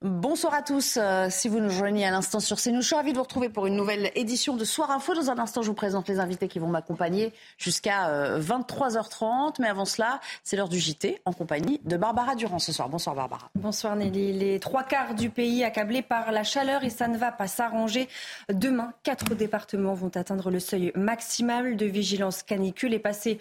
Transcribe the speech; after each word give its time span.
Bonsoir 0.00 0.54
à 0.54 0.62
tous. 0.62 0.96
Euh, 0.96 1.26
si 1.28 1.48
vous 1.48 1.58
nous 1.58 1.70
joignez 1.70 2.06
à 2.06 2.12
l'instant 2.12 2.38
sur 2.38 2.56
CNews, 2.58 2.82
je 2.82 2.86
suis 2.86 3.12
de 3.12 3.16
vous 3.16 3.24
retrouver 3.24 3.48
pour 3.48 3.66
une 3.66 3.74
nouvelle 3.74 4.12
édition 4.14 4.54
de 4.54 4.64
Soir 4.64 4.92
Info. 4.92 5.12
Dans 5.12 5.28
un 5.28 5.40
instant, 5.40 5.60
je 5.60 5.66
vous 5.66 5.74
présente 5.74 6.08
les 6.08 6.20
invités 6.20 6.46
qui 6.46 6.60
vont 6.60 6.68
m'accompagner 6.68 7.32
jusqu'à 7.56 8.10
euh, 8.10 8.40
23h30. 8.40 9.56
Mais 9.58 9.66
avant 9.66 9.86
cela, 9.86 10.20
c'est 10.44 10.56
l'heure 10.56 10.68
du 10.68 10.78
JT 10.78 11.20
en 11.24 11.32
compagnie 11.32 11.80
de 11.84 11.96
Barbara 11.96 12.36
Durand 12.36 12.60
ce 12.60 12.70
soir. 12.70 12.88
Bonsoir 12.88 13.16
Barbara. 13.16 13.50
Bonsoir 13.56 13.96
Nelly. 13.96 14.34
Les 14.34 14.60
trois 14.60 14.84
quarts 14.84 15.16
du 15.16 15.30
pays 15.30 15.64
accablés 15.64 16.02
par 16.02 16.30
la 16.30 16.44
chaleur 16.44 16.84
et 16.84 16.90
ça 16.90 17.08
ne 17.08 17.18
va 17.18 17.32
pas 17.32 17.48
s'arranger. 17.48 18.08
Demain, 18.52 18.92
quatre 19.02 19.34
départements 19.34 19.94
vont 19.94 20.12
atteindre 20.14 20.52
le 20.52 20.60
seuil 20.60 20.92
maximal 20.94 21.76
de 21.76 21.86
vigilance 21.86 22.44
canicule 22.44 22.94
et 22.94 23.00
passer 23.00 23.36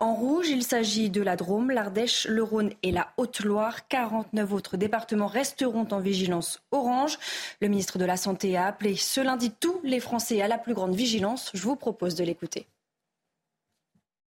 en 0.00 0.14
rouge, 0.14 0.48
il 0.48 0.64
s'agit 0.64 1.08
de 1.08 1.22
la 1.22 1.36
Drôme, 1.36 1.70
l'Ardèche, 1.70 2.26
le 2.26 2.42
Rhône 2.42 2.72
et 2.82 2.90
la 2.90 3.12
Haute-Loire. 3.16 3.86
49 3.88 4.52
autres 4.52 4.76
départements 4.76 5.28
resteront 5.28 5.86
en 5.92 6.00
vigilance 6.00 6.62
orange. 6.72 7.18
Le 7.60 7.68
ministre 7.68 7.98
de 7.98 8.04
la 8.04 8.16
Santé 8.16 8.56
a 8.56 8.66
appelé 8.66 8.96
ce 8.96 9.20
lundi 9.20 9.52
tous 9.52 9.80
les 9.84 10.00
Français 10.00 10.42
à 10.42 10.48
la 10.48 10.58
plus 10.58 10.74
grande 10.74 10.94
vigilance. 10.94 11.50
Je 11.54 11.62
vous 11.62 11.76
propose 11.76 12.16
de 12.16 12.24
l'écouter. 12.24 12.66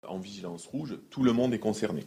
En 0.08 0.18
vigilance 0.18 0.66
rouge, 0.66 0.98
tout 1.10 1.22
le 1.22 1.34
monde 1.34 1.52
est 1.52 1.58
concerné. 1.58 2.04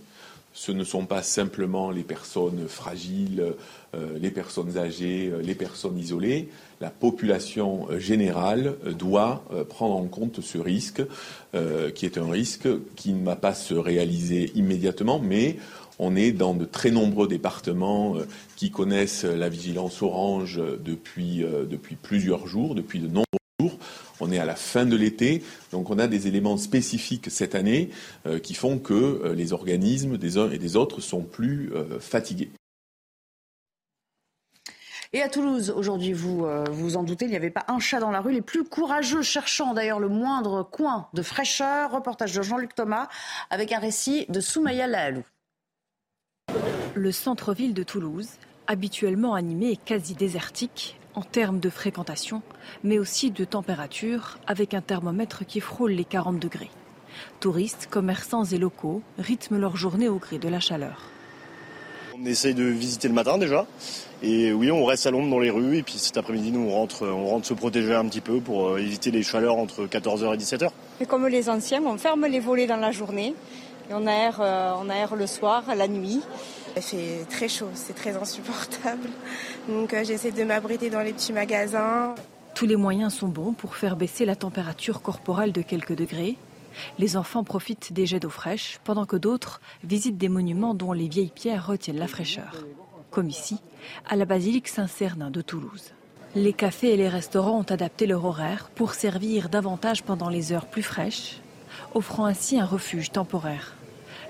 Ce 0.53 0.71
ne 0.71 0.83
sont 0.83 1.07
pas 1.07 1.23
simplement 1.23 1.89
les 1.89 2.03
personnes 2.03 2.67
fragiles, 2.67 3.53
euh, 3.95 4.19
les 4.19 4.29
personnes 4.29 4.77
âgées, 4.77 5.31
euh, 5.33 5.41
les 5.41 5.55
personnes 5.55 5.97
isolées. 5.97 6.49
La 6.79 6.91
population 6.91 7.87
euh, 7.89 7.97
générale 7.97 8.75
doit 8.97 9.43
prendre 9.69 9.95
en 9.95 10.05
compte 10.05 10.41
ce 10.41 10.57
risque, 10.57 11.01
qui 11.95 12.05
est 12.05 12.17
un 12.17 12.29
risque 12.29 12.67
qui 12.95 13.13
ne 13.13 13.23
va 13.23 13.35
pas 13.35 13.53
se 13.53 13.73
réaliser 13.73 14.51
immédiatement, 14.55 15.19
mais 15.19 15.57
on 15.99 16.15
est 16.15 16.31
dans 16.31 16.53
de 16.53 16.65
très 16.65 16.91
nombreux 16.91 17.27
départements 17.27 18.15
qui 18.55 18.71
connaissent 18.71 19.23
la 19.23 19.49
vigilance 19.49 20.01
orange 20.01 20.59
depuis 20.83 21.45
plusieurs 22.01 22.47
jours, 22.47 22.73
depuis 22.73 22.99
de 22.99 23.07
nombreux 23.07 23.25
jours. 23.59 23.77
On 24.23 24.31
est 24.31 24.39
à 24.39 24.45
la 24.45 24.55
fin 24.55 24.85
de 24.85 24.95
l'été, 24.95 25.43
donc 25.71 25.89
on 25.89 25.99
a 25.99 26.07
des 26.07 26.27
éléments 26.27 26.55
spécifiques 26.55 27.29
cette 27.29 27.55
année 27.55 27.89
euh, 28.25 28.39
qui 28.39 28.53
font 28.53 28.79
que 28.79 28.93
euh, 28.93 29.35
les 29.35 29.51
organismes 29.51 30.17
des 30.17 30.37
uns 30.37 30.49
et 30.49 30.57
des 30.57 30.77
autres 30.77 31.01
sont 31.01 31.23
plus 31.23 31.73
euh, 31.73 31.99
fatigués. 31.99 32.49
Et 35.15 35.21
à 35.21 35.29
Toulouse, 35.29 35.71
aujourd'hui, 35.75 36.11
vous 36.11 36.45
euh, 36.45 36.63
vous 36.71 36.95
en 36.95 37.03
doutez, 37.03 37.25
il 37.25 37.31
n'y 37.31 37.35
avait 37.35 37.51
pas 37.51 37.65
un 37.67 37.77
chat 37.79 37.99
dans 37.99 38.09
la 38.09 38.19
rue. 38.19 38.31
Les 38.31 38.41
plus 38.41 38.63
courageux 38.63 39.21
cherchant 39.21 39.75
d'ailleurs 39.75 39.99
le 39.99 40.09
moindre 40.09 40.63
coin 40.63 41.07
de 41.13 41.21
fraîcheur. 41.21 41.91
Reportage 41.91 42.33
de 42.33 42.41
Jean-Luc 42.41 42.73
Thomas 42.73 43.09
avec 43.51 43.71
un 43.73 43.79
récit 43.79 44.25
de 44.29 44.39
Soumaya 44.39 44.87
Lahalou. 44.87 45.23
Le 46.95 47.11
centre-ville 47.11 47.75
de 47.75 47.83
Toulouse, 47.83 48.29
habituellement 48.67 49.35
animé 49.35 49.71
et 49.71 49.77
quasi 49.77 50.15
désertique 50.15 50.97
en 51.15 51.21
termes 51.21 51.59
de 51.59 51.69
fréquentation, 51.69 52.41
mais 52.83 52.99
aussi 52.99 53.31
de 53.31 53.45
température, 53.45 54.37
avec 54.47 54.73
un 54.73 54.81
thermomètre 54.81 55.45
qui 55.45 55.59
frôle 55.59 55.91
les 55.91 56.05
40 56.05 56.39
degrés. 56.39 56.71
Touristes, 57.39 57.87
commerçants 57.89 58.45
et 58.45 58.57
locaux 58.57 59.01
rythment 59.19 59.57
leur 59.57 59.77
journée 59.77 60.09
au 60.09 60.17
gré 60.17 60.39
de 60.39 60.49
la 60.49 60.59
chaleur. 60.59 61.09
On 62.15 62.25
essaye 62.25 62.53
de 62.53 62.63
visiter 62.63 63.07
le 63.07 63.13
matin 63.13 63.37
déjà. 63.37 63.65
Et 64.21 64.53
oui, 64.53 64.71
on 64.71 64.85
reste 64.85 65.07
à 65.07 65.11
l'ombre 65.11 65.29
dans 65.29 65.39
les 65.39 65.49
rues. 65.49 65.77
Et 65.77 65.83
puis 65.83 65.95
cet 65.95 66.17
après-midi, 66.17 66.51
nous, 66.51 66.67
on 66.69 66.71
rentre, 66.71 67.07
on 67.07 67.27
rentre 67.27 67.47
se 67.47 67.53
protéger 67.53 67.93
un 67.93 68.05
petit 68.05 68.21
peu 68.21 68.39
pour 68.39 68.69
euh, 68.69 68.77
éviter 68.77 69.11
les 69.11 69.23
chaleurs 69.23 69.57
entre 69.57 69.85
14h 69.85 70.33
et 70.33 70.37
17h. 70.37 70.69
Et 71.01 71.05
comme 71.05 71.27
les 71.27 71.49
anciens, 71.49 71.83
on 71.85 71.97
ferme 71.97 72.25
les 72.27 72.39
volets 72.39 72.67
dans 72.67 72.77
la 72.77 72.91
journée 72.91 73.33
et 73.89 73.93
on 73.93 74.07
aère, 74.07 74.39
euh, 74.41 74.73
on 74.79 74.89
aère 74.89 75.15
le 75.15 75.27
soir, 75.27 75.63
la 75.75 75.87
nuit. 75.87 76.21
Il 76.75 76.81
fait 76.81 77.25
très 77.29 77.47
chaud, 77.47 77.69
c'est 77.75 77.93
très 77.93 78.15
insupportable. 78.15 79.09
Donc 79.69 79.93
euh, 79.93 80.03
j'essaie 80.03 80.31
de 80.31 80.43
m'abriter 80.43 80.89
dans 80.89 81.01
les 81.01 81.13
petits 81.13 81.33
magasins. 81.33 82.15
Tous 82.55 82.65
les 82.65 82.75
moyens 82.75 83.13
sont 83.13 83.27
bons 83.27 83.53
pour 83.53 83.75
faire 83.75 83.95
baisser 83.95 84.25
la 84.25 84.35
température 84.35 85.01
corporelle 85.01 85.51
de 85.51 85.61
quelques 85.61 85.95
degrés. 85.95 86.37
Les 86.97 87.17
enfants 87.17 87.43
profitent 87.43 87.93
des 87.93 88.05
jets 88.05 88.19
d'eau 88.19 88.29
fraîche, 88.29 88.79
pendant 88.83 89.05
que 89.05 89.15
d'autres 89.15 89.61
visitent 89.83 90.17
des 90.17 90.29
monuments 90.29 90.73
dont 90.73 90.91
les 90.91 91.07
vieilles 91.07 91.31
pierres 91.33 91.67
retiennent 91.67 91.99
la 91.99 92.07
fraîcheur. 92.07 92.65
Comme 93.11 93.29
ici, 93.29 93.59
à 94.07 94.15
la 94.15 94.25
basilique 94.25 94.67
Saint-Cernin 94.67 95.29
de 95.29 95.41
Toulouse. 95.41 95.93
Les 96.35 96.53
cafés 96.53 96.93
et 96.93 96.97
les 96.97 97.09
restaurants 97.09 97.59
ont 97.59 97.71
adapté 97.71 98.07
leur 98.07 98.25
horaire 98.25 98.71
pour 98.73 98.95
servir 98.95 99.49
davantage 99.49 100.01
pendant 100.01 100.29
les 100.29 100.51
heures 100.51 100.65
plus 100.65 100.81
fraîches, 100.81 101.39
offrant 101.93 102.25
ainsi 102.25 102.59
un 102.59 102.65
refuge 102.65 103.11
temporaire. 103.11 103.75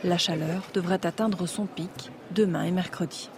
La 0.03 0.17
chaleur 0.17 0.63
devrait 0.73 1.05
atteindre 1.05 1.47
son 1.47 1.65
pic 1.65 2.11
demain 2.31 2.63
et 2.63 2.71
mercredi. 2.71 3.29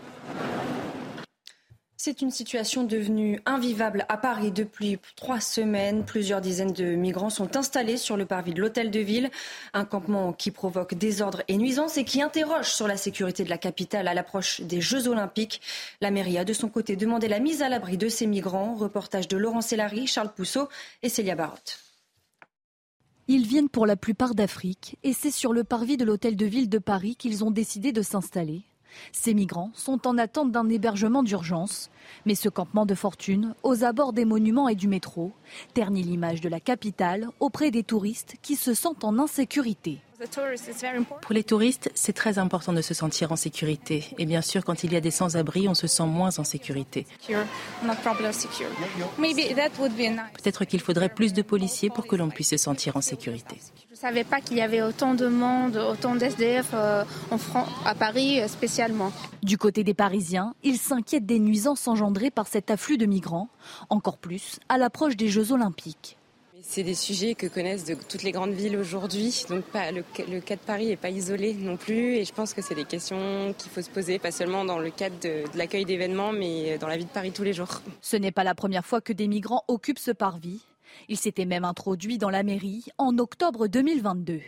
C'est 1.95 2.21
une 2.21 2.31
situation 2.31 2.83
devenue 2.83 3.39
invivable 3.45 4.05
à 4.09 4.17
Paris 4.17 4.51
depuis 4.51 4.99
trois 5.15 5.39
semaines. 5.39 6.05
Plusieurs 6.05 6.41
dizaines 6.41 6.73
de 6.73 6.95
migrants 6.95 7.29
sont 7.29 7.55
installés 7.55 7.97
sur 7.97 8.17
le 8.17 8.25
parvis 8.25 8.53
de 8.53 8.61
l'hôtel 8.61 8.91
de 8.91 8.99
ville. 8.99 9.29
Un 9.73 9.85
campement 9.85 10.33
qui 10.33 10.51
provoque 10.51 10.95
désordre 10.95 11.43
et 11.47 11.57
nuisance 11.57 11.97
et 11.97 12.03
qui 12.03 12.21
interroge 12.21 12.69
sur 12.69 12.87
la 12.87 12.97
sécurité 12.97 13.43
de 13.43 13.49
la 13.49 13.57
capitale 13.57 14.07
à 14.07 14.13
l'approche 14.13 14.61
des 14.61 14.81
Jeux 14.81 15.07
Olympiques. 15.07 15.61
La 16.01 16.11
mairie 16.11 16.37
a 16.37 16.45
de 16.45 16.53
son 16.53 16.69
côté 16.69 16.95
demandé 16.95 17.27
la 17.27 17.39
mise 17.39 17.61
à 17.61 17.69
l'abri 17.69 17.97
de 17.97 18.09
ces 18.09 18.27
migrants. 18.27 18.75
Reportage 18.75 19.27
de 19.27 19.37
Laurent 19.37 19.61
Sellary, 19.61 20.07
Charles 20.07 20.33
Pousseau 20.33 20.67
et 21.01 21.09
Célia 21.09 21.35
Barotte. 21.35 21.84
Ils 23.27 23.47
viennent 23.47 23.69
pour 23.69 23.87
la 23.87 23.95
plupart 23.95 24.35
d'Afrique 24.35 24.99
et 25.01 25.11
c'est 25.11 25.31
sur 25.31 25.51
le 25.51 25.63
parvis 25.63 25.97
de 25.97 26.05
l'hôtel 26.05 26.35
de 26.35 26.45
ville 26.45 26.69
de 26.69 26.77
Paris 26.77 27.15
qu'ils 27.15 27.43
ont 27.43 27.49
décidé 27.49 27.91
de 27.91 28.03
s'installer. 28.03 28.65
Ces 29.11 29.33
migrants 29.33 29.72
sont 29.73 30.07
en 30.07 30.17
attente 30.17 30.51
d'un 30.51 30.69
hébergement 30.69 31.23
d'urgence. 31.23 31.89
Mais 32.25 32.35
ce 32.35 32.50
campement 32.50 32.85
de 32.85 32.95
fortune, 32.95 33.56
aux 33.63 33.83
abords 33.83 34.13
des 34.13 34.25
monuments 34.25 34.69
et 34.69 34.75
du 34.75 34.88
métro, 34.88 35.31
ternit 35.73 36.03
l'image 36.03 36.41
de 36.41 36.50
la 36.50 36.59
capitale 36.59 37.29
auprès 37.39 37.72
des 37.72 37.84
touristes 37.84 38.35
qui 38.41 38.55
se 38.55 38.73
sentent 38.73 39.03
en 39.03 39.17
insécurité. 39.19 40.00
Pour 41.22 41.34
les 41.34 41.44
touristes, 41.44 41.91
c'est 41.94 42.13
très 42.13 42.39
important 42.39 42.72
de 42.73 42.81
se 42.81 42.94
sentir 42.94 43.31
en 43.31 43.35
sécurité. 43.35 44.05
Et 44.17 44.25
bien 44.25 44.41
sûr, 44.41 44.63
quand 44.63 44.84
il 44.84 44.94
y 44.94 44.95
a 44.95 45.01
des 45.01 45.11
sans-abri, 45.11 45.67
on 45.67 45.73
se 45.73 45.88
sent 45.88 46.05
moins 46.05 46.39
en 46.39 46.44
sécurité. 46.44 47.05
Peut-être 50.34 50.66
qu'il 50.66 50.79
faudrait 50.79 51.09
plus 51.09 51.34
de 51.34 51.41
policiers 51.41 51.89
pour 51.89 52.07
que 52.07 52.16
l'on 52.16 52.29
puisse 52.29 52.51
se 52.51 52.57
sentir 52.57 52.95
en 52.95 53.01
sécurité. 53.01 53.57
Je 54.05 54.11
ne 54.11 54.13
savais 54.17 54.29
pas 54.29 54.39
qu'il 54.39 54.57
y 54.57 54.61
avait 54.61 54.83
autant 54.83 55.16
de 55.16 55.25
monde, 55.25 55.77
autant 55.77 56.16
d'SDF 56.16 56.73
euh, 56.75 57.03
en 57.31 57.39
France, 57.39 57.67
à 57.85 57.95
Paris 57.95 58.39
euh, 58.39 58.47
spécialement. 58.47 59.11
Du 59.41 59.57
côté 59.57 59.83
des 59.83 59.95
Parisiens, 59.95 60.53
ils 60.61 60.77
s'inquiètent 60.77 61.25
des 61.25 61.39
nuisances 61.39 61.88
engendrées 61.88 62.29
par 62.29 62.45
cet 62.45 62.69
afflux 62.69 62.99
de 62.99 63.07
migrants, 63.07 63.49
encore 63.89 64.19
plus 64.19 64.59
à 64.69 64.77
l'approche 64.77 65.17
des 65.17 65.27
Jeux 65.29 65.53
olympiques. 65.53 66.19
C'est 66.61 66.83
des 66.83 66.93
sujets 66.93 67.33
que 67.33 67.47
connaissent 67.47 67.85
de 67.85 67.95
toutes 67.95 68.21
les 68.21 68.31
grandes 68.31 68.53
villes 68.53 68.77
aujourd'hui, 68.77 69.43
donc 69.49 69.63
pas, 69.63 69.91
le, 69.91 70.03
le, 70.31 70.39
cas 70.39 70.55
de 70.55 70.61
Paris 70.61 70.85
n'est 70.85 70.97
pas 70.97 71.09
isolé 71.09 71.55
non 71.55 71.75
plus, 71.75 72.17
et 72.17 72.25
je 72.25 72.33
pense 72.33 72.53
que 72.53 72.61
c'est 72.61 72.75
des 72.75 72.85
questions 72.85 73.55
qu'il 73.57 73.72
faut 73.72 73.81
se 73.81 73.89
poser, 73.89 74.19
pas 74.19 74.29
seulement 74.29 74.66
dans 74.66 74.78
le 74.78 74.91
cadre 74.91 75.16
de, 75.19 75.52
de 75.52 75.57
l'accueil 75.57 75.85
d'événements, 75.85 76.31
mais 76.31 76.78
dans 76.78 76.87
la 76.87 76.97
vie 76.97 77.05
de 77.05 77.09
Paris 77.09 77.31
tous 77.31 77.43
les 77.43 77.53
jours. 77.53 77.81
Ce 78.02 78.17
n'est 78.17 78.31
pas 78.31 78.43
la 78.43 78.53
première 78.53 78.85
fois 78.85 79.02
que 79.02 79.13
des 79.13 79.28
migrants 79.28 79.63
occupent 79.67 79.97
ce 79.97 80.11
parvis. 80.11 80.61
Il 81.09 81.17
s'était 81.17 81.45
même 81.45 81.65
introduit 81.65 82.17
dans 82.17 82.29
la 82.29 82.43
mairie 82.43 82.85
en 82.97 83.17
octobre 83.17 83.67
2022. 83.67 84.41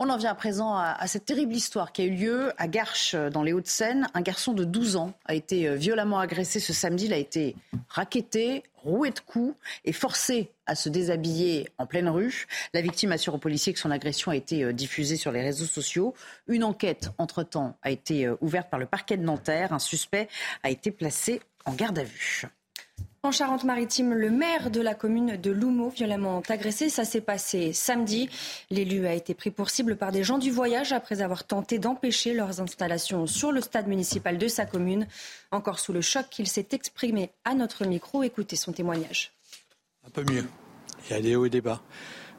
On 0.00 0.10
en 0.10 0.16
vient 0.16 0.30
à 0.30 0.34
présent 0.36 0.76
à, 0.76 1.04
cette 1.08 1.24
terrible 1.24 1.52
histoire 1.52 1.90
qui 1.90 2.02
a 2.02 2.04
eu 2.04 2.14
lieu 2.14 2.52
à 2.56 2.68
Garches, 2.68 3.16
dans 3.16 3.42
les 3.42 3.52
Hauts-de-Seine. 3.52 4.06
Un 4.14 4.20
garçon 4.20 4.52
de 4.52 4.62
12 4.62 4.94
ans 4.94 5.12
a 5.24 5.34
été 5.34 5.74
violemment 5.74 6.20
agressé 6.20 6.60
ce 6.60 6.72
samedi. 6.72 7.06
Il 7.06 7.12
a 7.12 7.16
été 7.16 7.56
raquetté, 7.88 8.62
roué 8.76 9.10
de 9.10 9.18
coups 9.18 9.56
et 9.84 9.92
forcé 9.92 10.52
à 10.66 10.76
se 10.76 10.88
déshabiller 10.88 11.68
en 11.78 11.86
pleine 11.86 12.08
rue. 12.08 12.46
La 12.74 12.80
victime 12.80 13.10
assure 13.10 13.34
aux 13.34 13.38
policiers 13.38 13.72
que 13.72 13.80
son 13.80 13.90
agression 13.90 14.30
a 14.30 14.36
été 14.36 14.72
diffusée 14.72 15.16
sur 15.16 15.32
les 15.32 15.42
réseaux 15.42 15.66
sociaux. 15.66 16.14
Une 16.46 16.62
enquête, 16.62 17.10
entre-temps, 17.18 17.76
a 17.82 17.90
été 17.90 18.30
ouverte 18.40 18.70
par 18.70 18.78
le 18.78 18.86
parquet 18.86 19.16
de 19.16 19.24
Nanterre. 19.24 19.72
Un 19.72 19.80
suspect 19.80 20.28
a 20.62 20.70
été 20.70 20.92
placé 20.92 21.40
en 21.64 21.72
garde 21.72 21.98
à 21.98 22.04
vue. 22.04 22.44
En 23.24 23.32
Charente-Maritime, 23.32 24.14
le 24.14 24.30
maire 24.30 24.70
de 24.70 24.80
la 24.80 24.94
commune 24.94 25.36
de 25.36 25.50
Loumeau, 25.50 25.88
violemment 25.88 26.40
agressé, 26.48 26.88
ça 26.88 27.04
s'est 27.04 27.20
passé 27.20 27.72
samedi. 27.72 28.30
L'élu 28.70 29.06
a 29.06 29.12
été 29.12 29.34
pris 29.34 29.50
pour 29.50 29.70
cible 29.70 29.96
par 29.96 30.12
des 30.12 30.22
gens 30.22 30.38
du 30.38 30.52
voyage 30.52 30.92
après 30.92 31.20
avoir 31.20 31.44
tenté 31.44 31.80
d'empêcher 31.80 32.32
leurs 32.32 32.60
installations 32.60 33.26
sur 33.26 33.50
le 33.50 33.60
stade 33.60 33.88
municipal 33.88 34.38
de 34.38 34.46
sa 34.46 34.66
commune. 34.66 35.08
Encore 35.50 35.80
sous 35.80 35.92
le 35.92 36.00
choc, 36.00 36.38
il 36.38 36.46
s'est 36.46 36.68
exprimé 36.70 37.30
à 37.44 37.54
notre 37.54 37.84
micro. 37.86 38.22
Écoutez 38.22 38.54
son 38.54 38.72
témoignage. 38.72 39.32
Un 40.06 40.10
peu 40.10 40.22
mieux. 40.22 40.44
Il 41.10 41.12
y 41.12 41.18
a 41.18 41.20
des 41.20 41.34
hauts 41.34 41.44
et 41.44 41.50
des 41.50 41.60
bas. 41.60 41.82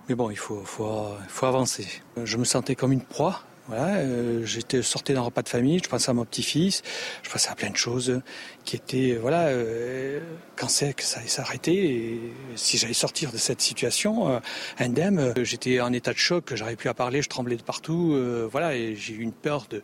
Mais 0.07 0.15
bon, 0.15 0.31
il 0.31 0.37
faut, 0.37 0.63
faut, 0.63 1.09
faut 1.27 1.45
avancer. 1.45 1.87
Je 2.23 2.37
me 2.37 2.45
sentais 2.45 2.75
comme 2.75 2.93
une 2.93 3.03
proie. 3.03 3.43
Voilà, 3.69 3.97
euh, 3.97 4.43
j'étais 4.45 4.81
sorti 4.81 5.13
d'un 5.13 5.21
repas 5.21 5.43
de 5.43 5.47
famille, 5.47 5.79
je 5.83 5.87
pensais 5.87 6.09
à 6.09 6.13
mon 6.13 6.25
petit-fils, 6.25 6.81
je 7.21 7.29
pensais 7.29 7.51
à 7.51 7.55
plein 7.55 7.69
de 7.69 7.77
choses 7.77 8.19
qui 8.65 8.75
étaient, 8.75 9.15
voilà, 9.21 9.49
euh, 9.49 10.19
quand 10.55 10.67
c'est 10.67 10.95
que 10.95 11.03
ça 11.03 11.19
allait 11.19 11.27
s'arrêter, 11.27 11.75
et 11.75 12.33
si 12.55 12.79
j'allais 12.79 12.95
sortir 12.95 13.31
de 13.31 13.37
cette 13.37 13.61
situation 13.61 14.27
euh, 14.27 14.39
indemne, 14.79 15.19
euh, 15.19 15.43
j'étais 15.43 15.81
en 15.81 15.93
état 15.93 16.13
de 16.13 16.17
choc, 16.17 16.55
j'arrivais 16.55 16.77
plus 16.77 16.89
à 16.89 16.95
parler, 16.95 17.21
je 17.21 17.29
tremblais 17.29 17.57
de 17.57 17.61
partout, 17.61 18.13
euh, 18.13 18.49
voilà, 18.51 18.75
et 18.75 18.95
j'ai 18.95 19.13
eu 19.13 19.21
une 19.21 19.33
peur 19.33 19.67
de, 19.69 19.83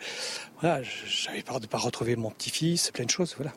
voilà, 0.60 0.82
j'avais 0.82 1.44
peur 1.44 1.60
de 1.60 1.68
pas 1.68 1.78
retrouver 1.78 2.16
mon 2.16 2.32
petit-fils, 2.32 2.90
plein 2.90 3.06
de 3.06 3.12
choses, 3.12 3.36
voilà. 3.38 3.54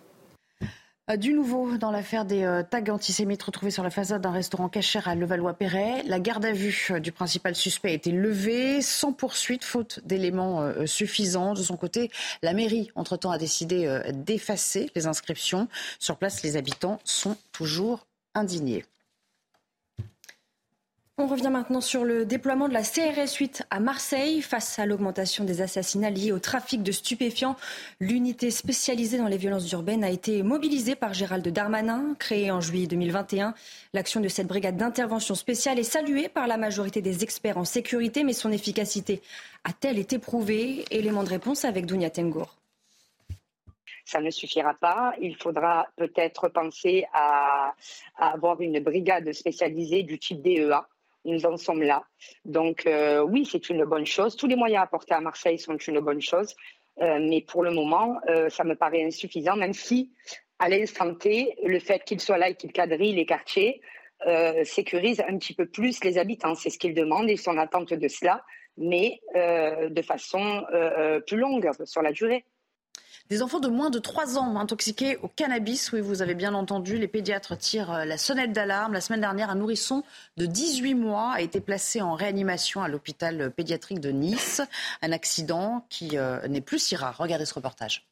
Euh, 1.11 1.17
Du 1.17 1.33
nouveau 1.33 1.77
dans 1.79 1.91
l'affaire 1.91 2.25
des 2.25 2.45
euh, 2.45 2.63
tags 2.63 2.93
antisémites 2.93 3.43
retrouvés 3.43 3.71
sur 3.71 3.83
la 3.83 3.91
façade 3.91 4.23
d'un 4.23 4.31
restaurant 4.31 4.69
cachère 4.69 5.09
à 5.09 5.15
Levallois-Perret. 5.15 6.03
La 6.07 6.21
garde 6.21 6.45
à 6.45 6.53
vue 6.53 6.89
euh, 6.91 7.01
du 7.01 7.13
principal 7.13 7.55
suspect 7.55 7.91
a 7.91 7.93
été 7.93 8.11
levée 8.11 8.83
sans 8.83 9.13
poursuite, 9.13 9.65
faute 9.65 10.01
d'éléments 10.05 10.73
suffisants. 10.87 11.55
De 11.55 11.63
son 11.63 11.77
côté, 11.77 12.11
la 12.43 12.53
mairie, 12.53 12.91
entre-temps, 12.95 13.31
a 13.31 13.39
décidé 13.39 14.01
d'effacer 14.13 14.91
les 14.95 15.07
inscriptions. 15.07 15.69
Sur 15.99 16.17
place, 16.17 16.43
les 16.43 16.57
habitants 16.57 17.01
sont 17.05 17.37
toujours 17.53 18.07
indignés. 18.35 18.85
On 21.21 21.27
revient 21.27 21.51
maintenant 21.51 21.81
sur 21.81 22.05
le 22.05 22.25
déploiement 22.25 22.69
de 22.69 22.73
la 22.73 22.85
CRS 22.85 23.35
8 23.41 23.65
à 23.71 23.81
Marseille. 23.81 24.41
Face 24.41 24.79
à 24.79 24.87
l'augmentation 24.87 25.43
des 25.43 25.63
assassinats 25.63 26.11
liés 26.11 26.31
au 26.31 26.39
trafic 26.39 26.85
de 26.85 26.93
stupéfiants, 26.93 27.57
l'unité 27.99 28.53
spécialisée 28.53 29.19
dans 29.19 29.27
les 29.27 29.37
violences 29.37 29.69
urbaines 29.73 30.05
a 30.05 30.11
été 30.11 30.45
mobilisée 30.45 30.95
par 30.95 31.15
Gérald 31.15 31.49
Darmanin. 31.49 32.15
Créée 32.21 32.53
en 32.53 32.61
juillet 32.61 32.87
2021, 32.87 33.53
l'action 33.95 34.21
de 34.21 34.29
cette 34.29 34.47
brigade 34.47 34.77
d'intervention 34.77 35.35
spéciale 35.35 35.81
est 35.81 35.83
saluée 35.83 36.29
par 36.29 36.47
la 36.47 36.57
majorité 36.57 37.03
des 37.03 37.25
experts 37.25 37.59
en 37.59 37.65
sécurité, 37.65 38.23
mais 38.23 38.33
son 38.33 38.53
efficacité 38.53 39.21
a-t-elle 39.65 39.99
été 39.99 40.21
prouvée? 40.21 40.85
Élément 40.93 41.25
de 41.25 41.31
réponse 41.31 41.65
avec 41.65 41.85
Dounia 41.85 42.11
Tengour. 42.11 42.55
ça 44.05 44.21
ne 44.21 44.31
suffira 44.31 44.75
pas. 44.75 45.15
Il 45.21 45.35
faudra 45.35 45.89
peut-être 45.97 46.49
penser 46.49 47.07
à, 47.13 47.75
à 48.17 48.35
avoir 48.35 48.61
une 48.61 48.79
brigade 48.79 49.33
spécialisée 49.33 50.05
du 50.05 50.21
type 50.21 50.43
DEA. 50.43 50.87
Nous 51.29 51.45
en 51.45 51.57
sommes 51.59 51.83
là. 51.83 52.05
Donc 52.45 52.87
euh, 52.87 53.21
oui, 53.23 53.47
c'est 53.51 53.69
une 53.69 53.85
bonne 53.85 54.07
chose. 54.07 54.35
Tous 54.35 54.47
les 54.47 54.57
moyens 54.57 54.83
apportés 54.83 55.15
à 55.15 55.21
Marseille 55.21 55.59
sont 55.59 55.77
une 55.77 56.01
bonne 56.01 56.23
chose. 56.23 56.55
Euh, 57.03 57.19
mais 57.21 57.43
pour 57.43 57.63
le 57.63 57.71
moment, 57.71 58.17
euh, 58.29 58.49
ça 58.49 58.65
me 58.65 58.75
paraît 58.75 59.05
insuffisant, 59.05 59.55
même 59.55 59.75
si 59.75 60.11
à 60.59 60.69
l'instant 60.69 61.15
T, 61.15 61.55
le 61.63 61.79
fait 61.79 62.03
qu'il 62.05 62.19
soit 62.19 62.39
là 62.39 62.49
et 62.49 62.55
qu'il 62.55 62.73
quadrille 62.73 63.15
les 63.15 63.27
quartiers 63.27 63.81
sécurise 64.65 65.23
un 65.29 65.39
petit 65.39 65.55
peu 65.55 65.67
plus 65.67 66.03
les 66.03 66.19
habitants. 66.19 66.57
C'est 66.57 66.71
ce 66.71 66.79
qu'ils 66.81 66.93
demandent, 66.93 67.31
ils 67.31 67.39
sont 67.39 67.53
en 67.53 67.59
attente 67.59 67.95
de 67.95 68.09
cela, 68.09 68.43
mais 68.77 69.21
de 69.37 70.03
façon 70.03 70.65
plus 71.25 71.37
longue 71.37 71.71
sur 71.85 72.03
la 72.03 72.11
durée. 72.11 72.45
Des 73.31 73.43
enfants 73.43 73.61
de 73.61 73.69
moins 73.69 73.91
de 73.91 73.99
3 73.99 74.39
ans 74.39 74.57
intoxiqués 74.57 75.19
au 75.19 75.29
cannabis. 75.29 75.93
Oui, 75.93 76.01
vous 76.01 76.23
avez 76.23 76.35
bien 76.35 76.55
entendu, 76.55 76.97
les 76.97 77.09
pédiatres 77.09 77.59
tirent 77.59 77.93
euh, 77.93 78.05
la 78.07 78.17
sonnette 78.17 78.53
d'alarme. 78.53 78.95
La 78.95 79.03
semaine 79.03 79.21
dernière, 79.21 79.51
un 79.51 79.55
nourrisson 79.55 80.03
de 80.39 80.47
18 80.47 80.95
mois 80.95 81.33
a 81.33 81.41
été 81.43 81.61
placé 81.61 82.01
en 82.01 82.15
réanimation 82.15 82.83
à 82.83 82.89
l'hôpital 82.89 83.51
pédiatrique 83.51 84.01
de 84.01 84.11
Nice. 84.11 84.63
Un 85.03 85.13
accident 85.13 85.85
qui 85.91 86.17
euh, 86.17 86.49
n'est 86.49 86.63
plus 86.63 86.79
si 86.79 86.97
rare. 86.97 87.17
Regardez 87.19 87.45
ce 87.45 87.53
reportage. 87.53 88.09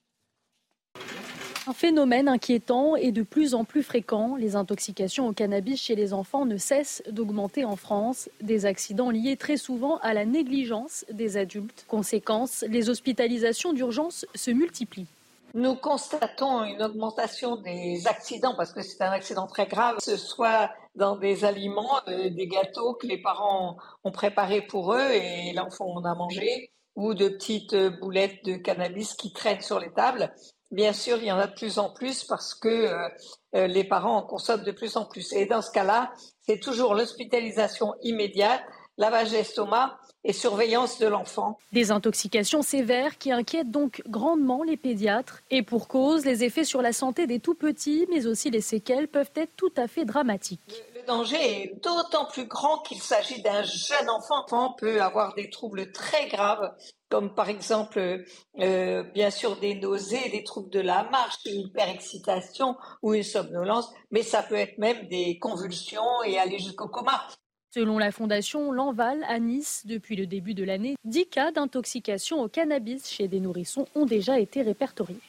Un 1.69 1.73
phénomène 1.73 2.29
inquiétant 2.29 2.95
et 2.95 3.11
de 3.11 3.25
plus 3.25 3.53
en 3.55 3.65
plus 3.65 3.83
fréquent. 3.83 4.37
Les 4.37 4.55
intoxications 4.55 5.27
au 5.27 5.33
cannabis 5.33 5.83
chez 5.83 5.97
les 5.97 6.13
enfants 6.13 6.45
ne 6.45 6.59
cessent 6.59 7.03
d'augmenter 7.11 7.65
en 7.65 7.75
France. 7.75 8.31
Des 8.41 8.67
accidents 8.67 9.11
liés 9.11 9.37
très 9.37 9.57
souvent 9.57 9.97
à 9.99 10.15
la 10.15 10.25
négligence 10.25 11.05
des 11.11 11.37
adultes. 11.37 11.85
Conséquence, 11.89 12.65
les 12.69 12.89
hospitalisations 12.89 13.73
d'urgence 13.73 14.27
se 14.37 14.53
multiplient. 14.53 15.09
Nous 15.55 15.75
constatons 15.75 16.63
une 16.63 16.85
augmentation 16.85 17.57
des 17.57 18.07
accidents 18.07 18.55
parce 18.57 18.73
que 18.73 18.83
c'est 18.83 19.03
un 19.03 19.11
accident 19.11 19.49
très 19.49 19.67
grave, 19.67 19.97
que 19.97 20.05
ce 20.05 20.17
soit 20.17 20.71
dans 20.95 21.17
des 21.17 21.45
aliments, 21.45 21.99
euh, 22.07 22.31
des 22.31 22.47
gâteaux 22.47 22.95
que 22.95 23.09
les 23.09 23.19
parents 23.19 23.77
ont 24.05 24.13
préparés 24.13 24.63
pour 24.63 24.95
eux 24.95 25.11
et 25.11 25.53
l'enfant 25.53 25.87
en 25.97 26.05
a 26.05 26.15
mangé, 26.15 26.71
ou 26.95 27.15
de 27.15 27.29
petites 27.29 27.75
boulettes 28.01 28.45
de 28.45 28.55
cannabis 28.55 29.15
qui 29.15 29.33
traînent 29.33 29.63
sur 29.63 29.81
les 29.81 29.91
tables. 29.91 30.33
Bien 30.71 30.93
sûr, 30.93 31.19
il 31.19 31.27
y 31.27 31.33
en 31.33 31.39
a 31.39 31.47
de 31.47 31.55
plus 31.55 31.79
en 31.79 31.91
plus 31.91 32.25
parce 32.25 32.55
que 32.55 32.69
euh, 32.69 33.09
euh, 33.55 33.67
les 33.67 33.85
parents 33.85 34.17
en 34.17 34.23
consomment 34.23 34.65
de 34.65 34.73
plus 34.73 34.97
en 34.97 35.05
plus. 35.05 35.33
Et 35.33 35.47
dans 35.47 35.63
ce 35.63 35.71
cas-là, 35.71 36.13
c'est 36.43 36.59
toujours 36.59 36.95
l'hospitalisation 36.95 37.95
immédiate, 38.03 38.63
lavage 38.99 39.31
d'estomac 39.31 39.99
et 40.25 40.33
surveillance 40.33 40.99
de 40.99 41.07
l'enfant. 41.07 41.59
Des 41.73 41.93
intoxications 41.93 42.63
sévères 42.63 43.17
qui 43.17 43.31
inquiètent 43.31 43.71
donc 43.71 44.03
grandement 44.09 44.65
les 44.65 44.77
pédiatres. 44.77 45.41
Et 45.51 45.63
pour 45.63 45.87
cause, 45.87 46.25
les 46.25 46.43
effets 46.43 46.65
sur 46.65 46.83
la 46.83 46.93
santé 46.93 47.29
des 47.29 47.39
tout-petits, 47.39 48.07
mais 48.11 48.27
aussi 48.27 48.51
les 48.51 48.61
séquelles 48.61 49.07
peuvent 49.07 49.31
être 49.37 49.55
tout 49.57 49.73
à 49.77 49.87
fait 49.87 50.05
dramatiques. 50.05 50.83
Danger 51.07 51.63
est 51.63 51.75
d'autant 51.83 52.27
plus 52.27 52.47
grand 52.47 52.79
qu'il 52.81 53.01
s'agit 53.01 53.41
d'un 53.43 53.63
jeune 53.63 54.11
enfant. 54.11 54.27
L'enfant 54.37 54.75
peut 54.79 55.01
avoir 55.01 55.35
des 55.35 55.51
troubles 55.51 55.93
très 55.93 56.29
graves, 56.29 56.75
comme 57.09 57.35
par 57.35 57.49
exemple, 57.49 58.25
euh, 58.61 59.03
bien 59.15 59.31
sûr, 59.31 59.57
des 59.57 59.75
nausées, 59.75 60.29
des 60.31 60.45
troubles 60.45 60.71
de 60.71 60.81
la 60.81 61.05
marche, 61.11 61.37
une 61.47 61.63
hyperexcitation 61.63 62.77
ou 63.03 63.15
une 63.15 63.23
somnolence, 63.23 63.91
mais 64.11 64.23
ça 64.23 64.43
peut 64.43 64.57
être 64.57 64.79
même 64.79 65.09
des 65.09 65.39
convulsions 65.39 66.23
et 66.25 66.39
aller 66.39 66.59
jusqu'au 66.59 66.89
coma. 66.89 67.27
Selon 67.73 67.99
la 67.99 68.11
fondation 68.11 68.73
L'Enval 68.73 69.25
à 69.29 69.39
Nice, 69.39 69.83
depuis 69.87 70.17
le 70.17 70.27
début 70.27 70.55
de 70.55 70.65
l'année, 70.65 70.97
10 71.05 71.27
cas 71.27 71.53
d'intoxication 71.53 72.43
au 72.43 72.49
cannabis 72.49 73.09
chez 73.09 73.29
des 73.29 73.41
nourrissons 73.41 73.87
ont 73.95 74.07
déjà 74.07 74.39
été 74.39 74.63
répertoriés. 74.63 75.21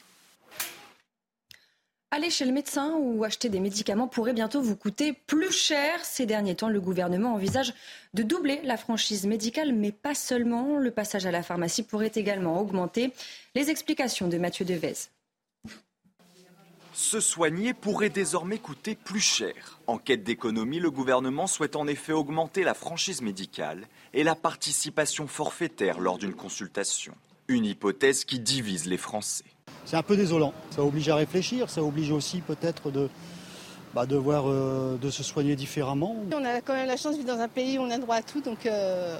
Aller 2.10 2.30
chez 2.30 2.46
le 2.46 2.52
médecin 2.52 2.94
ou 2.98 3.22
acheter 3.22 3.50
des 3.50 3.60
médicaments 3.60 4.08
pourrait 4.08 4.32
bientôt 4.32 4.62
vous 4.62 4.76
coûter 4.76 5.12
plus 5.12 5.52
cher. 5.52 6.02
Ces 6.06 6.24
derniers 6.24 6.54
temps, 6.54 6.70
le 6.70 6.80
gouvernement 6.80 7.34
envisage 7.34 7.74
de 8.14 8.22
doubler 8.22 8.62
la 8.64 8.78
franchise 8.78 9.26
médicale, 9.26 9.74
mais 9.74 9.92
pas 9.92 10.14
seulement. 10.14 10.78
Le 10.78 10.90
passage 10.90 11.26
à 11.26 11.30
la 11.30 11.42
pharmacie 11.42 11.82
pourrait 11.82 12.12
également 12.14 12.62
augmenter. 12.62 13.12
Les 13.54 13.68
explications 13.68 14.26
de 14.26 14.38
Mathieu 14.38 14.64
Devez. 14.64 14.94
Se 16.94 17.20
soigner 17.20 17.74
pourrait 17.74 18.08
désormais 18.08 18.58
coûter 18.58 18.94
plus 18.94 19.20
cher. 19.20 19.78
En 19.86 19.98
quête 19.98 20.24
d'économie, 20.24 20.80
le 20.80 20.90
gouvernement 20.90 21.46
souhaite 21.46 21.76
en 21.76 21.86
effet 21.86 22.12
augmenter 22.12 22.64
la 22.64 22.72
franchise 22.72 23.20
médicale 23.20 23.86
et 24.14 24.24
la 24.24 24.34
participation 24.34 25.26
forfaitaire 25.26 26.00
lors 26.00 26.16
d'une 26.16 26.34
consultation. 26.34 27.14
Une 27.48 27.66
hypothèse 27.66 28.24
qui 28.24 28.40
divise 28.40 28.86
les 28.86 28.96
Français. 28.96 29.44
C'est 29.84 29.96
un 29.96 30.02
peu 30.02 30.16
désolant. 30.16 30.52
Ça 30.70 30.82
oblige 30.82 31.08
à 31.08 31.16
réfléchir, 31.16 31.70
ça 31.70 31.82
oblige 31.82 32.10
aussi 32.10 32.40
peut-être 32.40 32.90
de, 32.90 33.08
bah, 33.94 34.04
de, 34.06 34.16
euh, 34.26 34.96
de 34.96 35.10
se 35.10 35.22
soigner 35.22 35.56
différemment. 35.56 36.16
On 36.32 36.44
a 36.44 36.60
quand 36.60 36.74
même 36.74 36.86
la 36.86 36.96
chance 36.96 37.12
de 37.16 37.22
vivre 37.22 37.34
dans 37.36 37.40
un 37.42 37.48
pays 37.48 37.78
où 37.78 37.82
on 37.82 37.90
a 37.90 37.98
droit 37.98 38.16
à 38.16 38.22
tout, 38.22 38.40
donc 38.40 38.66
euh, 38.66 39.16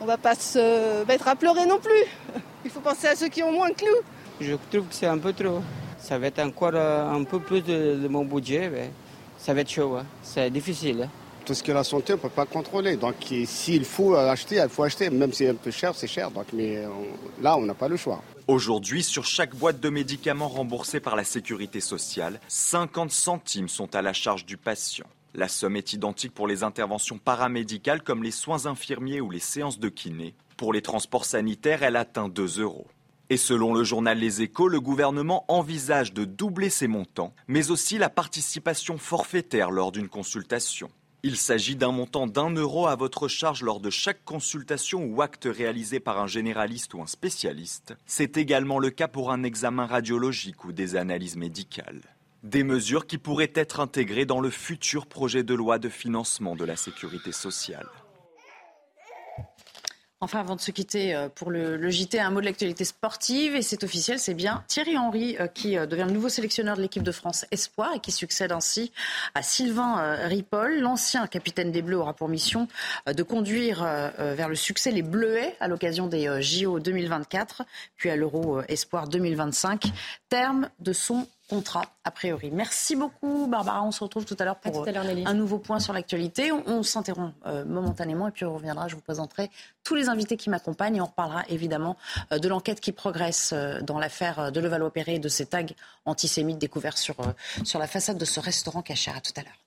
on 0.00 0.04
va 0.06 0.16
pas 0.16 0.34
se 0.34 1.04
mettre 1.06 1.28
à 1.28 1.34
pleurer 1.36 1.66
non 1.66 1.78
plus. 1.78 2.40
Il 2.64 2.70
faut 2.70 2.80
penser 2.80 3.08
à 3.08 3.16
ceux 3.16 3.28
qui 3.28 3.42
ont 3.42 3.52
moins 3.52 3.70
que 3.72 3.84
nous. 3.84 4.02
Je 4.40 4.54
trouve 4.70 4.86
que 4.88 4.94
c'est 4.94 5.06
un 5.06 5.18
peu 5.18 5.32
trop. 5.32 5.60
Ça 5.98 6.18
va 6.18 6.26
être 6.26 6.38
encore 6.40 6.72
euh, 6.74 7.10
un 7.10 7.24
peu 7.24 7.40
plus 7.40 7.62
de, 7.62 7.96
de 8.02 8.08
mon 8.08 8.24
budget, 8.24 8.68
mais 8.70 8.90
ça 9.38 9.54
va 9.54 9.60
être 9.62 9.70
chaud. 9.70 9.96
hein. 9.96 10.04
C'est 10.22 10.50
difficile. 10.50 11.02
hein. 11.04 11.08
Tout 11.46 11.52
ce 11.54 11.62
qui 11.62 11.70
est 11.70 11.74
la 11.74 11.84
santé, 11.84 12.12
on 12.14 12.16
ne 12.16 12.22
peut 12.22 12.28
pas 12.30 12.46
contrôler. 12.46 12.96
Donc 12.96 13.14
s'il 13.46 13.84
faut 13.84 14.14
acheter, 14.14 14.56
il 14.62 14.68
faut 14.68 14.82
acheter. 14.82 15.10
Même 15.10 15.32
si 15.32 15.38
c'est 15.44 15.50
un 15.50 15.54
peu 15.54 15.70
cher, 15.70 15.92
c'est 15.94 16.06
cher. 16.06 16.30
Donc, 16.30 16.46
mais 16.52 16.84
on- 16.86 17.42
là, 17.42 17.56
on 17.56 17.62
n'a 17.62 17.74
pas 17.74 17.88
le 17.88 17.96
choix. 17.96 18.22
Aujourd'hui, 18.46 19.02
sur 19.02 19.24
chaque 19.24 19.54
boîte 19.54 19.80
de 19.80 19.88
médicaments 19.88 20.48
remboursée 20.48 21.00
par 21.00 21.16
la 21.16 21.24
sécurité 21.24 21.80
sociale, 21.80 22.40
50 22.48 23.10
centimes 23.10 23.70
sont 23.70 23.94
à 23.94 24.02
la 24.02 24.12
charge 24.12 24.44
du 24.44 24.58
patient. 24.58 25.06
La 25.32 25.48
somme 25.48 25.76
est 25.76 25.94
identique 25.94 26.34
pour 26.34 26.46
les 26.46 26.62
interventions 26.62 27.16
paramédicales 27.16 28.02
comme 28.02 28.22
les 28.22 28.30
soins 28.30 28.66
infirmiers 28.66 29.22
ou 29.22 29.30
les 29.30 29.40
séances 29.40 29.78
de 29.78 29.88
kiné. 29.88 30.34
Pour 30.58 30.74
les 30.74 30.82
transports 30.82 31.24
sanitaires, 31.24 31.82
elle 31.82 31.96
atteint 31.96 32.28
2 32.28 32.60
euros. 32.60 32.86
Et 33.30 33.38
selon 33.38 33.72
le 33.72 33.82
journal 33.82 34.18
Les 34.18 34.42
Échos, 34.42 34.68
le 34.68 34.78
gouvernement 34.78 35.46
envisage 35.48 36.12
de 36.12 36.26
doubler 36.26 36.68
ces 36.68 36.86
montants, 36.86 37.34
mais 37.48 37.70
aussi 37.70 37.96
la 37.96 38.10
participation 38.10 38.98
forfaitaire 38.98 39.70
lors 39.70 39.90
d'une 39.90 40.10
consultation. 40.10 40.90
Il 41.26 41.38
s'agit 41.38 41.74
d'un 41.74 41.90
montant 41.90 42.26
d'un 42.26 42.50
euro 42.50 42.86
à 42.86 42.96
votre 42.96 43.28
charge 43.28 43.62
lors 43.62 43.80
de 43.80 43.88
chaque 43.88 44.22
consultation 44.26 45.06
ou 45.06 45.22
acte 45.22 45.48
réalisé 45.50 45.98
par 45.98 46.20
un 46.20 46.26
généraliste 46.26 46.92
ou 46.92 47.00
un 47.00 47.06
spécialiste. 47.06 47.94
C'est 48.04 48.36
également 48.36 48.78
le 48.78 48.90
cas 48.90 49.08
pour 49.08 49.32
un 49.32 49.42
examen 49.42 49.86
radiologique 49.86 50.66
ou 50.66 50.72
des 50.72 50.96
analyses 50.96 51.38
médicales. 51.38 52.02
Des 52.42 52.62
mesures 52.62 53.06
qui 53.06 53.16
pourraient 53.16 53.52
être 53.54 53.80
intégrées 53.80 54.26
dans 54.26 54.40
le 54.40 54.50
futur 54.50 55.06
projet 55.06 55.44
de 55.44 55.54
loi 55.54 55.78
de 55.78 55.88
financement 55.88 56.56
de 56.56 56.64
la 56.66 56.76
sécurité 56.76 57.32
sociale. 57.32 57.88
Enfin, 60.20 60.40
avant 60.40 60.56
de 60.56 60.60
se 60.60 60.70
quitter 60.70 61.14
euh, 61.14 61.28
pour 61.28 61.50
le, 61.50 61.90
JT, 61.90 62.18
un 62.18 62.30
mot 62.30 62.40
de 62.40 62.46
l'actualité 62.46 62.84
sportive. 62.84 63.56
Et 63.56 63.62
c'est 63.62 63.84
officiel, 63.84 64.18
c'est 64.18 64.34
bien 64.34 64.64
Thierry 64.68 64.96
Henry 64.96 65.36
euh, 65.38 65.48
qui 65.48 65.76
euh, 65.76 65.86
devient 65.86 66.04
le 66.06 66.12
nouveau 66.12 66.28
sélectionneur 66.28 66.76
de 66.76 66.82
l'équipe 66.82 67.02
de 67.02 67.12
France 67.12 67.44
Espoir 67.50 67.90
et 67.94 68.00
qui 68.00 68.12
succède 68.12 68.52
ainsi 68.52 68.92
à 69.34 69.42
Sylvain 69.42 70.16
Ripoll. 70.26 70.80
L'ancien 70.80 71.26
capitaine 71.26 71.72
des 71.72 71.82
Bleus 71.82 71.98
aura 71.98 72.14
pour 72.14 72.28
mission 72.28 72.68
de 73.06 73.22
conduire 73.22 73.82
vers 73.82 74.48
le 74.48 74.54
succès 74.54 74.90
les 74.90 75.02
Bleuets 75.02 75.56
à 75.60 75.68
l'occasion 75.68 76.06
des 76.06 76.40
JO 76.40 76.80
2024, 76.80 77.62
puis 77.96 78.10
à 78.10 78.16
l'Euro 78.16 78.60
Espoir 78.68 79.08
2025. 79.08 79.92
Terme 80.28 80.70
de 80.80 80.92
son 80.92 81.26
contrat, 81.54 81.84
a 82.02 82.10
priori. 82.10 82.50
Merci 82.50 82.96
beaucoup, 82.96 83.46
Barbara. 83.46 83.82
On 83.84 83.92
se 83.92 84.02
retrouve 84.02 84.24
tout 84.24 84.36
à 84.40 84.44
l'heure 84.44 84.56
pour 84.56 84.86
un 84.86 85.34
nouveau 85.34 85.58
point 85.58 85.78
sur 85.78 85.92
l'actualité. 85.92 86.50
On, 86.50 86.82
s'interrompt 86.82 87.32
euh, 87.46 87.64
momentanément 87.64 88.28
et 88.28 88.30
puis 88.32 88.44
on 88.44 88.54
reviendra. 88.54 88.88
Je 88.88 88.96
vous 88.96 89.00
présenterai 89.00 89.50
tous 89.84 89.94
les 89.94 90.08
invités 90.08 90.36
qui 90.36 90.50
m'accompagnent 90.50 90.96
et 90.96 91.00
on 91.00 91.06
reparlera 91.06 91.44
évidemment 91.48 91.96
euh, 92.32 92.38
de 92.38 92.48
l'enquête 92.48 92.80
qui 92.80 92.92
progresse 92.92 93.52
euh, 93.52 93.80
dans 93.82 93.98
l'affaire 93.98 94.50
de 94.50 94.60
Levallois-Perret 94.60 95.14
et 95.14 95.18
de 95.20 95.28
ces 95.28 95.46
tags 95.46 95.64
antisémites 96.06 96.58
découverts 96.58 96.98
sur, 96.98 97.16
sur 97.62 97.78
la 97.78 97.86
façade 97.86 98.18
de 98.18 98.24
ce 98.24 98.40
restaurant 98.40 98.82
caché. 98.82 99.12
À 99.14 99.20
tout 99.20 99.32
à 99.36 99.42
l'heure. 99.42 99.63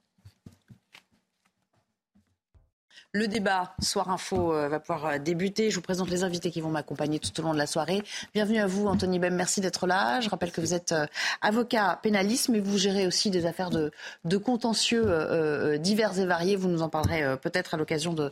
Le 3.17 3.27
débat 3.27 3.73
Soir 3.81 4.11
Info 4.11 4.53
euh, 4.53 4.69
va 4.69 4.79
pouvoir 4.79 5.07
euh, 5.07 5.17
débuter. 5.17 5.71
Je 5.71 5.75
vous 5.77 5.81
présente 5.81 6.07
les 6.07 6.23
invités 6.23 6.51
qui 6.51 6.61
vont 6.61 6.69
m'accompagner 6.69 7.17
tout 7.17 7.31
au 7.39 7.43
long 7.43 7.51
de 7.51 7.57
la 7.57 7.65
soirée. 7.65 8.03
Bienvenue 8.35 8.59
à 8.59 8.67
vous, 8.67 8.85
Anthony 8.85 9.17
Bem. 9.17 9.33
Merci 9.33 9.59
d'être 9.59 9.87
là. 9.87 10.21
Je 10.21 10.29
rappelle 10.29 10.51
que 10.51 10.61
vous 10.61 10.75
êtes 10.75 10.91
euh, 10.91 11.07
avocat 11.41 11.99
pénaliste, 12.03 12.49
mais 12.49 12.59
vous 12.59 12.77
gérez 12.77 13.07
aussi 13.07 13.31
des 13.31 13.47
affaires 13.47 13.71
de, 13.71 13.91
contentieux 14.37 15.79
divers 15.79 16.19
et 16.19 16.27
variés. 16.27 16.55
Vous 16.55 16.69
nous 16.69 16.83
en 16.83 16.89
parlerez 16.89 17.35
peut-être 17.41 17.73
à 17.73 17.77
l'occasion 17.77 18.13
de, 18.13 18.31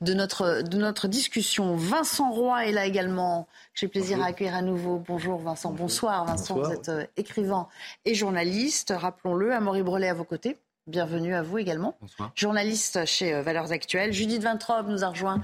notre, 0.00 0.62
de 0.62 0.78
notre 0.78 1.06
discussion. 1.06 1.76
Vincent 1.76 2.32
Roy 2.32 2.66
est 2.66 2.72
là 2.72 2.86
également. 2.86 3.46
J'ai 3.72 3.86
plaisir 3.86 4.20
à 4.20 4.26
accueillir 4.26 4.56
à 4.56 4.62
nouveau. 4.62 5.00
Bonjour 5.06 5.38
Vincent. 5.38 5.70
Bonsoir 5.70 6.24
Vincent. 6.24 6.58
Vous 6.58 6.72
êtes 6.72 6.90
écrivain 7.16 7.68
et 8.04 8.16
journaliste. 8.16 8.92
Rappelons-le. 8.96 9.52
Amaury 9.52 9.82
Brelet 9.82 10.08
à 10.08 10.14
vos 10.14 10.24
côtés. 10.24 10.58
Bienvenue 10.86 11.34
à 11.34 11.40
vous 11.40 11.56
également. 11.56 11.96
Bonsoir. 12.02 12.30
Journaliste 12.34 13.06
chez 13.06 13.32
euh, 13.32 13.40
Valeurs 13.40 13.72
Actuelles. 13.72 14.12
Judith 14.12 14.42
Vintrobe 14.42 14.90
nous 14.90 15.02
a 15.02 15.08
rejoint. 15.08 15.40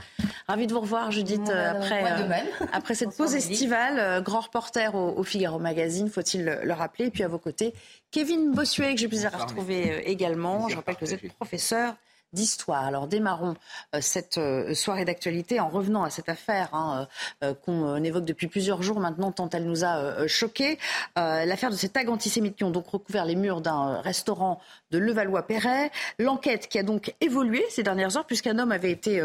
Ravi 0.46 0.66
de 0.66 0.74
vous 0.74 0.80
revoir, 0.80 1.10
Judith, 1.10 1.48
euh, 1.48 1.70
après, 1.70 2.04
euh, 2.04 2.66
après 2.74 2.94
cette 2.94 3.16
pause 3.16 3.34
estivale. 3.34 4.22
grand 4.22 4.40
reporter 4.40 4.94
au, 4.94 5.22
Figaro 5.22 5.58
Magazine, 5.58 6.10
faut-il 6.10 6.44
le, 6.44 6.72
rappeler. 6.74 7.06
Et 7.06 7.10
puis 7.10 7.22
à 7.22 7.28
vos 7.28 7.38
côtés, 7.38 7.72
Kevin 8.10 8.52
Bossuet, 8.52 8.94
que 8.94 9.00
j'ai 9.00 9.08
plaisir 9.08 9.34
à 9.34 9.38
retrouver 9.38 10.10
également. 10.10 10.68
Je 10.68 10.76
rappelle 10.76 10.96
que 10.96 11.06
vous 11.06 11.14
êtes 11.14 11.32
professeur 11.32 11.94
d'histoire. 12.32 12.84
Alors 12.84 13.06
démarrons 13.06 13.56
euh, 13.94 14.00
cette 14.00 14.38
euh, 14.38 14.74
soirée 14.74 15.04
d'actualité 15.04 15.60
en 15.60 15.68
revenant 15.68 16.04
à 16.04 16.10
cette 16.10 16.28
affaire 16.28 16.68
hein, 16.74 17.08
euh, 17.42 17.54
qu'on 17.54 18.02
évoque 18.02 18.24
depuis 18.24 18.46
plusieurs 18.46 18.82
jours 18.82 19.00
maintenant, 19.00 19.32
tant 19.32 19.48
elle 19.50 19.64
nous 19.64 19.84
a 19.84 20.26
choqués. 20.26 20.78
L'affaire 21.16 21.70
de 21.70 21.76
ces 21.76 21.88
tags 21.88 22.08
antisémites 22.08 22.56
qui 22.56 22.64
ont 22.64 22.70
donc 22.70 22.88
recouvert 22.88 23.24
les 23.24 23.34
murs 23.34 23.60
d'un 23.60 24.00
restaurant 24.00 24.60
de 24.90 24.98
Levallois-Perret. 24.98 25.90
L'enquête 26.18 26.68
qui 26.68 26.78
a 26.78 26.82
donc 26.82 27.14
évolué 27.20 27.64
ces 27.70 27.82
dernières 27.82 28.16
heures 28.16 28.26
puisqu'un 28.26 28.58
homme 28.58 28.72
avait 28.72 28.90
été 28.90 29.22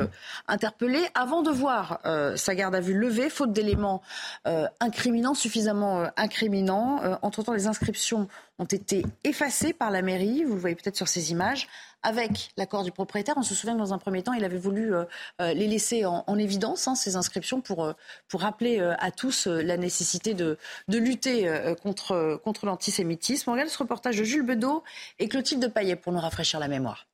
interpellé 0.48 1.00
avant 1.14 1.42
de 1.42 1.52
voir 1.52 2.00
sa 2.36 2.56
garde 2.56 2.76
à 2.76 2.80
vue 2.80 2.94
levée, 2.94 3.30
faute 3.30 3.52
d'éléments 3.52 4.02
incriminants, 4.80 5.34
suffisamment 5.34 6.08
incriminants. 6.18 7.02
Entre-temps, 7.22 7.54
les 7.54 7.68
inscriptions 7.68 8.28
ont 8.58 8.66
été 8.66 9.06
effacées 9.24 9.74
par 9.74 9.92
la 9.92 10.02
mairie, 10.02 10.44
vous 10.44 10.54
le 10.54 10.60
voyez 10.60 10.76
peut-être 10.76 10.96
sur 10.96 11.08
ces 11.08 11.32
images, 11.32 11.68
avec 12.04 12.52
l'accord 12.56 12.84
du 12.84 12.92
propriétaire. 12.92 13.36
On 13.38 13.44
se 13.44 13.56
souvient 13.56 13.74
que 13.74 13.80
dans 13.80 13.94
un 13.94 13.98
premier 13.98 14.22
temps, 14.22 14.34
il 14.34 14.46
avait 14.46 14.60
voulu 14.60 14.94
euh, 14.94 15.06
euh, 15.42 15.54
les 15.54 15.68
laisser 15.68 16.06
en, 16.06 16.38
évidence, 16.38 16.88
hein, 16.88 16.96
ces 16.96 17.16
inscriptions, 17.16 17.62
pour, 17.62 17.84
euh, 17.84 17.94
pour 18.28 18.42
rappeler 18.42 18.80
à 18.80 19.12
tous 19.12 19.48
la 19.48 19.78
nécessité 19.78 20.34
de, 20.34 20.58
de 20.88 20.98
lutter 20.98 21.50
contre, 21.82 22.40
contre 22.44 22.66
l'antisémitisme. 22.66 23.50
On 23.50 23.54
regarde 23.54 23.70
ce 23.70 23.78
reportage 23.78 24.18
de 24.18 24.24
Jules 24.24 24.46
Bedeau 24.46 24.84
et 25.20 25.28
Clotilde 25.28 25.55
Paillet 25.74 25.96
pour 25.96 26.12
nous 26.12 26.20
rafraîchir 26.20 26.60
la 26.60 26.68
mémoire. 26.68 27.08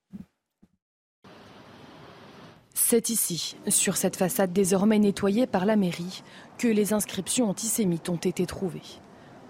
C'est 2.74 3.10
ici, 3.10 3.56
sur 3.68 3.96
cette 3.96 4.16
façade 4.16 4.52
désormais 4.52 5.00
nettoyée 5.00 5.48
par 5.48 5.66
la 5.66 5.76
mairie, 5.76 6.24
que 6.58 6.68
les 6.68 6.94
inscriptions 6.94 7.50
antisémites 7.50 8.10
ont 8.10 8.18
été 8.18 8.46
trouvées. 8.46 8.82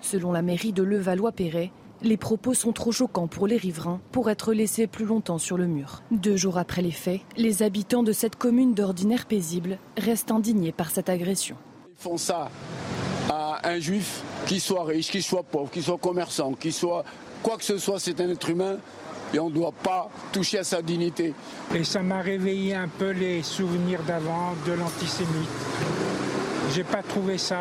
Selon 0.01 0.31
la 0.31 0.41
mairie 0.41 0.73
de 0.73 0.83
Levallois-Perret, 0.83 1.71
les 2.03 2.17
propos 2.17 2.53
sont 2.53 2.71
trop 2.71 2.91
choquants 2.91 3.27
pour 3.27 3.47
les 3.47 3.57
riverains 3.57 4.01
pour 4.11 4.29
être 4.29 4.53
laissés 4.53 4.87
plus 4.87 5.05
longtemps 5.05 5.37
sur 5.37 5.57
le 5.57 5.67
mur. 5.67 6.01
Deux 6.11 6.35
jours 6.35 6.57
après 6.57 6.81
les 6.81 6.91
faits, 6.91 7.21
les 7.37 7.63
habitants 7.63 8.03
de 8.03 8.11
cette 8.11 8.35
commune 8.35 8.73
d'ordinaire 8.73 9.25
paisible 9.25 9.77
restent 9.97 10.31
indignés 10.31 10.71
par 10.71 10.91
cette 10.91 11.09
agression. 11.09 11.55
Ils 11.89 12.03
font 12.03 12.17
ça 12.17 12.49
à 13.29 13.67
un 13.67 13.79
juif, 13.79 14.23
qui 14.47 14.59
soit 14.59 14.83
riche, 14.83 15.11
qui 15.11 15.21
soit 15.21 15.43
pauvre, 15.43 15.69
qui 15.71 15.81
soit 15.81 15.97
commerçant, 15.97 16.53
qui 16.53 16.71
soit 16.71 17.05
quoi 17.41 17.57
que 17.57 17.63
ce 17.63 17.77
soit, 17.77 17.99
c'est 17.99 18.19
un 18.21 18.29
être 18.29 18.49
humain 18.49 18.77
et 19.33 19.39
on 19.39 19.49
ne 19.49 19.55
doit 19.55 19.71
pas 19.71 20.09
toucher 20.31 20.59
à 20.59 20.63
sa 20.63 20.81
dignité. 20.81 21.33
Et 21.73 21.83
ça 21.83 22.01
m'a 22.01 22.21
réveillé 22.21 22.75
un 22.75 22.87
peu 22.87 23.11
les 23.11 23.43
souvenirs 23.43 24.01
d'avant 24.03 24.53
de 24.65 24.73
l'antisémite. 24.73 25.49
J'ai 26.73 26.83
pas 26.83 27.03
trouvé 27.03 27.37
ça 27.37 27.57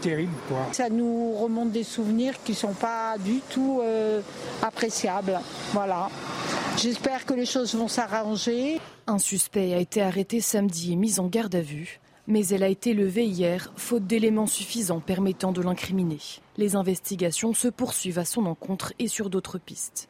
terrible. 0.00 0.32
Quoi. 0.48 0.68
Ça 0.72 0.88
nous 0.88 1.32
remonte 1.32 1.72
des 1.72 1.82
souvenirs 1.82 2.34
qui 2.44 2.54
sont 2.54 2.72
pas 2.72 3.16
du 3.18 3.40
tout 3.50 3.80
euh, 3.82 4.20
appréciables. 4.62 5.40
Voilà. 5.72 6.08
J'espère 6.76 7.24
que 7.24 7.34
les 7.34 7.46
choses 7.46 7.74
vont 7.74 7.88
s'arranger. 7.88 8.80
Un 9.06 9.18
suspect 9.18 9.74
a 9.74 9.78
été 9.78 10.02
arrêté 10.02 10.40
samedi 10.40 10.92
et 10.92 10.96
mis 10.96 11.18
en 11.18 11.26
garde 11.26 11.54
à 11.54 11.60
vue. 11.60 12.00
Mais 12.26 12.46
elle 12.48 12.62
a 12.62 12.68
été 12.68 12.94
levée 12.94 13.26
hier, 13.26 13.72
faute 13.76 14.06
d'éléments 14.06 14.46
suffisants 14.46 15.00
permettant 15.00 15.52
de 15.52 15.60
l'incriminer. 15.60 16.20
Les 16.56 16.74
investigations 16.74 17.52
se 17.52 17.68
poursuivent 17.68 18.18
à 18.18 18.24
son 18.24 18.46
encontre 18.46 18.94
et 18.98 19.08
sur 19.08 19.28
d'autres 19.28 19.58
pistes. 19.58 20.08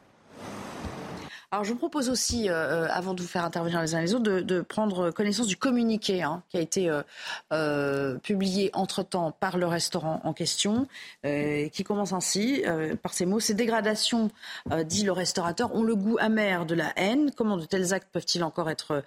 Alors 1.55 1.63
je 1.63 1.71
vous 1.71 1.79
propose 1.79 2.09
aussi, 2.09 2.49
euh, 2.49 2.83
euh, 2.83 2.87
avant 2.91 3.13
de 3.13 3.21
vous 3.21 3.29
faire 3.29 3.45
intervenir 3.45 3.79
les 3.79 3.95
uns 3.95 4.01
les 4.01 4.13
autres, 4.13 4.25
de, 4.25 4.59
prendre 4.59 5.09
connaissance 5.11 5.47
du 5.47 5.55
communiqué 5.55 6.21
hein, 6.21 6.43
qui 6.49 6.57
a 6.57 6.59
été 6.59 6.91
euh, 7.53 8.17
publié 8.17 8.71
entre-temps 8.73 9.31
par 9.31 9.57
le 9.57 9.65
restaurant 9.65 10.19
en 10.25 10.33
question, 10.33 10.85
qui 11.23 11.83
commence 11.85 12.11
ainsi, 12.11 12.61
par 13.01 13.13
ces 13.13 13.25
mots. 13.25 13.39
Ces 13.39 13.53
dégradations, 13.53 14.31
dit 14.83 15.05
le 15.05 15.13
restaurateur, 15.13 15.73
ont 15.73 15.83
le 15.83 15.95
goût 15.95 16.17
amer 16.19 16.65
de 16.65 16.75
la 16.75 16.91
haine. 16.97 17.31
Comment 17.31 17.55
de 17.55 17.63
tels 17.63 17.93
actes 17.93 18.09
peuvent-ils 18.11 18.43
encore 18.43 18.69
être 18.69 19.03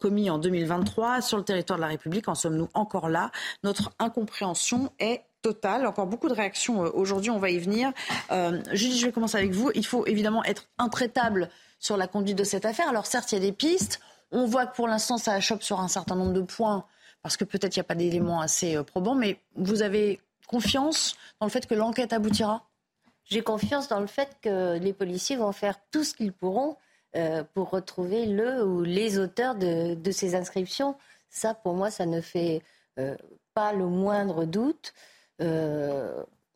commis 0.00 0.28
en 0.28 0.38
2023 0.38 1.20
Sur 1.20 1.36
le 1.36 1.44
territoire 1.44 1.78
de 1.78 1.82
la 1.82 1.88
République, 1.88 2.26
en 2.26 2.34
sommes-nous 2.34 2.68
encore 2.74 3.08
là? 3.08 3.30
Notre 3.62 3.92
incompréhension 4.00 4.90
est 4.98 5.22
totale. 5.42 5.86
Encore 5.86 6.06
beaucoup 6.06 6.28
de 6.28 6.34
réactions 6.34 6.80
aujourd'hui, 6.80 7.30
on 7.30 7.38
va 7.38 7.50
y 7.50 7.58
venir. 7.58 7.92
Julie, 8.72 8.98
je 8.98 9.06
vais 9.06 9.12
commencer 9.12 9.38
avec 9.38 9.52
vous. 9.52 9.70
Il 9.76 9.86
faut 9.86 10.04
évidemment 10.06 10.42
être 10.44 10.64
intraitable 10.78 11.48
sur 11.82 11.96
la 11.96 12.06
conduite 12.06 12.38
de 12.38 12.44
cette 12.44 12.64
affaire. 12.64 12.88
Alors 12.88 13.06
certes, 13.06 13.32
il 13.32 13.34
y 13.34 13.38
a 13.38 13.40
des 13.40 13.52
pistes. 13.52 14.00
On 14.30 14.46
voit 14.46 14.66
que 14.66 14.74
pour 14.74 14.88
l'instant, 14.88 15.18
ça 15.18 15.32
achoppe 15.32 15.62
sur 15.62 15.80
un 15.80 15.88
certain 15.88 16.14
nombre 16.14 16.32
de 16.32 16.40
points, 16.40 16.86
parce 17.22 17.36
que 17.36 17.44
peut-être 17.44 17.76
il 17.76 17.80
n'y 17.80 17.82
a 17.82 17.84
pas 17.84 17.96
d'éléments 17.96 18.40
assez 18.40 18.76
euh, 18.76 18.84
probants, 18.84 19.16
mais 19.16 19.40
vous 19.56 19.82
avez 19.82 20.20
confiance 20.46 21.16
dans 21.40 21.46
le 21.46 21.50
fait 21.50 21.66
que 21.66 21.74
l'enquête 21.74 22.12
aboutira? 22.12 22.62
J'ai 23.24 23.42
confiance 23.42 23.88
dans 23.88 24.00
le 24.00 24.06
fait 24.06 24.36
que 24.40 24.78
les 24.78 24.92
policiers 24.92 25.36
vont 25.36 25.52
faire 25.52 25.76
tout 25.90 26.04
ce 26.04 26.14
qu'ils 26.14 26.32
pourront 26.32 26.76
euh, 27.16 27.44
pour 27.52 27.70
retrouver 27.70 28.26
le 28.26 28.64
ou 28.64 28.82
les 28.82 29.18
auteurs 29.18 29.56
de, 29.56 30.10
ces 30.12 30.34
inscriptions. 30.34 30.96
Ça, 31.30 31.54
pour 31.54 31.74
moi, 31.74 31.90
ça 31.90 32.06
ne 32.06 32.20
fait 32.20 32.62
euh, 32.98 33.16
pas 33.54 33.72
le 33.72 33.86
moindre 33.86 34.44
doute. 34.44 34.94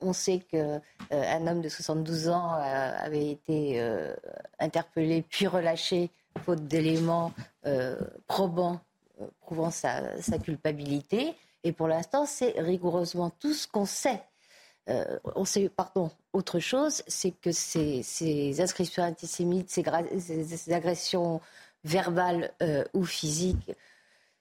On 0.01 0.13
sait 0.13 0.41
qu'un 0.41 0.83
euh, 1.13 1.39
homme 1.47 1.63
de 1.63 1.69
72 1.69 2.29
ans 2.29 2.55
euh, 2.55 2.97
avait 2.99 3.31
été 3.31 3.81
euh, 3.81 4.15
interpellé 4.59 5.23
puis 5.23 5.47
relâché 5.47 6.11
faute 6.45 6.67
d'éléments 6.67 7.33
probants 8.27 8.79
prouvant 9.41 9.71
sa, 9.71 10.03
culpabilité. 10.45 11.35
Et 11.65 11.73
pour 11.73 11.89
l'instant, 11.89 12.27
c'est 12.27 12.61
rigoureusement 12.61 13.31
tout 13.31 13.55
ce 13.55 13.67
qu'on 13.67 13.87
sait. 13.87 14.23
on 15.35 15.47
sait, 15.47 15.71
pardon, 15.71 16.11
autre 16.35 16.61
chose, 16.61 17.03
c'est 17.07 17.31
que 17.31 17.53
ces, 17.53 18.61
inscriptions 18.61 19.03
antisémites, 19.03 19.71
ces, 19.71 20.73
agressions 20.73 21.41
verbales 21.85 22.53
ou 22.93 23.05
physiques 23.05 23.73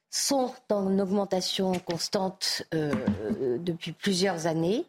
sont 0.10 0.54
en 0.70 1.00
augmentation 1.00 1.80
constante 1.80 2.64
depuis 2.72 3.94
plusieurs 3.94 4.48
années. 4.48 4.86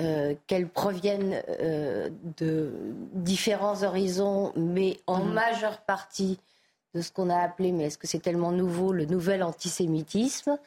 Euh, 0.00 0.34
qu'elles 0.46 0.68
proviennent 0.68 1.42
euh, 1.60 2.08
de 2.38 2.72
différents 3.12 3.82
horizons, 3.82 4.50
mais 4.56 4.96
en 5.06 5.18
mhm. 5.18 5.32
majeure 5.32 5.80
partie 5.82 6.38
de 6.94 7.02
ce 7.02 7.12
qu'on 7.12 7.28
a 7.28 7.36
appelé, 7.36 7.70
mais 7.70 7.84
est-ce 7.84 7.98
que 7.98 8.06
c'est 8.06 8.20
tellement 8.20 8.50
nouveau, 8.50 8.92
le 8.92 9.04
nouvel 9.04 9.42
antisémitisme. 9.42 10.58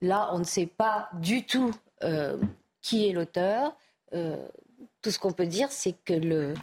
Là, 0.00 0.30
on 0.32 0.38
ne 0.38 0.44
sait 0.44 0.66
pas 0.66 1.10
du 1.14 1.44
tout 1.44 1.72
euh, 2.04 2.38
qui 2.80 3.06
est 3.06 3.12
l'auteur. 3.12 3.76
tout 4.12 5.10
ce 5.10 5.18
qu'on 5.18 5.32
peut 5.32 5.46
dire, 5.46 5.70
c'est 5.70 5.94
que 6.04 6.14
le, 6.14 6.54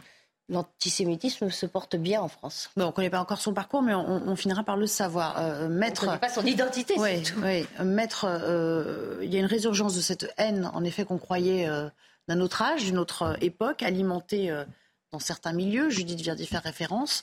l'antisémitisme 0.48 1.50
se 1.50 1.66
porte 1.66 1.96
bien 1.96 2.22
en 2.22 2.28
France. 2.28 2.70
on 2.76 2.86
ne 2.86 2.90
connaît 2.90 3.10
pas 3.10 3.20
encore 3.20 3.40
son 3.40 3.52
parcours, 3.52 3.82
mais 3.82 3.94
on, 3.94 4.36
finira 4.36 4.64
par 4.64 4.76
le 4.76 4.86
savoir. 4.86 5.36
Euh, 5.38 5.68
maître, 5.68 6.02
on 6.02 6.06
ne 6.06 6.10
connaît 6.10 6.20
pas 6.20 6.28
son 6.28 6.46
identité. 6.46 6.94
Oui, 6.96 7.22
oui. 7.42 7.66
Maître, 7.84 8.24
euh, 8.28 9.18
il 9.22 9.32
y 9.32 9.36
a 9.36 9.40
une 9.40 9.46
résurgence 9.46 9.94
de 9.94 10.00
cette 10.00 10.32
haine, 10.38 10.70
en 10.72 10.84
effet, 10.84 11.04
qu'on 11.04 11.18
croyait 11.18 11.68
euh, 11.68 11.88
d'un 12.28 12.40
autre 12.40 12.62
âge, 12.62 12.84
d'une 12.84 12.98
autre 12.98 13.36
époque, 13.40 13.82
alimentée 13.82 14.54
dans 15.12 15.18
certains 15.18 15.52
milieux. 15.52 15.90
Judith 15.90 16.20
vient 16.20 16.34
d'y 16.34 16.46
faire 16.46 16.62
référence. 16.62 17.22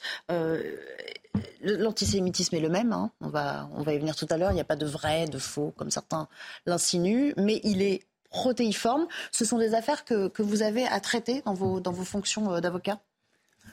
L'antisémitisme 1.62 2.56
est 2.56 2.60
le 2.62 2.70
même, 2.70 2.94
hein. 2.94 3.12
on, 3.22 3.30
va, 3.30 3.70
on 3.74 3.84
va 3.84 3.94
y 3.94 4.00
venir 4.00 4.16
tout 4.16 4.28
à 4.30 4.38
l'heure, 4.38 4.52
il 4.52 4.56
n'y 4.56 4.62
a 4.62 4.66
pas 4.66 4.76
de 4.76 4.86
vrai, 4.86 5.26
de 5.26 5.38
faux, 5.38 5.74
comme 5.76 5.92
certains 5.92 6.28
l'insinuent, 6.66 7.34
mais 7.38 7.60
il 7.64 7.82
est 7.82 8.04
protéiforme. 8.30 9.08
Ce 9.32 9.46
sont 9.46 9.58
des 9.58 9.74
affaires 9.74 10.06
que, 10.06 10.28
que 10.28 10.42
vous 10.42 10.62
avez 10.62 10.86
à 10.88 11.00
traiter 11.00 11.42
dans 11.46 11.54
vos, 11.54 11.80
dans 11.80 11.92
vos 11.92 12.04
fonctions 12.04 12.60
d'avocat? 12.60 13.00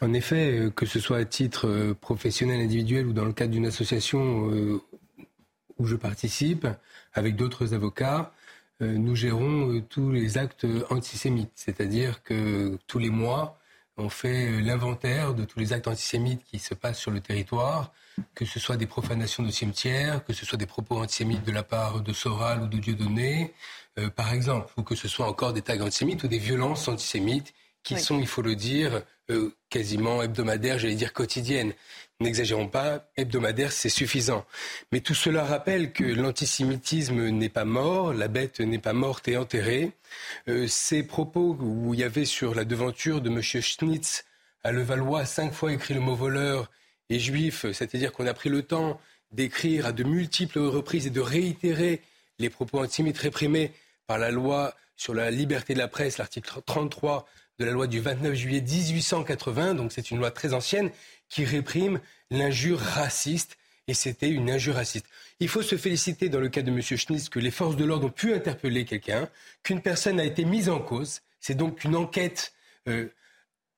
En 0.00 0.12
effet, 0.12 0.58
euh, 0.58 0.70
que 0.70 0.86
ce 0.86 1.00
soit 1.00 1.18
à 1.18 1.24
titre 1.24 1.68
euh, 1.68 1.94
professionnel, 1.94 2.60
individuel 2.60 3.06
ou 3.06 3.12
dans 3.12 3.24
le 3.24 3.32
cadre 3.32 3.52
d'une 3.52 3.66
association 3.66 4.50
euh, 4.50 4.80
où 5.78 5.86
je 5.86 5.96
participe 5.96 6.66
avec 7.14 7.36
d'autres 7.36 7.74
avocats, 7.74 8.32
nous 8.80 9.14
gérons 9.14 9.80
tous 9.88 10.10
les 10.10 10.38
actes 10.38 10.66
antisémites. 10.90 11.52
C'est-à-dire 11.54 12.24
que 12.24 12.76
tous 12.88 12.98
les 12.98 13.10
mois, 13.10 13.60
on 13.96 14.08
fait 14.08 14.60
l'inventaire 14.60 15.34
de 15.34 15.44
tous 15.44 15.60
les 15.60 15.72
actes 15.72 15.86
antisémites 15.86 16.42
qui 16.44 16.58
se 16.58 16.74
passent 16.74 16.98
sur 16.98 17.12
le 17.12 17.20
territoire, 17.20 17.92
que 18.34 18.44
ce 18.44 18.58
soit 18.58 18.76
des 18.76 18.86
profanations 18.86 19.44
de 19.44 19.50
cimetières, 19.50 20.24
que 20.24 20.32
ce 20.32 20.44
soit 20.44 20.58
des 20.58 20.66
propos 20.66 20.98
antisémites 20.98 21.44
de 21.44 21.52
la 21.52 21.62
part 21.62 22.00
de 22.00 22.12
Soral 22.12 22.62
ou 22.62 22.66
de 22.66 22.78
Dieudonné, 22.78 23.54
par 24.16 24.32
exemple, 24.32 24.72
ou 24.76 24.82
que 24.82 24.96
ce 24.96 25.06
soit 25.06 25.28
encore 25.28 25.52
des 25.52 25.62
tags 25.62 25.80
antisémites 25.80 26.24
ou 26.24 26.28
des 26.28 26.38
violences 26.38 26.88
antisémites 26.88 27.54
qui 27.84 28.00
sont, 28.00 28.18
il 28.18 28.26
faut 28.26 28.42
le 28.42 28.56
dire, 28.56 29.02
euh, 29.30 29.54
quasiment 29.70 30.22
hebdomadaires, 30.22 30.78
j'allais 30.78 30.94
dire 30.94 31.12
quotidiennes. 31.12 31.72
N'exagérons 32.20 32.68
pas, 32.68 33.10
hebdomadaire, 33.16 33.72
c'est 33.72 33.88
suffisant. 33.88 34.44
Mais 34.92 35.00
tout 35.00 35.14
cela 35.14 35.44
rappelle 35.44 35.92
que 35.92 36.04
l'antisémitisme 36.04 37.28
n'est 37.30 37.48
pas 37.48 37.64
mort, 37.64 38.12
la 38.12 38.28
bête 38.28 38.60
n'est 38.60 38.78
pas 38.78 38.92
morte 38.92 39.28
et 39.28 39.36
enterrée. 39.36 39.92
Euh, 40.48 40.66
ces 40.68 41.02
propos 41.02 41.56
où 41.60 41.94
il 41.94 42.00
y 42.00 42.04
avait 42.04 42.24
sur 42.24 42.54
la 42.54 42.64
devanture 42.64 43.20
de 43.20 43.30
M. 43.30 43.42
Schnitz 43.42 44.24
à 44.64 44.72
Levallois 44.72 45.24
cinq 45.24 45.52
fois 45.52 45.72
écrit 45.72 45.94
le 45.94 46.00
mot 46.00 46.14
voleur 46.14 46.70
et 47.10 47.18
juif, 47.18 47.66
c'est-à-dire 47.72 48.12
qu'on 48.12 48.26
a 48.26 48.34
pris 48.34 48.48
le 48.48 48.62
temps 48.62 49.00
d'écrire 49.32 49.86
à 49.86 49.92
de 49.92 50.04
multiples 50.04 50.60
reprises 50.60 51.06
et 51.06 51.10
de 51.10 51.20
réitérer 51.20 52.02
les 52.38 52.50
propos 52.50 52.80
antisémites 52.80 53.18
réprimés 53.18 53.72
par 54.06 54.18
la 54.18 54.30
loi 54.30 54.74
sur 54.96 55.14
la 55.14 55.30
liberté 55.30 55.74
de 55.74 55.78
la 55.78 55.88
presse, 55.88 56.18
l'article 56.18 56.60
33 56.64 57.26
de 57.58 57.64
la 57.64 57.72
loi 57.72 57.86
du 57.86 58.00
29 58.00 58.34
juillet 58.34 58.60
1880, 58.60 59.74
donc 59.74 59.92
c'est 59.92 60.10
une 60.10 60.18
loi 60.18 60.30
très 60.30 60.54
ancienne, 60.54 60.90
qui 61.28 61.44
réprime 61.44 62.00
l'injure 62.30 62.78
raciste, 62.78 63.56
et 63.88 63.94
c'était 63.94 64.28
une 64.28 64.50
injure 64.50 64.74
raciste. 64.74 65.06
Il 65.40 65.48
faut 65.48 65.62
se 65.62 65.76
féliciter 65.76 66.28
dans 66.28 66.40
le 66.40 66.48
cas 66.48 66.62
de 66.62 66.70
M. 66.70 66.80
Schnitz 66.82 67.28
que 67.28 67.38
les 67.38 67.50
forces 67.50 67.76
de 67.76 67.84
l'ordre 67.84 68.06
ont 68.06 68.10
pu 68.10 68.34
interpeller 68.34 68.84
quelqu'un, 68.84 69.28
qu'une 69.62 69.80
personne 69.80 70.20
a 70.20 70.24
été 70.24 70.44
mise 70.44 70.68
en 70.68 70.78
cause, 70.78 71.20
c'est 71.40 71.54
donc 71.54 71.80
qu'une 71.80 71.96
enquête 71.96 72.52
euh, 72.88 73.08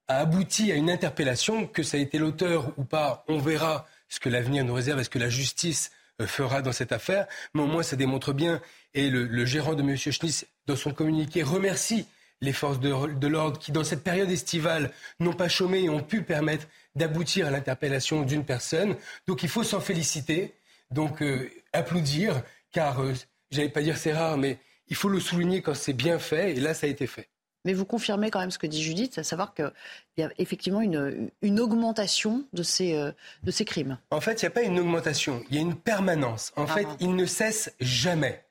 a 0.09 0.19
abouti 0.19 0.71
à 0.73 0.75
une 0.75 0.91
interpellation, 0.91 1.67
que 1.67 1.83
ça 1.83 1.97
a 1.97 2.01
été 2.01 2.19
l'auteur 2.19 2.73
ou 2.77 2.85
pas, 2.85 3.25
on 3.29 3.39
verra 3.39 3.87
ce 4.09 4.21
que 4.21 4.29
l'avenir 4.29 4.65
nous 4.65 4.75
réserve, 4.75 5.01
est-ce 5.01 5.11
que 5.11 5.19
la 5.19 5.31
justice 5.31 5.91
euh, 6.21 6.27
fera 6.27 6.61
dans 6.63 6.73
cette 6.73 6.93
affaire, 6.93 7.27
mais 7.55 7.63
au 7.63 7.67
moins 7.67 7.83
ça 7.83 7.97
démontre 7.97 8.33
bien, 8.33 8.61
et 8.93 9.11
le, 9.11 9.25
le 9.25 9.45
gérant 9.45 9.75
de 9.75 9.83
M. 9.83 9.97
Schnitz, 9.97 10.47
dans 10.67 10.77
son 10.77 10.93
communiqué, 10.93 11.43
remercie 11.43 12.07
les 12.41 12.53
forces 12.53 12.81
de, 12.81 13.27
l'ordre 13.27 13.59
qui, 13.59 13.73
dans 13.73 13.85
cette 13.85 14.03
période 14.03 14.31
estivale, 14.31 14.91
n'ont 15.21 15.33
pas 15.33 15.49
chômé 15.49 15.85
et 15.85 15.89
ont 15.89 16.03
pu 16.03 16.23
permettre 16.23 16.67
d'aboutir 16.95 17.47
à 17.47 17.51
l'interpellation 17.51 18.23
d'une 18.23 18.45
personne. 18.45 18.97
Donc 19.27 19.43
il 19.43 19.49
faut 19.49 19.65
s'en 19.65 19.81
féliciter, 19.81 20.55
donc 20.91 21.23
euh, 21.23 21.51
applaudir, 21.73 22.43
car, 22.73 23.03
euh, 23.03 23.15
j'allais 23.51 23.69
pas 23.69 23.83
dire 23.83 23.97
c'est 23.97 24.13
rare, 24.13 24.37
mais 24.37 24.59
il 24.89 24.97
faut 24.97 25.09
le 25.09 25.21
souligner 25.21 25.63
quand 25.63 25.75
c'est 25.75 25.93
bien 25.93 26.19
fait, 26.19 26.57
et 26.57 26.61
là 26.61 26.75
ça 26.75 26.87
a 26.87 26.91
été 26.91 27.07
fait. 27.07 27.29
Mais 27.65 27.73
vous 27.73 27.87
confirmez 27.87 28.31
quand 28.31 28.41
même 28.41 28.51
ce 28.51 28.59
que 28.59 28.67
dit 28.67 28.83
Judith, 28.83 29.19
à 29.19 29.25
savoir 29.25 29.55
qu'il 29.55 29.73
y 30.19 30.23
a 30.23 30.31
effectivement 30.37 30.83
une, 30.83 31.31
une 31.41 31.61
augmentation 31.61 32.45
de 32.53 32.63
ces, 32.63 32.95
euh, 32.95 33.11
de 33.43 33.51
ces 33.51 33.65
crimes. 33.65 33.99
En 34.11 34.21
fait, 34.21 34.43
il 34.43 34.45
n'y 34.45 34.49
a 34.49 34.51
pas 34.51 34.63
une 34.63 34.79
augmentation, 34.79 35.43
il 35.49 35.57
y 35.57 35.59
a 35.59 35.63
une 35.63 35.75
permanence. 35.75 36.53
En 36.57 36.65
ah 36.65 36.75
fait, 36.75 36.87
ils 37.01 37.17
ne 37.17 37.25
cessent 37.25 37.73
jamais. 37.81 38.44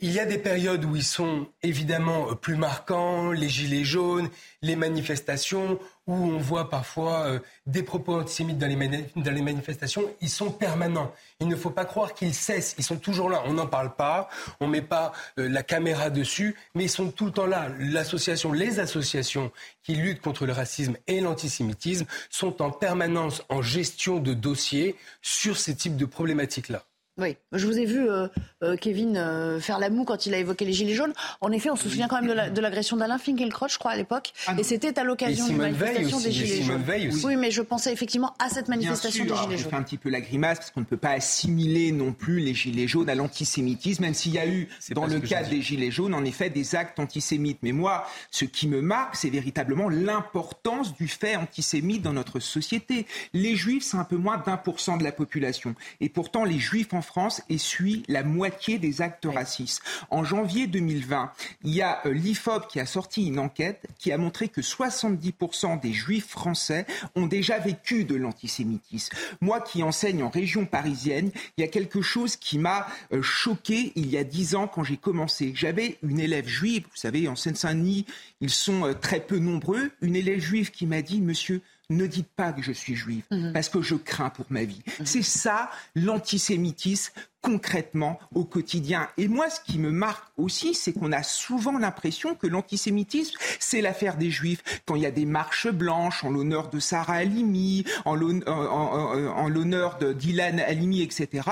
Il 0.00 0.12
y 0.12 0.20
a 0.20 0.24
des 0.24 0.38
périodes 0.38 0.84
où 0.84 0.96
ils 0.96 1.04
sont 1.04 1.46
évidemment 1.62 2.30
euh, 2.30 2.34
plus 2.34 2.56
marquants, 2.56 3.32
les 3.32 3.48
gilets 3.48 3.84
jaunes, 3.84 4.28
les 4.62 4.76
manifestations, 4.76 5.78
où 6.06 6.14
on 6.14 6.38
voit 6.38 6.68
parfois 6.70 7.26
euh, 7.26 7.38
des 7.66 7.82
propos 7.82 8.14
antisémites 8.14 8.58
dans 8.58 8.66
les, 8.66 9.42
manifestations, 9.42 10.02
ils 10.20 10.28
sont 10.28 10.50
permanents. 10.50 11.14
Il 11.40 11.48
ne 11.48 11.56
faut 11.56 11.70
pas 11.70 11.84
croire 11.84 12.14
qu'ils 12.14 12.34
cessent, 12.34 12.74
ils 12.78 12.84
sont 12.84 12.96
toujours 12.96 13.30
là. 13.30 13.42
On 13.46 13.54
n'en 13.54 13.66
parle 13.66 13.94
pas, 13.94 14.28
on 14.60 14.66
ne 14.66 14.72
met 14.72 14.82
pas 14.82 15.12
euh, 15.38 15.48
la 15.48 15.62
caméra 15.62 16.10
dessus, 16.10 16.56
mais 16.74 16.84
ils 16.84 16.90
sont 16.90 17.10
tout 17.10 17.26
le 17.26 17.32
temps 17.32 17.46
là. 17.46 17.68
L'association, 17.78 18.52
les 18.52 18.80
associations 18.80 19.52
qui 19.82 19.94
luttent 19.94 20.22
contre 20.22 20.46
le 20.46 20.52
racisme 20.52 20.96
et 21.06 21.20
l'antisémitisme 21.20 22.06
sont 22.28 22.60
en 22.62 22.70
permanence 22.70 23.42
en 23.48 23.62
gestion 23.62 24.18
de 24.18 24.34
dossiers 24.34 24.96
sur 25.22 25.56
ces 25.56 25.74
types 25.74 25.96
de 25.96 26.06
problématiques-là. 26.06 26.84
Oui, 27.20 27.36
je 27.52 27.66
vous 27.66 27.78
ai 27.78 27.84
vu, 27.84 28.08
euh, 28.08 28.28
euh, 28.62 28.76
Kevin, 28.76 29.16
euh, 29.18 29.60
faire 29.60 29.78
la 29.78 29.90
moue 29.90 30.04
quand 30.04 30.24
il 30.24 30.32
a 30.32 30.38
évoqué 30.38 30.64
les 30.64 30.72
Gilets 30.72 30.94
jaunes. 30.94 31.12
En 31.42 31.52
effet, 31.52 31.68
on 31.70 31.76
se 31.76 31.88
souvient 31.88 32.08
quand 32.08 32.22
même 32.22 32.50
de 32.52 32.60
l'agression 32.60 32.96
d'Alain 32.96 33.18
Finkielkraut, 33.18 33.68
je 33.68 33.78
crois, 33.78 33.90
à 33.90 33.96
l'époque. 33.96 34.32
Ah 34.46 34.54
et 34.58 34.62
c'était 34.62 34.98
à 34.98 35.04
l'occasion 35.04 35.46
d'une 35.46 35.58
manifestation 35.58 36.18
des 36.18 36.32
Gilets 36.32 36.62
jaunes. 36.62 36.82
Oui, 37.24 37.36
mais 37.36 37.50
je 37.50 37.60
pensais 37.60 37.92
effectivement 37.92 38.34
à 38.38 38.48
cette 38.48 38.68
manifestation 38.68 39.24
des 39.24 39.34
Gilets 39.34 39.58
jaunes. 39.58 39.58
Je 39.58 39.68
fais 39.68 39.76
un 39.76 39.82
petit 39.82 39.98
peu 39.98 40.08
la 40.08 40.22
grimace 40.22 40.58
parce 40.58 40.70
qu'on 40.70 40.80
ne 40.80 40.86
peut 40.86 40.96
pas 40.96 41.10
assimiler 41.10 41.92
non 41.92 42.12
plus 42.12 42.40
les 42.40 42.54
Gilets 42.54 42.88
jaunes 42.88 43.10
à 43.10 43.14
l'antisémitisme, 43.14 44.02
même 44.02 44.14
s'il 44.14 44.32
y 44.32 44.38
a 44.38 44.46
eu, 44.46 44.68
dans 44.92 45.06
le 45.06 45.20
cas 45.20 45.42
des 45.42 45.60
Gilets 45.60 45.90
jaunes, 45.90 46.14
en 46.14 46.24
effet, 46.24 46.48
des 46.48 46.74
actes 46.74 46.98
antisémites. 46.98 47.58
Mais 47.62 47.72
moi, 47.72 48.06
ce 48.30 48.46
qui 48.46 48.66
me 48.66 48.80
marque, 48.80 49.16
c'est 49.16 49.30
véritablement 49.30 49.90
l'importance 49.90 50.94
du 50.94 51.06
fait 51.06 51.36
antisémite 51.36 52.00
dans 52.00 52.14
notre 52.14 52.40
société. 52.40 53.06
Les 53.34 53.56
Juifs, 53.56 53.84
c'est 53.84 53.98
un 53.98 54.04
peu 54.04 54.16
moins 54.16 54.38
d'un 54.38 54.56
pour 54.56 54.80
cent 54.80 54.96
de 54.96 55.04
la 55.04 55.12
population. 55.12 55.74
Et 56.00 56.08
pourtant, 56.08 56.44
les 56.44 56.58
Juifs 56.58 56.94
en 56.94 57.02
France 57.10 57.42
essuie 57.48 58.04
la 58.06 58.22
moitié 58.22 58.78
des 58.78 59.02
actes 59.02 59.26
racistes. 59.26 59.82
En 60.10 60.22
janvier 60.22 60.68
2020, 60.68 61.32
il 61.64 61.74
y 61.74 61.82
a 61.82 62.00
euh, 62.06 62.12
l'IFOP 62.12 62.68
qui 62.68 62.78
a 62.78 62.86
sorti 62.86 63.26
une 63.26 63.40
enquête 63.40 63.84
qui 63.98 64.12
a 64.12 64.16
montré 64.16 64.46
que 64.46 64.60
70% 64.60 65.80
des 65.80 65.92
juifs 65.92 66.28
français 66.28 66.86
ont 67.16 67.26
déjà 67.26 67.58
vécu 67.58 68.04
de 68.04 68.14
l'antisémitisme. 68.14 69.16
Moi 69.40 69.60
qui 69.60 69.82
enseigne 69.82 70.22
en 70.22 70.28
région 70.28 70.66
parisienne, 70.66 71.32
il 71.56 71.62
y 71.62 71.64
a 71.64 71.68
quelque 71.68 72.00
chose 72.00 72.36
qui 72.36 72.58
m'a 72.58 72.86
euh, 73.12 73.22
choqué 73.22 73.90
il 73.96 74.08
y 74.08 74.16
a 74.16 74.22
dix 74.22 74.54
ans 74.54 74.68
quand 74.68 74.84
j'ai 74.84 74.96
commencé. 74.96 75.52
J'avais 75.56 75.98
une 76.04 76.20
élève 76.20 76.46
juive, 76.46 76.84
vous 76.84 76.96
savez, 76.96 77.26
en 77.26 77.34
Seine-Saint-Denis, 77.34 78.06
ils 78.40 78.50
sont 78.50 78.86
euh, 78.86 78.92
très 78.94 79.18
peu 79.18 79.38
nombreux, 79.38 79.90
une 80.00 80.14
élève 80.14 80.38
juive 80.38 80.70
qui 80.70 80.86
m'a 80.86 81.02
dit, 81.02 81.20
monsieur, 81.20 81.60
ne 81.90 82.06
dites 82.06 82.28
pas 82.28 82.52
que 82.52 82.62
je 82.62 82.72
suis 82.72 82.94
juive, 82.94 83.24
mhm. 83.30 83.52
parce 83.52 83.68
que 83.68 83.82
je 83.82 83.94
crains 83.96 84.30
pour 84.30 84.46
ma 84.48 84.64
vie. 84.64 84.82
Mhm. 84.98 85.06
C'est 85.06 85.22
ça 85.22 85.70
l'antisémitisme 85.94 87.12
concrètement 87.42 88.18
au 88.34 88.44
quotidien. 88.44 89.08
Et 89.16 89.26
moi, 89.26 89.48
ce 89.48 89.60
qui 89.60 89.78
me 89.78 89.90
marque 89.90 90.28
aussi, 90.36 90.74
c'est 90.74 90.92
qu'on 90.92 91.12
a 91.12 91.22
souvent 91.22 91.78
l'impression 91.78 92.34
que 92.34 92.46
l'antisémitisme, 92.46 93.38
c'est 93.58 93.80
l'affaire 93.80 94.16
des 94.16 94.30
juifs. 94.30 94.62
Quand 94.86 94.94
il 94.94 95.02
y 95.02 95.06
a 95.06 95.10
des 95.10 95.24
marches 95.24 95.68
blanches 95.68 96.22
en 96.22 96.30
l'honneur 96.30 96.68
de 96.68 96.78
Sarah 96.78 97.14
Halimi, 97.14 97.84
en 98.04 98.14
l'honneur 98.14 99.98
de 99.98 100.12
Dylan 100.12 100.60
Halimi, 100.60 101.02
etc., 101.02 101.42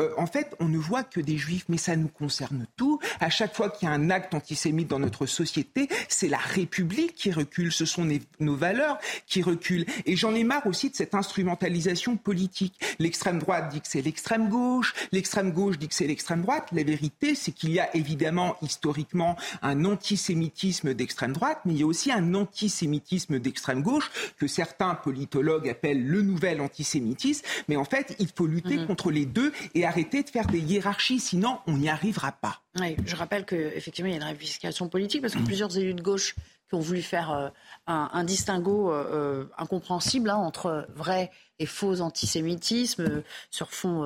euh, 0.00 0.10
en 0.16 0.26
fait, 0.26 0.54
on 0.58 0.68
ne 0.68 0.78
voit 0.78 1.04
que 1.04 1.20
des 1.20 1.36
juifs, 1.36 1.64
mais 1.68 1.76
ça 1.76 1.96
nous 1.96 2.08
concerne 2.08 2.66
tout. 2.76 2.98
À 3.20 3.28
chaque 3.28 3.54
fois 3.54 3.68
qu'il 3.68 3.88
y 3.88 3.90
a 3.90 3.94
un 3.94 4.10
acte 4.10 4.34
antisémite 4.34 4.88
dans 4.88 4.98
notre 4.98 5.26
société, 5.26 5.88
c'est 6.08 6.28
la 6.28 6.38
République 6.38 7.14
qui 7.14 7.30
recule, 7.30 7.72
ce 7.72 7.84
sont 7.84 8.08
nos 8.40 8.56
valeurs 8.56 8.98
qui 9.26 9.42
reculent. 9.42 9.84
Et 10.06 10.16
j'en 10.16 10.34
ai 10.34 10.44
marre 10.44 10.66
aussi 10.66 10.90
de 10.90 10.96
cette 10.96 11.14
instrumentalisation 11.14 12.16
politique. 12.16 12.80
L'extrême 12.98 13.38
droite 13.38 13.70
dit 13.70 13.80
que 13.80 13.88
c'est 13.88 14.02
l'extrême 14.02 14.48
gauche, 14.48 14.94
l'extrême 15.12 15.52
gauche 15.52 15.78
dit 15.78 15.88
que 15.88 15.94
c'est 15.94 16.06
l'extrême 16.06 16.42
droite. 16.42 16.68
La 16.72 16.84
vérité, 16.84 17.34
c'est 17.34 17.52
qu'il 17.52 17.72
y 17.72 17.80
a 17.80 17.94
évidemment 17.94 18.56
historiquement 18.62 19.36
un 19.60 19.84
antisémitisme 19.84 20.94
d'extrême 20.94 21.32
droite, 21.32 21.60
mais 21.64 21.74
il 21.74 21.80
y 21.80 21.82
a 21.82 21.86
aussi 21.86 22.10
un 22.10 22.34
antisémitisme 22.34 23.38
d'extrême 23.38 23.82
gauche 23.82 24.10
que 24.38 24.46
certains 24.46 24.94
politologues 24.94 25.68
appellent 25.68 26.06
le 26.06 26.22
nouvel 26.22 26.60
antisémitisme. 26.60 27.44
Mais 27.68 27.76
en 27.76 27.84
fait, 27.84 28.16
il 28.18 28.28
faut 28.34 28.46
lutter 28.46 28.76
mmh 28.76 28.86
contre 28.86 29.10
les 29.10 29.26
deux 29.26 29.52
et 29.74 29.84
arrêter 29.92 30.22
de 30.22 30.30
faire 30.30 30.46
des 30.46 30.58
hiérarchies, 30.58 31.20
sinon 31.20 31.58
on 31.66 31.76
n'y 31.76 31.90
arrivera 31.90 32.32
pas. 32.32 32.62
Oui, 32.80 32.96
je 33.04 33.14
rappelle 33.14 33.44
qu'effectivement, 33.44 34.08
il 34.08 34.12
y 34.12 34.14
a 34.14 34.16
une 34.16 34.24
réplication 34.24 34.88
politique 34.88 35.20
parce 35.20 35.34
que 35.34 35.42
plusieurs 35.44 35.76
élus 35.76 35.92
de 35.92 36.00
gauche 36.00 36.34
qui 36.68 36.74
ont 36.74 36.80
voulu 36.80 37.02
faire 37.02 37.30
euh, 37.32 37.48
un, 37.86 38.24
distinguo 38.24 38.90
euh, 38.90 39.04
euh, 39.12 39.44
incompréhensible 39.58 40.30
hein, 40.30 40.36
entre 40.36 40.86
vrai 40.94 41.30
et 41.58 41.66
faux 41.66 42.00
antisémitisme 42.00 43.22
sur 43.50 43.70
fond 43.70 44.04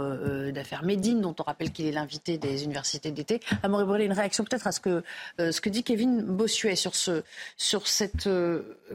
d'affaires 0.52 0.82
Médine, 0.82 1.22
dont 1.22 1.34
on 1.38 1.42
rappelle 1.44 1.70
qu'il 1.70 1.86
est 1.86 1.92
l'invité 1.92 2.36
des 2.36 2.64
universités 2.64 3.12
d'été. 3.12 3.40
Amaury 3.62 3.84
Brûlé, 3.84 4.04
une 4.04 4.12
réaction 4.12 4.44
peut-être 4.44 4.66
à 4.66 4.72
ce 4.72 4.80
que, 4.80 5.02
ce 5.38 5.58
que 5.62 5.70
dit 5.70 5.82
Kevin 5.82 6.22
Bossuet 6.22 6.76
sur, 6.76 6.94
ce, 6.94 7.22
sur 7.56 7.86
cette, 7.86 8.28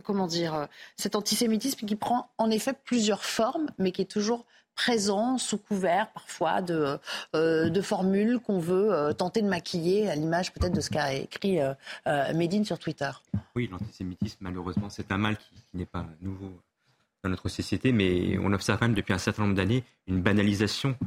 comment 0.04 0.28
dire, 0.28 0.68
cet 0.96 1.16
antisémitisme 1.16 1.88
qui 1.88 1.96
prend 1.96 2.30
en 2.38 2.52
effet 2.52 2.74
plusieurs 2.86 3.24
formes, 3.24 3.68
mais 3.80 3.92
qui 3.92 4.04
est 4.04 4.12
toujours 4.12 4.46
présent 4.76 5.38
sous 5.38 5.58
couvert 5.58 6.10
parfois 6.12 6.62
de, 6.62 6.98
euh, 7.36 7.82
formules 7.82 8.40
qu'on 8.40 8.60
veut 8.60 8.94
euh, 8.94 9.14
tenter 9.14 9.42
de 9.42 9.48
maquiller 9.48 10.10
à 10.10 10.16
l'image 10.16 10.54
peut-être 10.54 10.74
de 10.74 10.82
ce 10.82 10.90
qu'a 10.90 11.14
écrit 11.14 11.60
euh, 11.62 11.74
Médine 12.34 12.66
sur 12.66 12.80
Twitter. 12.80 13.12
Oui, 13.56 13.70
l'antisémitisme, 13.72 14.38
malheureusement, 14.42 14.90
c'est 14.90 15.12
un 15.12 15.18
mal 15.18 15.38
qui, 15.38 15.52
n'est 15.74 15.86
pas 15.86 16.06
nouveau 16.22 16.52
dans 17.24 17.30
notre 17.30 17.50
société, 17.50 17.92
mais 17.92 18.38
on 18.40 18.52
observe 18.52 18.82
même 18.82 18.94
depuis 18.94 19.14
un 19.14 19.18
certain 19.18 19.44
nombre 19.44 19.56
d'années 19.56 19.84
une 20.08 20.22
banalisation 20.22 20.98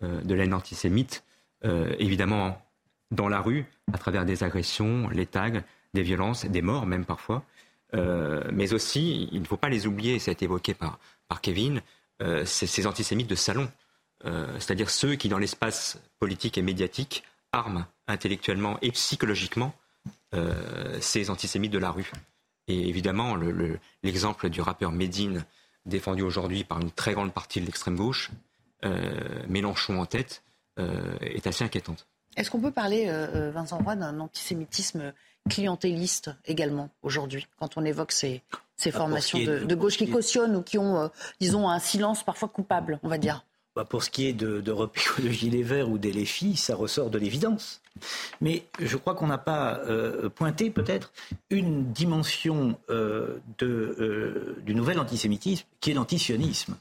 de 0.00 0.34
la 0.34 0.44
haine 0.44 0.54
antisémite, 0.54 1.24
évidemment 1.64 2.62
dans 3.10 3.28
la 3.28 3.40
rue, 3.40 3.66
à 3.92 3.98
travers 3.98 4.24
des 4.24 4.42
agressions, 4.42 5.08
les 5.10 5.26
tags, 5.26 5.62
des 5.92 6.02
violences, 6.02 6.46
des 6.46 6.62
morts 6.62 6.86
même 6.86 7.04
parfois. 7.04 7.42
mais 7.92 8.72
aussi, 8.72 9.28
il 9.32 9.40
ne 9.40 9.46
faut 9.46 9.56
pas 9.56 9.68
les 9.68 9.86
oublier, 9.86 10.18
ça 10.18 10.30
a 10.30 10.32
été 10.32 10.44
évoqué 10.44 10.72
par 10.72 11.40
Kevin, 11.42 11.82
euh, 12.22 12.44
ces 12.46 12.86
antisémites 12.86 13.28
de 13.28 13.34
salon, 13.34 13.70
euh, 14.24 14.46
c'est-à-dire 14.54 14.88
ceux 14.88 15.16
qui, 15.16 15.28
dans 15.28 15.38
l'espace 15.38 15.98
politique 16.18 16.56
et 16.56 16.62
médiatique, 16.62 17.24
arment 17.52 17.84
intellectuellement 18.08 18.78
et 18.80 18.90
psychologiquement 18.92 19.74
euh, 20.34 20.98
ces 21.00 21.28
antisémites 21.28 21.72
de 21.72 21.78
la 21.78 21.90
rue. 21.90 22.10
Et 22.68 22.88
évidemment, 22.88 23.36
l'exemple 24.02 24.48
du 24.48 24.60
rappeur 24.60 24.92
Medine, 24.92 25.44
défendu 25.84 26.22
aujourd'hui 26.22 26.64
par 26.64 26.80
une 26.80 26.90
très 26.90 27.12
grande 27.12 27.32
partie 27.32 27.60
de 27.60 27.66
l'extrême 27.66 27.96
gauche, 27.96 28.30
Mélenchon 29.48 30.00
en 30.00 30.06
tête, 30.06 30.42
est 30.76 31.46
assez 31.46 31.62
inquiétante. 31.62 32.08
Est-ce 32.36 32.50
qu'on 32.50 32.60
peut 32.60 32.72
parler, 32.72 33.06
Vincent 33.54 33.78
Roy, 33.78 33.94
d'un 33.94 34.18
antisémitisme 34.18 35.12
clientéliste 35.48 36.30
également 36.44 36.90
aujourd'hui, 37.02 37.46
quand 37.60 37.76
on 37.76 37.84
évoque 37.84 38.10
ces, 38.10 38.42
ces 38.76 38.90
formations 38.90 39.38
de, 39.38 39.74
gauche 39.74 39.96
qui 39.96 40.08
cautionnent 40.08 40.56
ou 40.56 40.62
qui 40.62 40.78
ont, 40.78 40.98
euh, 40.98 41.08
disons, 41.40 41.68
un 41.68 41.78
silence 41.78 42.22
parfois 42.22 42.48
coupable, 42.48 43.00
on 43.02 43.08
va 43.08 43.18
dire 43.18 43.44
bah, 43.76 43.84
Pour 43.84 44.02
ce 44.02 44.10
qui 44.10 44.26
est 44.26 44.32
de, 44.32 44.60
de 44.60 44.72
de 45.22 45.28
Gilets 45.28 45.62
Verts 45.62 45.88
ou 45.88 45.98
des 45.98 46.12
LFI, 46.12 46.56
ça 46.56 46.74
ressort 46.74 47.10
de 47.10 47.18
l'évidence. 47.18 47.80
Mais 48.40 48.64
je 48.78 48.96
crois 48.96 49.14
qu'on 49.14 49.26
n'a 49.26 49.38
pas 49.38 49.78
euh, 49.86 50.28
pointé 50.28 50.70
peut-être 50.70 51.12
une 51.50 51.92
dimension 51.92 52.78
euh, 52.90 53.38
de, 53.58 53.66
euh, 53.66 54.62
du 54.64 54.74
nouvel 54.74 54.98
antisémitisme 54.98 55.66
qui 55.80 55.90
est 55.90 55.94
l'antisionisme. 55.94 56.76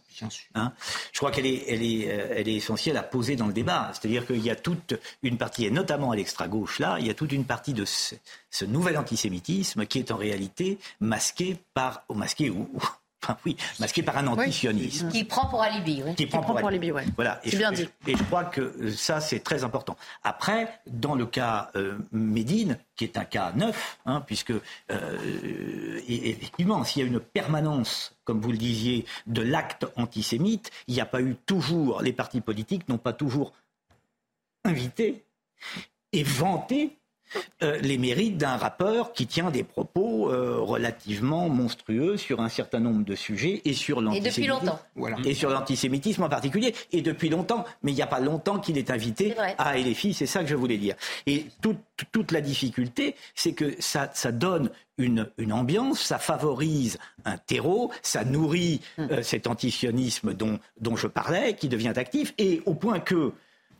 Hein 0.55 0.71
je 1.11 1.19
crois 1.19 1.31
qu'elle 1.31 1.45
est, 1.45 1.65
elle 1.67 1.83
est, 1.83 2.05
elle 2.05 2.47
est 2.47 2.55
essentielle 2.55 2.97
à 2.97 3.03
poser 3.03 3.35
dans 3.35 3.47
le 3.47 3.53
débat. 3.53 3.91
C'est-à-dire 3.93 4.25
qu'il 4.25 4.43
y 4.43 4.49
a 4.49 4.55
toute 4.55 4.95
une 5.23 5.37
partie, 5.37 5.65
et 5.65 5.71
notamment 5.71 6.11
à 6.11 6.15
l'extra-gauche 6.15 6.79
là, 6.79 6.97
il 6.99 7.07
y 7.07 7.09
a 7.09 7.13
toute 7.13 7.31
une 7.31 7.45
partie 7.45 7.73
de 7.73 7.85
ce, 7.85 8.15
ce, 8.49 8.65
nouvel 8.65 8.97
antisémitisme 8.97 9.85
qui 9.85 9.99
est 9.99 10.11
en 10.11 10.17
réalité 10.17 10.79
masqué 10.99 11.57
par, 11.73 12.03
ou 12.09 12.13
masqué 12.13 12.49
ou, 12.49 12.69
oui, 13.45 13.57
masqué 13.79 14.03
par 14.03 14.17
un 14.17 14.27
antisionisme. 14.27 15.09
Qui 15.09 15.23
prend 15.23 15.47
pour 15.47 15.61
alibi, 15.61 16.03
oui. 16.05 16.15
Qui, 16.15 16.25
prend, 16.25 16.41
pour, 16.41 16.57
alibi, 16.57 16.91
oui. 16.91 17.01
Voilà. 17.15 17.39
C'est 17.43 17.57
bien 17.57 17.71
dit. 17.71 17.87
Et 18.07 18.15
je 18.15 18.23
crois 18.23 18.45
que 18.45 18.61
euh, 18.61 18.91
ça, 18.91 19.21
c'est 19.21 19.39
très 19.39 19.63
important. 19.63 19.97
Après, 20.23 20.79
dans 20.87 21.15
le 21.15 21.25
cas 21.25 21.71
euh, 21.75 21.97
Médine, 22.11 22.77
qui 22.95 23.03
est 23.03 23.17
un 23.17 23.25
cas 23.25 23.51
neuf, 23.55 23.97
hein, 24.05 24.23
puisque 24.25 24.51
euh, 24.91 25.99
effectivement, 26.07 26.83
s'il 26.83 27.01
y 27.01 27.05
a 27.05 27.07
une 27.07 27.19
permanence, 27.19 28.15
comme 28.23 28.41
vous 28.41 28.51
le 28.51 28.57
disiez, 28.57 29.05
de 29.27 29.41
l'acte 29.41 29.85
antisémite, 29.95 30.71
il 30.87 30.95
n'y 30.95 31.01
a 31.01 31.05
pas 31.05 31.21
eu 31.21 31.35
toujours, 31.45 32.01
les 32.01 32.13
partis 32.13 32.41
politiques 32.41 32.87
n'ont 32.89 32.97
pas 32.97 33.13
toujours 33.13 33.53
invité 34.63 35.25
et 36.11 36.23
vanté 36.23 36.97
euh, 37.63 37.77
les 37.81 37.97
mérites 37.97 38.37
d'un 38.37 38.57
rappeur 38.57 39.13
qui 39.13 39.27
tient 39.27 39.51
des 39.51 39.63
propos 39.63 40.31
euh, 40.31 40.57
relativement 40.59 41.49
monstrueux 41.49 42.17
sur 42.17 42.41
un 42.41 42.49
certain 42.49 42.79
nombre 42.79 43.05
de 43.05 43.15
sujets 43.15 43.61
et 43.65 43.73
sur 43.73 44.01
l'antisémitisme. 44.01 44.41
Et 44.41 44.43
depuis 44.43 44.47
longtemps. 44.47 44.79
Voilà. 44.95 45.17
Et 45.25 45.33
sur 45.33 45.49
l'antisémitisme 45.49 46.23
en 46.23 46.29
particulier. 46.29 46.73
Et 46.91 47.01
depuis 47.01 47.29
longtemps. 47.29 47.65
Mais 47.83 47.91
il 47.91 47.95
n'y 47.95 48.01
a 48.01 48.07
pas 48.07 48.19
longtemps 48.19 48.59
qu'il 48.59 48.77
est 48.77 48.91
invité 48.91 49.35
à 49.57 49.77
LFI, 49.77 50.13
c'est 50.13 50.25
ça 50.25 50.41
que 50.41 50.47
je 50.47 50.55
voulais 50.55 50.77
dire. 50.77 50.95
Et 51.25 51.45
toute, 51.61 52.31
la 52.31 52.41
difficulté, 52.41 53.15
c'est 53.35 53.53
que 53.53 53.75
ça, 53.79 54.07
donne 54.31 54.69
une, 54.97 55.27
ambiance, 55.51 56.01
ça 56.01 56.17
favorise 56.17 56.97
un 57.25 57.37
terreau, 57.37 57.91
ça 58.01 58.23
nourrit 58.23 58.81
hum. 58.97 59.07
euh, 59.11 59.23
cet 59.23 59.47
antisionisme 59.47 60.33
dont, 60.33 60.59
dont 60.79 60.95
je 60.95 61.07
parlais, 61.07 61.55
qui 61.55 61.69
devient 61.69 61.93
actif, 61.95 62.33
et 62.37 62.61
au 62.65 62.73
point 62.73 62.99
que 62.99 63.33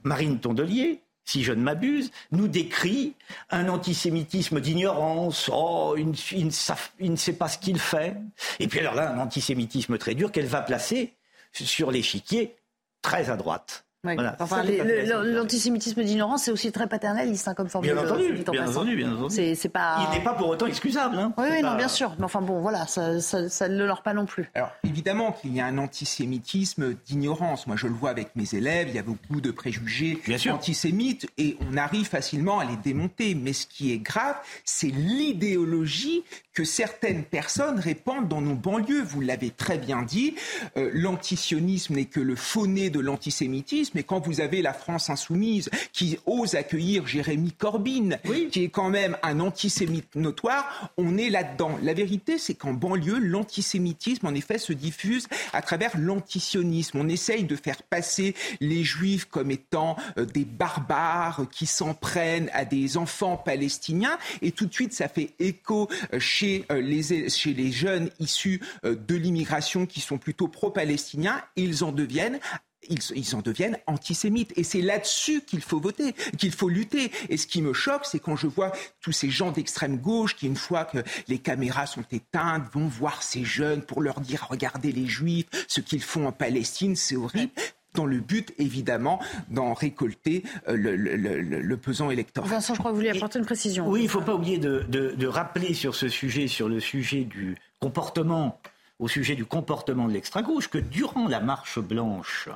Marine 0.04 0.40
Tondelier, 0.40 1.02
si 1.26 1.44
je 1.44 1.52
ne 1.52 1.62
m'abuse, 1.62 2.12
nous 2.32 2.48
décrit 2.48 3.16
un 3.50 3.68
antisémitisme 3.68 4.62
d'ignorance. 4.62 5.50
Oh, 5.52 5.96
il, 5.98 6.08
ne 6.46 7.16
sait 7.16 7.34
pas 7.34 7.48
ce 7.48 7.58
qu'il 7.58 7.80
fait. 7.80 8.16
Et 8.60 8.68
puis 8.68 8.80
alors 8.80 8.96
là, 8.96 9.12
un 9.12 9.20
antisémitisme 9.20 9.98
très 9.98 10.16
dur 10.16 10.32
qu'elle 10.32 10.46
va 10.46 10.62
placer 10.62 11.16
sur 11.52 11.92
l'échiquier 11.92 12.56
très 13.02 13.30
à 13.30 13.38
droite. 13.38 13.85
L'antisémitisme 14.14 16.04
d'ignorance, 16.04 16.44
c'est 16.44 16.52
aussi 16.52 16.72
très 16.72 16.88
paternaliste 16.88 17.48
hein, 17.48 17.54
comme 17.54 17.70
formule. 17.70 17.94
Bien 17.94 18.04
entendu, 18.04 18.34
bien 18.34 18.68
entendu, 18.68 18.96
bien 18.96 19.14
entendu. 19.14 19.56
C'est, 19.56 19.70
pas... 19.70 20.08
Il 20.10 20.18
n'est 20.18 20.24
pas 20.24 20.34
pour 20.34 20.50
autant 20.50 20.68
excusable. 20.68 21.18
Hein. 21.18 21.34
Oui, 21.38 21.62
non, 21.62 21.76
bien 21.76 21.88
sûr. 21.88 22.16
Mais 22.18 22.26
enfin 22.26 22.42
bon, 22.42 22.60
voilà, 22.60 22.88
ça, 22.88 23.20
ça, 23.20 23.70
ne 23.70 23.84
leur 23.84 24.02
pas 24.02 24.14
non 24.14 24.26
plus. 24.26 24.50
Alors 24.56 24.72
évidemment 24.84 25.32
qu'il 25.32 25.56
y 25.56 25.60
a 25.60 25.66
un 25.66 25.78
antisémitisme 25.78 26.94
d'ignorance. 27.06 27.68
Moi, 27.68 27.76
je 27.76 27.88
le 27.88 27.94
vois 27.94 28.10
avec 28.10 28.36
mes 28.36 28.54
élèves. 28.54 28.88
Il 28.90 28.96
y 28.96 29.00
a 29.00 29.04
beaucoup 29.04 29.42
de 29.42 29.52
préjugés 29.52 30.20
antisémites 30.50 31.28
et 31.38 31.58
on 31.72 31.78
arrive 31.78 32.08
facilement 32.08 32.60
à 32.60 32.66
les 32.66 32.78
démonter. 32.78 33.36
Mais 33.36 33.54
ce 33.54 33.66
qui 33.66 33.92
est 33.92 33.98
grave, 33.98 34.36
c'est 34.64 34.88
l'idéologie 34.88 36.24
que 36.54 36.64
certaines 36.64 37.24
personnes 37.24 37.80
répandent 37.80 38.28
dans 38.28 38.42
nos 38.42 38.56
banlieues. 38.56 39.04
Vous 39.04 39.22
l'avez 39.22 39.52
très 39.52 39.78
bien 39.78 40.04
dit. 40.04 40.36
Euh, 40.78 40.90
l'antisionisme 40.94 41.96
n'est 41.96 42.06
que 42.06 42.22
le 42.22 42.36
faux-nez 42.36 42.90
de 42.90 43.00
l'antisémitisme 43.00 43.95
mais 43.96 44.04
quand 44.04 44.26
vous 44.26 44.42
avez 44.42 44.62
la 44.62 44.74
France 44.74 45.10
insoumise 45.10 45.70
qui 45.94 46.18
ose 46.26 46.56
accueillir 46.56 47.08
Jérémy 47.08 47.54
Corbyn, 47.54 48.18
qui 48.52 48.66
est 48.66 48.70
quand 48.70 48.90
même 48.90 49.18
un 49.24 49.40
antisémite 49.40 50.16
notoire, 50.16 50.92
on 50.98 51.18
est 51.18 51.30
là-dedans. 51.30 51.80
La 51.82 51.94
vérité, 51.94 52.38
c'est 52.38 52.54
qu'en 52.54 52.74
banlieue, 52.74 53.18
l'antisémitisme, 53.18 54.28
en 54.28 54.34
effet, 54.34 54.58
se 54.58 54.74
diffuse 54.74 55.28
à 55.54 55.62
travers 55.62 55.98
l'antisionisme. 55.98 57.00
On 57.00 57.08
essaye 57.08 57.46
de 57.46 57.56
faire 57.56 57.82
passer 57.84 58.36
les 58.60 58.84
juifs 58.84 59.26
comme 59.26 59.50
étant 59.50 59.96
euh, 60.18 60.26
des 60.26 60.46
barbares 60.46 61.46
qui 61.52 61.66
s'en 61.66 61.94
prennent 61.94 62.50
à 62.54 62.66
des 62.66 62.98
enfants 62.98 63.38
palestiniens, 63.38 64.18
et 64.42 64.52
tout 64.52 64.66
de 64.66 64.74
suite, 64.74 64.94
ça 64.94 65.08
fait 65.08 65.32
écho 65.40 65.90
euh, 66.14 66.20
chez, 66.20 66.66
euh, 66.72 66.82
les, 66.82 67.30
chez 67.30 67.54
les 67.54 67.72
jeunes 67.72 68.10
issus 68.20 68.62
de 68.84 69.16
l'immigration 69.16 69.86
qui 69.86 70.02
sont 70.02 70.18
plutôt 70.18 70.48
pro-palestiniens, 70.48 71.42
ils 71.56 71.84
en 71.84 71.92
deviennent 71.92 72.40
ils, 72.90 73.36
en 73.36 73.42
deviennent 73.42 73.78
antisémites. 73.88 74.54
Et 74.56 74.64
c'est 74.64 74.82
là-dessus 74.82 75.42
qu'il 75.42 75.62
faut 75.62 75.80
voter, 75.80 76.14
qu'il 76.38 76.52
faut 76.52 76.70
lutter. 76.70 77.12
Et 77.30 77.38
ce 77.38 77.48
qui 77.48 77.62
me 77.62 77.74
choque, 77.74 78.06
c'est 78.06 78.20
quand 78.20 78.36
je 78.36 78.48
vois 78.48 78.72
tous 79.02 79.12
ces 79.12 79.30
gens 79.30 79.52
d'extrême 79.52 79.98
gauche 79.98 80.36
qui, 80.36 80.48
une 80.48 80.56
fois 80.56 80.86
que 80.86 81.00
les 81.28 81.40
caméras 81.40 81.88
sont 81.88 82.06
éteintes, 82.12 82.64
vont 82.74 82.88
voir 82.88 83.24
ces 83.24 83.44
jeunes 83.44 83.82
pour 83.82 84.02
leur 84.02 84.20
dire 84.22 84.48
regardez 84.50 84.92
les 84.92 85.08
juifs, 85.08 85.48
ce 85.68 85.82
qu'ils 85.82 86.04
font 86.04 86.28
en 86.28 86.32
Palestine, 86.32 86.96
c'est 86.96 87.16
horrible 87.16 87.52
dans 87.96 88.06
le 88.06 88.20
but, 88.20 88.54
évidemment, 88.60 89.20
d'en 89.50 89.74
récolter 89.74 90.44
euh, 90.68 90.76
le, 90.76 91.78
pesant 91.78 92.12
électoral. 92.12 92.50
Vincent, 92.50 92.74
je 92.74 92.80
crois 92.80 92.92
que 92.92 92.96
vous 92.96 93.02
vouliez 93.02 93.16
apporter 93.16 93.40
une 93.40 93.46
précision. 93.46 93.88
Oui, 93.88 94.02
il 94.02 94.06
ne 94.06 94.10
faut 94.10 94.22
pas 94.22 94.36
oublier 94.36 94.58
de, 94.58 94.86
de, 94.90 95.28
rappeler 95.28 95.74
sur 95.74 95.96
ce 95.96 96.10
sujet, 96.10 96.48
sur 96.48 96.70
le 96.70 96.80
sujet 96.80 97.24
du 97.24 97.56
comportement, 97.80 98.60
au 99.00 99.08
sujet 99.08 99.36
du 99.36 99.46
comportement 99.46 100.08
de 100.08 100.14
l'extrême-gauche, 100.14 100.68
que 100.70 100.78
durant 100.78 101.28
la 101.28 101.40
marche 101.40 101.80
blanche 101.80 102.50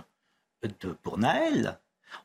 de, 0.64 0.92
pour 1.04 1.18
Naël, 1.18 1.80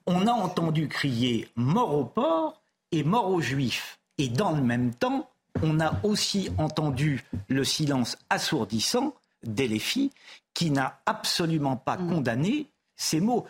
on 0.06 0.26
a 0.26 0.32
entendu 0.32 0.88
crier 0.88 1.48
mort 1.56 1.94
aux 1.94 2.04
porcs 2.04 2.60
et 2.92 3.04
mort 3.04 3.30
aux 3.30 3.40
juifs. 3.40 3.98
Et 4.18 4.28
dans 4.28 4.52
le 4.52 4.62
même 4.62 4.94
temps, 4.94 5.28
on 5.62 5.80
a 5.80 5.94
aussi 6.02 6.50
entendu 6.58 7.24
le 7.48 7.64
silence 7.64 8.16
assourdissant 8.30 9.14
d'Elefi 9.42 10.10
qui 10.52 10.70
n'a 10.70 11.00
absolument 11.06 11.76
pas 11.76 11.96
mm. 11.96 12.08
condamné 12.08 12.66
ces 12.96 13.20
mots. 13.20 13.46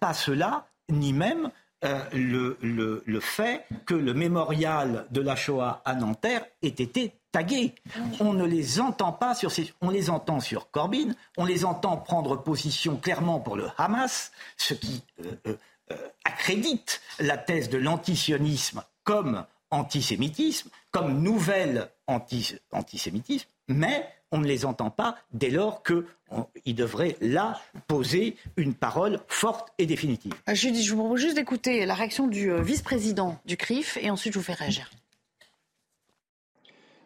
Pas 0.00 0.14
cela, 0.14 0.66
ni 0.88 1.12
même 1.12 1.50
euh, 1.84 2.00
le, 2.12 2.58
le, 2.62 3.20
fait 3.20 3.66
que 3.86 3.94
le 3.94 4.14
mémorial 4.14 5.06
de 5.10 5.20
la 5.20 5.36
Shoah 5.36 5.82
à 5.84 5.94
Nanterre 5.94 6.46
ait 6.62 6.68
été 6.68 7.12
On 8.20 8.32
ne 8.32 8.44
les 8.44 8.80
entend 8.80 9.12
pas 9.12 9.34
sur. 9.34 9.50
On 9.80 9.90
les 9.90 10.10
entend 10.10 10.40
sur 10.40 10.70
Corbyn, 10.70 11.14
on 11.36 11.44
les 11.44 11.64
entend 11.64 11.96
prendre 11.96 12.36
position 12.36 12.96
clairement 12.96 13.40
pour 13.40 13.56
le 13.56 13.68
Hamas, 13.76 14.32
ce 14.56 14.74
qui 14.74 15.02
euh, 15.24 15.56
euh, 15.92 15.96
accrédite 16.24 17.00
la 17.18 17.36
thèse 17.36 17.68
de 17.68 17.78
l'antisionisme 17.78 18.82
comme 19.04 19.44
antisémitisme, 19.70 20.70
comme 20.90 21.20
nouvelle 21.22 21.90
antisémitisme, 22.06 23.48
mais 23.68 24.08
on 24.34 24.38
ne 24.38 24.46
les 24.46 24.64
entend 24.64 24.90
pas 24.90 25.16
dès 25.32 25.50
lors 25.50 25.82
qu'ils 25.82 26.74
devraient 26.74 27.16
là 27.20 27.60
poser 27.86 28.36
une 28.56 28.74
parole 28.74 29.20
forte 29.28 29.68
et 29.78 29.86
définitive. 29.86 30.32
Euh, 30.48 30.54
je, 30.54 30.68
vous 30.90 30.96
propose 31.02 31.20
juste 31.20 31.36
d'écouter 31.36 31.86
la 31.86 31.94
réaction 31.94 32.26
du 32.26 32.50
euh, 32.50 32.60
vice-président 32.60 33.38
du 33.44 33.56
CRIF 33.56 33.96
et 34.00 34.10
ensuite 34.10 34.32
je 34.32 34.38
vous 34.38 34.44
fais 34.44 34.54
réagir. 34.54 34.90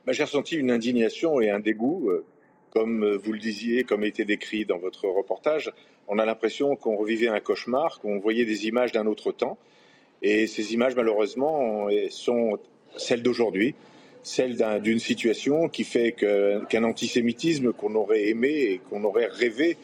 Bah, 0.09 0.15
j'ai 0.15 0.25
ressenti 0.25 0.57
une 0.57 0.71
indignation 0.71 1.39
et 1.39 1.51
un 1.51 1.61
dégoût, 1.61 2.09
euh, 2.09 2.25
comme 2.71 3.17
vous 3.17 3.31
le 3.35 3.39
disiez, 3.39 3.85
comme 3.85 4.05
été 4.05 4.25
décrit 4.25 4.65
dans 4.65 4.79
votre 4.79 5.07
reportage. 5.07 5.71
On 6.07 6.19
a 6.19 6.25
l'impression 6.25 6.77
qu'on 6.77 6.97
revivait 6.97 7.29
un 7.29 7.41
cauchemar, 7.41 8.01
qu'on 8.01 8.19
voyait 8.19 8.47
des 8.47 8.69
images 8.69 8.91
d'un 8.91 9.05
autre 9.05 9.33
temps. 9.33 9.59
Et 10.23 10.47
ces 10.47 10.73
images, 10.73 10.97
malheureusement, 10.97 11.89
sont 12.09 12.59
celles 12.97 13.23
d'aujourd'hui 13.23 13.75
celle 14.23 14.57
d'une 14.81 14.99
situation 14.99 15.69
qui 15.69 15.85
fait 15.85 16.13
qu'un 16.13 16.85
antisémitisme 16.85 17.75
qu'on 17.75 17.95
aurait 17.95 18.29
aimé 18.29 18.49
et 18.49 18.81
qu'on 18.89 19.05
aurait 19.05 19.27
rêvé 19.27 19.77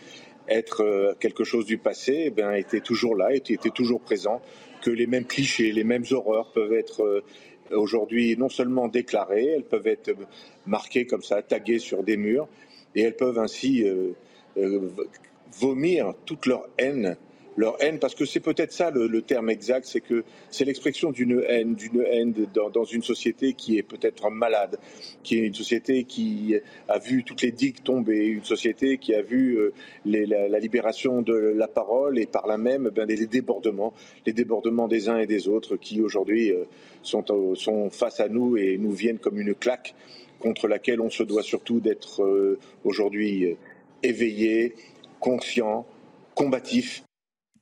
être 0.49 0.83
euh, 0.83 1.13
quelque 1.21 1.45
chose 1.45 1.67
du 1.67 1.77
passé, 1.79 2.33
eh 2.35 2.59
était 2.59 2.81
toujours 2.81 3.15
là, 3.15 3.35
était, 3.35 3.55
était, 3.55 3.71
toujours 3.71 4.01
présent, 4.01 4.41
que 4.83 4.91
les 4.91 5.07
mêmes 5.07 5.25
clichés, 5.25 5.73
les 5.73 5.85
mêmes 5.85 6.05
horreurs 6.11 6.51
peuvent 6.53 6.75
être 6.75 7.03
euh, 7.03 7.25
aujourd'hui 7.71 8.37
non 8.37 8.49
seulement 8.49 8.89
déclarées, 8.89 9.47
elles 9.47 9.65
peuvent 9.65 9.87
être 9.87 10.13
marquées 10.67 11.07
comme 11.07 11.23
ça, 11.23 11.43
taguées 11.43 11.79
sur 11.79 12.03
des 12.03 12.17
murs, 12.17 12.49
et 12.95 13.03
elles 13.03 13.17
peuvent 13.17 13.39
ainsi 13.39 13.85
euh, 13.85 14.15
vomir 15.59 16.15
toute 16.25 16.47
leur 16.47 16.69
haine 16.79 17.17
leur 17.57 17.81
haine, 17.83 17.99
parce 17.99 18.15
que 18.15 18.25
c'est 18.25 18.41
peut-être 18.41 18.73
ça 18.73 18.91
le, 18.91 19.23
terme 19.23 19.51
exact, 19.51 19.87
c'est 19.87 20.01
que 20.01 20.25
c'est 20.51 20.65
l'expression 20.65 21.13
d'une 21.13 21.43
haine, 21.47 21.75
d'une 21.75 22.03
haine 22.03 22.35
dans, 22.53 22.85
une 22.85 23.03
société 23.03 23.55
qui 23.55 23.79
est 23.79 23.83
peut-être 23.83 24.31
malade, 24.31 24.79
qui 25.23 25.37
est 25.37 25.47
une 25.47 25.55
société 25.55 26.05
qui 26.05 26.57
a 26.89 26.99
vu 26.99 27.25
toutes 27.25 27.43
les 27.43 27.53
digues 27.53 27.83
tomber, 27.83 28.27
une 28.27 28.45
société 28.45 28.99
qui 28.99 29.15
a 29.15 29.23
vu 29.23 29.57
euh, 29.57 29.73
la, 30.05 30.59
libération 30.59 31.23
de 31.23 31.35
la 31.35 31.69
parole 31.69 32.19
et 32.19 32.27
par 32.27 32.47
là 32.47 32.59
même 32.59 32.91
ben, 32.95 33.07
les 33.07 33.27
débordements, 33.27 33.93
les 34.27 34.33
débordements 34.33 34.89
des 34.89 35.09
uns 35.09 35.19
et 35.19 35.27
des 35.27 35.49
autres 35.49 35.77
qui 35.77 36.01
aujourd'hui 36.01 36.51
euh, 36.51 36.65
sont, 37.03 37.25
sont 37.55 37.91
face 37.91 38.21
à 38.21 38.29
nous 38.29 38.57
et 38.57 38.79
nous 38.79 38.93
viennent 38.93 39.19
comme 39.19 39.41
une 39.41 39.55
claque 39.55 39.95
contre 40.41 40.69
laquelle 40.69 41.01
on 41.01 41.11
se 41.11 41.23
doit 41.23 41.43
surtout 41.43 41.81
d'être 41.81 42.23
euh, 42.23 42.59
aujourd'hui 42.85 43.57
éveillé, 44.03 44.75
conscient, 45.21 45.87
combatif 46.35 47.05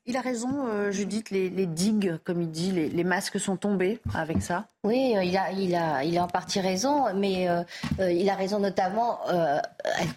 il 0.06 0.16
a 0.16 0.20
raison, 0.20 0.66
euh, 0.66 0.90
Judith, 0.90 1.30
les, 1.30 1.48
digues, 1.66 2.18
comme 2.24 2.42
il 2.42 2.50
dit, 2.50 2.72
les, 2.72 3.04
masques 3.04 3.38
sont 3.38 3.56
tombés 3.56 4.00
avec 4.14 4.42
ça. 4.42 4.66
Oui, 4.82 5.14
euh, 5.16 5.22
il 5.22 5.36
a, 5.36 5.52
il 5.52 5.76
a, 5.76 6.02
il 6.02 6.18
en 6.18 6.26
partie 6.26 6.58
raison, 6.58 7.14
mais 7.14 7.48
euh, 7.48 7.62
il 8.10 8.28
a 8.28 8.34
raison 8.34 8.58
notamment 8.58 9.20
à 9.28 9.60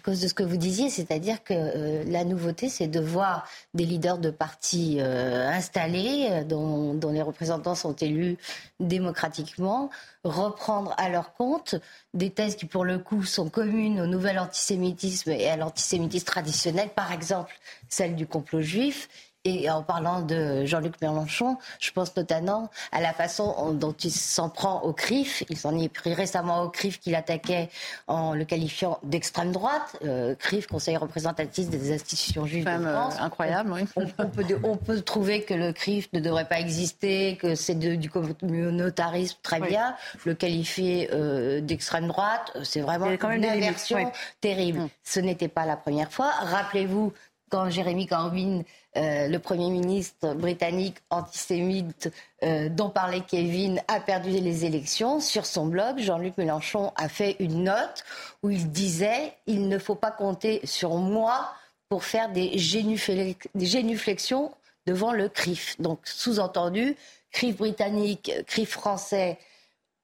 cause 0.02 0.20
de 0.20 0.26
ce 0.26 0.34
que 0.34 0.42
vous 0.42 0.56
disiez, 0.56 0.90
c'est-à-dire 0.90 1.44
que 1.44 2.02
la 2.10 2.24
nouveauté, 2.24 2.68
c'est 2.68 2.88
de 2.88 2.98
voir 2.98 3.48
des 3.74 3.84
leaders 3.84 4.18
de 4.18 4.30
partis 4.30 5.00
installés, 5.00 6.44
dont, 6.48 6.98
les 7.12 7.22
représentants 7.22 7.76
sont 7.76 7.94
élus 7.94 8.38
démocratiquement, 8.80 9.90
reprendre 10.24 10.94
à 10.98 11.08
leur 11.08 11.34
compte 11.34 11.76
des 12.12 12.30
thèses 12.30 12.56
qui, 12.56 12.66
pour 12.66 12.84
le 12.84 12.98
coup, 12.98 13.22
sont 13.22 13.48
communes 13.48 14.00
au 14.00 14.06
nouvel 14.06 14.38
antisémitisme 14.38 15.30
et 15.30 15.48
à 15.48 15.56
l'antisémitisme 15.56 16.26
traditionnel, 16.26 16.90
par 16.94 17.12
exemple 17.12 17.54
celle 17.88 18.16
du 18.16 18.26
complot 18.26 18.62
juif 18.62 19.08
et 19.46 19.70
en 19.70 19.82
parlant 19.82 20.22
de 20.22 20.64
Jean-Luc 20.64 21.00
Mélenchon, 21.00 21.56
je 21.78 21.92
pense 21.92 22.14
notamment 22.16 22.68
à 22.90 23.00
la 23.00 23.12
façon 23.12 23.72
dont 23.72 23.92
il 23.92 24.10
s'en 24.10 24.48
prend 24.48 24.82
au 24.82 24.92
CRIF. 24.92 25.44
Il 25.48 25.56
s'en 25.56 25.78
est 25.78 25.88
pris 25.88 26.14
récemment 26.14 26.64
au 26.64 26.68
CRIF 26.68 26.98
qu'il 26.98 27.14
attaquait 27.14 27.70
en 28.08 28.34
le 28.34 28.44
qualifiant 28.44 28.98
d'extrême 29.04 29.52
droite. 29.52 29.96
Euh, 30.04 30.34
CRIF, 30.34 30.66
Conseil 30.66 30.96
représentatif 30.96 31.70
des 31.70 31.94
institutions 31.94 32.44
juives 32.44 32.64
de 32.64 32.70
euh, 32.70 32.92
France. 32.92 33.14
incroyable, 33.20 33.72
oui. 33.72 33.82
On, 33.94 34.26
peut, 34.26 34.44
on, 34.64 34.76
peut, 34.76 35.00
trouver 35.00 35.44
que 35.44 35.54
le 35.54 35.72
CRIF 35.72 36.08
ne 36.12 36.18
devrait 36.18 36.48
pas 36.48 36.58
exister, 36.58 37.36
que 37.40 37.54
c'est 37.54 37.76
du 37.76 38.10
communautarisme, 38.10 39.38
très 39.42 39.60
bien. 39.60 39.94
Le 40.24 40.34
qualifier 40.34 41.08
euh, 41.12 41.60
d'extrême 41.60 42.08
droite, 42.08 42.56
c'est 42.64 42.80
vraiment 42.80 43.06
une 43.06 43.44
aversion 43.44 44.10
terrible. 44.40 44.80
Mm. 44.80 44.88
Ce 45.04 45.20
n'était 45.20 45.48
pas 45.48 45.66
la 45.66 45.76
première 45.76 46.10
fois. 46.10 46.30
Rappelez-vous 46.40 47.12
quand 47.50 47.70
Jérémy 47.70 48.06
Corbyn 48.06 48.62
euh, 48.96 49.28
le 49.28 49.38
Premier 49.38 49.70
ministre 49.70 50.34
britannique 50.34 50.96
antisémite 51.10 52.10
euh, 52.42 52.68
dont 52.68 52.88
parlait 52.88 53.20
Kevin 53.20 53.82
a 53.88 54.00
perdu 54.00 54.30
les 54.30 54.64
élections, 54.64 55.20
sur 55.20 55.44
son 55.44 55.66
blog, 55.66 55.98
Jean-Luc 55.98 56.38
Mélenchon 56.38 56.92
a 56.96 57.08
fait 57.08 57.36
une 57.38 57.64
note 57.64 58.04
où 58.42 58.50
il 58.50 58.70
disait 58.70 59.34
il 59.46 59.68
ne 59.68 59.78
faut 59.78 59.94
pas 59.94 60.10
compter 60.10 60.60
sur 60.64 60.94
moi 60.96 61.52
pour 61.88 62.04
faire 62.04 62.30
des, 62.30 62.56
génuflexions 62.58 64.50
devant 64.86 65.12
le 65.12 65.28
CRIF. 65.28 65.80
Donc, 65.80 66.00
sous-entendu, 66.04 66.96
CRIF 67.32 67.56
britannique, 67.56 68.32
CRIF 68.46 68.70
français, 68.70 69.38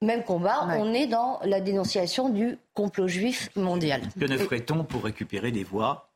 même 0.01 0.23
combat, 0.23 0.67
on 0.77 0.93
est 0.93 1.07
dans 1.07 1.39
la 1.43 1.61
dénonciation 1.61 2.29
du 2.29 2.57
complot 2.73 3.07
juif 3.07 3.49
mondial. 3.55 4.01
Que 4.19 4.25
ne 4.25 4.37
ferait-on 4.37 4.83
pour 4.83 5.03
récupérer 5.03 5.51
des 5.51 5.63
voix 5.63 6.12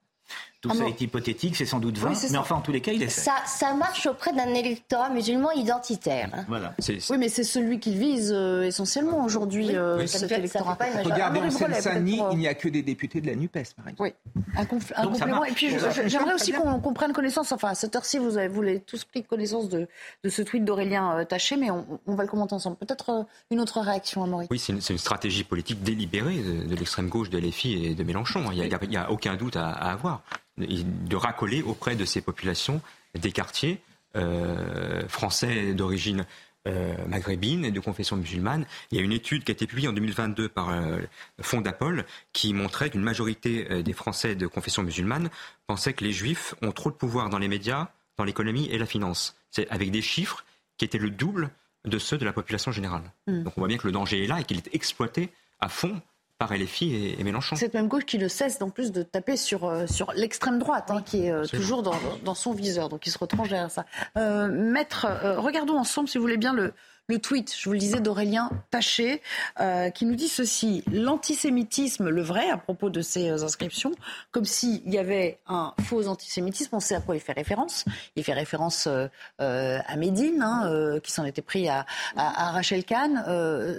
tout 0.67 0.77
ça 0.77 0.85
est 0.85 1.01
hypothétique, 1.01 1.55
c'est 1.55 1.65
sans 1.65 1.79
doute 1.79 1.97
vrai, 1.97 2.13
mais 2.31 2.37
enfin, 2.37 2.55
en 2.55 2.61
tous 2.61 2.71
les 2.71 2.81
cas, 2.81 2.91
il 2.91 3.03
est 3.03 3.09
ça, 3.09 3.35
ça 3.45 3.73
marche 3.73 4.05
auprès 4.05 4.33
d'un 4.33 4.53
électorat 4.53 5.09
musulman 5.09 5.51
identitaire. 5.51 6.29
Hein. 6.33 6.45
Voilà. 6.47 6.73
Oui, 7.09 7.17
mais 7.17 7.29
c'est 7.29 7.43
celui 7.43 7.79
qu'il 7.79 7.97
vise 7.97 8.31
euh, 8.33 8.63
essentiellement 8.63 9.23
aujourd'hui, 9.23 9.75
euh, 9.75 10.05
cet 10.07 10.31
électorat. 10.31 10.77
Regardez 11.03 11.39
en 11.39 11.49
Seine-Saint-Denis, 11.49 12.21
il 12.31 12.37
n'y 12.37 12.47
a 12.47 12.53
que 12.53 12.69
des 12.69 12.81
députés 12.81 13.21
de 13.21 13.27
la 13.27 13.35
NUPES, 13.35 13.73
par 13.75 13.87
exemple. 13.87 13.93
Oui, 13.99 14.13
un, 14.55 14.65
complément. 14.65 15.43
Et 15.45 15.51
puis, 15.51 15.69
j'aimerais 16.05 16.33
aussi 16.33 16.51
qu'on 16.53 16.93
prenne 16.93 17.13
connaissance, 17.13 17.51
enfin, 17.51 17.69
à 17.69 17.75
cette 17.75 17.95
heure-ci, 17.95 18.17
vous 18.17 18.37
avez, 18.37 18.47
vous 18.47 18.61
avez 18.61 18.79
tous 18.79 19.03
pris 19.05 19.23
connaissance 19.23 19.69
de, 19.69 19.87
de 20.23 20.29
ce 20.29 20.41
tweet 20.41 20.63
d'Aurélien 20.63 21.17
euh, 21.17 21.25
Taché, 21.25 21.57
mais 21.57 21.69
on, 21.71 22.15
va 22.15 22.23
le 22.23 22.29
commenter 22.29 22.53
ensemble. 22.53 22.77
Peut-être 22.77 23.25
une 23.51 23.59
autre 23.59 23.79
réaction, 23.81 24.23
à 24.23 24.27
Maurice 24.27 24.47
Oui, 24.51 24.59
c'est 24.59 24.73
une, 24.73 24.97
stratégie 24.97 25.43
politique 25.43 25.83
délibérée 25.83 26.37
de, 26.37 26.75
l'extrême 26.75 27.09
gauche 27.09 27.29
de 27.29 27.37
LFI 27.39 27.85
et 27.85 27.95
de 27.95 28.03
Mélenchon. 28.03 28.45
Il 28.51 28.89
n'y 28.89 28.97
a, 28.97 29.11
aucun 29.11 29.35
doute 29.35 29.55
à 29.55 29.69
avoir 29.69 30.21
de 30.57 31.15
racoler 31.15 31.61
auprès 31.61 31.95
de 31.95 32.05
ces 32.05 32.21
populations 32.21 32.81
des 33.15 33.31
quartiers 33.31 33.79
euh, 34.15 35.07
français 35.07 35.73
d'origine 35.73 36.25
euh, 36.67 36.95
maghrébine 37.07 37.65
et 37.65 37.71
de 37.71 37.79
confession 37.79 38.17
musulmane. 38.17 38.65
Il 38.91 38.97
y 38.97 39.01
a 39.01 39.03
une 39.03 39.11
étude 39.11 39.43
qui 39.43 39.51
a 39.51 39.53
été 39.53 39.67
publiée 39.67 39.87
en 39.87 39.93
2022 39.93 40.49
par 40.49 40.69
euh, 40.69 40.99
Fondapol 41.41 42.05
qui 42.33 42.53
montrait 42.53 42.89
qu'une 42.89 43.03
majorité 43.03 43.83
des 43.83 43.93
Français 43.93 44.35
de 44.35 44.47
confession 44.47 44.83
musulmane 44.83 45.29
pensaient 45.67 45.93
que 45.93 46.03
les 46.03 46.11
Juifs 46.11 46.55
ont 46.61 46.71
trop 46.71 46.89
de 46.89 46.95
pouvoir 46.95 47.29
dans 47.29 47.37
les 47.37 47.47
médias, 47.47 47.89
dans 48.17 48.23
l'économie 48.23 48.67
et 48.71 48.77
la 48.77 48.85
finance. 48.85 49.35
C'est 49.51 49.69
avec 49.69 49.91
des 49.91 50.01
chiffres 50.01 50.45
qui 50.77 50.85
étaient 50.85 50.97
le 50.97 51.11
double 51.11 51.51
de 51.85 51.99
ceux 51.99 52.17
de 52.17 52.25
la 52.25 52.33
population 52.33 52.71
générale. 52.71 53.03
Hmm. 53.27 53.43
Donc 53.43 53.53
on 53.57 53.61
voit 53.61 53.67
bien 53.67 53.77
que 53.77 53.87
le 53.87 53.93
danger 53.93 54.23
est 54.23 54.27
là 54.27 54.39
et 54.39 54.43
qu'il 54.43 54.57
est 54.57 54.73
exploité 54.73 55.29
à 55.59 55.69
fond 55.69 56.01
par 56.37 56.55
LFI 56.55 56.93
et, 56.93 57.19
et 57.19 57.23
Mélenchon. 57.23 57.55
Cette 57.55 57.73
même 57.73 57.87
gauche 57.87 58.05
qui 58.05 58.17
ne 58.17 58.27
cesse 58.27 58.61
en 58.61 58.69
plus 58.69 58.91
de 58.91 59.03
taper 59.03 59.37
sur, 59.37 59.65
euh, 59.65 59.87
sur 59.87 60.11
l'extrême 60.13 60.59
droite, 60.59 60.91
hein, 60.91 61.01
qui 61.03 61.25
est 61.25 61.31
euh, 61.31 61.45
toujours 61.45 61.83
dans, 61.83 61.95
dans, 62.23 62.35
son 62.35 62.53
viseur, 62.53 62.89
donc 62.89 63.07
il 63.07 63.11
se 63.11 63.17
retranche 63.17 63.49
derrière 63.49 63.71
ça. 63.71 63.85
Euh, 64.17 64.47
maître, 64.47 65.07
regardons 65.37 65.77
ensemble, 65.77 66.07
si 66.07 66.17
vous 66.17 66.23
voulez 66.23 66.37
bien, 66.37 66.53
le, 66.53 66.73
le 67.09 67.19
tweet, 67.19 67.55
je 67.57 67.69
vous 67.69 67.73
le 67.73 67.79
disais, 67.79 68.01
d'Aurélien 68.01 68.49
Taché, 68.69 69.21
euh, 69.61 69.89
qui 69.89 70.05
nous 70.05 70.15
dit 70.15 70.27
ceci 70.27 70.83
l'antisémitisme, 70.91 72.09
le 72.09 72.21
vrai, 72.21 72.49
à 72.49 72.57
propos 72.57 72.89
de 72.89 73.01
ces 73.01 73.29
euh, 73.29 73.43
inscriptions, 73.43 73.93
comme 74.31 74.43
s'il 74.43 74.87
y 74.89 74.97
avait 74.97 75.39
un 75.47 75.73
faux 75.85 76.07
antisémitisme. 76.07 76.75
On 76.75 76.81
sait 76.81 76.95
à 76.95 76.99
quoi 76.99 77.15
il 77.15 77.21
fait 77.21 77.31
référence. 77.31 77.85
Il 78.17 78.25
fait 78.25 78.33
référence 78.33 78.87
euh, 78.87 79.07
à 79.39 79.95
Médine, 79.95 80.41
hein, 80.41 80.99
qui 81.01 81.11
s'en 81.11 81.23
était 81.23 81.41
pris 81.41 81.69
à, 81.69 81.85
Rachel 82.15 82.83
Kahn. 82.83 83.23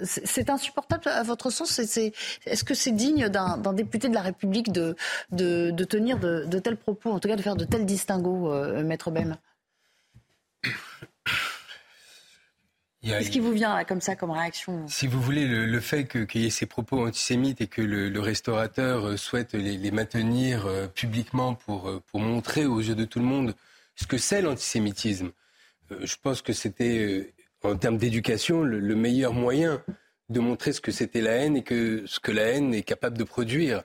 c'est 0.03 0.49
insupportable 0.49 1.07
à 1.07 1.23
votre 1.23 1.49
sens 1.49 1.77
Est-ce 1.79 2.63
que 2.63 2.73
c'est 2.73 2.91
digne 2.91 3.29
d'un 3.29 3.73
député 3.73 4.09
de 4.09 4.13
la 4.13 4.21
République 4.21 4.71
de, 4.71 4.95
tenir 5.85 6.17
de, 6.17 6.45
de, 6.45 6.59
tels 6.59 6.77
propos, 6.77 7.11
en 7.11 7.19
tout 7.19 7.27
cas 7.27 7.35
de 7.35 7.41
faire 7.41 7.55
de 7.55 7.65
tels 7.65 7.85
distinguos, 7.85 8.51
Maître 8.83 9.11
Bem? 9.11 9.37
Qu'est-ce 13.01 13.31
qui 13.31 13.39
vous 13.39 13.51
vient 13.51 13.83
comme 13.85 14.01
ça 14.01 14.15
comme 14.15 14.31
réaction? 14.31 14.85
Si 14.87 15.07
vous 15.07 15.21
voulez, 15.21 15.47
le, 15.47 15.79
fait 15.79 16.05
qu'il 16.05 16.41
y 16.41 16.47
ait 16.47 16.49
ces 16.49 16.65
propos 16.65 17.05
antisémites 17.07 17.61
et 17.61 17.67
que 17.67 17.81
le, 17.81 18.19
restaurateur 18.19 19.07
euh, 19.07 19.17
souhaite 19.17 19.53
les, 19.53 19.91
maintenir 19.91 20.65
euh, 20.65 20.87
publiquement 20.87 21.55
pour, 21.55 21.89
euh, 21.89 22.03
pour 22.11 22.19
montrer 22.19 22.65
aux 22.65 22.79
yeux 22.79 22.95
de 22.95 23.05
tout 23.05 23.19
le 23.19 23.25
monde 23.25 23.55
ce 23.95 24.07
que 24.07 24.17
c'est 24.17 24.41
l'antisémitisme, 24.41 25.31
je 26.01 26.15
pense 26.21 26.41
que 26.41 26.53
c'était, 26.53 27.33
en 27.63 27.75
termes 27.75 27.97
d'éducation, 27.97 28.63
le, 28.63 28.95
meilleur 28.95 29.33
moyen 29.33 29.83
de 30.29 30.39
montrer 30.39 30.71
ce 30.71 30.79
que 30.79 30.91
c'était 30.91 31.21
la 31.21 31.31
haine 31.31 31.57
et 31.57 31.63
que 31.63 32.03
ce 32.05 32.19
que 32.21 32.31
la 32.31 32.43
haine 32.43 32.73
est 32.73 32.83
capable 32.83 33.17
de 33.17 33.25
produire. 33.25 33.83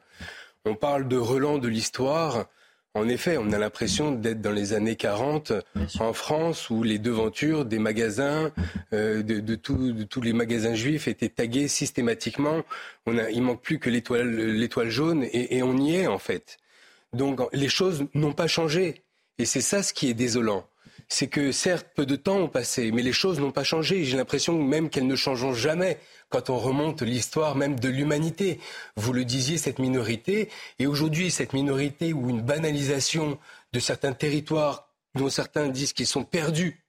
On 0.64 0.76
parle 0.76 1.08
de 1.08 1.16
relent 1.16 1.58
de 1.58 1.66
l'histoire 1.66 2.46
En 2.94 3.08
effet, 3.08 3.36
on 3.38 3.50
a 3.52 3.58
l'impression 3.58 4.12
d'être 4.12 4.40
dans 4.40 4.52
les 4.52 4.72
années 4.72 4.94
40 4.94 5.52
en 5.98 6.12
France 6.12 6.70
où 6.70 6.84
les 6.84 7.00
devantures 7.00 7.64
des 7.64 7.80
magasins, 7.80 8.52
euh, 8.92 9.22
de, 9.22 9.54
tous 9.56 10.20
les 10.22 10.32
magasins 10.32 10.74
juifs 10.74 11.08
étaient 11.08 11.28
tagués 11.28 11.66
systématiquement. 11.66 12.62
On 13.06 13.18
a, 13.18 13.30
il 13.30 13.42
manque 13.42 13.62
plus 13.62 13.80
que 13.80 13.90
l'étoile 13.90 14.90
jaune 14.90 15.24
et, 15.24 15.56
et 15.56 15.62
on 15.64 15.76
y 15.76 15.96
est 15.96 16.06
en 16.06 16.18
fait. 16.18 16.58
Donc 17.12 17.40
les 17.52 17.68
choses 17.68 18.06
n'ont 18.14 18.32
pas 18.32 18.46
changé. 18.46 19.02
Et 19.38 19.44
c'est 19.44 19.60
ça 19.60 19.82
ce 19.82 19.92
qui 19.92 20.08
est 20.08 20.14
désolant 20.14 20.64
c'est 21.08 21.28
que 21.28 21.52
certes, 21.52 21.88
peu 21.94 22.06
de 22.06 22.16
temps 22.16 22.38
ont 22.38 22.48
passé, 22.48 22.90
mais 22.92 23.02
les 23.02 23.12
choses 23.12 23.38
n'ont 23.40 23.52
pas 23.52 23.64
changé. 23.64 24.04
J'ai 24.04 24.16
l'impression 24.16 24.60
même 24.62 24.90
qu'elles 24.90 25.06
ne 25.06 25.16
changeront 25.16 25.54
jamais 25.54 25.98
quand 26.28 26.50
on 26.50 26.58
remonte 26.58 27.02
l'histoire 27.02 27.56
même 27.56 27.78
de 27.78 27.88
l'humanité. 27.88 28.60
Vous 28.96 29.12
le 29.12 29.24
disiez, 29.24 29.58
cette 29.58 29.78
minorité, 29.78 30.48
et 30.78 30.86
aujourd'hui, 30.86 31.30
cette 31.30 31.52
minorité 31.52 32.12
ou 32.12 32.30
une 32.30 32.42
banalisation 32.42 33.38
de 33.72 33.80
certains 33.80 34.12
territoires 34.12 34.88
dont 35.14 35.28
certains 35.28 35.68
disent 35.68 35.92
qu'ils 35.92 36.06
sont 36.06 36.24
perdus 36.24 36.84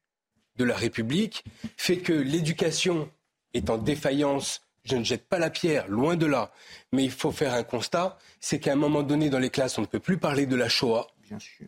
de 0.58 0.64
la 0.64 0.76
République, 0.76 1.44
fait 1.78 1.98
que 1.98 2.14
l'éducation 2.14 3.10
est 3.54 3.70
en 3.70 3.78
défaillance. 3.78 4.62
Je 4.84 4.96
ne 4.96 5.04
jette 5.04 5.28
pas 5.28 5.40
la 5.40 5.50
pierre, 5.50 5.88
loin 5.88 6.16
de 6.16 6.26
là. 6.26 6.52
Mais 6.92 7.04
il 7.04 7.12
faut 7.12 7.32
faire 7.32 7.54
un 7.54 7.64
constat, 7.64 8.18
c'est 8.40 8.60
qu'à 8.60 8.74
un 8.74 8.78
moment 8.78 9.04
donné, 9.04 9.30
dans 9.30 9.40
les 9.40 9.50
classes, 9.50 9.78
on 9.78 9.82
ne 9.82 9.88
peut 9.88 10.00
plus 10.00 10.18
parler 10.18 10.46
de 10.46 10.56
la 10.56 10.70
Shoah. 10.70 11.08
Bien 11.28 11.40
sûr. 11.40 11.68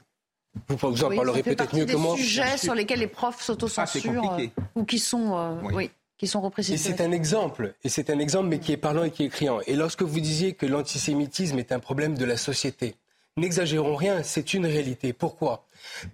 Vous, 0.68 1.04
en 1.04 1.16
parlerez 1.16 1.44
peut-être 1.44 1.76
mieux 1.76 1.86
que 1.86 1.96
moi. 1.96 2.16
des 2.16 2.22
sujets 2.22 2.58
sur 2.58 2.76
lesquels 2.76 3.00
les 3.00 3.08
profs 3.08 3.42
s'autocensurent 3.42 4.38
ah, 4.38 4.62
ou 4.76 4.86
qui 4.86 5.00
sont, 5.00 5.38
euh, 5.38 5.54
oui 5.74 5.92
qui 6.18 6.28
sont 6.28 6.52
Et 6.58 6.78
c'est 6.78 7.00
un 7.00 7.12
exemple, 7.12 7.76
et 7.84 7.90
c'est 7.90 8.10
un 8.10 8.18
exemple, 8.18 8.50
mais 8.50 8.60
qui 8.60 8.72
est 8.72 8.78
parlant 8.78 9.04
et 9.04 9.12
qui 9.12 9.26
est 9.26 9.30
criant. 9.30 9.60
Et 9.68 9.76
lorsque 9.76 10.02
vous 10.02 10.20
disiez 10.20 10.54
que 10.54 10.66
l'antisémitisme 10.66 11.60
est 11.60 11.72
un 11.72 11.80
problème 11.80 12.18
de 12.18 12.26
la 12.26 12.38
société, 12.38 12.96
n'exagérons 13.38 13.96
rien, 13.96 14.24
c'est 14.24 14.56
une 14.56 14.66
réalité. 14.66 15.14
Pourquoi? 15.14 15.66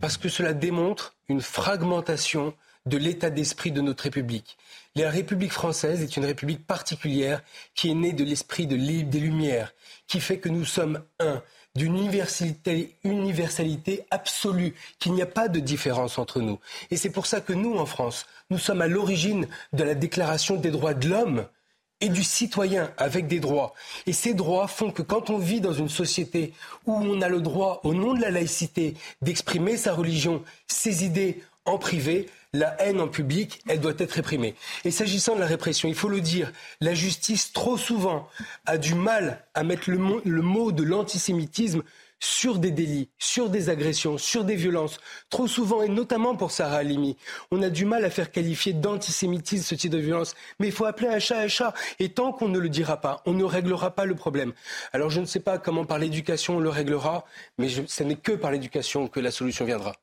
Parce 0.01 0.17
que 0.17 0.27
cela 0.27 0.53
démontre 0.53 1.15
une 1.29 1.41
fragmentation 1.41 2.53
de 2.85 2.97
l'état 2.97 3.29
d'esprit 3.29 3.71
de 3.71 3.79
notre 3.79 4.03
République. 4.03 4.57
La 4.95 5.09
République 5.09 5.53
française 5.53 6.01
est 6.01 6.17
une 6.17 6.25
République 6.25 6.67
particulière 6.67 7.41
qui 7.73 7.89
est 7.89 7.95
née 7.95 8.11
de 8.11 8.25
l'esprit 8.25 8.67
de 8.67 8.75
des 8.75 9.19
Lumières, 9.19 9.73
qui 10.05 10.19
fait 10.19 10.37
que 10.37 10.49
nous 10.49 10.65
sommes 10.65 11.01
un 11.21 11.41
d'une 11.75 11.97
universalité, 13.03 14.05
absolue, 14.11 14.75
qu'il 14.99 15.13
n'y 15.13 15.21
a 15.21 15.27
pas 15.27 15.47
de 15.47 15.59
différence 15.59 16.17
entre 16.19 16.39
nous. 16.39 16.59
Et 16.91 16.97
c'est 16.97 17.09
pour 17.09 17.25
ça 17.25 17.41
que 17.41 17.53
nous, 17.53 17.75
en 17.77 17.85
France, 17.85 18.27
nous 18.49 18.59
sommes 18.59 18.81
à 18.81 18.87
l'origine 18.87 19.47
de 19.73 19.83
la 19.83 19.95
déclaration 19.95 20.55
des 20.55 20.69
droits 20.69 20.93
de 20.93 21.09
l'homme 21.09 21.47
et 21.99 22.09
du 22.09 22.23
citoyen 22.23 22.91
avec 22.97 23.27
des 23.27 23.39
droits. 23.39 23.73
Et 24.05 24.13
ces 24.13 24.33
droits 24.33 24.67
font 24.67 24.91
que 24.91 25.01
quand 25.01 25.29
on 25.29 25.37
vit 25.37 25.61
dans 25.61 25.73
une 25.73 25.89
société 25.89 26.53
où 26.85 26.93
on 26.93 27.21
a 27.21 27.29
le 27.29 27.41
droit, 27.41 27.79
au 27.83 27.93
nom 27.93 28.13
de 28.13 28.21
la 28.21 28.29
laïcité, 28.29 28.93
d'exprimer 29.21 29.77
sa 29.77 29.93
religion, 29.93 30.43
ses 30.67 31.05
idées 31.05 31.41
en 31.65 31.77
privé, 31.77 32.29
la 32.53 32.79
haine 32.81 33.01
en 33.01 33.07
public, 33.07 33.61
elle 33.67 33.79
doit 33.79 33.93
être 33.97 34.11
réprimée. 34.11 34.55
Et 34.85 34.91
s'agissant 34.91 35.35
de 35.35 35.39
la 35.39 35.47
répression, 35.47 35.89
il 35.89 35.95
faut 35.95 36.09
le 36.09 36.21
dire, 36.21 36.51
la 36.81 36.93
justice, 36.93 37.51
trop 37.51 37.77
souvent, 37.77 38.27
a 38.67 38.77
du 38.77 38.93
mal 38.93 39.43
à 39.55 39.63
mettre 39.63 39.89
le 39.89 39.97
mot, 39.97 40.71
de 40.71 40.83
l'antisémitisme 40.83 41.81
sur 42.19 42.59
des 42.59 42.71
délits, 42.71 43.09
sur 43.17 43.49
des 43.49 43.69
agressions, 43.69 44.17
sur 44.17 44.45
des 44.45 44.55
violences. 44.55 44.99
Trop 45.29 45.47
souvent, 45.47 45.81
et 45.81 45.89
notamment 45.89 46.35
pour 46.35 46.51
Sarah 46.51 46.77
Halimi, 46.77 47.17
on 47.51 47.61
a 47.63 47.69
du 47.69 47.85
mal 47.85 48.05
à 48.05 48.09
faire 48.09 48.31
qualifier 48.31 48.71
d'antisémitisme 48.71 49.63
ce 49.63 49.75
type 49.75 49.91
de 49.91 49.97
violence. 49.97 50.35
Mais 50.59 50.67
il 50.67 50.71
faut 50.71 50.85
appeler 50.85 51.09
un 51.09 51.19
chat 51.19 51.39
un 51.39 51.47
chat. 51.47 51.73
Et 51.99 52.09
tant 52.09 52.31
qu'on 52.31 52.49
ne 52.49 52.59
le 52.59 52.69
dira 52.69 53.01
pas, 53.01 53.23
on 53.25 53.33
ne 53.33 53.43
réglera 53.43 53.95
pas 53.95 54.05
le 54.05 54.15
problème. 54.15 54.53
Alors 54.93 55.09
je 55.09 55.19
ne 55.19 55.25
sais 55.25 55.41
pas 55.41 55.57
comment 55.57 55.85
par 55.85 55.97
l'éducation 55.97 56.57
on 56.57 56.59
le 56.59 56.69
réglera, 56.69 57.25
mais 57.57 57.67
ce 57.69 58.03
n'est 58.03 58.15
que 58.15 58.31
par 58.31 58.51
l'éducation 58.51 59.07
que 59.07 59.19
la 59.19 59.31
solution 59.31 59.65
viendra. 59.65 59.93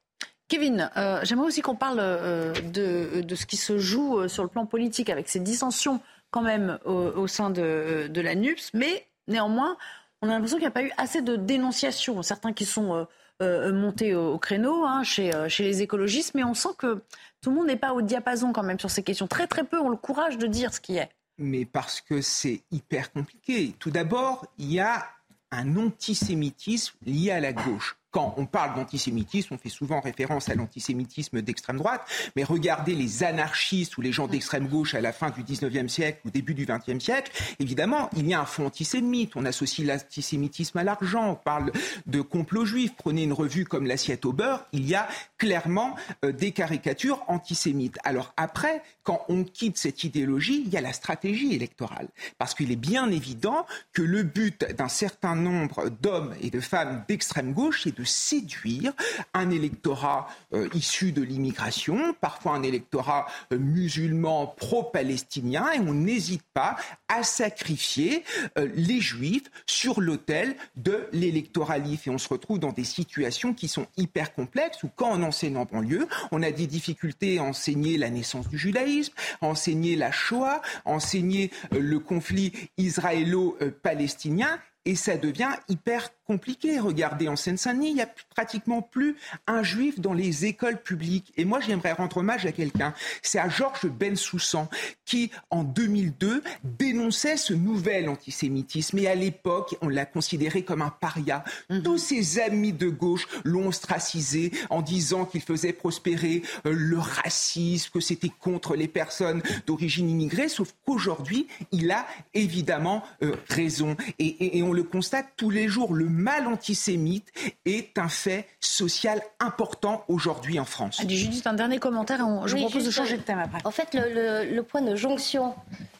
Kevin, 0.50 0.90
euh, 0.96 1.20
j'aimerais 1.22 1.46
aussi 1.46 1.62
qu'on 1.62 1.76
parle 1.76 1.98
euh, 2.00 2.52
de, 2.52 3.34
ce 3.36 3.46
qui 3.46 3.56
se 3.56 3.78
joue 3.78 4.18
euh, 4.18 4.28
sur 4.28 4.42
le 4.42 4.48
plan 4.48 4.66
politique 4.66 5.08
avec 5.08 5.28
ces 5.28 5.38
dissensions 5.38 6.00
quand 6.32 6.42
même 6.42 6.78
au, 6.84 7.26
sein 7.26 7.50
de, 7.50 8.10
la 8.14 8.34
NUPS, 8.36 8.70
mais 8.74 9.08
néanmoins, 9.26 9.76
on 10.22 10.28
a 10.28 10.32
l'impression 10.32 10.58
qu'il 10.58 10.64
n'y 10.64 10.68
a 10.68 10.72
pas 10.72 10.84
eu 10.84 10.92
assez 10.96 11.22
de 11.22 11.34
dénonciations. 11.34 12.22
Certains 12.22 12.52
qui 12.52 12.64
sont 12.64 13.04
montés 13.40 14.14
au, 14.14 14.38
créneau 14.38 14.84
hein, 14.84 15.02
chez, 15.02 15.32
chez 15.48 15.64
les 15.64 15.82
écologistes, 15.82 16.36
mais 16.36 16.44
on 16.44 16.54
sent 16.54 16.68
que 16.78 17.02
tout 17.40 17.50
le 17.50 17.56
monde 17.56 17.66
n'est 17.66 17.76
pas 17.76 17.94
au 17.94 18.00
diapason 18.00 18.52
quand 18.52 18.62
même 18.62 18.78
sur 18.78 18.92
ces 18.92 19.02
questions. 19.02 19.26
Très 19.26 19.48
très 19.48 19.64
peu 19.64 19.80
ont 19.80 19.88
le 19.88 19.96
courage 19.96 20.38
de 20.38 20.46
dire 20.46 20.72
ce 20.72 20.80
qui 20.80 20.98
est. 20.98 21.10
Mais 21.38 21.64
parce 21.64 22.00
que 22.00 22.20
c'est 22.20 22.62
hyper 22.70 23.10
compliqué. 23.10 23.74
Tout 23.80 23.90
d'abord, 23.90 24.46
il 24.56 24.72
y 24.72 24.78
a 24.78 25.04
un 25.50 25.76
antisémitisme 25.76 26.96
lié 27.04 27.32
à 27.32 27.40
la 27.40 27.52
gauche 27.52 27.96
quand 28.10 28.34
on 28.36 28.46
parle 28.46 28.74
d'antisémitisme, 28.74 29.54
on 29.54 29.58
fait 29.58 29.68
souvent 29.68 30.00
référence 30.00 30.48
à 30.48 30.54
l'antisémitisme 30.54 31.42
d'extrême 31.42 31.78
droite, 31.78 32.02
mais 32.36 32.44
regardez 32.44 32.94
les 32.94 33.22
anarchistes 33.22 33.96
ou 33.98 34.00
les 34.00 34.12
gens 34.12 34.26
d'extrême 34.26 34.68
gauche 34.68 34.94
à 34.94 35.00
la 35.00 35.12
fin 35.12 35.30
du 35.30 35.42
19e 35.42 35.88
siècle 35.88 36.20
ou 36.24 36.30
début 36.30 36.54
du 36.54 36.66
20e 36.66 37.00
siècle, 37.00 37.32
évidemment, 37.58 38.10
il 38.16 38.26
y 38.26 38.34
a 38.34 38.40
un 38.40 38.46
fond 38.46 38.66
antisémite. 38.66 39.36
On 39.36 39.44
associe 39.44 39.86
l'antisémitisme 39.86 40.78
à 40.78 40.84
l'argent, 40.84 41.30
on 41.30 41.34
parle 41.34 41.72
de 42.06 42.20
complot 42.20 42.64
juif. 42.64 42.92
Prenez 42.96 43.22
une 43.24 43.32
revue 43.32 43.64
comme 43.64 43.86
L'assiette 43.86 44.24
au 44.24 44.32
beurre, 44.32 44.66
il 44.72 44.88
y 44.88 44.94
a 44.94 45.08
clairement 45.38 45.96
euh, 46.24 46.32
des 46.32 46.52
caricatures 46.52 47.22
antisémites. 47.28 47.98
Alors 48.04 48.32
après, 48.36 48.82
quand 49.02 49.24
on 49.28 49.44
quitte 49.44 49.78
cette 49.78 50.04
idéologie, 50.04 50.62
il 50.64 50.72
y 50.72 50.76
a 50.76 50.80
la 50.80 50.92
stratégie 50.92 51.54
électorale. 51.54 52.08
Parce 52.38 52.54
qu'il 52.54 52.70
est 52.70 52.76
bien 52.76 53.10
évident 53.10 53.66
que 53.92 54.02
le 54.02 54.22
but 54.22 54.64
d'un 54.76 54.88
certain 54.88 55.34
nombre 55.34 55.88
d'hommes 55.88 56.34
et 56.40 56.50
de 56.50 56.60
femmes 56.60 57.04
d'extrême 57.08 57.52
gauche, 57.52 57.82
c'est 57.84 57.96
de 57.96 57.99
séduire 58.04 58.92
un 59.34 59.50
électorat 59.50 60.28
euh, 60.52 60.68
issu 60.74 61.12
de 61.12 61.22
l'immigration, 61.22 62.14
parfois 62.20 62.52
un 62.52 62.62
électorat 62.62 63.26
euh, 63.52 63.58
musulman 63.58 64.46
pro-palestinien, 64.46 65.70
et 65.72 65.80
on 65.80 65.94
n'hésite 65.94 66.42
pas 66.54 66.76
à 67.08 67.22
sacrifier 67.22 68.24
euh, 68.58 68.68
les 68.74 69.00
juifs 69.00 69.50
sur 69.66 70.00
l'autel 70.00 70.56
de 70.76 71.08
l'électoralisme. 71.12 72.10
Et 72.10 72.12
on 72.12 72.18
se 72.18 72.28
retrouve 72.28 72.58
dans 72.58 72.72
des 72.72 72.84
situations 72.84 73.54
qui 73.54 73.68
sont 73.68 73.86
hyper 73.96 74.34
complexes, 74.34 74.82
où 74.82 74.88
quand 74.94 75.10
on 75.10 75.22
enseigne 75.22 75.56
en 75.56 75.64
banlieue, 75.64 76.08
on 76.30 76.42
a 76.42 76.50
des 76.50 76.66
difficultés 76.66 77.38
à 77.38 77.44
enseigner 77.44 77.96
la 77.96 78.10
naissance 78.10 78.48
du 78.48 78.58
judaïsme, 78.58 79.14
à 79.40 79.46
enseigner 79.46 79.96
la 79.96 80.12
Shoah, 80.12 80.62
à 80.84 80.90
enseigner 80.90 81.50
le 81.72 81.98
conflit 81.98 82.52
israélo-palestinien, 82.78 84.58
et 84.84 84.96
ça 84.96 85.16
devient 85.16 85.50
hyper 85.68 86.10
compliqué. 86.30 86.78
Regardez, 86.78 87.26
en 87.26 87.34
Seine-Saint-Denis, 87.34 87.88
il 87.88 87.94
n'y 87.96 88.02
a 88.02 88.08
pratiquement 88.36 88.82
plus 88.82 89.16
un 89.48 89.64
juif 89.64 89.98
dans 89.98 90.12
les 90.12 90.46
écoles 90.46 90.80
publiques. 90.80 91.32
Et 91.36 91.44
moi, 91.44 91.58
j'aimerais 91.58 91.90
rendre 91.90 92.18
hommage 92.18 92.46
à 92.46 92.52
quelqu'un. 92.52 92.94
C'est 93.20 93.40
à 93.40 93.48
Georges 93.48 93.86
Bensoussan, 93.86 94.68
qui, 95.04 95.32
en 95.50 95.64
2002, 95.64 96.44
dénonçait 96.62 97.36
ce 97.36 97.52
nouvel 97.52 98.08
antisémitisme. 98.08 98.98
Et 98.98 99.08
à 99.08 99.16
l'époque, 99.16 99.76
on 99.82 99.88
l'a 99.88 100.06
considéré 100.06 100.62
comme 100.62 100.82
un 100.82 100.90
paria. 100.90 101.42
Mhm. 101.68 101.82
Tous 101.82 101.98
ses 101.98 102.38
amis 102.38 102.72
de 102.72 102.88
gauche 102.88 103.26
l'ont 103.44 103.66
ostracisé 103.66 104.52
en 104.70 104.82
disant 104.82 105.24
qu'il 105.24 105.42
faisait 105.42 105.72
prospérer 105.72 106.42
euh, 106.64 106.72
le 106.72 106.98
racisme, 106.98 107.90
que 107.92 108.00
c'était 108.00 108.30
contre 108.30 108.76
les 108.76 108.88
personnes 108.88 109.42
d'origine 109.66 110.08
immigrée. 110.08 110.48
Sauf 110.48 110.74
qu'aujourd'hui, 110.86 111.48
il 111.72 111.90
a 111.90 112.06
évidemment 112.34 113.02
euh, 113.24 113.34
raison. 113.48 113.96
Et, 114.20 114.58
et 114.58 114.62
on 114.62 114.69
le 114.72 114.82
constate 114.82 115.26
tous 115.36 115.50
les 115.50 115.68
jours. 115.68 115.94
Le 115.94 116.06
mal 116.06 116.46
antisémite 116.46 117.28
est 117.64 117.98
un 117.98 118.08
fait 118.08 118.46
social 118.60 119.20
important 119.38 120.04
aujourd'hui 120.08 120.58
en 120.58 120.64
France. 120.64 121.00
Allez, 121.00 121.16
Judith, 121.16 121.46
un 121.46 121.54
dernier 121.54 121.78
commentaire. 121.78 122.18
Je 122.46 122.56
vous 122.56 122.62
propose 122.62 122.84
de 122.84 122.90
changer 122.90 123.16
de 123.16 123.22
thème 123.22 123.38
après. 123.38 123.60
En 123.64 123.70
fait, 123.70 123.88
le, 123.94 124.60
point 124.62 124.82
de 124.82 124.94
jonction, 124.94 125.54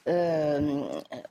euh, 0.09 0.83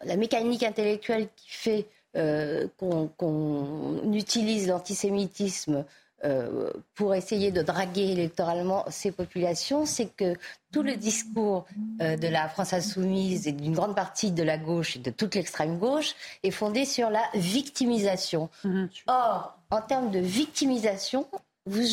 la 0.04 0.16
mécanique 0.16 0.64
intellectuelle 0.64 1.28
qui 1.36 1.50
fait 1.50 1.86
euh, 2.16 2.68
qu'on 2.78 4.14
utilise 4.14 4.68
l'antisémitisme 4.68 5.86
euh, 6.26 6.72
pour 6.96 7.16
essayer 7.16 7.52
de 7.52 7.62
draguer 7.62 8.12
électoralement 8.12 8.86
ces 8.90 9.12
populations, 9.12 9.86
c'est 9.86 10.08
que 10.08 10.36
tout 10.72 10.84
le 10.84 10.96
discours 10.96 11.66
euh, 12.02 12.18
de 12.18 12.28
la 12.28 12.50
France 12.50 12.74
insoumise 12.74 13.48
et 13.48 13.52
d'une 13.52 13.74
grande 13.74 13.96
partie 13.96 14.32
de 14.32 14.44
la 14.44 14.58
gauche 14.58 14.98
et 14.98 15.00
de 15.00 15.12
toute 15.12 15.36
l'extrême 15.36 15.78
gauche 15.78 16.16
est 16.44 16.52
fondé 16.52 16.86
sur 16.86 17.10
la 17.10 17.24
victimisation. 17.36 18.50
Mhm. 18.64 18.90
Or, 19.08 19.58
en 19.72 19.82
termes 19.82 20.12
de 20.12 20.20
victimisation, 20.20 21.28
vous, 21.66 21.86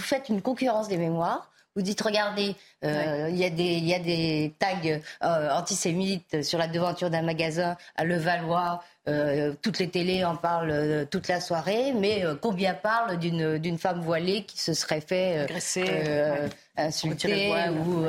faites 0.00 0.28
une 0.28 0.42
concurrence 0.42 0.88
des 0.88 0.96
mémoires 0.96 1.50
vous 1.76 1.82
dites, 1.82 2.00
regardez, 2.00 2.54
euh, 2.84 3.28
il 3.30 3.36
y, 3.36 3.40
y, 3.40 3.94
a 3.94 3.98
des 3.98 4.54
tags 4.58 5.00
euh, 5.24 5.50
antisémites 5.50 6.42
sur 6.42 6.58
la 6.58 6.68
devanture 6.68 7.10
d'un 7.10 7.22
magasin 7.22 7.76
à 7.96 8.04
Levallois. 8.04 8.82
Euh, 9.06 9.54
toutes 9.60 9.80
les 9.80 9.90
télés 9.90 10.24
en 10.24 10.36
parlent 10.36 11.06
toute 11.10 11.28
la 11.28 11.40
soirée, 11.40 11.92
mais 11.92 12.24
combien 12.40 12.74
parlent 12.74 13.18
d'une 13.18 13.78
femme 13.78 14.00
voilée 14.00 14.44
qui 14.44 14.58
se 14.58 14.72
serait 14.72 15.00
fait 15.00 15.40
agresser, 15.40 16.30
insulter 16.76 17.52
ou, 17.70 18.06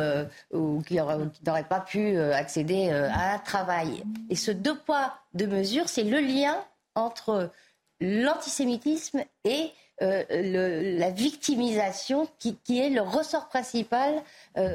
ou, 0.57 0.81
qui 0.83 0.95
n'aurait 0.95 1.63
pas 1.67 1.81
pu 1.81 2.17
accéder 2.17 2.91
à 2.91 3.33
un 3.33 3.39
travail. 3.39 4.03
Et 4.29 4.35
ce 4.35 4.51
deux 4.51 4.77
poids, 4.77 5.15
deux 5.33 5.47
mesures, 5.47 5.89
c'est 5.89 6.03
le 6.03 6.19
lien 6.19 6.55
entre 6.93 7.49
l'antisémitisme 7.99 9.23
et 9.43 9.71
la 10.01 11.09
victimisation 11.11 12.27
qui, 12.39 12.57
est 12.69 12.89
le 12.89 13.01
ressort 13.01 13.47
principal 13.47 14.21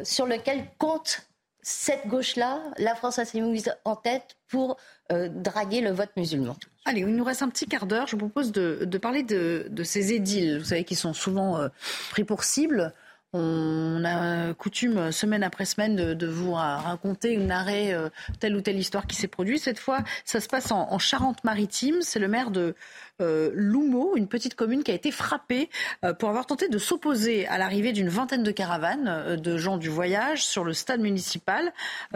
sur 0.04 0.26
lequel 0.26 0.64
compte 0.78 1.26
cette 1.62 2.06
gauche-là, 2.06 2.62
la 2.78 2.94
France 2.94 3.18
a 3.18 3.26
s'est 3.26 3.40
mise 3.40 3.70
en 3.84 3.96
tête 3.96 4.36
pour 4.48 4.78
draguer 5.10 5.82
le 5.82 5.90
vote 5.90 6.10
musulman. 6.16 6.56
Allez, 6.86 7.00
il 7.00 7.08
nous 7.08 7.24
reste 7.24 7.42
un 7.42 7.50
petit 7.50 7.66
quart 7.66 7.86
d'heure. 7.86 8.06
Je 8.06 8.12
vous 8.12 8.28
propose 8.28 8.50
de, 8.50 8.98
parler 8.98 9.22
de, 9.22 9.66
de, 9.68 9.84
ces 9.84 10.14
édiles, 10.14 10.58
vous 10.58 10.64
savez, 10.64 10.84
qui 10.84 10.94
sont 10.94 11.12
souvent 11.12 11.68
pris 12.10 12.24
pour 12.24 12.44
cible. 12.44 12.94
On 13.32 14.02
a 14.04 14.54
coutume, 14.54 15.12
semaine 15.12 15.44
après 15.44 15.64
semaine, 15.64 15.94
de, 15.94 16.26
vous 16.26 16.52
raconter 16.52 17.32
une 17.32 17.52
arrêt, 17.52 17.92
euh, 17.92 18.08
telle 18.40 18.56
ou 18.56 18.60
telle 18.60 18.76
histoire 18.76 19.06
qui 19.06 19.14
s'est 19.14 19.28
produite. 19.28 19.62
Cette 19.62 19.78
fois, 19.78 20.00
ça 20.24 20.40
se 20.40 20.48
passe 20.48 20.72
en, 20.72 20.98
Charente-Maritime. 20.98 22.02
C'est 22.02 22.18
le 22.18 22.26
maire 22.26 22.50
de 22.50 22.74
euh, 23.20 23.52
Loumeau, 23.54 24.16
une 24.16 24.26
petite 24.26 24.56
commune 24.56 24.82
qui 24.82 24.90
a 24.90 24.94
été 24.94 25.12
frappée 25.12 25.70
euh, 26.04 26.12
pour 26.12 26.28
avoir 26.28 26.46
tenté 26.46 26.68
de 26.68 26.78
s'opposer 26.78 27.46
à 27.46 27.56
l'arrivée 27.56 27.92
d'une 27.92 28.08
vingtaine 28.08 28.42
de 28.42 28.50
caravanes 28.50 29.36
de 29.36 29.56
gens 29.56 29.76
du 29.76 29.90
voyage 29.90 30.44
sur 30.44 30.64
le 30.64 30.72
stade 30.72 31.00
municipal. 31.00 31.72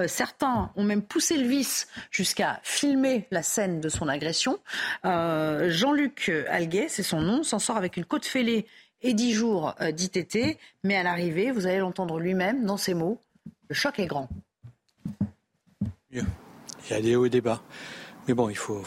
certains 0.08 0.72
ont 0.74 0.84
même 0.84 1.02
poussé 1.02 1.36
le 1.36 1.46
vice 1.46 1.86
jusqu'à 2.10 2.58
filmer 2.64 3.28
la 3.30 3.42
scène 3.42 3.80
de 3.80 3.88
son 3.88 4.08
agression. 4.08 4.58
Jean-Luc 5.04 6.32
Alguet, 6.48 6.86
c'est 6.88 7.02
son 7.02 7.20
nom, 7.20 7.44
s'en 7.44 7.60
sort 7.60 7.76
avec 7.76 7.96
une 7.96 8.04
côte 8.04 8.26
fêlée 8.26 8.66
et 9.04 9.14
10 9.14 9.32
jours 9.32 9.74
euh, 9.80 9.92
d'ITT. 9.92 10.58
Mais 10.82 10.96
à 10.96 11.04
l'arrivée, 11.04 11.52
vous 11.52 11.66
allez 11.66 11.78
l'entendre 11.78 12.18
lui-même 12.18 12.64
dans 12.64 12.76
ses 12.76 12.94
mots, 12.94 13.20
le 13.68 13.74
choc 13.74 14.00
est 14.00 14.06
grand. 14.06 14.28
Il 16.10 16.90
y 16.90 16.92
a 16.92 17.00
des 17.00 17.16
hauts 17.16 17.26
et 17.26 17.30
des 17.30 17.40
bas. 17.40 17.62
Mais 18.26 18.34
bon, 18.34 18.48
il 18.48 18.56
faut, 18.56 18.82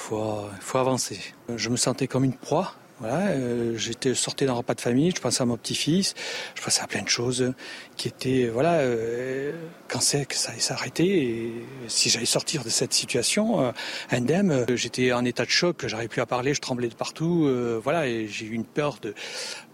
avancer. 0.74 1.20
Je 1.56 1.70
me 1.70 1.78
sentais 1.78 2.08
comme 2.08 2.24
une 2.24 2.34
proie. 2.34 2.74
Voilà, 3.00 3.28
euh, 3.28 3.78
j'étais 3.78 4.16
sorti 4.16 4.46
d'un 4.46 4.54
repas 4.54 4.74
de 4.74 4.82
famille, 4.82 5.12
je 5.16 5.22
pensais 5.22 5.44
à 5.44 5.46
mon 5.46 5.56
petit-fils, 5.56 6.16
je 6.56 6.64
pensais 6.64 6.82
à 6.82 6.88
plein 6.88 7.04
de 7.04 7.08
choses 7.08 7.54
qui 7.96 8.08
étaient, 8.08 8.50
voilà, 8.52 8.80
euh, 8.80 9.52
quand 9.88 10.00
c'est 10.02 10.26
que 10.26 10.34
ça 10.34 10.50
allait 10.52 10.60
s'arrêter, 10.60 11.06
et 11.06 11.66
si 11.88 12.10
j'allais 12.10 12.26
sortir 12.26 12.64
de 12.64 12.70
cette 12.70 12.94
situation 12.94 13.62
euh, 13.62 13.72
indemne, 14.10 14.52
euh, 14.52 14.76
j'étais 14.76 15.14
en 15.14 15.24
état 15.26 15.46
de 15.46 15.50
choc, 15.52 15.86
j'arrivais 15.86 16.08
plus 16.08 16.22
à 16.22 16.26
parler, 16.26 16.56
je 16.56 16.62
tremblais 16.62 16.88
de 16.88 16.96
partout, 16.96 17.46
euh, 17.46 17.80
voilà, 17.84 18.08
j'ai 18.08 18.46
eu 18.48 18.54
une 18.54 18.66
peur 18.66 18.98
de, 19.00 19.14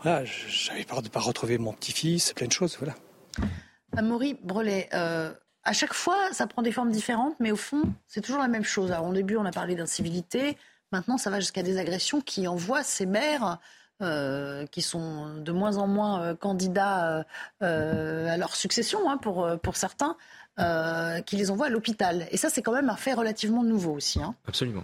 voilà, 0.01 0.25
j'avais 0.25 0.83
peur 0.83 1.01
de 1.01 1.07
pas 1.07 1.21
retrouver 1.21 1.57
mon 1.57 1.71
petit-fils, 1.71 2.33
plein 2.33 2.47
de 2.47 2.51
choses, 2.51 2.77
voilà. 2.77 2.95
Amaury 3.95 4.37
Brelet, 4.43 4.89
à 4.91 5.71
chaque 5.71 5.93
fois, 5.93 6.33
ça 6.33 6.45
prend 6.45 6.61
des 6.61 6.73
formes 6.73 6.91
différentes, 6.91 7.35
mais 7.39 7.51
au 7.51 7.55
fond, 7.55 7.83
c'est 8.07 8.19
toujours 8.19 8.41
la 8.41 8.49
même 8.49 8.65
chose. 8.65 8.91
Au 8.91 9.13
début, 9.13 9.37
on 9.37 9.45
a 9.45 9.51
parlé 9.51 9.75
d'incivilité. 9.75 10.57
Maintenant, 10.93 11.17
ça 11.17 11.31
va 11.31 11.39
jusqu'à 11.39 11.63
des 11.63 11.79
agressions 11.79 12.21
qui 12.21 12.47
envoient 12.47 12.83
ces 12.83 13.07
maires 13.07 13.57
euh, 14.03 14.67
qui 14.67 14.83
sont 14.83 15.37
de 15.37 15.51
moins 15.51 15.77
en 15.77 15.87
moins 15.87 16.21
euh, 16.21 16.35
candidats 16.35 17.25
euh, 17.63 18.27
à 18.27 18.37
leur 18.37 18.55
succession 18.55 19.09
hein, 19.09 19.17
pour, 19.17 19.49
pour 19.63 19.75
certains, 19.75 20.15
qui 21.25 21.35
les 21.35 21.49
envoient 21.49 21.65
à 21.65 21.69
l'hôpital. 21.69 22.27
Et 22.29 22.37
ça, 22.37 22.51
c'est 22.51 22.61
quand 22.61 22.73
même 22.73 22.91
un 22.91 22.95
fait 22.95 23.15
relativement 23.15 23.63
nouveau 23.63 23.93
aussi. 23.93 24.21
Hein. 24.21 24.35
Absolument. 24.47 24.83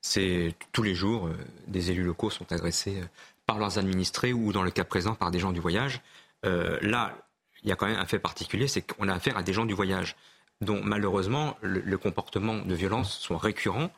C'est 0.00 0.54
tous 0.70 0.84
les 0.84 0.94
jours, 0.94 1.28
des 1.66 1.90
élus 1.90 2.04
locaux 2.04 2.30
sont 2.30 2.52
agressés 2.52 3.02
par 3.44 3.58
leurs 3.58 3.76
administrés 3.76 4.32
ou, 4.32 4.52
dans 4.52 4.62
le 4.62 4.70
cas 4.70 4.84
présent, 4.84 5.16
par 5.16 5.32
des 5.32 5.40
gens 5.40 5.50
du 5.50 5.58
voyage. 5.58 6.00
là, 6.44 7.16
il 7.64 7.68
y 7.68 7.72
a 7.72 7.76
quand 7.76 7.86
même 7.86 7.98
un 7.98 8.06
fait 8.06 8.20
particulier, 8.20 8.68
c'est 8.68 8.82
qu'on 8.82 9.08
a 9.08 9.14
affaire 9.14 9.36
à 9.36 9.42
des 9.42 9.52
gens 9.52 9.64
du 9.64 9.74
voyage 9.74 10.14
dont 10.60 10.80
malheureusement 10.84 11.56
le 11.60 11.98
comportement 11.98 12.58
de 12.58 12.74
violence 12.74 13.18
sont 13.18 13.36
récurrents 13.36 13.90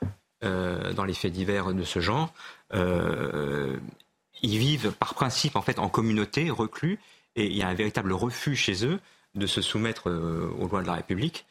euh, 0.45 0.93
dans 0.93 1.05
les 1.05 1.15
faits 1.15 1.33
divers 1.33 1.73
de 1.73 1.85
ce 1.85 2.01
genre. 2.01 2.33
Euh, 2.75 3.77
ils 4.43 4.59
vivent 4.59 4.91
par 4.91 5.15
principe 5.15 5.55
en 5.55 5.63
fait 5.63 5.79
en 5.79 5.89
communauté, 5.89 6.51
reclus, 6.51 6.99
et 7.37 7.47
il 7.47 7.57
y 7.57 7.63
a 7.63 7.69
un 7.69 7.75
véritable 7.75 8.13
refus 8.13 8.57
chez 8.57 8.85
eux 8.85 8.99
de 9.37 9.47
se 9.47 9.63
soumettre 9.63 10.11
euh, 10.11 10.53
aux 10.59 10.67
lois 10.67 10.83
de 10.83 10.89
la 10.89 10.95
République 10.95 11.47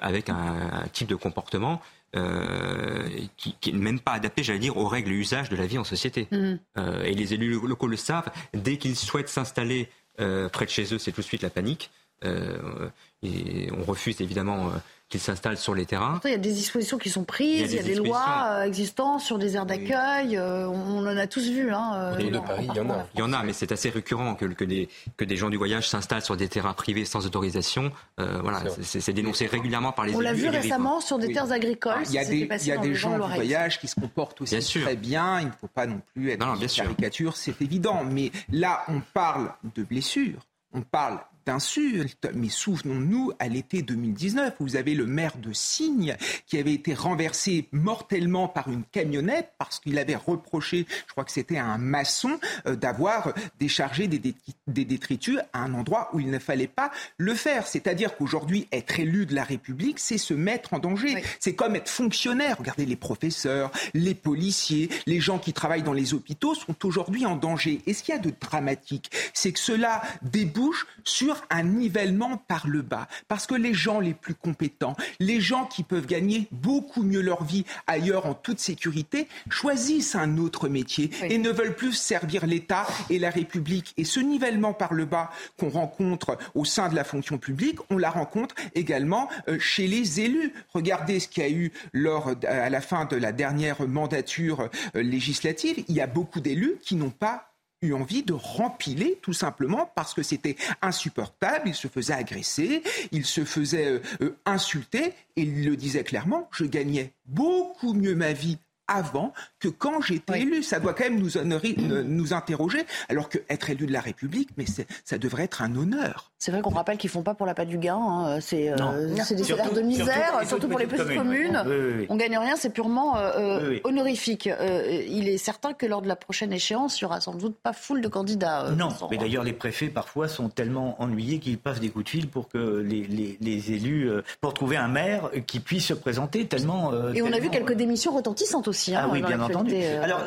avec 0.00 0.28
un, 0.28 0.84
type 0.92 1.08
de 1.08 1.16
comportement 1.16 1.82
qui, 2.12 3.56
qui 3.60 3.72
n'est 3.72 3.78
même 3.80 3.98
pas 3.98 4.12
adapté, 4.12 4.44
j'allais 4.44 4.60
dire, 4.60 4.76
aux 4.76 4.86
règles 4.86 5.10
et 5.10 5.16
usages 5.16 5.48
de 5.48 5.56
la 5.56 5.66
vie 5.66 5.78
en 5.78 5.84
société. 5.84 6.28
Mmh. 6.30 6.58
et 7.04 7.12
les 7.12 7.34
élus 7.34 7.58
locaux 7.66 7.88
le 7.88 7.96
savent. 7.96 8.30
Dès 8.54 8.76
qu'ils 8.76 8.94
souhaitent 8.94 9.28
s'installer 9.28 9.88
près 10.16 10.64
de 10.64 10.70
chez 10.70 10.94
eux, 10.94 10.98
c'est 10.98 11.10
tout 11.10 11.22
de 11.22 11.26
suite 11.26 11.42
la 11.42 11.50
panique. 11.50 11.90
et 12.22 13.68
on 13.72 13.82
refuse 13.82 14.20
évidemment 14.20 14.70
qu'ils 15.08 15.20
s'installent 15.20 15.56
sur 15.56 15.74
les 15.74 15.86
terrains. 15.86 16.20
il 16.24 16.30
y 16.30 16.34
a 16.34 16.38
des 16.38 16.52
dispositions 16.52 16.98
qui 16.98 17.08
sont 17.08 17.24
prises, 17.24 17.72
il 17.72 17.76
y 17.76 17.78
a 17.78 17.82
des, 17.82 17.94
lois 17.94 18.50
euh, 18.50 18.64
existantes 18.64 19.20
sur 19.20 19.38
des 19.38 19.56
aires 19.56 19.64
d'accueil, 19.64 20.36
euh, 20.36 20.68
on, 20.68 20.98
en 20.98 21.16
a 21.16 21.26
tous 21.26 21.48
vu. 21.48 21.72
Hein, 21.72 21.92
euh, 21.94 22.30
de 22.30 22.38
Paris, 22.38 22.66
il 22.68 22.76
y 22.76 22.80
en 22.80 22.90
a. 22.90 23.06
Il 23.14 23.20
y 23.20 23.22
en 23.22 23.32
a, 23.32 23.42
mais 23.42 23.54
c'est 23.54 23.72
assez 23.72 23.88
récurrent 23.88 24.34
que, 24.34 24.44
que, 24.44 24.64
des, 24.64 24.88
que 25.16 25.24
des 25.24 25.36
gens 25.36 25.48
du 25.48 25.56
voyage 25.56 25.88
s'installent 25.88 26.22
sur 26.22 26.36
des 26.36 26.48
terrains 26.48 26.74
privés 26.74 27.06
sans 27.06 27.24
autorisation. 27.24 27.90
voilà, 28.18 28.62
c'est 28.82 29.12
dénoncé 29.12 29.46
régulièrement 29.46 29.92
par 29.92 30.04
les 30.04 30.14
On 30.14 30.20
l'a 30.20 30.34
vu 30.34 30.48
récemment 30.48 31.00
sur 31.00 31.18
des 31.18 31.32
terres 31.32 31.52
agricoles. 31.52 32.02
Il 32.06 32.12
y 32.12 32.18
a 32.18 32.24
des, 32.24 32.48
il 32.60 32.66
y 32.66 32.72
a 32.72 32.78
des 32.78 32.94
gens 32.94 33.18
du 33.18 33.34
voyage 33.34 33.80
qui 33.80 33.88
se 33.88 33.98
comportent 33.98 34.42
aussi 34.42 34.80
très 34.80 34.96
bien, 34.96 35.40
il 35.40 35.46
ne 35.46 35.52
faut 35.52 35.68
pas 35.68 35.86
non 35.86 36.00
plus 36.12 36.30
être 36.30 36.44
non, 36.44 36.54
caricature, 36.66 37.36
c'est 37.36 37.60
évident. 37.62 38.04
Mais 38.04 38.30
là, 38.52 38.84
on 38.88 39.00
parle 39.00 39.52
de 39.74 39.82
blessures, 39.82 40.40
on 40.72 40.82
parle 40.82 41.18
d'insultes. 41.48 42.28
Mais 42.34 42.50
souvenons-nous, 42.50 43.32
à 43.38 43.48
l'été 43.48 43.80
2019, 43.80 44.56
vous 44.60 44.76
avez 44.76 44.94
le 44.94 45.06
maire 45.06 45.38
de 45.38 45.54
Signe 45.54 46.14
qui 46.46 46.58
avait 46.58 46.74
été 46.74 46.92
renversé 46.92 47.68
mortellement 47.72 48.48
par 48.48 48.68
une 48.68 48.84
camionnette 48.84 49.54
parce 49.56 49.78
qu'il 49.78 49.98
avait 49.98 50.14
reproché, 50.14 50.86
je 51.06 51.12
crois 51.12 51.24
que 51.24 51.32
c'était 51.32 51.56
à 51.56 51.64
un 51.64 51.78
maçon, 51.78 52.38
euh, 52.66 52.76
d'avoir 52.76 53.32
déchargé 53.58 54.08
des, 54.08 54.34
détritus 54.66 55.38
à 55.54 55.60
un 55.62 55.72
endroit 55.72 56.10
où 56.12 56.20
il 56.20 56.30
ne 56.30 56.38
fallait 56.38 56.66
pas 56.66 56.90
le 57.16 57.34
faire. 57.34 57.66
C'est-à-dire 57.66 58.14
qu'aujourd'hui, 58.18 58.68
être 58.70 59.00
élu 59.00 59.24
de 59.24 59.34
la 59.34 59.44
République, 59.44 60.00
c'est 60.00 60.18
se 60.18 60.34
mettre 60.34 60.74
en 60.74 60.78
danger. 60.78 61.24
C'est 61.40 61.54
comme 61.54 61.76
être 61.76 61.88
fonctionnaire. 61.88 62.58
Regardez, 62.58 62.84
les 62.84 62.96
professeurs, 62.96 63.70
les 63.94 64.14
policiers, 64.14 64.90
les 65.06 65.18
gens 65.18 65.38
qui 65.38 65.54
travaillent 65.54 65.82
dans 65.82 65.94
les 65.94 66.12
hôpitaux 66.12 66.54
sont 66.54 66.84
aujourd'hui 66.84 67.24
en 67.24 67.36
danger. 67.36 67.80
Et 67.86 67.94
ce 67.94 68.02
qu'il 68.02 68.14
y 68.14 68.18
a 68.18 68.20
de 68.20 68.34
dramatique, 68.38 69.10
c'est 69.32 69.52
que 69.52 69.58
cela 69.58 70.02
débouche 70.20 70.86
sur 71.04 71.37
un 71.50 71.62
nivellement 71.62 72.36
par 72.36 72.66
le 72.66 72.82
bas. 72.82 73.08
Parce 73.28 73.46
que 73.46 73.54
les 73.54 73.74
gens 73.74 74.00
les 74.00 74.14
plus 74.14 74.34
compétents, 74.34 74.96
les 75.20 75.40
gens 75.40 75.66
qui 75.66 75.82
peuvent 75.82 76.06
gagner 76.06 76.48
beaucoup 76.52 77.02
mieux 77.02 77.20
leur 77.20 77.44
vie 77.44 77.64
ailleurs 77.86 78.26
en 78.26 78.34
toute 78.34 78.60
sécurité, 78.60 79.28
choisissent 79.50 80.14
un 80.14 80.38
autre 80.38 80.68
métier 80.68 81.10
et 81.22 81.38
ne 81.38 81.50
veulent 81.50 81.74
plus 81.74 81.92
servir 81.92 82.46
l'État 82.46 82.86
et 83.10 83.18
la 83.18 83.30
République. 83.30 83.94
Et 83.96 84.04
ce 84.04 84.20
nivellement 84.20 84.72
par 84.72 84.94
le 84.94 85.04
bas 85.04 85.30
qu'on 85.58 85.70
rencontre 85.70 86.38
au 86.54 86.64
sein 86.64 86.88
de 86.88 86.94
la 86.94 87.04
fonction 87.04 87.38
publique, 87.38 87.78
on 87.90 87.98
la 87.98 88.10
rencontre 88.10 88.54
également 88.74 89.28
euh, 89.48 89.58
chez 89.58 89.86
les 89.86 90.20
élus. 90.20 90.52
Regardez 90.72 91.20
ce 91.20 91.28
qu'il 91.28 91.42
y 91.42 91.46
a 91.46 91.50
eu 91.50 91.72
lors, 91.92 92.32
à 92.46 92.70
la 92.70 92.80
fin 92.80 93.04
de 93.04 93.16
la 93.16 93.32
dernière 93.32 93.86
mandature 93.86 94.68
euh, 94.96 95.02
législative. 95.02 95.84
Il 95.88 95.94
y 95.94 96.00
a 96.00 96.06
beaucoup 96.06 96.40
d'élus 96.40 96.76
qui 96.82 96.96
n'ont 96.96 97.10
pas 97.10 97.48
eu 97.82 97.92
envie 97.92 98.22
de 98.22 98.32
rempiler 98.32 99.18
tout 99.22 99.32
simplement 99.32 99.90
parce 99.94 100.14
que 100.14 100.22
c'était 100.22 100.56
insupportable, 100.82 101.68
il 101.68 101.74
se 101.74 101.88
faisait 101.88 102.14
agresser, 102.14 102.82
il 103.12 103.24
se 103.24 103.44
faisait 103.44 103.86
euh, 103.86 104.00
euh, 104.20 104.36
insulter 104.46 105.14
et 105.36 105.42
il 105.42 105.64
le 105.64 105.76
disait 105.76 106.04
clairement, 106.04 106.48
je 106.52 106.64
gagnais 106.64 107.12
beaucoup 107.26 107.94
mieux 107.94 108.14
ma 108.14 108.32
vie 108.32 108.58
avant 108.88 109.32
que 109.60 109.68
quand 109.68 110.00
j'étais 110.00 110.40
élu. 110.40 110.62
Ça 110.62 110.80
doit 110.80 110.94
quand 110.94 111.04
même 111.04 111.18
nous, 111.18 111.36
honorer, 111.36 111.76
nous 111.78 112.32
interroger, 112.32 112.84
alors 113.08 113.28
que 113.28 113.38
être 113.48 113.70
élu 113.70 113.86
de 113.86 113.92
la 113.92 114.00
République, 114.00 114.50
mais 114.56 114.64
ça 115.04 115.18
devrait 115.18 115.44
être 115.44 115.62
un 115.62 115.74
honneur. 115.76 116.32
C'est 116.38 116.52
vrai 116.52 116.62
qu'on 116.62 116.70
rappelle 116.70 116.98
qu'ils 116.98 117.10
font 117.10 117.22
pas 117.22 117.34
pour 117.34 117.46
la 117.46 117.54
pas 117.54 117.64
du 117.64 117.78
gain. 117.78 117.96
Hein. 117.96 118.40
C'est 118.40 118.70
euh, 118.70 119.08
des 119.08 119.44
salaires 119.44 119.72
de 119.72 119.80
misère, 119.80 120.40
surtout, 120.46 120.68
pour 120.68 120.78
les 120.78 120.86
petites 120.86 121.16
communes. 121.16 121.62
On 122.08 122.16
gagne 122.16 122.38
rien, 122.38 122.56
c'est 122.56 122.70
purement 122.70 123.16
euh, 123.16 123.32
euh, 123.36 123.80
honorifique. 123.84 124.48
il 124.48 125.28
est 125.28 125.38
certain 125.38 125.72
que 125.72 125.86
lors 125.86 126.02
de 126.02 126.08
la 126.08 126.16
prochaine 126.16 126.52
échéance, 126.52 127.00
il 127.00 127.02
y 127.02 127.04
aura 127.04 127.20
sans 127.20 127.34
doute 127.34 127.56
pas 127.56 127.72
foule 127.72 128.00
de 128.00 128.08
candidats. 128.08 128.70
non, 128.76 128.88
mais 129.10 129.16
d'ailleurs 129.16 129.44
les 129.44 129.52
préfets 129.52 129.88
parfois 129.88 130.28
sont 130.28 130.48
tellement 130.48 131.00
ennuyés 131.02 131.38
qu'ils 131.38 131.58
passent 131.58 131.80
des 131.80 131.90
coups 131.90 132.04
de 132.06 132.10
fil 132.10 132.28
pour 132.28 132.48
que 132.48 132.58
les, 132.58 133.36
les, 133.40 133.72
élus, 133.72 134.10
pour 134.40 134.54
trouver 134.54 134.76
un 134.76 134.88
maire 134.88 135.30
qui 135.46 135.60
puisse 135.60 135.86
se 135.86 135.94
présenter 135.94 136.46
tellement. 136.46 136.92
Et 137.12 137.22
on 137.22 137.32
a 137.32 137.38
vu 137.38 137.50
quelques 137.50 137.74
démissions 137.74 138.14
retentissantes 138.14 138.68
aussi. 138.68 138.77
Hein, 138.88 139.00
ah 139.04 139.08
oui, 139.10 139.22
bien 139.22 139.40
entendu. 139.40 139.74
Alors 139.76 140.20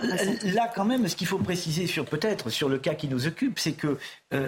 là, 0.44 0.70
quand 0.74 0.86
même, 0.86 1.08
ce 1.08 1.16
qu'il 1.16 1.28
faut 1.28 1.38
préciser 1.38 1.88
sur 1.88 2.06
peut-être 2.06 2.50
sur 2.50 2.70
le 2.70 2.78
cas 2.78 2.94
qui 2.94 3.08
nous 3.08 3.28
occupe, 3.28 3.60
c'est 3.60 3.74
que 3.74 3.98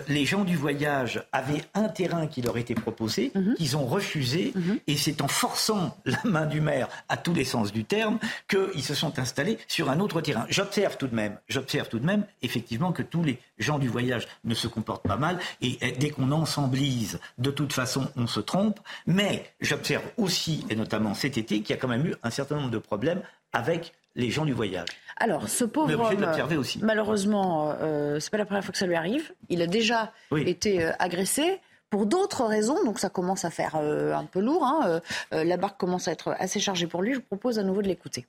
les 0.08 0.26
gens 0.26 0.44
du 0.44 0.56
voyage 0.56 1.24
avaient 1.32 1.64
un 1.74 1.90
terrain 1.90 2.28
qui 2.28 2.42
leur 2.42 2.58
était 2.58 2.76
proposé, 2.76 3.32
mhm. 3.36 3.56
qu'ils 3.56 3.78
ont 3.78 3.86
refusé, 3.86 4.54
mhm. 4.56 4.80
et 4.88 4.98
c'est 4.98 5.22
en 5.22 5.28
forçant 5.28 5.98
la 6.06 6.20
main 6.24 6.46
du 6.46 6.62
maire 6.62 6.88
à 7.10 7.18
tous 7.18 7.34
les 7.34 7.46
sens 7.46 7.72
du 7.72 7.86
terme 7.86 8.20
qu'ils 8.48 8.84
se 8.84 8.94
sont 8.94 9.20
installés 9.20 9.58
sur 9.68 9.90
un 9.90 10.00
autre 10.00 10.22
terrain. 10.22 10.46
J'observe 10.50 10.98
tout 10.98 11.08
de 11.08 11.16
même, 11.16 11.38
j'observe 11.48 11.90
tout 11.90 12.00
de 12.00 12.06
même, 12.06 12.26
effectivement, 12.42 12.92
que 12.92 13.04
tous 13.04 13.24
les 13.24 13.40
gens 13.58 13.80
du 13.80 13.88
voyage 13.88 14.28
ne 14.44 14.54
se 14.54 14.68
comportent 14.68 15.08
pas 15.08 15.18
mal, 15.18 15.38
et 15.62 15.78
dès 16.00 16.10
qu'on 16.10 16.32
ensemblise, 16.32 17.20
de 17.38 17.52
toute 17.52 17.74
façon, 17.74 18.08
on 18.16 18.28
se 18.28 18.40
trompe. 18.40 18.80
Mais 19.06 19.46
j'observe 19.62 20.04
aussi, 20.18 20.66
et 20.70 20.76
notamment 20.76 21.14
cet 21.14 21.38
été, 21.38 21.62
qu'il 21.62 21.76
y 21.76 21.78
a 21.78 21.82
quand 21.82 21.88
même 21.88 22.06
eu 22.06 22.16
un 22.24 22.30
certain 22.30 22.56
nombre 22.56 22.72
de 22.72 22.78
problèmes 22.78 23.22
avec 23.54 23.94
les 24.16 24.30
gens 24.30 24.46
du 24.46 24.54
voyage. 24.54 24.88
Alors, 25.18 25.48
ce 25.48 25.64
pauvre 25.64 25.94
homme, 25.94 26.58
aussi. 26.58 26.80
malheureusement, 26.84 27.76
euh, 27.82 28.20
c'est 28.20 28.32
pas 28.32 28.38
la 28.38 28.46
première 28.46 28.64
fois 28.64 28.72
que 28.72 28.78
ça 28.78 28.88
lui 28.88 28.96
arrive. 28.96 29.32
Il 29.50 29.62
a 29.62 29.68
déjà 29.68 30.12
été 30.36 30.84
euh, 30.84 30.92
agressé 31.00 31.60
pour 31.90 32.08
d'autres 32.08 32.46
raisons, 32.46 32.84
donc 32.84 32.98
ça 32.98 33.10
commence 33.10 33.46
à 33.46 33.52
faire 33.52 33.76
euh, 33.76 34.14
un 34.14 34.26
peu 34.26 34.40
lourd. 34.40 34.64
Hein. 34.64 35.02
Euh, 35.34 35.44
la 35.44 35.58
barque 35.58 35.80
commence 35.80 36.08
à 36.08 36.12
être 36.12 36.36
assez 36.40 36.60
chargée 36.60 36.88
pour 36.88 37.04
lui. 37.04 37.14
Je 37.14 37.18
vous 37.20 37.26
propose 37.26 37.60
à 37.60 37.64
nouveau 37.64 37.84
de 37.84 37.88
l'écouter. 37.88 38.26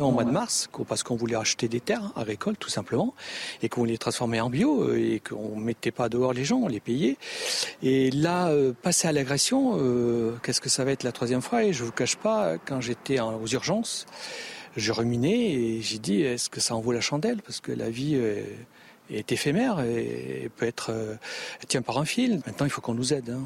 En 0.00 0.10
mois 0.10 0.24
de 0.24 0.30
mars, 0.30 0.70
parce 0.88 1.02
qu'on 1.02 1.16
voulait 1.16 1.36
acheter 1.36 1.68
des 1.68 1.80
terres 1.80 2.12
agricoles 2.16 2.56
tout 2.56 2.70
simplement, 2.70 3.14
et 3.62 3.68
qu'on 3.68 3.84
les 3.84 3.98
transformer 3.98 4.40
en 4.40 4.48
bio, 4.48 4.84
euh, 4.84 4.96
et 4.96 5.20
qu'on 5.20 5.56
ne 5.56 5.62
mettait 5.62 5.90
pas 5.90 6.08
dehors 6.08 6.32
les 6.32 6.46
gens, 6.46 6.56
on 6.56 6.68
les 6.68 6.80
payait. 6.80 7.18
Et 7.82 8.10
là, 8.10 8.48
euh, 8.48 8.72
passer 8.72 9.06
à 9.08 9.12
l'agression, 9.12 9.74
euh, 9.76 10.32
qu'est-ce 10.42 10.62
que 10.62 10.70
ça 10.70 10.86
va 10.86 10.92
être 10.92 11.02
la 11.02 11.12
troisième 11.12 11.42
fois? 11.42 11.64
Et 11.64 11.74
je 11.74 11.84
vous 11.84 11.92
cache 11.92 12.16
pas, 12.16 12.56
quand 12.56 12.80
j'étais 12.80 13.20
aux 13.20 13.46
urgences, 13.48 14.06
je 14.76 14.92
ruminais 14.92 15.52
et 15.52 15.82
j'ai 15.82 15.98
dit, 15.98 16.22
est-ce 16.22 16.48
que 16.48 16.60
ça 16.60 16.74
en 16.74 16.80
vaut 16.80 16.92
la 16.92 17.02
chandelle? 17.02 17.42
Parce 17.42 17.60
que 17.60 17.70
la 17.70 17.90
vie 17.90 18.18
est 19.10 19.30
éphémère 19.30 19.80
et 19.80 20.50
peut 20.56 20.64
être 20.64 20.90
tient 21.68 21.82
par 21.82 21.98
un 21.98 22.06
fil. 22.06 22.40
Maintenant, 22.46 22.64
il 22.64 22.70
faut 22.70 22.80
qu'on 22.80 22.94
nous 22.94 23.12
aide. 23.12 23.28
Hein 23.28 23.44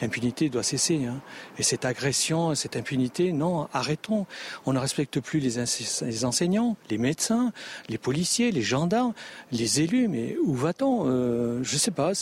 l'impunité 0.00 0.48
doit 0.48 0.62
cesser. 0.62 1.06
Hein. 1.06 1.20
Et 1.58 1.62
cette 1.62 1.84
agression, 1.84 2.54
cette 2.54 2.76
impunité, 2.76 3.32
non, 3.32 3.68
arrêtons. 3.72 4.26
On 4.66 4.72
ne 4.72 4.78
respecte 4.78 5.20
plus 5.20 5.40
les, 5.40 6.24
enseignants, 6.24 6.76
les 6.90 6.98
médecins, 6.98 7.52
les 7.88 7.98
policiers, 7.98 8.50
les 8.52 8.62
gendarmes, 8.62 9.14
les 9.52 9.80
élus. 9.80 10.08
Mais 10.08 10.36
où 10.42 10.54
va-t-on 10.54 11.08
euh, 11.08 11.62
Je 11.62 11.74
ne 11.74 11.78
sais 11.78 11.90
pas. 11.90 12.12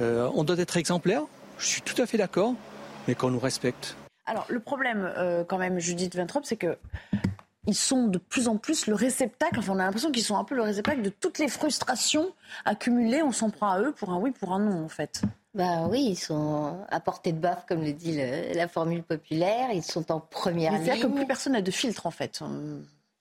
Euh, 0.00 0.30
on 0.34 0.44
doit 0.44 0.58
être 0.58 0.76
exemplaire. 0.76 1.22
Je 1.58 1.66
suis 1.66 1.82
tout 1.82 2.00
à 2.00 2.06
fait 2.06 2.18
d'accord, 2.18 2.54
mais 3.06 3.14
qu'on 3.14 3.30
nous 3.30 3.40
respecte. 3.40 3.96
Alors 4.26 4.46
le 4.48 4.60
problème, 4.60 5.12
euh, 5.16 5.44
quand 5.44 5.58
même, 5.58 5.78
Judith 5.78 6.16
Ventrop, 6.16 6.44
c'est 6.44 6.56
que 6.56 6.78
ils 7.66 7.76
sont 7.76 8.08
de 8.08 8.18
plus 8.18 8.48
en 8.48 8.56
plus 8.56 8.86
le 8.86 8.94
réceptacle, 8.94 9.58
enfin 9.58 9.72
on 9.74 9.78
a 9.78 9.84
l'impression 9.84 10.10
qu'ils 10.10 10.24
sont 10.24 10.36
un 10.36 10.44
peu 10.44 10.54
le 10.54 10.62
réceptacle 10.62 11.02
de 11.02 11.10
toutes 11.10 11.38
les 11.38 11.48
frustrations 11.48 12.32
accumulées, 12.64 13.22
on 13.22 13.32
s'en 13.32 13.50
prend 13.50 13.70
à 13.70 13.80
eux 13.80 13.92
pour 13.92 14.10
un 14.10 14.18
oui, 14.18 14.32
pour 14.32 14.52
un 14.52 14.58
non 14.58 14.84
en 14.84 14.88
fait. 14.88 15.22
Bah 15.54 15.86
oui, 15.86 16.02
ils 16.10 16.16
sont 16.16 16.78
à 16.88 17.00
portée 17.00 17.32
de 17.32 17.38
baffe, 17.38 17.66
comme 17.66 17.82
le 17.82 17.92
dit 17.92 18.18
la 18.54 18.68
formule 18.68 19.02
populaire. 19.02 19.68
Ils 19.72 19.82
sont 19.82 20.10
en 20.10 20.18
première 20.18 20.72
ligne. 20.72 20.84
C'est-à-dire 20.84 21.08
que 21.08 21.14
plus 21.14 21.26
personne 21.26 21.52
n'a 21.52 21.60
de 21.60 21.70
filtre, 21.70 22.06
en 22.06 22.10
fait. 22.10 22.42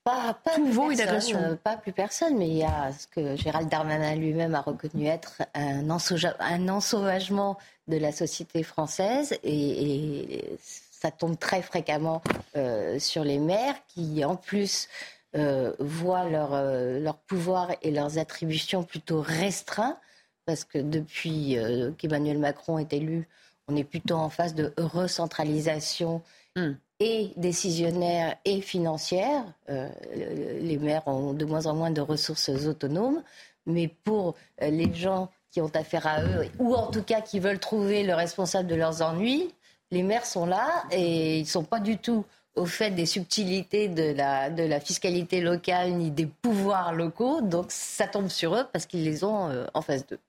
Pas, 0.05 0.33
pas 0.33 0.55
Tout 0.55 0.65
vaut 0.65 0.91
une 0.91 1.01
agression. 1.01 1.39
Euh, 1.39 1.55
pas 1.55 1.75
plus 1.75 1.91
personne, 1.91 2.37
mais 2.37 2.47
il 2.47 2.57
y 2.57 2.63
a 2.63 2.91
ce 2.97 3.05
que 3.07 3.35
Gérald 3.35 3.69
Darmanin 3.69 4.15
lui-même 4.15 4.55
a 4.55 4.61
reconnu 4.61 5.05
être 5.07 5.41
un, 5.53 5.89
un, 5.89 6.69
ensauvagement 6.69 7.57
de 7.87 7.97
la 7.97 8.11
société 8.13 8.63
française. 8.63 9.37
Et, 9.43 10.57
ça 11.01 11.11
tombe 11.11 11.37
très 11.37 11.61
fréquemment 11.61 12.21
euh, 12.55 12.99
sur 12.99 13.23
les 13.23 13.39
maires 13.39 13.75
qui, 13.87 14.23
en 14.23 14.35
plus, 14.35 14.87
euh, 15.35 15.73
voient 15.79 16.29
leur, 16.29 16.51
leur 16.99 17.17
pouvoir 17.17 17.71
et 17.81 17.91
leurs 17.91 18.17
attributions 18.17 18.83
plutôt 18.83 19.21
restreints 19.21 19.97
parce 20.45 20.63
que 20.63 20.79
depuis 20.79 21.57
euh, 21.57 21.91
qu'Emmanuel 21.97 22.37
Macron 22.37 22.77
est 22.77 22.93
élu, 22.93 23.27
on 23.67 23.75
est 23.75 23.83
plutôt 23.83 24.15
en 24.15 24.29
phase 24.29 24.55
de 24.55 24.73
recentralisation 24.77 26.21
hmm. 26.55 26.71
et 26.99 27.31
décisionnaire 27.37 28.35
et 28.45 28.61
financière. 28.61 29.45
Euh, 29.69 29.89
les 30.13 30.77
maires 30.77 31.07
ont 31.07 31.33
de 31.33 31.45
moins 31.45 31.67
en 31.67 31.75
moins 31.75 31.91
de 31.91 32.01
ressources 32.01 32.49
autonomes, 32.49 33.23
mais 33.65 33.87
pour 33.87 34.35
euh, 34.61 34.69
les 34.69 34.93
gens 34.93 35.29
qui 35.51 35.61
ont 35.61 35.71
affaire 35.73 36.07
à 36.07 36.23
eux, 36.23 36.47
ou 36.59 36.75
en 36.75 36.87
tout 36.87 37.03
cas 37.03 37.21
qui 37.21 37.39
veulent 37.39 37.59
trouver 37.59 38.03
le 38.03 38.13
responsable 38.13 38.67
de 38.67 38.75
leurs 38.75 39.01
ennuis, 39.01 39.53
les 39.91 40.03
maires 40.03 40.25
sont 40.25 40.45
là 40.45 40.83
et 40.91 41.37
ils 41.39 41.43
ne 41.43 41.47
sont 41.47 41.63
pas 41.63 41.79
du 41.79 41.97
tout 41.97 42.25
au 42.55 42.65
fait 42.65 42.91
des 42.91 43.05
subtilités 43.05 43.87
de 43.87 44.13
la, 44.13 44.49
de 44.49 44.63
la 44.63 44.79
fiscalité 44.79 45.41
locale 45.41 45.91
ni 45.91 46.11
des 46.11 46.25
pouvoirs 46.25 46.93
locaux. 46.93 47.41
Donc 47.41 47.67
ça 47.69 48.07
tombe 48.07 48.27
sur 48.27 48.55
eux 48.55 48.65
parce 48.71 48.85
qu'ils 48.85 49.03
les 49.03 49.23
ont 49.23 49.49
euh, 49.49 49.65
en 49.73 49.81
face 49.81 50.05
d'eux. 50.05 50.19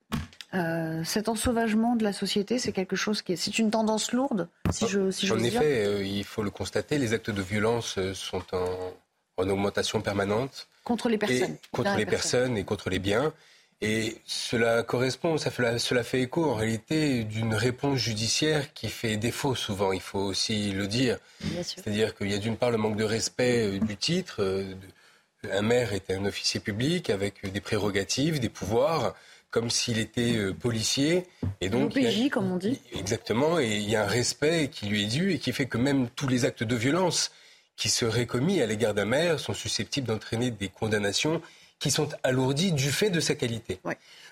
Euh, 0.55 1.03
cet 1.05 1.29
ensauvagement 1.29 1.97
de 1.97 2.05
la 2.05 2.13
société, 2.13 2.59
c'est 2.59 2.73
quelque 2.73 2.95
chose 2.95 3.23
qui 3.23 3.33
est, 3.33 3.37
c'est 3.37 3.59
une 3.59 3.71
tendance 3.71 4.13
lourde, 4.13 4.49
si 4.71 4.87
je, 4.87 5.11
si 5.11 5.31
En 5.33 5.39
effet, 5.39 5.87
euh, 5.87 6.05
il 6.05 6.25
faut 6.25 6.43
le 6.43 6.51
constater, 6.51 6.99
les 6.99 7.15
actes 7.15 7.31
de 7.31 7.41
violence 7.41 7.99
sont 8.13 8.43
en, 8.53 8.93
en 9.39 9.49
augmentation 9.49 10.03
permanente. 10.03 10.69
Contre 10.85 11.09
les 11.09 11.17
personnes. 11.17 11.57
contre 11.71 11.97
les 11.97 12.07
personnes 12.07 12.57
et 12.59 12.65
contre 12.65 12.91
les 12.91 12.99
biens. 12.99 13.33
Et 13.85 14.19
cela 14.25 14.85
correspond, 14.85 15.39
ça 15.39 15.51
fait, 15.51 15.77
cela 15.81 16.05
fait 16.05 16.23
écho 16.23 16.45
en 16.45 16.55
réalité 16.55 17.25
d'une 17.25 17.53
réponse 17.53 17.99
judiciaire 17.99 18.73
qui 18.75 18.89
fait 18.89 19.17
défaut 19.17 19.57
souvent, 19.57 19.91
il 19.91 20.01
faut 20.01 20.21
aussi 20.21 20.71
le 20.71 20.87
dire. 20.87 21.19
C'est-à-dire 21.65 22.15
qu'il 22.15 22.31
y 22.31 22.35
a 22.35 22.39
d'une 22.39 22.57
part 22.57 22.71
le 22.71 22.77
manque 22.77 22.97
de 22.97 23.03
respect 23.03 23.67
euh, 23.67 23.79
du 23.81 23.97
titre. 23.97 24.37
Euh, 24.41 24.75
un 25.51 25.63
maire 25.63 25.93
est 25.95 26.13
un 26.13 26.25
officier 26.25 26.61
public 26.61 27.11
avec 27.11 27.51
des 27.51 27.61
prérogatives, 27.61 28.39
des 28.39 28.49
pouvoirs, 28.49 29.17
comme 29.51 29.69
s'il 29.69 29.99
était 29.99 30.37
euh, 30.37 30.55
policier. 30.55 31.27
Et 31.61 31.69
donc, 31.69 31.97
OPJ, 31.97 32.31
comme 32.31 32.53
on 32.53 32.59
dit. 32.59 32.81
Exactement, 32.93 33.59
et 33.59 33.79
il 33.79 33.91
y 33.91 33.97
a 33.97 34.05
un 34.05 34.07
respect 34.07 34.69
qui 34.71 34.87
lui 34.87 35.03
est 35.03 35.09
dû 35.09 35.33
et 35.33 35.39
qui 35.41 35.53
fait 35.53 35.67
que 35.67 35.79
même 35.79 36.09
tous 36.11 36.29
les 36.29 36.45
actes 36.45 36.63
de 36.63 36.77
violence 36.77 37.33
qui 37.75 37.89
seraient 37.89 38.27
commis 38.27 38.63
à 38.63 38.67
l'égard 38.67 38.95
d'un 38.95 39.07
maire 39.07 39.41
sont 39.41 39.55
susceptibles 39.55 40.07
d'entraîner 40.07 40.53
des 40.53 40.69
condamnations 40.69 41.43
qui 41.83 41.91
sont 41.91 42.09
alourdis 42.23 42.71
du 42.71 42.93
fait 42.93 43.11
de 43.11 43.19
sa 43.19 43.35
qualité. 43.35 43.81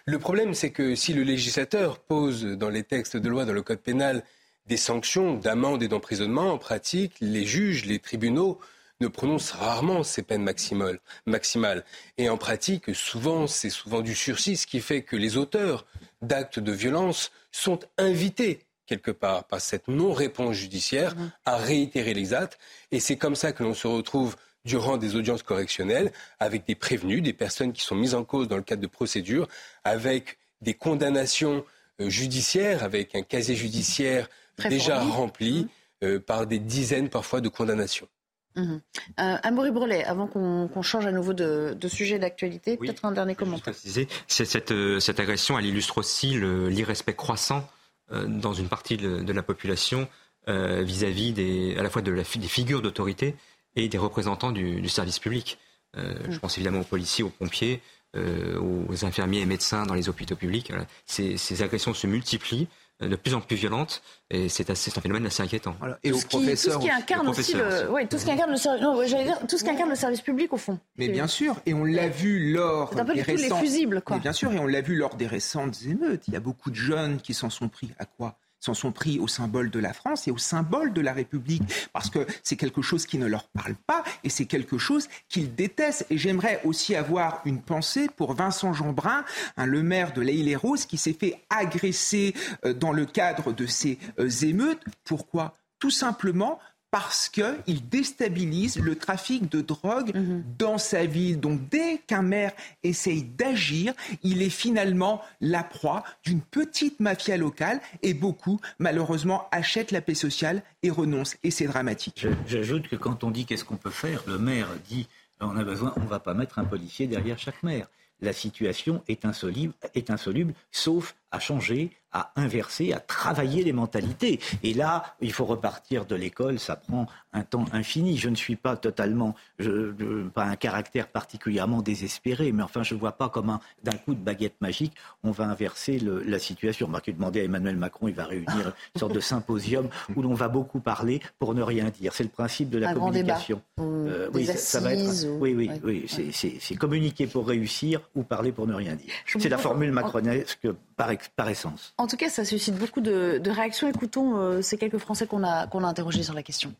Le 0.04 0.18
problème, 0.20 0.54
c'est 0.54 0.70
que 0.70 0.94
si 0.94 1.12
le 1.12 1.24
législateur 1.24 1.98
pose 1.98 2.44
dans 2.44 2.70
les 2.70 2.84
textes 2.84 3.16
de 3.16 3.28
loi, 3.28 3.44
dans 3.44 3.52
le 3.52 3.62
code 3.62 3.80
pénal, 3.80 4.22
des 4.66 4.76
sanctions 4.76 5.34
d'amende 5.34 5.82
et 5.82 5.88
d'emprisonnement, 5.88 6.52
en 6.52 6.58
pratique, 6.58 7.14
les 7.20 7.44
juges, 7.44 7.86
les 7.86 7.98
tribunaux 7.98 8.60
ne 9.00 9.08
prononcent 9.08 9.50
rarement 9.50 10.04
ces 10.04 10.22
peines 10.22 10.44
maximales. 10.44 11.00
maximales. 11.26 11.84
Et 12.18 12.28
en 12.28 12.36
pratique, 12.36 12.94
souvent, 12.94 13.48
c'est 13.48 13.70
souvent 13.70 14.00
du 14.00 14.14
sursis, 14.14 14.56
ce 14.56 14.68
qui 14.68 14.78
fait 14.78 15.02
que 15.02 15.16
les 15.16 15.36
auteurs 15.36 15.86
d'actes 16.22 16.60
de 16.60 16.70
violence 16.70 17.32
sont 17.50 17.80
invités 17.98 18.60
quelque 18.86 19.10
part 19.10 19.44
par 19.44 19.60
cette 19.60 19.88
non-réponse 19.88 20.54
judiciaire 20.54 21.16
mmh. 21.16 21.32
à 21.46 21.56
réitérer 21.56 22.14
les 22.14 22.32
actes. 22.32 22.60
Et 22.92 23.00
c'est 23.00 23.16
comme 23.16 23.34
ça 23.34 23.50
que 23.50 23.64
l'on 23.64 23.74
se 23.74 23.88
retrouve 23.88 24.36
durant 24.64 24.96
des 24.96 25.16
audiences 25.16 25.42
correctionnelles 25.42 26.12
avec 26.38 26.66
des 26.66 26.74
prévenus, 26.74 27.22
des 27.22 27.32
personnes 27.32 27.72
qui 27.72 27.82
sont 27.82 27.94
mises 27.94 28.14
en 28.14 28.24
cause 28.24 28.48
dans 28.48 28.56
le 28.56 28.62
cadre 28.62 28.82
de 28.82 28.86
procédures, 28.86 29.48
avec 29.84 30.38
des 30.60 30.74
condamnations 30.74 31.64
euh, 32.00 32.08
judiciaires, 32.08 32.84
avec 32.84 33.14
un 33.14 33.22
casier 33.22 33.54
judiciaire 33.54 34.28
déjà 34.68 35.00
rempli 35.00 35.64
mmh. 35.64 35.68
euh, 36.04 36.20
par 36.20 36.46
des 36.46 36.58
dizaines 36.58 37.08
parfois 37.08 37.40
de 37.40 37.48
condamnations. 37.48 38.08
Mmh. 38.56 38.62
Euh, 38.72 38.78
Amaury 39.16 39.70
Brelet, 39.70 40.04
avant 40.04 40.26
qu'on 40.26 40.82
change 40.82 41.06
à 41.06 41.12
nouveau 41.12 41.32
de, 41.32 41.76
sujet 41.88 42.18
d'actualité, 42.18 42.76
peut-être 42.76 43.04
un 43.04 43.12
dernier 43.12 43.34
commentaire. 43.34 43.74
Cette, 43.74 45.00
cette, 45.00 45.20
agression, 45.20 45.58
elle 45.58 45.66
illustre 45.66 45.98
aussi 45.98 46.38
l'irrespect 46.38 47.14
croissant 47.14 47.66
dans 48.10 48.52
une 48.52 48.68
partie 48.68 48.96
de, 48.96 49.32
la 49.32 49.42
population 49.44 50.08
vis-à-vis 50.48 51.76
à 51.78 51.82
la 51.84 51.90
fois 51.90 52.02
de 52.02 52.10
la, 52.10 52.24
des 52.24 52.48
figures 52.48 52.82
d'autorité 52.82 53.36
et 53.76 53.88
des 53.88 53.98
représentants 53.98 54.52
du, 54.52 54.88
service 54.88 55.18
public. 55.18 55.58
Euh, 55.96 56.14
je 56.28 56.38
pense 56.38 56.56
évidemment 56.56 56.80
aux 56.80 56.84
policiers, 56.84 57.24
aux 57.24 57.30
pompiers, 57.30 57.80
euh, 58.16 58.58
aux 58.58 59.04
infirmiers 59.04 59.40
et 59.40 59.46
médecins 59.46 59.86
dans 59.86 59.94
les 59.94 60.08
hôpitaux 60.08 60.36
publics. 60.36 60.72
Ces, 61.06 61.62
agressions 61.62 61.94
se 61.94 62.06
multiplient 62.06 62.68
euh, 63.02 63.08
de 63.08 63.16
plus 63.16 63.34
en 63.34 63.40
plus 63.40 63.56
violentes 63.56 64.02
et 64.30 64.48
c'est 64.48 64.70
un 64.70 64.74
phénomène 64.74 65.26
assez 65.26 65.42
inquiétant. 65.42 65.76
Et 66.02 66.12
aux 66.12 66.18
professeurs, 66.18 66.74
tout 66.74 66.80
ce 66.80 66.86
qui 66.86 66.90
incarne 66.90 67.28
aussi 67.28 67.54
le, 67.54 68.06
tout 68.06 68.18
ce 68.18 68.24
qui 68.24 68.30
incarne 68.30 68.50
le, 68.50 69.46
tout 69.46 69.58
ce 69.58 69.64
qui 69.64 69.70
incarne 69.70 69.90
le 69.90 69.96
service 69.96 70.22
public 70.22 70.52
au 70.52 70.56
fond. 70.56 70.78
Mais 70.96 71.08
bien 71.08 71.26
sûr, 71.26 71.60
et 71.66 71.74
on 71.74 71.84
l'a 71.84 72.08
vu 72.08 72.52
lors 72.52 72.94
des 72.94 73.22
récentes, 73.22 73.60
fusibles, 73.60 74.02
quoi. 74.02 74.18
bien 74.18 74.32
sûr, 74.32 74.52
et 74.52 74.58
on 74.58 74.66
l'a 74.66 74.80
vu 74.80 74.96
lors 74.96 75.14
des 75.14 75.26
récentes 75.26 75.78
émeutes. 75.86 76.24
Il 76.28 76.34
y 76.34 76.36
a 76.36 76.40
beaucoup 76.40 76.70
de 76.70 76.76
jeunes 76.76 77.20
qui 77.20 77.34
s'en 77.34 77.50
sont 77.50 77.68
pris 77.68 77.90
à 77.98 78.04
quoi? 78.06 78.36
S'en 78.60 78.74
sont 78.74 78.92
pris 78.92 79.18
au 79.18 79.28
symbole 79.28 79.70
de 79.70 79.78
la 79.78 79.92
France 79.92 80.28
et 80.28 80.30
au 80.30 80.38
symbole 80.38 80.92
de 80.92 81.00
la 81.00 81.12
République, 81.12 81.62
parce 81.92 82.10
que 82.10 82.26
c'est 82.42 82.56
quelque 82.56 82.82
chose 82.82 83.06
qui 83.06 83.18
ne 83.18 83.26
leur 83.26 83.48
parle 83.48 83.74
pas 83.74 84.04
et 84.24 84.28
c'est 84.28 84.46
quelque 84.46 84.78
chose 84.78 85.08
qu'ils 85.28 85.54
détestent. 85.54 86.06
Et 86.10 86.18
j'aimerais 86.18 86.60
aussi 86.64 86.94
avoir 86.94 87.40
une 87.44 87.62
pensée 87.62 88.08
pour 88.16 88.34
Vincent 88.34 88.72
Jeanbrun, 88.72 89.24
un 89.56 89.66
le 89.66 89.82
maire 89.82 90.12
de 90.12 90.20
l'Aïle 90.20 90.48
et 90.48 90.56
Rose, 90.56 90.86
qui 90.86 90.98
s'est 90.98 91.16
fait 91.18 91.42
agresser 91.50 92.34
euh, 92.64 92.72
dans 92.72 92.92
le 92.92 93.06
cadre 93.06 93.52
de 93.52 93.66
ces 93.66 93.98
euh, 94.18 94.28
émeutes. 94.28 94.82
Pourquoi? 95.04 95.56
Tout 95.78 95.90
simplement 95.90 96.58
parce 96.90 97.28
qu'il 97.28 97.88
déstabilise 97.88 98.78
le 98.78 98.96
trafic 98.96 99.50
de 99.50 99.60
drogue 99.60 100.14
mhm. 100.14 100.44
dans 100.58 100.78
sa 100.78 101.06
ville. 101.06 101.38
Donc 101.38 101.68
dès 101.68 101.98
qu'un 102.06 102.22
maire 102.22 102.52
essaye 102.82 103.22
d'agir, 103.22 103.94
il 104.22 104.42
est 104.42 104.50
finalement 104.50 105.22
la 105.40 105.62
proie 105.62 106.04
d'une 106.24 106.40
petite 106.40 107.00
mafia 107.00 107.36
locale 107.36 107.80
et 108.02 108.14
beaucoup, 108.14 108.60
malheureusement, 108.78 109.48
achètent 109.52 109.92
la 109.92 110.00
paix 110.00 110.14
sociale 110.14 110.62
et 110.82 110.90
renoncent. 110.90 111.36
Et 111.42 111.50
c'est 111.50 111.66
dramatique. 111.66 112.26
J'ajoute 112.46 112.88
que 112.88 112.96
quand 112.96 113.24
on 113.24 113.30
dit 113.30 113.46
qu'est-ce 113.46 113.64
qu'on 113.64 113.76
peut 113.76 113.90
faire, 113.90 114.22
le 114.26 114.38
maire 114.38 114.68
dit 114.88 115.08
on 115.40 115.56
a 115.56 115.64
besoin, 115.64 115.92
on 115.96 116.00
ne 116.00 116.08
va 116.08 116.20
pas 116.20 116.34
mettre 116.34 116.58
un 116.58 116.64
policier 116.64 117.06
derrière 117.06 117.38
chaque 117.38 117.62
maire. 117.62 117.86
La 118.20 118.34
situation 118.34 119.02
est 119.08 119.24
insoluble, 119.24 119.72
est 119.94 120.10
insoluble 120.10 120.52
sauf 120.70 121.14
à 121.30 121.38
changer, 121.38 121.90
à 122.12 122.32
inverser, 122.36 122.92
à 122.92 122.98
travailler 122.98 123.62
les 123.62 123.72
mentalités. 123.72 124.40
Et 124.62 124.74
là, 124.74 125.14
il 125.20 125.32
faut 125.32 125.44
repartir 125.44 126.06
de 126.06 126.16
l'école, 126.16 126.58
ça 126.58 126.76
prend 126.76 127.06
un 127.32 127.42
temps 127.42 127.66
infini. 127.72 128.16
Je 128.16 128.28
ne 128.28 128.34
suis 128.34 128.56
pas 128.56 128.76
totalement, 128.76 129.36
je, 129.58 129.92
pas 130.28 130.44
un 130.44 130.56
caractère 130.56 131.06
particulièrement 131.06 131.82
désespéré, 131.82 132.50
mais 132.52 132.62
enfin, 132.62 132.82
je 132.82 132.94
ne 132.94 133.00
vois 133.00 133.12
pas 133.12 133.28
comment 133.28 133.60
d'un 133.84 133.96
coup 133.96 134.14
de 134.14 134.20
baguette 134.20 134.60
magique, 134.60 134.94
on 135.22 135.30
va 135.30 135.44
inverser 135.44 135.98
le, 135.98 136.22
la 136.24 136.38
situation. 136.38 136.88
On 136.88 136.90
va 136.90 137.00
demander 137.06 137.40
à 137.40 137.44
Emmanuel 137.44 137.76
Macron, 137.76 138.08
il 138.08 138.14
va 138.14 138.24
réunir 138.24 138.72
une 138.94 138.98
sorte 138.98 139.12
de 139.12 139.20
symposium 139.20 139.88
où 140.16 140.22
l'on 140.22 140.34
va 140.34 140.48
beaucoup 140.48 140.80
parler 140.80 141.20
pour 141.38 141.54
ne 141.54 141.62
rien 141.62 141.90
dire. 141.90 142.12
C'est 142.12 142.24
le 142.24 142.30
principe 142.30 142.70
de 142.70 142.78
la 142.78 142.92
communication. 142.92 143.62
Euh, 143.78 144.28
oui, 144.34 144.46
ça, 144.46 144.80
va 144.80 144.94
être. 144.94 145.26
Oui, 145.38 145.54
oui, 145.54 145.70
oui. 145.84 146.06
C'est 146.32 146.74
communiquer 146.76 147.26
pour 147.26 147.46
réussir 147.46 148.00
ou 148.14 148.22
parler 148.22 148.52
pour 148.52 148.66
ne 148.66 148.74
rien 148.74 148.94
dire. 148.94 149.12
C'est 149.26 149.48
la 149.48 149.58
formule 149.58 149.92
macronesque 149.92 150.66
par, 151.00 151.10
par 151.34 151.48
essence. 151.48 151.94
En 151.96 152.06
tout 152.06 152.18
cas, 152.18 152.28
ça 152.28 152.44
suscite 152.44 152.76
beaucoup 152.76 153.00
de, 153.00 153.40
réactions. 153.50 153.88
Écoutons 153.88 154.36
euh, 154.36 154.60
ces 154.60 154.76
quelques 154.76 154.98
Français 154.98 155.26
qu'on 155.26 155.42
a, 155.42 155.66
qu'on 155.66 155.82
a 155.82 155.86
interrogés 155.86 156.22
sur 156.22 156.34
la 156.34 156.42
question. 156.42 156.74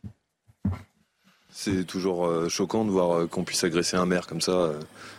C'est 1.48 1.84
toujours 1.84 2.26
euh, 2.26 2.48
choquant 2.50 2.84
de 2.84 2.90
voir 2.90 3.12
euh, 3.12 3.26
qu'on 3.26 3.44
puisse 3.44 3.64
agresser 3.64 3.96
un 3.96 4.04
maire 4.04 4.26
comme 4.26 4.42
ça, 4.42 4.72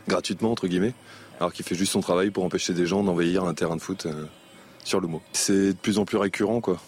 gratuitement, 0.08 0.52
entre 0.52 0.68
guillemets, 0.68 0.94
alors 1.40 1.52
qu'il 1.52 1.66
fait 1.66 1.74
juste 1.74 1.94
son 1.94 2.02
travail 2.02 2.30
pour 2.30 2.44
empêcher 2.44 2.74
des 2.74 2.86
gens 2.86 3.04
d'envahir 3.04 3.44
un 3.44 3.56
terrain 3.56 3.76
de 3.76 3.82
foot 3.82 4.06
sur 4.84 5.00
le 5.00 5.08
mot. 5.08 5.22
C'est 5.34 5.74
de 5.74 5.78
plus 5.78 5.98
en 5.98 6.06
plus 6.06 6.18
récurrent, 6.18 6.62
quoi. 6.62 6.80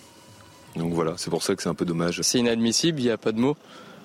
Donc 0.76 0.94
voilà, 0.94 1.16
c'est 1.18 1.32
pour 1.32 1.42
ça 1.42 1.56
que 1.56 1.64
c'est 1.64 1.70
un 1.70 1.76
peu 1.76 1.86
dommage. 1.86 2.22
C'est 2.22 2.38
inadmissible, 2.38 3.00
il 3.00 3.06
n'y 3.06 3.12
a 3.12 3.18
pas 3.18 3.32
de 3.32 3.40
mots. 3.40 3.58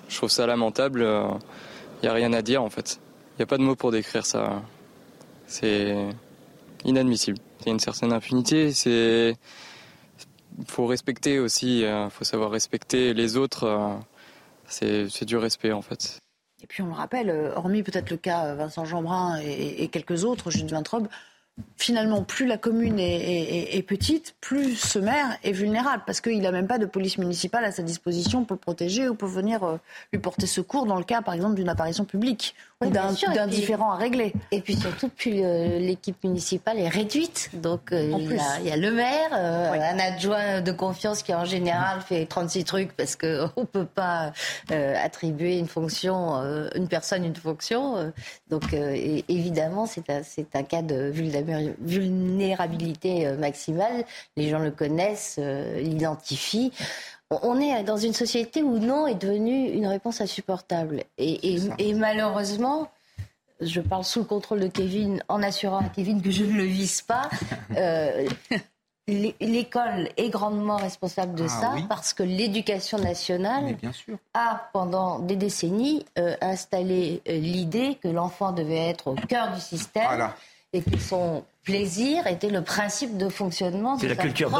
Je 0.07 0.17
trouve 0.17 0.31
ça 0.31 0.47
lamentable. 0.47 1.01
Il 1.01 2.05
n'y 2.05 2.09
a 2.09 2.13
rien 2.13 2.33
à 2.33 2.41
dire, 2.41 2.63
en 2.63 2.69
fait. 2.71 2.99
Il 3.33 3.41
n'y 3.41 3.43
a 3.43 3.47
pas 3.47 3.57
de 3.57 3.63
mots 3.63 3.75
pour 3.75 3.91
décrire 3.91 4.25
ça. 4.25 4.63
C'est 5.45 5.95
inadmissible. 6.85 7.39
Il 7.61 7.65
y 7.67 7.69
a 7.69 7.73
une 7.73 7.79
certaine 7.79 8.13
impunité. 8.13 8.71
C'est 8.71 9.35
faut 10.67 10.85
respecter 10.85 11.39
aussi. 11.39 11.79
Il 11.79 11.85
euh, 11.85 12.09
faut 12.09 12.23
savoir 12.23 12.51
respecter 12.51 13.13
les 13.13 13.37
autres. 13.37 13.63
Euh, 13.63 15.07
c'est 15.07 15.25
du 15.25 15.37
respect 15.37 15.71
en 15.71 15.81
fait. 15.81 16.19
Et 16.61 16.67
puis 16.67 16.83
on 16.83 16.87
le 16.87 16.93
rappelle, 16.93 17.29
euh, 17.29 17.55
hormis 17.55 17.83
peut-être 17.83 18.09
le 18.09 18.17
cas 18.17 18.53
Vincent 18.53 18.85
Jeanbrun 18.85 19.39
et, 19.39 19.87
quelques 19.87 20.25
autres, 20.25 20.51
Jules 20.51 20.67
Vintrobe, 20.67 21.07
finalement, 21.75 22.23
plus 22.23 22.45
la 22.45 22.57
commune 22.57 22.99
est, 22.99 23.85
petite, 23.87 24.35
plus 24.39 24.75
ce 24.75 24.99
maire 24.99 25.37
est 25.43 25.51
vulnérable 25.51 26.03
parce 26.05 26.21
qu'il 26.21 26.39
n'a 26.39 26.51
même 26.51 26.67
pas 26.67 26.77
de 26.77 26.85
police 26.85 27.17
municipale 27.17 27.65
à 27.65 27.71
sa 27.71 27.81
disposition 27.81 28.45
pour 28.45 28.55
le 28.55 28.59
protéger 28.59 29.09
ou 29.09 29.15
pour 29.15 29.27
venir 29.27 29.79
lui 30.13 30.19
porter 30.19 30.47
secours 30.47 30.85
dans 30.85 30.97
le 30.97 31.03
cas, 31.03 31.21
par 31.21 31.33
exemple, 31.33 31.55
d'une 31.55 31.67
apparition 31.67 32.05
publique 32.05 32.55
d'un 32.81 33.47
différent 33.47 33.91
à 33.91 33.97
régler. 33.97 34.33
Et 34.51 34.61
puis 34.61 34.75
surtout, 34.75 35.09
plus 35.09 35.41
euh, 35.43 35.79
l'équipe 35.79 36.23
municipale 36.23 36.79
est 36.79 36.87
réduite. 36.87 37.49
Donc 37.53 37.91
euh, 37.91 38.13
il, 38.17 38.65
y 38.65 38.71
a, 38.71 38.77
le 38.77 38.91
maire, 38.91 39.33
un 39.33 39.99
adjoint 39.99 40.61
de 40.61 40.71
confiance 40.71 41.21
qui 41.21 41.33
en 41.33 41.43
général 41.45 42.01
fait 42.01 42.25
36 42.25 42.63
trucs 42.63 42.93
parce 42.93 43.15
qu'on 43.15 43.51
ne 43.57 43.65
peut 43.65 43.85
pas 43.85 44.31
attribuer 44.69 45.57
une 45.57 45.67
fonction, 45.67 46.35
une 46.75 46.87
personne 46.87 47.25
une 47.25 47.35
fonction. 47.35 48.13
donc 48.49 48.73
évidemment, 48.73 49.85
c'est 49.85 50.09
un, 50.09 50.21
un 50.53 50.63
cas 50.63 50.81
de 50.81 51.11
vulnérabilité 51.81 53.27
euh, 53.27 53.37
maximale. 53.37 54.03
Les 54.35 54.49
gens 54.49 54.59
le 54.59 54.71
connaissent, 54.71 55.37
euh, 55.39 55.79
l'identifient. 55.79 56.71
On 57.29 57.59
est 57.59 57.83
dans 57.83 57.97
une 57.97 58.13
société 58.13 58.63
où 58.63 58.79
non 58.79 59.05
est 59.05 59.15
devenu 59.15 59.69
une 59.69 59.85
réponse 59.85 60.19
insupportable. 60.19 61.03
Et, 61.17 61.59
malheureusement, 61.93 62.89
je 63.61 63.81
parle 63.81 64.03
sous 64.03 64.19
le 64.19 64.25
contrôle 64.25 64.61
de 64.61 64.67
Kevin 64.67 65.21
en 65.27 65.43
assurant 65.43 65.79
à 65.79 65.89
Kevin 65.89 66.21
que 66.21 66.31
je 66.31 66.43
ne 66.43 66.53
le 66.53 66.63
vise 66.63 67.01
pas. 67.01 67.29
Euh, 67.77 68.27
l'école 69.07 70.09
est 70.17 70.29
grandement 70.29 70.77
responsable 70.77 71.35
de 71.35 71.45
ah 71.45 71.47
ça 71.47 71.75
parce 71.87 72.13
que 72.13 72.23
l'éducation 72.23 72.97
nationale 72.97 73.77
a, 74.33 74.69
pendant 74.73 75.19
des 75.19 75.35
décennies, 75.35 76.03
installé 76.41 77.21
l'idée 77.27 77.99
que 78.01 78.07
l'enfant 78.07 78.51
devait 78.51 78.89
être 78.89 79.07
au 79.07 79.15
cœur 79.15 79.53
du 79.53 79.61
système 79.61 80.31
et 80.73 80.81
que 80.81 80.97
son 80.97 81.43
plaisir 81.69 82.27
était 82.27 82.49
le 82.49 82.63
principe 82.63 83.17
de 83.17 83.29
fonctionnement 83.29 83.97
de 83.97 84.07
la 84.07 84.15
culture 84.15 84.51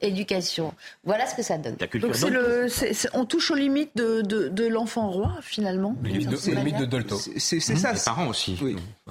éducation. 0.00 0.74
Voilà 1.04 1.26
ce 1.26 1.34
que 1.34 1.42
ça 1.42 1.58
donne. 1.58 1.76
Donc 1.76 1.94
le, 1.94 2.66
on 3.14 3.24
touche 3.24 3.50
aux 3.50 3.54
limites 3.54 3.96
de, 3.96 4.22
de, 4.22 4.66
l'enfant 4.66 5.10
roi 5.10 5.32
finalement. 5.40 5.96
Les 6.02 6.12
limites 6.12 6.78
de, 6.78 6.84
Dolto. 6.84 7.18
C'est 7.36 7.60
ça. 7.60 7.92
Les 7.92 8.00
parents 8.04 8.28
aussi. 8.28 8.58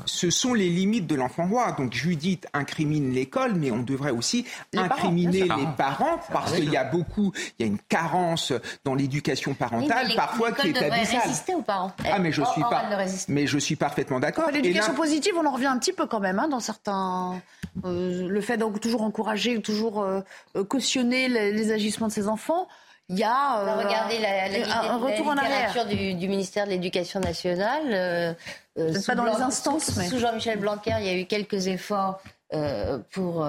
Ce 0.06 0.30
sont 0.30 0.54
les 0.54 0.70
limites 0.70 1.08
de 1.08 1.16
l'enfant 1.16 1.48
roi. 1.48 1.72
Donc 1.74 1.94
Judith 1.94 2.48
incrimine 2.54 3.14
l'école, 3.14 3.56
mais 3.56 3.72
on 3.72 3.82
devrait 3.82 4.12
aussi 4.12 4.46
incriminer 4.76 5.44
les 5.44 5.68
parents 5.78 6.20
parce 6.32 6.54
qu'il 6.54 6.70
y 6.70 6.78
a 6.78 6.84
beaucoup, 6.84 7.32
il 7.58 7.66
y 7.66 7.70
a 7.70 7.72
une 7.72 7.80
carence 7.90 8.54
dans 8.84 8.96
l'éducation 8.96 9.54
parentale 9.54 10.14
parfois 10.16 10.52
qui 10.52 10.70
est 10.70 10.78
abyssale. 10.78 11.22
résister 11.24 11.56
aux 11.56 11.62
parents. 11.62 11.92
Ah 12.06 12.20
mais 12.20 12.32
je 12.32 12.44
suis 12.44 12.62
pas, 12.62 12.84
mais 13.28 13.48
je 13.48 13.58
suis 13.58 13.76
parfaitement 13.76 14.20
d'accord. 14.20 14.50
L'éducation 14.52 14.94
positive, 14.94 15.34
on 15.38 15.46
en 15.46 15.52
revient 15.52 15.68
un 15.68 15.78
petit 15.78 15.94
peu 15.94 16.06
quand 16.06 16.20
même 16.20 16.40
hein, 16.40 16.48
dans 16.48 16.60
certains 16.60 17.42
euh, 17.86 18.28
le 18.28 18.42
fait 18.42 18.58
de 18.58 18.66
toujours 18.80 19.02
encourager, 19.02 19.62
toujours 19.62 20.02
euh, 20.02 20.22
cautionner 20.68 21.28
les, 21.28 21.72
agissements 21.72 22.08
de 22.08 22.12
ses 22.12 22.28
enfants, 22.28 22.68
il 23.10 23.18
y 23.18 23.24
a 23.24 23.62
euh, 23.62 23.78
regardez 23.78 24.20
la, 24.20 24.94
un 24.94 24.98
retour 24.98 25.28
en 25.28 25.38
arrière 25.38 25.86
du, 25.86 26.14
du, 26.16 26.28
ministère 26.28 26.66
de 26.66 26.72
l'Éducation 26.72 27.20
nationale. 27.20 28.36
pas 28.76 29.16
dans 29.16 29.26
les 29.26 29.42
instances, 29.42 29.96
mais 29.96 30.08
sous 30.08 30.20
Jean-Michel 30.20 30.60
Blanquer, 30.60 30.96
il 31.00 31.06
y 31.06 31.10
a 31.10 31.18
eu 31.18 31.26
quelques 31.26 31.68
efforts 31.68 32.20
pour 33.12 33.46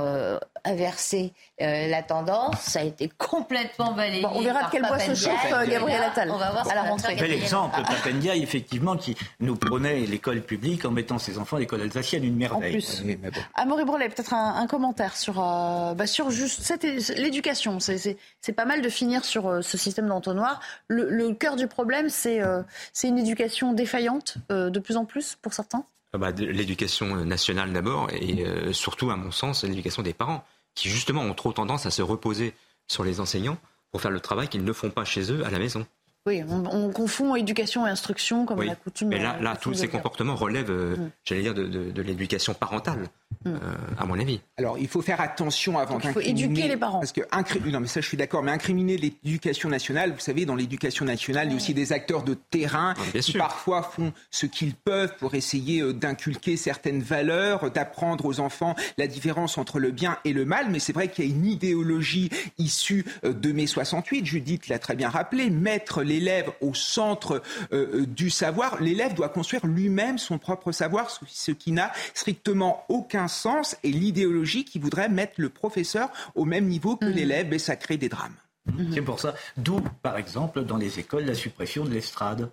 inverser 0.64 1.32
la 1.58 2.02
tendance. 2.02 2.60
Ça 2.60 2.80
a 2.80 2.84
été 2.84 3.08
complètement 3.16 3.92
balayé. 3.92 4.24
on 4.26 4.40
verra 4.40 4.64
de 4.64 4.70
quel 4.70 4.82
bois 4.82 4.98
se 4.98 5.14
chauffe 5.14 5.68
Gabriel 5.68 6.02
Attal. 6.02 6.30
On 6.30 6.36
va 6.36 6.50
voir 6.50 6.68
à 6.70 6.74
la 6.74 6.82
rentrée. 6.82 7.16
Bel 7.16 7.32
exemple, 7.32 7.80
Papendia, 7.82 8.36
effectivement, 8.36 8.96
qui 8.96 9.16
nous 9.40 9.56
prenait 9.56 10.00
l'école 10.00 10.40
publique 10.42 10.84
en 10.84 10.90
mettant 10.90 11.18
ses 11.18 11.38
enfants 11.38 11.56
à 11.56 11.60
l'école 11.60 11.82
alsacienne, 11.82 12.24
une 12.24 12.36
merveille. 12.36 12.70
En 12.70 12.72
plus. 12.72 13.02
Oui, 13.04 13.18
Amaury 13.54 13.84
Brelet, 13.84 14.08
peut-être 14.08 14.34
un, 14.34 14.66
commentaire 14.66 15.16
sur, 15.16 15.42
euh, 15.42 15.94
bah 15.94 16.06
sur 16.06 16.30
juste 16.30 16.72
l'éducation. 17.16 17.78
C'est 17.80 18.52
pas 18.54 18.64
mal 18.64 18.82
de 18.82 18.88
finir 18.88 19.24
sur 19.24 19.48
euh, 19.48 19.62
ce 19.62 19.78
système 19.78 20.08
d'entonnoir. 20.08 20.60
Le, 20.88 21.08
le 21.08 21.32
cœur 21.32 21.56
du 21.56 21.66
problème, 21.66 22.08
c'est 22.08 22.40
euh, 22.42 22.62
c'est 22.92 23.08
une 23.08 23.18
éducation 23.18 23.72
défaillante 23.72 24.38
de 24.50 24.78
plus 24.78 24.96
en 24.96 25.04
plus 25.04 25.36
pour 25.36 25.52
certains? 25.52 25.84
Bah, 26.16 26.30
L'éducation 26.30 27.24
nationale 27.24 27.72
d'abord 27.72 28.08
et 28.10 28.44
surtout, 28.72 29.10
à 29.10 29.16
mon 29.16 29.30
sens, 29.30 29.64
l'éducation 29.64 30.02
des 30.02 30.14
parents 30.14 30.44
qui 30.74 30.88
justement 30.88 31.22
ont 31.22 31.34
trop 31.34 31.52
tendance 31.52 31.86
à 31.86 31.90
se 31.90 32.02
reposer 32.02 32.54
sur 32.86 33.04
les 33.04 33.20
enseignants 33.20 33.58
pour 33.90 34.00
faire 34.00 34.10
le 34.10 34.20
travail 34.20 34.48
qu'ils 34.48 34.64
ne 34.64 34.72
font 34.72 34.90
pas 34.90 35.04
chez 35.04 35.32
eux 35.32 35.44
à 35.44 35.50
la 35.50 35.58
maison. 35.58 35.86
Oui, 36.28 36.42
on, 36.46 36.90
confond 36.90 37.34
éducation 37.36 37.86
et 37.86 37.90
instruction 37.90 38.44
comme 38.44 38.58
on 38.58 38.68
a 38.68 38.74
coutume. 38.74 39.08
Mais 39.08 39.18
là, 39.18 39.38
là 39.40 39.56
tous 39.56 39.72
ces 39.72 39.88
comportements 39.88 40.36
relèvent, 40.36 40.70
euh, 40.70 40.96
mm. 40.96 41.10
j'allais 41.24 41.40
dire, 41.40 41.54
de, 41.54 42.02
l'éducation 42.02 42.52
parentale, 42.52 43.08
mm. 43.46 43.48
euh, 43.48 43.58
à 43.96 44.04
mon 44.04 44.20
avis. 44.20 44.40
Alors, 44.58 44.76
il 44.76 44.88
faut 44.88 45.00
faire 45.00 45.22
attention 45.22 45.78
avant 45.78 45.94
d'incriminer. 45.94 46.30
Il 46.30 46.36
faut 46.36 46.44
éduquer 46.44 46.68
les 46.68 46.76
parents. 46.76 46.98
Parce 46.98 47.12
que 47.12 47.22
non, 47.70 47.80
mais 47.80 47.86
ça, 47.86 48.02
je 48.02 48.06
suis 48.06 48.18
d'accord. 48.18 48.42
Mais 48.42 48.50
incriminer 48.50 48.98
l'éducation 48.98 49.70
nationale, 49.70 50.12
vous 50.12 50.20
savez, 50.20 50.44
dans 50.44 50.54
l'éducation 50.54 51.06
nationale, 51.06 51.46
il 51.46 51.52
y 51.52 51.54
a 51.54 51.56
aussi 51.56 51.72
des 51.72 51.94
acteurs 51.94 52.22
de 52.24 52.34
terrain 52.34 52.92
qui 53.18 53.32
parfois 53.32 53.82
font 53.82 54.12
ce 54.30 54.44
qu'ils 54.44 54.74
peuvent 54.74 55.14
pour 55.18 55.34
essayer 55.34 55.80
euh, 55.80 55.94
d'inculquer 55.94 56.58
certaines 56.58 57.00
valeurs, 57.00 57.70
d'apprendre 57.70 58.26
aux 58.26 58.38
enfants 58.40 58.74
la 58.98 59.06
différence 59.06 59.56
entre 59.56 59.78
le 59.78 59.92
bien 59.92 60.18
et 60.26 60.34
le 60.34 60.44
mal. 60.44 60.66
Mais 60.68 60.78
c'est 60.78 60.92
vrai 60.92 61.08
qu'il 61.08 61.24
y 61.24 61.28
a 61.28 61.30
une 61.30 61.46
idéologie 61.46 62.28
issue 62.58 63.06
de 63.22 63.52
mai 63.52 63.66
68. 63.66 64.26
Judith 64.26 64.68
l'a 64.68 64.78
très 64.78 64.94
bien 64.94 65.08
rappelé. 65.08 65.48
Mettre 65.48 66.02
les 66.02 66.17
l'élève 66.18 66.50
au 66.60 66.74
centre 66.74 67.42
euh, 67.72 68.00
euh, 68.00 68.06
du 68.06 68.30
savoir, 68.30 68.80
l'élève 68.82 69.14
doit 69.14 69.28
construire 69.28 69.66
lui-même 69.66 70.18
son 70.18 70.38
propre 70.38 70.72
savoir, 70.72 71.10
ce 71.26 71.52
qui 71.52 71.72
n'a 71.72 71.92
strictement 72.14 72.84
aucun 72.88 73.28
sens. 73.28 73.76
Et 73.84 73.90
l'idéologie 73.90 74.64
qui 74.64 74.78
voudrait 74.78 75.08
mettre 75.08 75.34
le 75.36 75.48
professeur 75.48 76.10
au 76.34 76.44
même 76.44 76.66
niveau 76.66 76.96
que 76.96 77.06
mmh. 77.06 77.10
l'élève, 77.10 77.52
et 77.52 77.58
ça 77.58 77.76
crée 77.76 77.96
des 77.96 78.08
drames. 78.08 78.34
Mmh. 78.66 78.92
C'est 78.92 79.02
pour 79.02 79.20
ça. 79.20 79.34
D'où, 79.56 79.80
par 80.02 80.16
exemple, 80.18 80.62
dans 80.64 80.76
les 80.76 80.98
écoles, 80.98 81.24
la 81.24 81.34
suppression 81.34 81.84
de 81.84 81.90
l'estrade. 81.90 82.50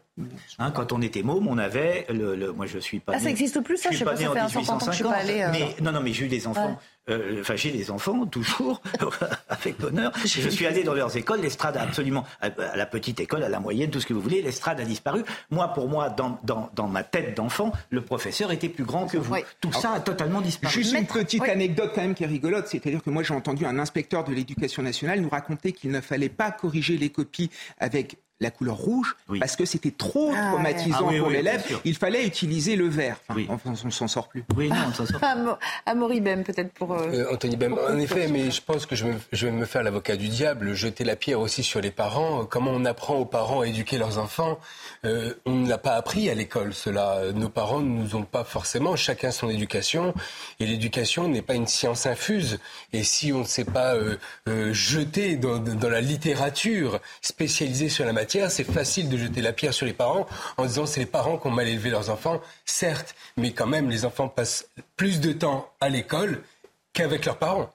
Hein, 0.60 0.72
quand 0.72 0.94
on 0.94 1.02
était 1.02 1.24
môme, 1.24 1.48
on 1.48 1.58
avait 1.58 2.06
le, 2.10 2.52
moi 2.54 2.66
je 2.68 2.80
suis 2.80 3.00
pas. 3.00 3.14
Ah, 3.16 3.20
ça 3.20 3.26
n'existe 3.26 3.60
plus, 3.62 3.78
ça. 3.78 3.92
Je, 3.92 3.98
sais 3.98 4.06
pas, 4.06 4.16
temps 4.16 4.78
que 4.78 4.86
je 4.86 4.92
suis 4.92 5.04
pas 5.04 5.12
allé. 5.12 5.42
Euh. 5.42 5.50
Mais 5.52 5.76
non, 5.82 5.92
non, 5.92 6.00
mais 6.02 6.14
j'ai 6.14 6.26
eu 6.26 6.30
des 6.30 6.48
enfants. 6.48 6.80
Euh, 7.10 7.42
enfin, 7.42 7.56
j'ai 7.56 7.72
des 7.72 7.92
enfants 7.92 8.26
toujours 8.26 8.82
avec 9.50 9.80
bonheur. 9.80 10.12
Je 10.24 10.50
suis 10.50 10.66
allé 10.66 10.84
dans 10.84 10.94
leurs 10.94 11.16
écoles. 11.18 11.42
L'estrade 11.42 11.78
a 11.78 11.82
absolument, 11.82 12.26
à 12.42 12.50
la 12.76 12.86
petite 12.86 13.20
école, 13.20 13.44
à 13.44 13.50
la 13.50 13.60
moyenne, 13.60 13.92
tout 13.92 14.00
ce 14.00 14.06
que 14.06 14.14
vous 14.14 14.22
voulez, 14.22 14.42
l'estrade 14.42 14.80
a 14.80 14.86
disparu. 14.86 15.24
Moi, 15.52 15.68
pour 15.70 15.88
moi, 15.88 16.10
dans, 16.10 16.40
dans, 16.44 16.70
dans 16.76 16.88
ma 16.88 17.04
tête 17.04 17.36
d'enfant, 17.38 17.72
le 17.90 18.02
professeur 18.02 18.52
était 18.52 18.70
plus 18.70 18.86
grand 18.86 19.08
que 19.08 19.18
vous. 19.18 19.36
Tout 19.62 19.72
ça 19.72 19.92
a 19.92 20.00
totalement 20.00 20.42
disparu. 20.42 20.74
Juste 20.74 20.94
une 20.94 21.06
petite 21.06 21.44
anecdote 21.44 21.92
quand 21.94 22.02
même 22.02 22.16
qui 22.16 22.24
est 22.24 22.28
rigolote, 22.28 22.68
c'est-à-dire 22.68 23.04
que 23.04 23.10
moi 23.10 23.24
j'ai 23.24 23.34
entendu 23.34 23.66
un 23.66 23.80
inspecteur 23.80 24.24
de 24.24 24.34
l'éducation 24.34 24.82
nationale 24.84 25.22
nous 25.22 25.30
raconter 25.30 25.72
qu'il 25.72 25.92
ne 25.92 26.02
fallait 26.02 26.30
pas 26.30 26.52
corriger 26.52 26.98
les 26.98 27.10
copies 27.10 27.50
avec 27.80 28.18
la 28.42 28.52
couleur 28.52 28.76
rouge 28.76 29.16
parce 29.40 29.56
que 29.56 29.64
c'était 29.66 29.92
trop 29.92 30.32
Ah, 30.36 30.52
traumatisant 30.52 30.98
Ah 31.00 31.04
oui, 31.08 31.20
pour 31.20 31.28
oui, 31.30 31.36
l'élève. 31.36 31.64
Il 31.86 31.96
fallait 31.96 32.26
utiliser 32.28 32.76
le 32.76 32.88
vert. 32.90 33.18
Enfin, 33.30 33.42
on, 33.50 33.88
on 33.88 33.92
s'en 33.92 34.08
sort 34.10 34.28
plus. 34.28 34.44
Oui, 34.58 34.68
non, 34.70 34.76
on 34.90 34.94
s'en 34.94 35.06
sort. 35.06 35.24
Amo- 35.24 35.58
Amaury 35.86 36.20
Bem, 36.20 36.44
peut-être 36.44 36.74
pour. 36.74 36.94
euh, 36.94 37.08
Euh, 37.14 37.34
Anthony 37.34 37.56
Bem, 37.56 37.74
en 37.90 37.98
effet, 37.98 38.28
mais 38.28 38.52
je 38.52 38.62
pense 38.62 38.86
que 38.86 38.96
je, 38.96 39.06
me- 39.06 39.20
je 39.32 39.46
vais 39.48 39.54
me 39.54 39.66
faire 39.66 39.84
l'avocat 39.84 40.18
du 40.18 40.28
diable, 40.28 40.74
jeter 40.74 41.06
la 41.06 41.16
pierre 41.16 41.40
aussi 41.40 41.64
sur 41.64 41.80
les 41.80 41.92
parents. 41.92 42.46
Comment 42.46 42.72
on 42.72 42.84
apprend 42.84 43.16
aux 43.16 43.26
parents 43.26 43.62
à 43.62 43.68
éduquer 43.68 43.98
leurs 43.98 44.18
enfants 44.18 44.60
Euh, 45.06 45.34
On 45.46 45.52
ne 45.52 45.70
l'a 45.70 45.78
pas 45.78 45.94
appris 45.94 46.30
à 46.30 46.34
l'école, 46.36 46.74
cela. 46.74 47.32
Nos 47.34 47.50
parents 47.50 47.80
ne 47.80 48.02
nous 48.02 48.16
ont 48.18 48.24
pas 48.24 48.44
forcément, 48.44 48.96
chacun 48.98 49.32
son 49.32 49.50
éducation. 49.50 50.14
Et 50.60 50.66
l'éducation 50.66 51.28
n'est 51.30 51.42
pas 51.42 51.54
une 51.56 51.68
science 51.68 52.06
infuse. 52.06 52.60
Et 52.92 53.04
si 53.04 53.32
on 53.32 53.40
ne 53.40 53.44
s'est 53.46 53.64
pas 53.66 53.94
euh, 53.96 54.18
euh, 54.50 54.74
jeté 54.74 55.38
dans, 55.38 55.58
dans 55.60 55.90
la 55.90 56.02
littérature 56.02 57.00
spécialisée 57.22 57.88
sur 57.90 58.04
la 58.06 58.12
matière, 58.12 58.25
c'est 58.30 58.64
facile 58.64 59.10
de 59.10 59.18
jeter 59.18 59.42
la 59.42 59.54
pierre 59.54 59.74
sur 59.74 59.86
les 59.86 59.94
parents 59.94 60.28
en 60.58 60.66
disant 60.66 60.86
c'est 60.86 61.00
les 61.00 61.06
parents 61.06 61.38
qui 61.38 61.48
ont 61.48 61.52
mal 61.52 61.68
élevé 61.68 61.90
leurs 61.90 62.10
enfants. 62.10 62.42
Certes, 62.66 63.16
mais 63.38 63.52
quand 63.52 63.68
même, 63.68 63.90
les 63.90 64.06
enfants 64.06 64.28
passent 64.28 64.68
plus 64.96 65.20
de 65.20 65.32
temps 65.32 65.70
à 65.82 65.90
l'école 65.90 66.44
qu'avec 66.94 67.26
leurs 67.26 67.38
parents. 67.38 67.70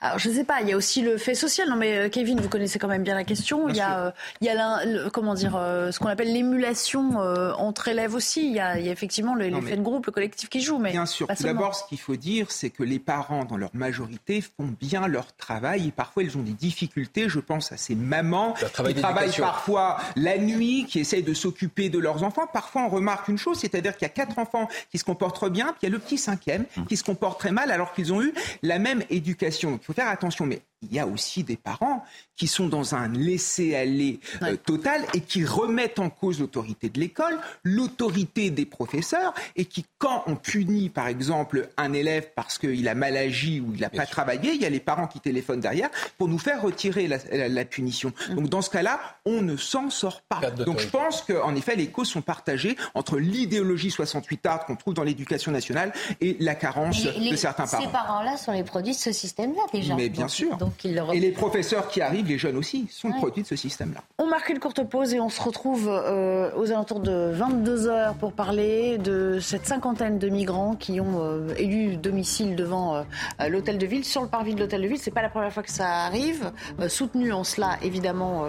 Alors, 0.00 0.18
je 0.18 0.28
ne 0.28 0.34
sais 0.34 0.44
pas, 0.44 0.60
il 0.62 0.68
y 0.68 0.72
a 0.72 0.76
aussi 0.76 1.02
le 1.02 1.16
fait 1.18 1.34
social. 1.34 1.68
Non, 1.68 1.76
mais 1.76 1.96
euh, 1.98 2.08
Kevin, 2.08 2.40
vous 2.40 2.48
connaissez 2.48 2.78
quand 2.78 2.88
même 2.88 3.02
bien 3.02 3.14
la 3.14 3.24
question. 3.24 3.68
il 3.68 3.76
y 3.76 3.80
a, 3.80 4.06
euh, 4.06 4.10
il 4.40 4.46
y 4.46 4.50
a 4.50 4.84
le- 4.84 5.10
comment 5.10 5.34
dire, 5.34 5.54
euh, 5.56 5.90
ce 5.92 5.98
qu'on 5.98 6.08
appelle 6.08 6.32
l'émulation 6.32 7.20
euh, 7.20 7.52
entre 7.54 7.88
élèves 7.88 8.14
aussi. 8.14 8.46
Il 8.46 8.52
y 8.54 8.60
a, 8.60 8.78
il 8.78 8.86
y 8.86 8.88
a 8.88 8.92
effectivement 8.92 9.34
l'effet 9.34 9.76
de 9.76 9.82
groupe, 9.82 10.06
le 10.06 10.12
collectif 10.12 10.48
qui 10.48 10.60
joue. 10.60 10.78
Mais 10.78 10.90
Bien 10.92 11.06
sûr. 11.06 11.26
d'abord, 11.40 11.74
ce 11.74 11.84
qu'il 11.88 11.98
faut 11.98 12.16
dire, 12.16 12.50
c'est 12.50 12.70
que 12.70 12.82
les 12.82 12.98
parents, 12.98 13.44
dans 13.44 13.56
leur 13.56 13.70
majorité, 13.74 14.40
font 14.40 14.72
bien 14.80 15.06
leur 15.08 15.34
travail 15.36 15.88
et 15.88 15.90
parfois 15.90 16.22
ils 16.22 16.36
ont 16.36 16.42
des 16.42 16.52
difficultés. 16.52 17.28
Je 17.28 17.40
pense 17.40 17.72
à 17.72 17.76
ces 17.76 17.94
mamans 17.94 18.54
travail 18.72 18.94
qui 18.94 19.00
travaillent 19.00 19.30
parfois 19.36 19.98
la 20.16 20.38
nuit, 20.38 20.86
qui 20.88 21.00
essayent 21.00 21.22
de 21.22 21.34
s'occuper 21.34 21.88
de 21.88 21.98
leurs 21.98 22.22
enfants. 22.22 22.46
Parfois, 22.52 22.82
on 22.82 22.88
remarque 22.88 23.28
une 23.28 23.38
chose, 23.38 23.58
c'est-à-dire 23.58 23.96
qu'il 23.96 24.02
y 24.06 24.10
a 24.10 24.14
quatre 24.14 24.38
enfants 24.38 24.68
qui 24.90 24.98
se 24.98 25.04
comportent 25.04 25.36
très 25.36 25.50
bien, 25.50 25.66
puis 25.66 25.78
il 25.82 25.86
y 25.86 25.92
a 25.92 25.92
le 25.92 25.98
petit 25.98 26.18
cinquième 26.18 26.64
qui 26.88 26.96
se 26.96 27.04
comporte 27.04 27.38
très 27.40 27.50
mal 27.52 27.70
alors 27.70 27.92
qu'ils 27.92 28.12
ont 28.12 28.22
eu 28.22 28.32
la 28.62 28.78
même 28.78 29.02
éducation. 29.10 29.73
Donc, 29.74 29.82
il 29.82 29.86
faut 29.86 29.92
faire 29.92 30.08
attention. 30.08 30.46
Mais 30.46 30.60
il 30.82 30.92
y 30.94 30.98
a 31.00 31.06
aussi 31.06 31.42
des 31.44 31.56
parents 31.56 32.04
qui 32.36 32.46
sont 32.46 32.68
dans 32.68 32.94
un 32.94 33.08
laisser-aller 33.08 34.20
euh, 34.42 34.56
total 34.56 35.02
et 35.14 35.20
qui 35.20 35.44
remettent 35.44 35.98
en 35.98 36.10
cause 36.10 36.40
l'autorité 36.40 36.88
de 36.90 37.00
l'école, 37.00 37.38
l'autorité 37.62 38.50
des 38.50 38.66
professeurs 38.66 39.34
et 39.56 39.64
qui, 39.64 39.84
quand 39.98 40.22
on 40.26 40.36
punit, 40.36 40.88
par 40.90 41.08
exemple, 41.08 41.68
un 41.76 41.92
élève 41.92 42.28
parce 42.34 42.58
qu'il 42.58 42.86
a 42.88 42.94
mal 42.94 43.16
agi 43.16 43.60
ou 43.60 43.72
il 43.74 43.80
n'a 43.80 43.90
pas 43.90 44.06
travaillé, 44.06 44.52
il 44.54 44.60
y 44.60 44.66
a 44.66 44.70
les 44.70 44.80
parents 44.80 45.06
qui 45.06 45.20
téléphonent 45.20 45.60
derrière 45.60 45.90
pour 46.18 46.28
nous 46.28 46.38
faire 46.38 46.62
retirer 46.62 47.08
la, 47.08 47.18
la- 47.32 47.48
la 47.48 47.64
punition. 47.64 48.12
Donc, 48.30 48.48
dans 48.48 48.62
ce 48.62 48.70
cas-là, 48.70 49.00
on 49.24 49.42
ne 49.42 49.56
s'en 49.56 49.90
sort 49.90 50.22
pas. 50.22 50.50
Donc, 50.50 50.80
je 50.80 50.88
pense 50.88 51.22
qu'en 51.22 51.54
effet, 51.54 51.76
les 51.76 51.88
causes 51.88 52.08
sont 52.08 52.22
partagées 52.22 52.76
entre 52.94 53.18
l'idéologie 53.18 53.90
68 53.90 54.46
art 54.46 54.66
qu'on 54.66 54.76
trouve 54.76 54.94
dans 54.94 55.02
l'éducation 55.04 55.50
nationale 55.52 55.92
et 56.20 56.36
la 56.40 56.54
carence 56.54 57.04
Les- 57.18 57.30
de 57.30 57.36
certains 57.36 57.66
Ces 57.66 57.76
parents. 57.78 57.88
parents-là 57.90 58.36
sont 58.36 58.52
les 58.52 58.64
produits 58.64 58.92
de 58.92 58.98
ce 58.98 59.12
système-là 59.12 59.62
déjà. 59.72 59.94
Mais 59.94 60.08
bien 60.08 60.22
Donc- 60.22 60.30
sûr. 60.30 60.56
Donc 60.56 60.84
ils 60.84 60.94
le 60.94 61.02
Et 61.12 61.20
les 61.20 61.30
professeurs 61.30 61.88
qui 61.88 62.00
arrivent, 62.00 62.26
les 62.26 62.38
jeunes 62.38 62.56
aussi, 62.56 62.86
sont 62.90 63.08
le 63.08 63.14
Ouais. 63.14 63.20
produit 63.20 63.42
de 63.42 63.48
ce 63.48 63.56
système-là. 63.56 64.00
On 64.18 64.26
marque 64.26 64.48
une 64.48 64.58
courte 64.58 64.82
pause 64.88 65.14
et 65.14 65.20
on 65.20 65.28
se 65.28 65.40
retrouve 65.40 65.88
euh, 65.88 66.50
aux 66.56 66.70
alentours 66.70 67.00
de 67.00 67.30
22 67.32 67.88
heures 67.88 68.14
pour 68.14 68.32
parler 68.32 68.98
de 68.98 69.38
cette 69.40 69.66
cinquantaine 69.66 70.18
de 70.18 70.28
migrants 70.28 70.74
qui 70.76 71.00
ont 71.00 71.20
euh, 71.22 71.54
élu 71.56 71.96
domicile 71.96 72.56
devant 72.56 72.96
euh, 72.96 73.48
l'hôtel 73.48 73.78
de 73.78 73.86
ville, 73.86 74.04
sur 74.04 74.22
le 74.22 74.28
parvis 74.28 74.54
de 74.54 74.60
l'hôtel 74.60 74.82
de 74.82 74.86
ville. 74.88 74.98
C'est 74.98 75.10
pas 75.10 75.22
la 75.22 75.28
première 75.30 75.52
fois 75.52 75.62
que 75.62 75.70
ça 75.70 76.04
arrive, 76.06 76.50
euh, 76.80 76.88
soutenu 76.88 77.32
en 77.32 77.44
cela 77.44 77.78
évidemment 77.82 78.46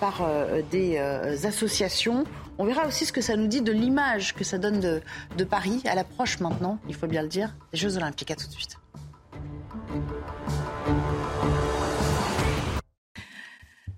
par 0.00 0.22
euh, 0.22 0.62
des 0.70 0.96
euh, 0.98 1.36
associations. 1.44 2.24
On 2.58 2.64
verra 2.64 2.86
aussi 2.86 3.04
ce 3.04 3.12
que 3.12 3.20
ça 3.20 3.36
nous 3.36 3.46
dit 3.46 3.60
de 3.60 3.72
l'image 3.72 4.34
que 4.34 4.44
ça 4.44 4.58
donne 4.58 4.80
de, 4.80 5.02
de 5.36 5.44
Paris 5.44 5.82
à 5.86 5.94
l'approche 5.94 6.40
maintenant, 6.40 6.78
il 6.88 6.94
faut 6.94 7.06
bien 7.06 7.22
le 7.22 7.28
dire, 7.28 7.54
des 7.72 7.78
Jeux 7.78 7.96
Olympiques. 7.96 8.30
À 8.30 8.34
tout 8.36 8.46
de 8.46 8.52
suite. 8.52 8.76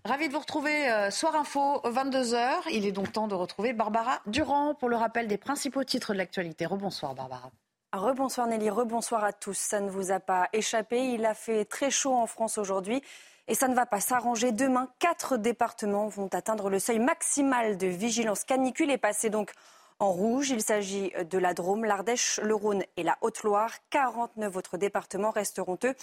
Ravi 0.09 0.29
de 0.29 0.33
vous 0.33 0.39
retrouver 0.39 0.91
euh, 0.91 1.11
Soir 1.11 1.37
Info, 1.37 1.83
22h. 1.85 2.63
Il 2.73 2.87
est 2.87 2.93
donc 2.93 3.13
temps 3.13 3.29
de 3.29 3.35
retrouver 3.35 3.75
Barbara 3.75 4.23
Durand 4.25 4.75
pour 4.75 4.89
le 4.89 4.97
rappel 4.97 5.29
des 5.29 5.37
principaux 5.37 5.85
titres 5.85 6.15
de 6.15 6.19
l'actualité. 6.19 6.65
Rebonsoir 6.65 7.15
Barbara. 7.15 7.51
Rebonsoir 7.93 8.47
Nelly, 8.47 8.71
rebonsoir 8.71 9.23
à 9.23 9.35
tous. 9.35 9.59
Ça 9.59 9.81
ne 9.81 9.91
vous 9.91 10.11
a 10.11 10.19
pas 10.19 10.49
échappé. 10.55 11.13
Il 11.13 11.27
a 11.27 11.35
fait 11.35 11.67
très 11.67 11.91
chaud 11.91 12.15
en 12.15 12.27
France 12.27 12.57
aujourd'hui 12.57 13.03
et 13.49 13.55
ça 13.55 13.69
ne 13.69 13.75
va 13.75 13.85
pas 13.85 14.01
s'arranger. 14.01 14.51
Demain, 14.51 14.89
quatre 14.99 15.37
départements 15.37 16.09
vont 16.09 16.31
atteindre 16.33 16.71
le 16.71 16.79
seuil 16.79 17.01
maximal 17.01 17.77
de 17.77 17.87
vigilance 17.87 18.45
canicule 18.45 18.91
et 18.91 18.97
passer 18.97 19.29
donc 19.29 19.53
en 19.99 20.11
rouge. 20.11 20.49
Il 20.49 20.63
s'agit 20.63 21.13
de 21.31 21.37
la 21.37 21.53
Drôme, 21.53 21.85
l'Ardèche, 21.85 22.41
le 22.43 22.55
Rhône 22.55 22.83
et 22.97 23.03
la 23.03 23.19
Haute-Loire. 23.21 23.73
49 23.91 24.57
autres 24.57 24.79
départements 24.79 25.33
resteront 25.33 25.79
eux 25.85 25.95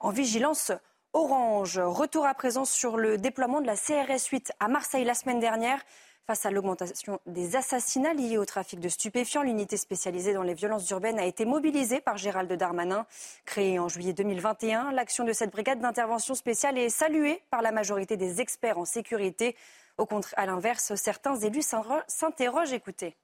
en 0.00 0.10
vigilance 0.10 0.70
orange. 1.14 1.78
Retour 1.78 2.26
à 2.26 2.34
présent 2.34 2.64
sur 2.64 2.96
le 2.96 3.16
déploiement 3.16 3.60
de 3.60 3.66
la 3.66 3.76
CRS 3.76 4.26
8 4.30 4.52
à 4.60 4.68
Marseille 4.68 5.04
la 5.04 5.14
semaine 5.14 5.40
dernière. 5.40 5.80
Face 6.26 6.46
à 6.46 6.50
l'augmentation 6.50 7.20
des 7.26 7.54
assassinats 7.54 8.14
liés 8.14 8.38
au 8.38 8.44
trafic 8.44 8.80
de 8.80 8.88
stupéfiants, 8.88 9.42
l'unité 9.42 9.76
spécialisée 9.76 10.32
dans 10.32 10.42
les 10.42 10.54
violences 10.54 10.88
urbaines 10.90 11.18
a 11.18 11.24
été 11.24 11.44
mobilisée 11.44 12.00
par 12.00 12.16
Gérald 12.16 12.50
Darmanin. 12.52 13.06
Créée 13.44 13.78
en 13.78 13.88
juillet 13.88 14.14
2021, 14.14 14.92
l'action 14.92 15.24
de 15.24 15.32
cette 15.32 15.52
brigade 15.52 15.80
d'intervention 15.80 16.34
spéciale 16.34 16.78
est 16.78 16.88
saluée 16.88 17.42
par 17.50 17.62
la 17.62 17.72
majorité 17.72 18.16
des 18.16 18.40
experts 18.40 18.78
en 18.78 18.84
sécurité. 18.84 19.54
Au 19.98 20.06
contraire, 20.06 20.46
l'inverse, 20.46 20.94
certains 20.94 21.36
élus 21.36 21.64
s'interrogent. 22.08 22.72
Écoutez. 22.72 23.16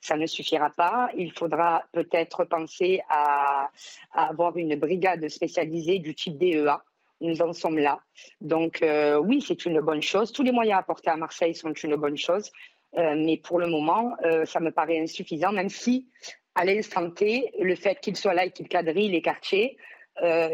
Ça 0.00 0.16
ne 0.16 0.26
suffira 0.26 0.70
pas. 0.70 1.10
Il 1.16 1.32
faudra 1.32 1.84
peut-être 1.92 2.44
penser 2.44 3.00
à, 3.08 3.70
avoir 4.12 4.56
une 4.56 4.76
brigade 4.76 5.28
spécialisée 5.28 5.98
du 5.98 6.14
type 6.14 6.38
DEA. 6.38 6.82
Nous 7.20 7.42
en 7.42 7.52
sommes 7.52 7.78
là. 7.78 8.00
Donc 8.40 8.82
euh, 8.82 9.18
oui, 9.18 9.44
c'est 9.46 9.66
une 9.66 9.80
bonne 9.80 10.02
chose. 10.02 10.32
Tous 10.32 10.42
les 10.42 10.52
moyens 10.52 10.80
apportés 10.80 11.10
à 11.10 11.16
Marseille 11.16 11.54
sont 11.54 11.72
une 11.72 11.96
bonne 11.96 12.16
chose. 12.16 12.50
Euh, 12.96 13.14
mais 13.16 13.36
pour 13.36 13.58
le 13.58 13.66
moment, 13.66 14.14
euh, 14.24 14.44
ça 14.46 14.58
me 14.58 14.70
paraît 14.70 14.98
insuffisant, 14.98 15.52
même 15.52 15.68
si, 15.68 16.08
à 16.54 16.64
l'instant 16.64 17.10
T, 17.10 17.52
le 17.60 17.76
fait 17.76 18.00
qu'il 18.00 18.16
soit 18.16 18.34
là 18.34 18.46
et 18.46 18.50
qu'il 18.50 18.68
quadrille 18.68 19.10
les 19.10 19.22
quartiers 19.22 19.76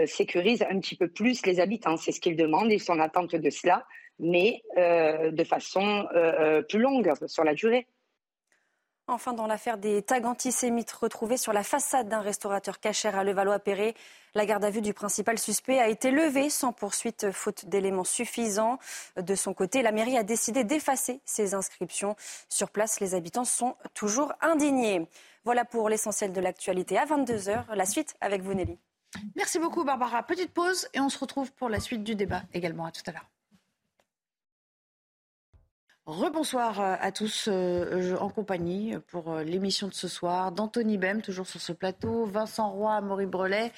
sécurise 0.07 0.63
un 0.71 0.79
petit 0.79 0.95
peu 0.95 1.09
plus 1.09 1.45
les 1.45 1.59
habitants. 1.59 1.97
C'est 1.97 2.13
ce 2.13 2.21
qu'ils 2.21 2.37
demandent, 2.37 2.71
ils 2.71 2.79
sont 2.79 2.93
en 2.93 3.01
attente 3.01 3.35
de 3.35 3.51
cela, 3.51 3.85
mais 4.21 4.63
de 4.77 5.43
façon 5.43 6.07
plus 6.69 6.79
longue, 6.79 7.13
sur 7.27 7.43
la 7.43 7.53
durée. 7.53 7.89
Enfin, 9.09 9.33
dans 9.33 9.47
l'affaire 9.47 9.79
des 9.79 10.03
tags 10.03 10.25
antisémites 10.25 10.91
retrouvés 10.91 11.37
sur 11.37 11.53
la 11.53 11.63
façade 11.63 12.09
d'un 12.09 12.21
restaurateur 12.21 12.81
cachère 12.81 13.17
à 13.17 13.23
Levallois-Perret, 13.23 13.95
la 14.35 14.47
garde 14.47 14.65
à 14.65 14.71
vue 14.71 14.81
du 14.81 14.93
principal 14.93 15.39
suspect 15.39 15.79
a 15.79 15.89
été 15.89 16.11
levée 16.11 16.51
sans 16.51 16.73
poursuite 16.73 17.31
faute 17.31 17.67
d'éléments 17.67 18.03
suffisants. 18.03 18.81
De 19.17 19.37
son 19.37 19.55
côté, 19.55 19.83
la 19.83 19.93
mairie 19.93 20.19
a 20.19 20.25
décidé 20.25 20.65
d'effacer 20.65 21.21
ces 21.25 21.55
inscriptions. 21.55 22.17
Sur 22.49 22.71
place, 22.71 22.99
les 22.99 23.15
habitants 23.15 23.45
sont 23.45 23.77
toujours 23.95 24.33
indignés. 24.41 25.07
Voilà 25.45 25.65
pour 25.65 25.89
l'essentiel 25.89 26.33
de 26.33 26.41
l'actualité 26.41 26.99
à 26.99 27.07
22h. 27.07 27.75
La 27.77 27.87
suite 27.87 28.17
avec 28.21 28.43
vous, 28.43 28.55
Nelly. 28.55 28.77
Merci 29.37 29.61
beaucoup 29.61 29.85
Barbara. 29.85 30.25
Petite 30.25 30.53
pause 30.53 30.89
et 30.95 31.01
on 31.01 31.09
se 31.09 31.19
retrouve 31.19 31.53
pour 31.53 31.69
la 31.69 31.79
suite 31.79 32.03
du 32.03 32.17
débat 32.17 32.43
également. 32.53 32.87
À 32.87 32.91
tout 32.91 33.03
à 33.07 33.13
l'heure. 33.13 33.27
Rebonsoir 36.07 36.81
à 36.81 37.11
tous 37.11 37.49
euh, 37.51 38.17
en 38.21 38.29
compagnie 38.29 38.95
pour 39.09 39.33
euh, 39.33 39.43
l'émission 39.43 39.89
de 39.89 39.93
ce 39.93 40.07
soir 40.07 40.53
d'Anthony 40.53 40.99
Bem, 40.99 41.21
toujours 41.21 41.49
sur 41.49 41.61
ce 41.61 41.73
plateau, 41.73 42.27
Vincent 42.27 42.71
Roy, 42.71 43.01
Maurice 43.01 43.27
Brelet, 43.27 43.73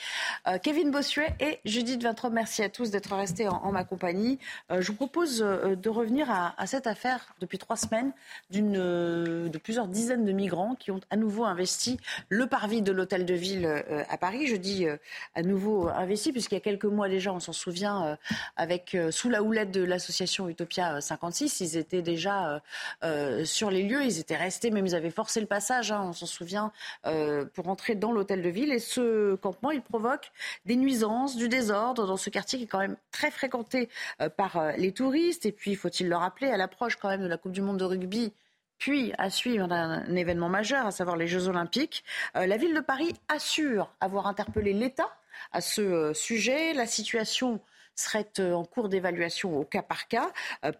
euh, 0.46 0.58
Kevin 0.62 0.90
Bossuet 0.90 1.34
et 1.40 1.58
Judith 1.64 2.02
Vintrop. 2.02 2.30
Merci 2.30 2.62
à 2.62 2.68
tous 2.68 2.90
d'être 2.90 3.16
restés 3.16 3.48
en, 3.48 3.56
en, 3.64 3.72
ma 3.72 3.82
compagnie. 3.84 4.38
je 4.68 4.86
vous 4.88 4.94
propose 4.94 5.38
de 5.38 5.88
revenir 5.88 6.30
à, 6.30 6.54
à, 6.60 6.66
cette 6.66 6.86
affaire 6.86 7.34
depuis 7.40 7.56
trois 7.56 7.76
semaines 7.76 8.12
d'une, 8.50 8.74
de 8.74 9.58
plusieurs 9.58 9.88
dizaines 9.88 10.26
de 10.26 10.32
migrants 10.32 10.74
qui 10.74 10.90
ont 10.90 11.00
à 11.08 11.16
nouveau 11.16 11.44
investi 11.44 11.98
le 12.28 12.46
parvis 12.46 12.82
de 12.82 12.92
l'hôtel 12.92 13.24
de 13.24 13.34
ville 13.34 13.84
à 14.10 14.18
Paris. 14.18 14.46
Je 14.48 14.56
dis 14.56 14.86
à 15.34 15.42
nouveau 15.42 15.88
investi 15.88 16.32
puisqu'il 16.32 16.56
y 16.56 16.58
a 16.58 16.60
quelques 16.60 16.84
mois 16.84 17.08
déjà, 17.08 17.32
on 17.32 17.40
s'en 17.40 17.54
souvient, 17.54 18.18
avec 18.56 18.96
sous 19.10 19.30
la 19.30 19.42
houlette 19.42 19.70
de 19.70 19.82
l'association 19.82 20.48
Utopia 20.50 21.00
56, 21.00 21.60
ils 21.60 21.76
étaient 21.78 22.02
déjà 22.02 22.17
déjà 22.18 22.60
euh, 23.04 23.44
sur 23.44 23.70
les 23.70 23.82
lieux. 23.82 24.04
Ils 24.04 24.18
étaient 24.18 24.36
restés, 24.36 24.70
même 24.70 24.86
ils 24.86 24.94
avaient 24.94 25.10
forcé 25.10 25.40
le 25.40 25.46
passage, 25.46 25.92
hein, 25.92 26.02
on 26.04 26.12
s'en 26.12 26.26
souvient, 26.26 26.72
euh, 27.06 27.44
pour 27.44 27.68
entrer 27.68 27.94
dans 27.94 28.10
l'hôtel 28.10 28.42
de 28.42 28.48
ville. 28.48 28.72
Et 28.72 28.80
ce 28.80 29.36
campement, 29.36 29.70
il 29.70 29.82
provoque 29.82 30.32
des 30.64 30.76
nuisances, 30.76 31.36
du 31.36 31.48
désordre 31.48 32.06
dans 32.06 32.16
ce 32.16 32.28
quartier 32.28 32.58
qui 32.58 32.64
est 32.64 32.68
quand 32.68 32.80
même 32.80 32.96
très 33.12 33.30
fréquenté 33.30 33.88
euh, 34.20 34.28
par 34.28 34.72
les 34.76 34.92
touristes. 34.92 35.46
Et 35.46 35.52
puis, 35.52 35.76
faut-il 35.76 36.08
le 36.08 36.16
rappeler, 36.16 36.48
à 36.50 36.56
l'approche 36.56 36.96
quand 36.96 37.08
même 37.08 37.22
de 37.22 37.28
la 37.28 37.36
Coupe 37.36 37.52
du 37.52 37.62
Monde 37.62 37.78
de 37.78 37.84
rugby, 37.84 38.32
puis 38.78 39.12
à 39.18 39.30
suivre 39.30 39.70
un 39.72 40.14
événement 40.14 40.48
majeur, 40.48 40.86
à 40.86 40.90
savoir 40.90 41.16
les 41.16 41.26
Jeux 41.26 41.48
Olympiques, 41.48 42.04
la 42.34 42.56
ville 42.56 42.74
de 42.74 42.80
Paris 42.80 43.12
assure 43.28 43.92
avoir 44.00 44.28
interpellé 44.28 44.72
l'État 44.72 45.08
à 45.50 45.60
ce 45.60 46.12
sujet. 46.14 46.74
La 46.74 46.86
situation 46.86 47.60
serait 47.98 48.28
en 48.40 48.64
cours 48.64 48.88
d'évaluation 48.88 49.58
au 49.58 49.64
cas 49.64 49.82
par 49.82 50.08
cas 50.08 50.30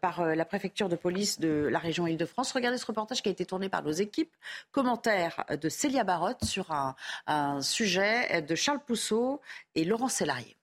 par 0.01 0.25
la 0.25 0.45
préfecture 0.45 0.89
de 0.89 0.97
police 0.97 1.41
de 1.41 1.69
la 1.71 1.79
région 1.79 2.07
Île-de-France. 2.07 2.53
Regardez 2.53 2.79
ce 2.79 2.87
reportage 2.87 3.23
qui 3.23 3.29
a 3.29 3.33
été 3.33 3.45
tourné 3.45 3.69
par 3.69 3.83
nos 3.83 3.93
équipes. 3.93 4.33
Commentaire 4.73 5.45
de 5.61 5.69
Célia 5.69 6.05
Barotte 6.05 6.45
sur 6.45 6.71
un, 6.71 6.95
un 7.27 7.63
sujet 7.63 8.43
de 8.43 8.55
Charles 8.55 8.81
Pousseau 8.85 9.41
et 9.75 9.85
Laurent 9.85 10.09
Sélarié. 10.09 10.57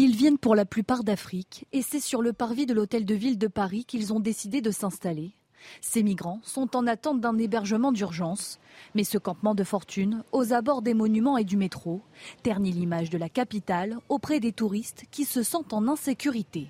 Ils 0.00 0.14
viennent 0.14 0.38
pour 0.38 0.54
la 0.54 0.64
plupart 0.64 1.02
d'Afrique 1.02 1.66
et 1.72 1.82
c'est 1.82 1.98
sur 1.98 2.22
le 2.22 2.32
parvis 2.32 2.66
de 2.66 2.72
l'hôtel 2.72 3.04
de 3.04 3.16
ville 3.16 3.36
de 3.36 3.48
Paris 3.48 3.84
qu'ils 3.84 4.12
ont 4.12 4.20
décidé 4.20 4.60
de 4.60 4.70
s'installer. 4.70 5.32
Ces 5.80 6.02
migrants 6.02 6.40
sont 6.42 6.76
en 6.76 6.86
attente 6.86 7.20
d'un 7.20 7.38
hébergement 7.38 7.92
d'urgence, 7.92 8.58
mais 8.94 9.04
ce 9.04 9.18
campement 9.18 9.54
de 9.54 9.64
fortune, 9.64 10.22
aux 10.32 10.52
abords 10.52 10.82
des 10.82 10.94
monuments 10.94 11.38
et 11.38 11.44
du 11.44 11.56
métro, 11.56 12.00
ternit 12.42 12.72
l'image 12.72 13.10
de 13.10 13.18
la 13.18 13.28
capitale 13.28 13.98
auprès 14.08 14.40
des 14.40 14.52
touristes 14.52 15.04
qui 15.10 15.24
se 15.24 15.42
sentent 15.42 15.72
en 15.72 15.88
insécurité. 15.88 16.68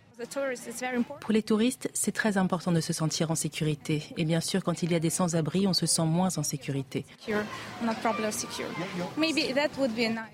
Pour 1.21 1.33
les 1.33 1.43
touristes, 1.43 1.89
c'est 1.95 2.13
très 2.13 2.39
important 2.39 2.73
de 2.73 2.81
se 2.81 2.93
sentir 2.93 3.31
en 3.31 3.37
sécurité. 3.37 4.03
Et 4.17 4.25
bien 4.25 4.41
sûr, 4.41 4.65
quand 4.65 4.83
il 4.83 4.91
y 4.91 4.95
a 4.97 5.01
des 5.01 5.11
sans-abri, 5.11 5.69
on 5.69 5.75
se 5.75 5.87
sent 5.87 6.05
moins 6.05 6.37
en 6.39 6.43
sécurité. 6.43 7.05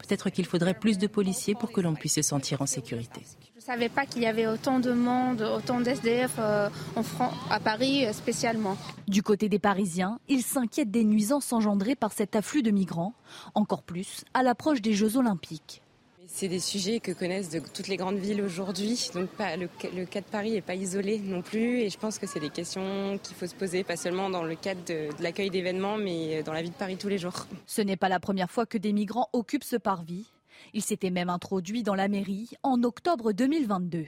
Peut-être 0.08 0.30
qu'il 0.30 0.46
faudrait 0.46 0.74
plus 0.74 0.96
de 0.96 1.06
policiers 1.06 1.54
pour 1.54 1.70
que 1.70 1.82
l'on 1.82 1.94
puisse 1.94 2.14
se 2.14 2.22
sentir 2.22 2.62
en 2.62 2.66
sécurité. 2.66 3.20
Je 3.64 3.70
ne 3.70 3.76
savais 3.76 3.88
pas 3.88 4.04
qu'il 4.04 4.20
y 4.20 4.26
avait 4.26 4.46
autant 4.46 4.78
de 4.78 4.92
monde, 4.92 5.40
autant 5.40 5.80
d'SDF 5.80 6.32
euh, 6.38 6.68
en 6.96 7.02
France, 7.02 7.32
à 7.48 7.60
Paris 7.60 8.04
euh, 8.04 8.12
spécialement. 8.12 8.76
Du 9.08 9.22
côté 9.22 9.48
des 9.48 9.58
Parisiens, 9.58 10.18
ils 10.28 10.42
s'inquiètent 10.42 10.90
des 10.90 11.02
nuisances 11.02 11.50
engendrées 11.50 11.94
par 11.94 12.12
cet 12.12 12.36
afflux 12.36 12.62
de 12.62 12.70
migrants, 12.70 13.14
encore 13.54 13.82
plus 13.82 14.26
à 14.34 14.42
l'approche 14.42 14.82
des 14.82 14.92
Jeux 14.92 15.16
olympiques. 15.16 15.80
C'est 16.26 16.48
des 16.48 16.60
sujets 16.60 17.00
que 17.00 17.12
connaissent 17.12 17.48
de 17.48 17.60
toutes 17.60 17.88
les 17.88 17.96
grandes 17.96 18.18
villes 18.18 18.42
aujourd'hui. 18.42 19.08
Donc 19.14 19.30
le, 19.38 19.68
le, 19.96 20.04
cas 20.04 20.20
de 20.20 20.26
Paris 20.26 20.52
n'est 20.52 20.60
pas 20.60 20.74
isolé 20.74 21.18
non 21.20 21.40
plus. 21.40 21.80
Et 21.80 21.88
je 21.88 21.96
pense 21.96 22.18
que 22.18 22.26
c'est 22.26 22.40
des 22.40 22.50
questions 22.50 23.18
qu'il 23.22 23.34
faut 23.34 23.46
se 23.46 23.54
poser, 23.54 23.82
pas 23.82 23.96
seulement 23.96 24.28
dans 24.28 24.42
le 24.42 24.56
cadre 24.56 24.84
de, 24.84 25.08
l'accueil 25.22 25.48
d'événements, 25.48 25.96
mais 25.96 26.42
dans 26.42 26.52
la 26.52 26.60
vie 26.60 26.70
de 26.70 26.74
Paris 26.74 26.98
tous 26.98 27.08
les 27.08 27.18
jours. 27.18 27.46
Ce 27.66 27.80
n'est 27.80 27.96
pas 27.96 28.10
la 28.10 28.20
première 28.20 28.50
fois 28.50 28.66
que 28.66 28.76
des 28.76 28.92
migrants 28.92 29.30
occupent 29.32 29.64
ce 29.64 29.76
parvis. 29.76 30.33
Il 30.74 30.82
s'était 30.82 31.10
même 31.10 31.30
introduit 31.30 31.84
dans 31.84 31.94
la 31.94 32.08
mairie 32.08 32.50
en 32.64 32.82
octobre 32.82 33.32
2022. 33.32 34.06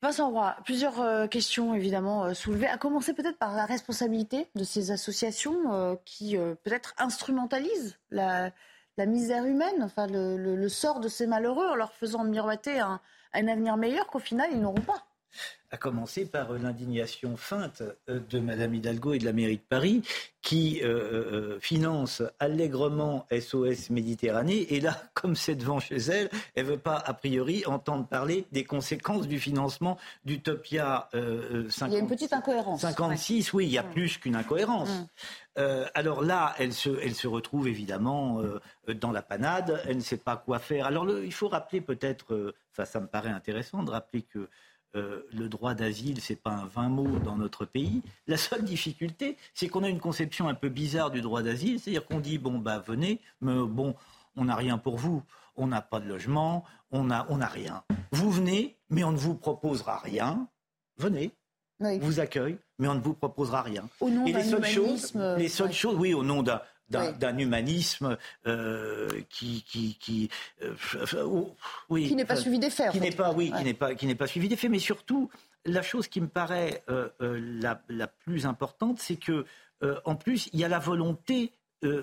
Vincent 0.00 0.30
Roy, 0.30 0.54
plusieurs 0.64 1.00
euh, 1.00 1.26
questions 1.26 1.74
évidemment 1.74 2.26
euh, 2.26 2.34
soulevées, 2.34 2.68
à 2.68 2.78
commencer 2.78 3.12
peut-être 3.12 3.38
par 3.38 3.56
la 3.56 3.66
responsabilité 3.66 4.46
de 4.54 4.62
ces 4.62 4.92
associations 4.92 5.72
euh, 5.72 5.96
qui 6.04 6.36
peut-être 6.36 6.94
instrumentalisent 6.98 7.98
la, 8.10 8.52
misère 8.98 9.44
humaine, 9.44 9.82
enfin 9.82 10.06
le, 10.06 10.68
sort 10.68 11.00
de 11.00 11.08
ces 11.08 11.26
malheureux 11.26 11.66
en 11.66 11.74
leur 11.74 11.92
faisant 11.92 12.22
miroiter 12.22 12.78
un, 12.78 13.00
un 13.32 13.48
avenir 13.48 13.76
meilleur 13.76 14.06
qu'au 14.06 14.20
final 14.20 14.48
ils 14.52 14.60
n'auront 14.60 14.80
pas 14.80 15.06
à 15.70 15.76
commencer 15.76 16.26
par 16.26 16.52
l'indignation 16.52 17.36
feinte 17.36 17.82
euh, 18.08 18.20
de 18.30 18.38
Mme 18.38 18.74
Hidalgo 18.74 19.14
et 19.14 19.18
de 19.18 19.24
la 19.24 19.32
mairie 19.32 19.56
de 19.56 19.62
Paris, 19.68 20.02
qui 20.40 20.80
euh, 20.82 20.86
euh, 20.86 21.60
finance 21.60 22.22
allègrement 22.38 23.26
SOS 23.32 23.90
Méditerranée. 23.90 24.74
Et 24.74 24.80
là, 24.80 24.96
comme 25.14 25.34
c'est 25.34 25.56
devant 25.56 25.80
chez 25.80 25.96
elle, 25.96 26.30
elle 26.54 26.66
ne 26.66 26.70
veut 26.72 26.78
pas, 26.78 26.96
a 26.96 27.14
priori, 27.14 27.64
entendre 27.66 28.06
parler 28.06 28.46
des 28.52 28.64
conséquences 28.64 29.26
du 29.26 29.40
financement 29.40 29.98
d'Utopia 30.24 31.08
il 31.12 31.92
y 31.92 31.96
a 31.96 31.98
une 31.98 32.06
petite 32.06 32.32
incohérence. 32.32 32.82
56, 32.82 33.52
oui, 33.52 33.66
il 33.66 33.72
y 33.72 33.78
a 33.78 33.82
mm. 33.82 33.90
plus 33.90 34.18
qu'une 34.18 34.36
incohérence. 34.36 34.88
Mm. 35.56 35.62
alors 35.94 36.22
là, 36.22 36.54
elle 36.58 36.72
se, 36.72 36.90
elle 37.02 37.14
se 37.14 37.26
retrouve 37.26 37.68
évidemment 37.68 38.42
dans 38.88 39.12
la 39.12 39.22
panade, 39.22 39.82
elle 39.86 39.96
ne 39.96 40.02
sait 40.02 40.16
pas 40.16 40.36
quoi 40.36 40.58
faire. 40.58 40.86
Alors 40.86 41.08
il 41.08 41.32
faut 41.32 41.48
rappeler 41.48 41.80
peut-être, 41.80 42.54
ça, 42.72 42.84
ça 42.84 43.00
me 43.00 43.06
paraît 43.06 43.30
intéressant 43.30 43.82
de 43.82 43.90
rappeler 43.90 44.22
que 44.22 44.48
euh, 44.94 45.22
le 45.32 45.48
droit 45.48 45.74
d'asile, 45.74 46.20
c'est 46.20 46.36
pas 46.36 46.50
un 46.50 46.66
vain 46.66 46.88
mot 46.88 47.18
dans 47.18 47.36
notre 47.36 47.64
pays. 47.64 48.02
La 48.26 48.36
seule 48.36 48.64
difficulté, 48.64 49.36
c'est 49.54 49.68
qu'on 49.68 49.82
a 49.82 49.88
une 49.88 50.00
conception 50.00 50.48
un 50.48 50.54
peu 50.54 50.68
bizarre 50.68 51.10
du 51.10 51.20
droit 51.20 51.42
d'asile, 51.42 51.80
c'est-à-dire 51.80 52.06
qu'on 52.06 52.20
dit 52.20 52.38
bon 52.38 52.58
bah 52.58 52.82
venez, 52.86 53.20
mais 53.40 53.54
bon, 53.66 53.94
on 54.36 54.46
n'a 54.46 54.54
rien 54.54 54.78
pour 54.78 54.96
vous, 54.96 55.22
on 55.56 55.66
n'a 55.66 55.82
pas 55.82 56.00
de 56.00 56.08
logement, 56.08 56.64
on 56.90 57.04
n'a 57.04 57.26
on 57.28 57.40
a 57.40 57.46
rien. 57.46 57.82
Vous 58.12 58.30
venez, 58.30 58.78
mais 58.88 59.04
on 59.04 59.12
ne 59.12 59.16
vous 59.18 59.34
proposera 59.34 59.98
rien. 59.98 60.48
Venez, 60.98 61.32
on 61.80 61.98
vous 61.98 62.20
accueille, 62.20 62.58
mais 62.78 62.88
on 62.88 62.94
ne 62.94 63.00
vous 63.00 63.14
proposera 63.14 63.62
rien. 63.62 63.86
Au 64.00 64.08
nom 64.08 64.24
Et 64.24 64.32
les 64.32 64.44
seules 64.44 64.64
choses, 64.64 65.14
les 65.36 65.48
seules 65.48 65.72
choses, 65.72 65.96
oui, 65.98 66.14
au 66.14 66.22
nom 66.22 66.42
d'un 66.42 66.60
d'un 66.88 67.38
humanisme 67.38 68.16
euh, 68.46 69.08
qui 69.28 69.62
qui 69.62 69.96
qui, 69.98 70.30
euh, 70.62 70.74
oui, 71.88 72.08
qui 72.08 72.14
n'est 72.14 72.24
pas 72.24 72.36
suivi 72.36 72.58
des 72.58 72.70
faits. 72.70 72.92
Qui 72.92 73.00
n'est 73.00 73.10
pas 73.10 73.32
oui, 73.32 73.52
qui 73.56 73.64
n'est 73.64 73.74
pas 73.74 73.94
qui 73.94 74.06
n'est 74.06 74.14
pas 74.14 74.26
suivi 74.26 74.48
des 74.48 74.56
faits, 74.56 74.70
mais 74.70 74.78
surtout 74.78 75.30
la 75.64 75.82
chose 75.82 76.08
qui 76.08 76.20
me 76.20 76.28
paraît 76.28 76.84
euh, 76.88 77.08
la, 77.20 77.82
la, 77.88 78.06
plus 78.06 78.46
importante, 78.46 78.98
c'est 79.00 79.16
que 79.16 79.44
en 80.04 80.14
plus 80.14 80.48
il 80.52 80.60
y 80.60 80.64
a 80.64 80.68
la 80.68 80.78
volonté 80.78 81.52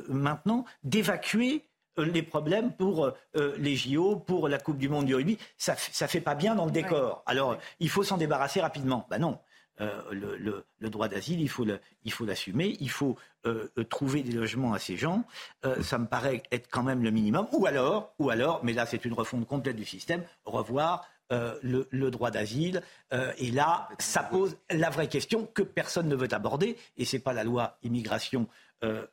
maintenant 0.07 0.65
d'évacuer 0.83 1.63
les 1.97 2.23
problèmes 2.23 2.71
pour 2.73 3.11
les 3.35 3.75
JO, 3.75 4.17
pour 4.17 4.47
la 4.47 4.59
Coupe 4.59 4.77
du 4.77 4.89
Monde 4.89 5.05
du 5.05 5.15
rugby. 5.15 5.37
Ça 5.57 5.75
ça 5.77 6.07
fait 6.07 6.21
pas 6.21 6.35
bien 6.35 6.55
dans 6.55 6.65
le 6.65 6.71
décor. 6.71 7.23
Alors 7.25 7.57
il 7.79 7.89
faut 7.89 8.03
s'en 8.03 8.17
débarrasser 8.17 8.61
rapidement. 8.61 9.07
Ben 9.09 9.19
non. 9.19 9.39
Le, 9.79 10.65
le, 10.79 10.89
droit 10.89 11.07
d'asile, 11.07 11.41
il 11.41 11.49
faut 11.49 12.25
l'assumer, 12.25 12.77
il 12.79 12.89
faut 12.89 13.17
euh, 13.45 13.67
euh, 13.77 13.83
trouver 13.83 14.23
des 14.23 14.31
logements 14.31 14.71
à 14.71 14.79
ces 14.79 14.95
gens, 14.95 15.25
euh, 15.65 15.83
ça 15.83 15.97
me 15.97 16.05
paraît 16.05 16.43
être 16.53 16.69
quand 16.71 16.81
même 16.81 17.03
le 17.03 17.11
minimum. 17.11 17.45
Ou 17.51 17.65
alors, 17.65 18.13
ou 18.17 18.29
alors, 18.29 18.63
mais 18.63 18.71
là 18.71 18.85
c'est 18.85 19.03
une 19.03 19.11
refonte 19.11 19.45
complète 19.45 19.75
du 19.75 19.83
système, 19.83 20.23
revoir 20.45 21.05
le, 21.63 22.09
droit 22.11 22.29
d'asile. 22.29 22.83
et 23.11 23.49
là, 23.49 23.89
ça 23.97 24.21
pose 24.21 24.55
la 24.69 24.91
vraie 24.91 25.07
question 25.07 25.47
que 25.47 25.63
personne 25.63 26.07
ne 26.07 26.15
veut 26.15 26.31
aborder. 26.31 26.77
Et 26.95 27.05
c'est 27.05 27.17
pas 27.17 27.33
la 27.33 27.43
loi 27.43 27.79
immigration 27.81 28.47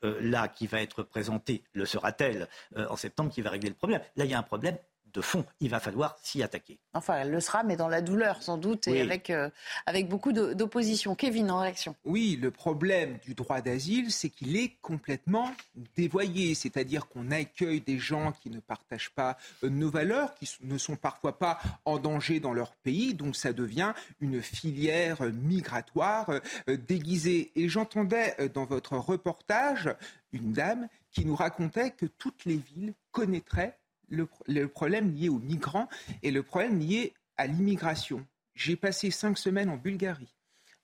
là 0.03 0.49
qui 0.49 0.67
va 0.67 0.83
être 0.83 1.03
présentée, 1.03 1.63
le 1.73 1.87
sera-t-elle 1.87 2.47
en 2.77 2.97
septembre, 2.97 3.33
qui 3.33 3.41
va 3.41 3.49
régler 3.49 3.71
le 3.71 3.75
problème. 3.75 4.03
Là, 4.17 4.27
il 4.27 4.31
y 4.31 4.35
a 4.35 4.39
un 4.39 4.43
problème 4.43 4.77
de 5.13 5.21
fond. 5.21 5.45
Il 5.61 5.71
va 5.71 5.81
falloir 5.81 6.17
s'y 6.23 6.43
attaquer. 6.43 6.79
Enfin, 6.95 7.17
elle 7.19 7.31
le 7.31 7.41
sera, 7.41 7.63
mais 7.63 7.77
dans 7.77 7.89
la 7.89 8.01
douleur, 8.01 8.43
sans 8.43 8.59
doute, 8.59 8.89
et 8.89 9.01
avec, 9.01 9.31
euh, 9.31 9.51
avec 9.87 10.09
beaucoup 10.09 10.33
d'opposition. 10.33 11.15
Kevin, 11.15 11.51
en 11.51 11.59
réaction. 11.59 11.95
Oui, 12.05 12.39
le 12.41 12.51
problème 12.51 13.19
du 13.25 13.35
droit 13.35 13.61
d'asile, 13.61 14.11
c'est 14.11 14.29
qu'il 14.29 14.57
est 14.57 14.77
complètement 14.81 15.51
dévoyé. 15.97 16.55
C'est-à-dire 16.55 17.09
qu'on 17.09 17.31
accueille 17.31 17.81
des 17.81 17.99
gens 17.99 18.33
qui 18.33 18.51
ne 18.51 18.61
partagent 18.61 19.11
pas 19.11 19.37
euh, 19.65 19.69
nos 19.69 19.91
valeurs, 19.91 20.35
qui 20.35 20.49
ne 20.63 20.79
sont 20.79 20.97
parfois 20.97 21.39
pas 21.39 21.59
en 21.85 21.99
danger 21.99 22.41
dans 22.41 22.53
leur 22.53 22.73
pays. 22.77 23.15
Donc, 23.15 23.37
ça 23.37 23.53
devient 23.53 23.93
une 24.21 24.41
filière 24.43 25.23
migratoire 25.23 26.31
euh, 26.69 26.77
déguisée. 26.77 27.53
Et 27.57 27.69
j'entendais 27.69 28.37
dans 28.55 28.65
votre 28.65 28.97
reportage 28.97 29.91
une 30.33 30.53
dame 30.53 30.89
qui 31.11 31.25
nous 31.25 31.35
racontait 31.35 31.91
que 31.91 32.07
toutes 32.07 32.45
les 32.45 32.57
villes 32.57 32.95
connaîtraient 33.11 33.80
le, 34.11 34.69
problème 34.69 35.15
lié 35.15 35.29
aux 35.29 35.39
migrants 35.39 35.89
et 36.23 36.31
le 36.31 36.43
problème 36.43 36.79
lié 36.79 37.15
à 37.37 37.47
l'immigration. 37.47 38.27
J'ai 38.55 38.77
passé 38.77 39.11
cinq 39.11 39.39
semaines 39.39 39.71
en 39.71 39.77
Bulgarie, 39.77 40.35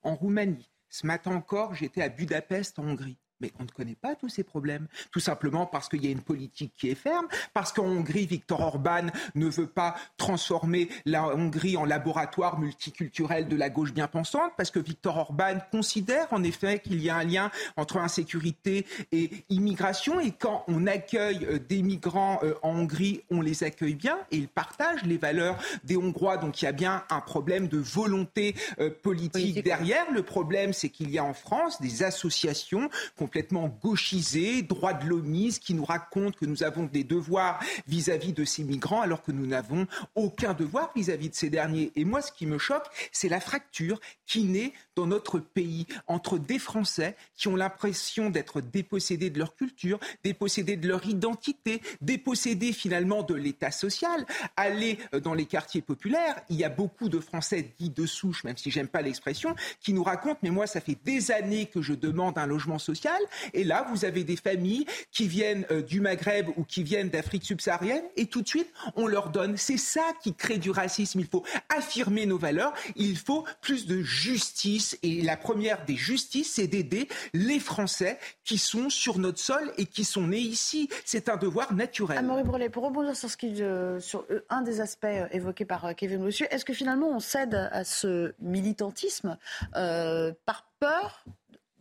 en 0.03 0.15
Roumanie. 0.15 0.71
Ce 0.89 1.07
matin 1.07 1.35
encore, 1.35 1.75
j'étais 1.75 2.03
à 2.03 2.09
Budapest, 2.09 2.79
en 2.79 2.85
Hongrie. 2.85 3.19
Mais 3.41 3.53
on 3.59 3.65
ne 3.65 3.69
connaît 3.69 3.97
pas 3.97 4.15
tous 4.15 4.29
ces 4.29 4.45
problèmes, 4.45 4.87
tout 5.11 5.21
simplement 5.21 5.67
parce 5.67 5.89
qu'il 5.89 6.05
y 6.05 6.09
a 6.09 6.11
une 6.11 6.23
politique 6.23 6.73
qui 6.77 6.91
est 6.91 6.95
ferme, 6.95 7.27
parce 7.53 7.73
qu'en 7.73 7.85
Hongrie, 7.85 8.27
Viktor 8.27 8.61
Orban 8.61 9.07
ne 9.35 9.47
veut 9.47 9.67
pas 9.67 9.95
transformer 10.17 10.89
la 11.05 11.27
Hongrie 11.35 11.77
en 11.77 11.85
laboratoire 11.85 12.59
multiculturel 12.59 13.49
de 13.49 13.57
la 13.57 13.71
gauche 13.71 13.93
bien 13.93 14.09
pensante, 14.09 14.53
parce 14.57 14.71
que 14.71 14.79
Viktor 14.79 15.17
Orban 15.17 15.59
considère 15.71 16.27
en 16.33 16.43
effet 16.43 16.81
qu'il 16.81 17.03
y 17.03 17.11
a 17.11 17.17
un 17.17 17.25
lien 17.25 17.51
entre 17.77 17.99
insécurité 17.99 18.87
et 19.13 19.31
immigration, 19.49 20.21
et 20.21 20.33
quand 20.33 20.65
on 20.69 20.87
accueille 20.87 21.45
euh, 21.45 21.59
des 21.59 21.83
migrants 21.83 22.41
euh, 22.43 22.55
en 22.63 22.71
Hongrie, 22.71 23.23
on 23.31 23.41
les 23.41 23.65
accueille 23.65 23.95
bien, 23.95 24.19
et 24.31 24.37
il 24.37 24.49
partage 24.49 25.03
les 25.05 25.19
valeurs 25.19 25.59
des 25.85 25.97
Hongrois, 25.97 26.37
donc 26.37 26.63
il 26.63 26.65
y 26.65 26.69
a 26.69 26.73
bien 26.73 27.05
un 27.11 27.21
problème 27.21 27.69
de 27.69 27.79
volonté 27.79 28.55
euh, 28.81 28.91
politique, 28.91 29.63
derrière. 29.63 30.11
Le 30.13 30.23
problème, 30.23 30.73
c'est 30.73 30.89
qu'il 30.89 31.11
y 31.11 31.19
a 31.19 31.25
en 31.25 31.35
France 31.35 31.81
des 31.81 32.03
associations 32.03 32.89
complètement 33.27 33.77
gauchisés, 33.83 34.63
droit 34.63 34.93
de 34.93 35.05
l'homisme, 35.05 35.61
qui 35.61 35.75
nous 35.75 35.85
racontent 35.85 36.39
que 36.39 36.47
nous 36.47 36.63
avons 36.63 36.85
des 36.85 37.03
devoirs 37.03 37.59
vis-à-vis 37.89 38.33
de 38.33 38.45
ces 38.45 38.63
migrants 38.63 39.01
alors 39.01 39.25
que 39.25 39.33
nous 39.33 39.49
n'avons 39.49 39.89
aucun 40.15 40.55
devoir 40.55 40.93
vis-à-vis 40.95 41.29
de 41.31 41.35
ces 41.35 41.51
derniers. 41.51 41.91
Et 41.97 42.05
moi, 42.05 42.23
ce 42.23 42.31
qui 42.31 42.47
me 42.47 42.57
choque, 42.57 42.85
c'est 43.11 43.29
la 43.29 43.41
fracture 43.41 43.99
qui 44.27 44.45
naît 44.45 44.73
dans 44.95 45.09
notre 45.09 45.41
pays 45.41 45.87
entre 46.07 46.39
des 46.39 46.61
Français 46.61 47.17
qui 47.37 47.49
ont 47.49 47.57
l'impression 47.57 48.31
d'être 48.31 48.61
dépossédés 48.61 49.31
de 49.31 49.41
leur 49.41 49.57
culture, 49.57 49.99
dépossédés 50.23 50.77
de 50.77 50.87
leur 50.87 51.05
identité, 51.05 51.83
dépossédés 52.03 52.73
finalement 52.73 53.25
de 53.25 53.35
l'état 53.35 53.73
social. 53.73 54.25
Aller 54.57 54.99
euh, 55.15 55.19
dans 55.19 55.35
les 55.35 55.47
quartiers 55.47 55.83
populaires, 55.83 56.41
il 56.49 56.57
y 56.57 56.65
a 56.65 56.69
beaucoup 56.69 57.09
de 57.09 57.19
Français 57.19 57.73
dits 57.77 57.91
de 57.91 58.07
souche, 58.07 58.45
même 58.45 58.57
si 58.57 58.71
j'aime 58.71 58.87
pas 58.87 59.03
l'expression, 59.03 59.57
qui 59.81 59.93
nous 59.93 60.05
racontent, 60.05 60.39
mais 60.45 60.51
moi, 60.51 60.69
ça 60.69 60.81
fait 60.81 60.97
des 61.05 61.33
années 61.33 61.67
que 61.67 61.83
je 61.83 61.93
demande 61.93 62.39
un 62.39 62.47
logement 62.47 62.79
social 62.79 63.16
Et 63.53 63.65
là, 63.65 63.87
vous 63.91 64.05
avez 64.05 64.25
des 64.25 64.37
familles 64.37 64.87
qui 65.13 65.29
viennent 65.29 65.67
euh, 65.71 65.83
du 65.83 66.01
Maghreb 66.01 66.49
ou 66.57 66.65
qui 66.65 66.83
viennent 66.83 67.09
d'Afrique 67.09 67.45
subsaharienne 67.45 68.05
et 68.17 68.27
tout 68.27 68.43
de 68.43 68.49
suite, 68.49 68.73
on 68.95 69.07
leur 69.07 69.31
donne. 69.31 69.57
C'est 69.57 69.77
ça 69.77 70.05
qui 70.23 70.35
crée 70.35 70.59
du 70.59 70.71
racisme. 70.71 71.21
Il 71.21 71.27
faut 71.27 71.45
affirmer 71.69 72.27
nos 72.27 72.39
valeurs. 72.39 72.73
Il 72.97 73.17
faut 73.17 73.45
plus 73.61 73.87
de 73.87 74.03
justice. 74.03 74.99
Et 75.03 75.23
la 75.23 75.37
première 75.37 75.85
des 75.85 75.97
justices, 75.97 76.55
c'est 76.55 76.67
d'aider 76.67 77.09
les 77.33 77.61
Français 77.61 78.19
qui 78.45 78.59
sont 78.59 78.91
sur 78.91 79.19
notre 79.19 79.39
sol 79.39 79.73
et 79.79 79.87
qui 79.87 80.05
sont 80.05 80.29
nés 80.29 80.39
ici. 80.39 80.89
C'est 81.05 81.29
un 81.29 81.37
devoir 81.37 81.75
naturel. 81.75 82.19
Amaury 82.19 82.45
Brelet, 82.45 82.69
pour 82.71 82.85
rebondir 82.85 83.17
sur, 83.17 83.31
euh, 83.53 83.99
euh, 84.31 84.45
un 84.51 84.63
des 84.63 84.81
aspects 84.81 85.07
évoqués 85.33 85.65
par 85.65 85.95
Kevin 85.97 86.23
Monsieur, 86.23 86.47
est-ce 86.51 86.65
que 86.65 86.73
finalement 86.73 87.09
on 87.09 87.21
cède 87.21 87.55
à 87.55 87.85
ce 87.85 88.35
militantisme 88.41 89.37
par 89.73 90.67
peur 90.79 91.25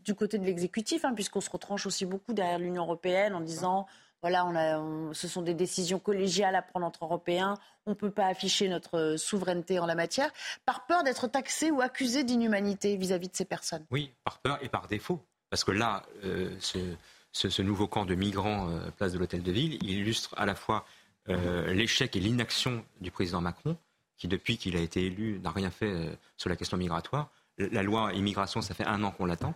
du 0.05 0.15
côté 0.15 0.37
de 0.37 0.45
l'exécutif, 0.45 1.03
hein, 1.03 1.13
puisqu'on 1.13 1.41
se 1.41 1.49
retranche 1.49 1.85
aussi 1.85 2.05
beaucoup 2.05 2.33
derrière 2.33 2.59
l'Union 2.59 2.83
européenne 2.83 3.33
en 3.35 3.41
disant 3.41 3.87
voilà, 4.21 4.81
ce 5.13 5.27
sont 5.27 5.43
des 5.43 5.53
décisions 5.53 5.99
collégiales 5.99 6.55
à 6.55 6.63
prendre 6.63 6.87
entre 6.87 7.03
Européens, 7.03 7.59
on 7.85 7.91
ne 7.91 7.95
peut 7.95 8.09
pas 8.09 8.25
afficher 8.25 8.67
notre 8.69 9.17
souveraineté 9.17 9.77
en 9.77 9.85
la 9.85 9.93
matière, 9.93 10.31
par 10.65 10.87
peur 10.87 11.03
d'être 11.03 11.27
taxé 11.27 11.69
ou 11.69 11.79
accusé 11.79 12.23
d'inhumanité 12.23 12.97
vis-à-vis 12.97 13.27
de 13.27 13.35
ces 13.35 13.45
personnes. 13.45 13.85
Oui, 13.91 14.11
par 14.23 14.39
peur 14.39 14.57
et 14.63 14.69
par 14.69 14.87
défaut. 14.87 15.23
Parce 15.51 15.63
que 15.63 15.71
là, 15.71 16.03
euh, 16.23 16.49
ce, 16.59 17.61
nouveau 17.61 17.87
camp 17.87 18.05
de 18.05 18.15
migrants, 18.15 18.69
euh, 18.69 18.89
place 18.97 19.13
de 19.13 19.19
l'Hôtel 19.19 19.43
de 19.43 19.51
Ville, 19.51 19.77
il 19.83 19.91
illustre 19.91 20.33
à 20.37 20.47
la 20.47 20.55
fois 20.55 20.87
euh, 21.29 21.71
l'échec 21.73 22.15
et 22.15 22.19
l'inaction 22.19 22.83
du 23.01 23.11
président 23.11 23.41
Macron, 23.41 23.77
qui 24.17 24.27
depuis 24.27 24.57
qu'il 24.57 24.75
a 24.75 24.79
été 24.79 25.05
élu 25.05 25.39
n'a 25.39 25.51
rien 25.51 25.69
fait 25.69 26.17
sur 26.35 26.49
la 26.49 26.55
question 26.55 26.77
migratoire. 26.77 27.29
La 27.57 27.83
loi 27.83 28.11
immigration, 28.13 28.61
ça 28.61 28.73
fait 28.73 28.85
un 28.85 29.03
an 29.03 29.11
qu'on 29.11 29.25
l'attend. 29.25 29.53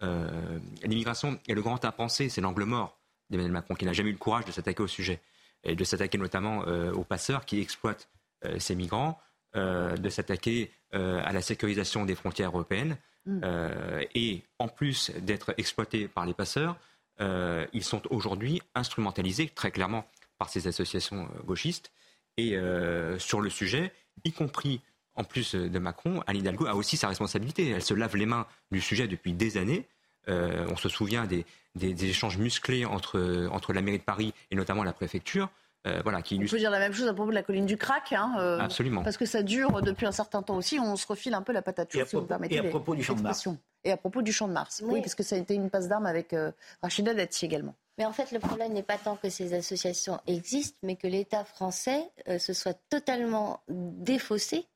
L'immigration 0.00 1.38
est 1.48 1.54
le 1.54 1.62
grand 1.62 1.84
impensé, 1.84 2.28
c'est 2.28 2.40
l'angle 2.40 2.64
mort 2.64 2.98
d'Emmanuel 3.30 3.52
Macron, 3.52 3.74
qui 3.74 3.84
n'a 3.84 3.92
jamais 3.92 4.10
eu 4.10 4.12
le 4.12 4.18
courage 4.18 4.44
de 4.44 4.52
s'attaquer 4.52 4.82
au 4.82 4.86
sujet, 4.86 5.20
et 5.64 5.74
de 5.74 5.84
s'attaquer 5.84 6.18
notamment 6.18 6.64
euh, 6.66 6.92
aux 6.92 7.04
passeurs 7.04 7.44
qui 7.44 7.60
exploitent 7.60 8.08
euh, 8.44 8.58
ces 8.58 8.74
migrants, 8.74 9.20
euh, 9.56 9.96
de 9.96 10.08
s'attaquer 10.08 10.70
à 10.90 11.34
la 11.34 11.42
sécurisation 11.42 12.06
des 12.06 12.14
frontières 12.14 12.48
européennes, 12.48 12.96
mm. 13.26 13.40
et 14.14 14.42
en 14.58 14.68
plus 14.68 15.10
d'être 15.20 15.52
exploités 15.58 16.08
par 16.08 16.24
les 16.24 16.32
passeurs, 16.32 16.78
ils 17.20 17.84
sont 17.84 18.00
aujourd'hui 18.08 18.62
instrumentalisés 18.74 19.50
très 19.50 19.70
clairement 19.70 20.06
par 20.38 20.48
ces 20.48 20.66
associations 20.66 21.28
gauchistes. 21.44 21.92
Et 22.38 22.56
sur 23.18 23.42
le 23.42 23.50
sujet, 23.50 23.92
y 24.24 24.32
compris 24.32 24.80
en 25.18 25.24
plus 25.24 25.54
de 25.54 25.78
Macron, 25.78 26.22
Anne 26.26 26.36
Hidalgo 26.36 26.66
a 26.66 26.74
aussi 26.74 26.96
sa 26.96 27.08
responsabilité. 27.08 27.68
Elle 27.68 27.82
se 27.82 27.94
lave 27.94 28.16
les 28.16 28.26
mains 28.26 28.46
du 28.70 28.80
sujet 28.80 29.06
depuis 29.06 29.32
des 29.32 29.58
années. 29.58 29.86
on 30.26 30.76
se 30.76 30.88
souvient 30.88 31.26
des, 31.26 31.44
des, 31.74 32.04
échanges 32.04 32.38
musclés 32.38 32.84
entre, 32.84 33.48
entre 33.50 33.72
la 33.72 33.82
mairie 33.82 33.98
de 33.98 34.04
Paris 34.04 34.32
et 34.50 34.56
notamment 34.56 34.84
la 34.84 34.92
préfecture. 34.92 35.48
Euh, 35.86 36.00
voilà, 36.02 36.22
qui 36.22 36.38
On 36.42 36.46
peut 36.46 36.58
dire 36.58 36.70
la 36.70 36.80
même 36.80 36.92
chose 36.92 37.06
à 37.06 37.14
propos 37.14 37.30
de 37.30 37.34
la 37.34 37.42
colline 37.42 37.66
du 37.66 37.76
Crac. 37.76 38.12
Hein, 38.12 38.34
euh, 38.38 38.58
Absolument. 38.58 39.02
Parce 39.02 39.16
que 39.16 39.26
ça 39.26 39.42
dure 39.42 39.80
depuis 39.80 40.06
un 40.06 40.12
certain 40.12 40.42
temps 40.42 40.56
aussi. 40.56 40.78
On 40.78 40.96
se 40.96 41.06
refile 41.06 41.34
un 41.34 41.42
peu 41.42 41.52
la 41.52 41.62
patate 41.62 41.92
chaude, 41.92 42.06
si 42.06 42.16
vous 42.16 42.22
permettez. 42.22 42.56
Et 42.56 42.58
à 42.58 42.64
propos 42.64 42.94
du 42.94 43.02
Champ 43.02 43.14
de 43.14 43.22
Mars. 43.22 43.48
Et 43.84 43.92
à 43.92 43.96
propos 43.96 44.22
du 44.22 44.32
Champ 44.32 44.48
de 44.48 44.52
Mars. 44.52 44.82
Oui, 44.84 45.00
parce 45.00 45.14
que 45.14 45.22
ça 45.22 45.36
a 45.36 45.38
été 45.38 45.54
une 45.54 45.70
passe 45.70 45.88
d'armes 45.88 46.06
avec 46.06 46.32
euh, 46.32 46.50
Rachida 46.82 47.14
Dati 47.14 47.44
également. 47.44 47.74
Mais 47.96 48.04
en 48.04 48.12
fait, 48.12 48.32
le 48.32 48.38
problème 48.38 48.72
n'est 48.72 48.82
pas 48.82 48.98
tant 48.98 49.16
que 49.16 49.28
ces 49.28 49.54
associations 49.54 50.20
existent, 50.26 50.78
mais 50.82 50.96
que 50.96 51.06
l'État 51.06 51.44
français 51.44 52.10
se 52.38 52.52
soit 52.52 52.78
totalement 52.90 53.60
défaussé 53.68 54.66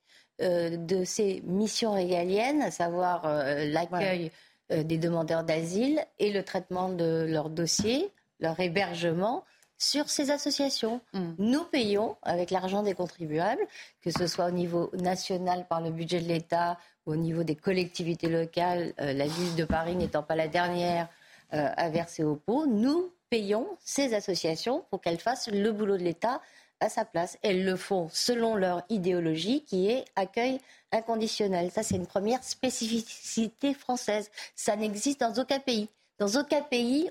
de 0.40 1.04
ses 1.04 1.40
missions 1.44 1.92
régaliennes, 1.92 2.62
à 2.62 2.70
savoir 2.70 3.26
l'accueil. 3.26 4.30
Euh, 4.72 4.82
des 4.84 4.98
demandeurs 4.98 5.44
d'asile 5.44 6.04
et 6.18 6.32
le 6.32 6.44
traitement 6.44 6.88
de 6.88 7.26
leurs 7.28 7.50
dossiers, 7.50 8.10
leur 8.40 8.58
hébergement 8.60 9.44
sur 9.76 10.08
ces 10.08 10.30
associations. 10.30 11.00
Mm. 11.12 11.32
Nous 11.38 11.64
payons 11.64 12.16
avec 12.22 12.50
l'argent 12.50 12.82
des 12.82 12.94
contribuables, 12.94 13.62
que 14.02 14.10
ce 14.10 14.26
soit 14.26 14.46
au 14.46 14.50
niveau 14.50 14.90
national 14.94 15.66
par 15.68 15.80
le 15.80 15.90
budget 15.90 16.20
de 16.20 16.28
l'État 16.28 16.78
ou 17.06 17.12
au 17.12 17.16
niveau 17.16 17.42
des 17.42 17.56
collectivités 17.56 18.28
locales, 18.28 18.94
euh, 19.00 19.12
la 19.12 19.26
ville 19.26 19.56
de 19.56 19.64
Paris 19.64 19.96
n'étant 19.96 20.22
pas 20.22 20.36
la 20.36 20.48
dernière 20.48 21.08
euh, 21.54 21.68
à 21.76 21.88
verser 21.90 22.22
au 22.22 22.36
pot, 22.36 22.66
nous 22.66 23.12
payons 23.30 23.66
ces 23.84 24.14
associations 24.14 24.84
pour 24.90 25.00
qu'elles 25.00 25.18
fassent 25.18 25.50
le 25.50 25.72
boulot 25.72 25.96
de 25.96 26.04
l'État 26.04 26.40
à 26.82 26.88
sa 26.88 27.04
place. 27.04 27.38
Elles 27.42 27.64
le 27.64 27.76
font 27.76 28.08
selon 28.12 28.54
leur 28.54 28.82
idéologie 28.88 29.64
qui 29.64 29.88
est 29.88 30.04
accueil 30.16 30.60
inconditionnel. 30.90 31.70
Ça, 31.70 31.82
c'est 31.82 31.96
une 31.96 32.06
première 32.06 32.42
spécificité 32.42 33.72
française. 33.72 34.30
Ça 34.56 34.76
n'existe 34.76 35.20
dans 35.20 35.34
aucun 35.40 35.60
pays. 35.60 35.88
Dans 36.18 36.40
aucun 36.40 36.60
pays, 36.60 37.10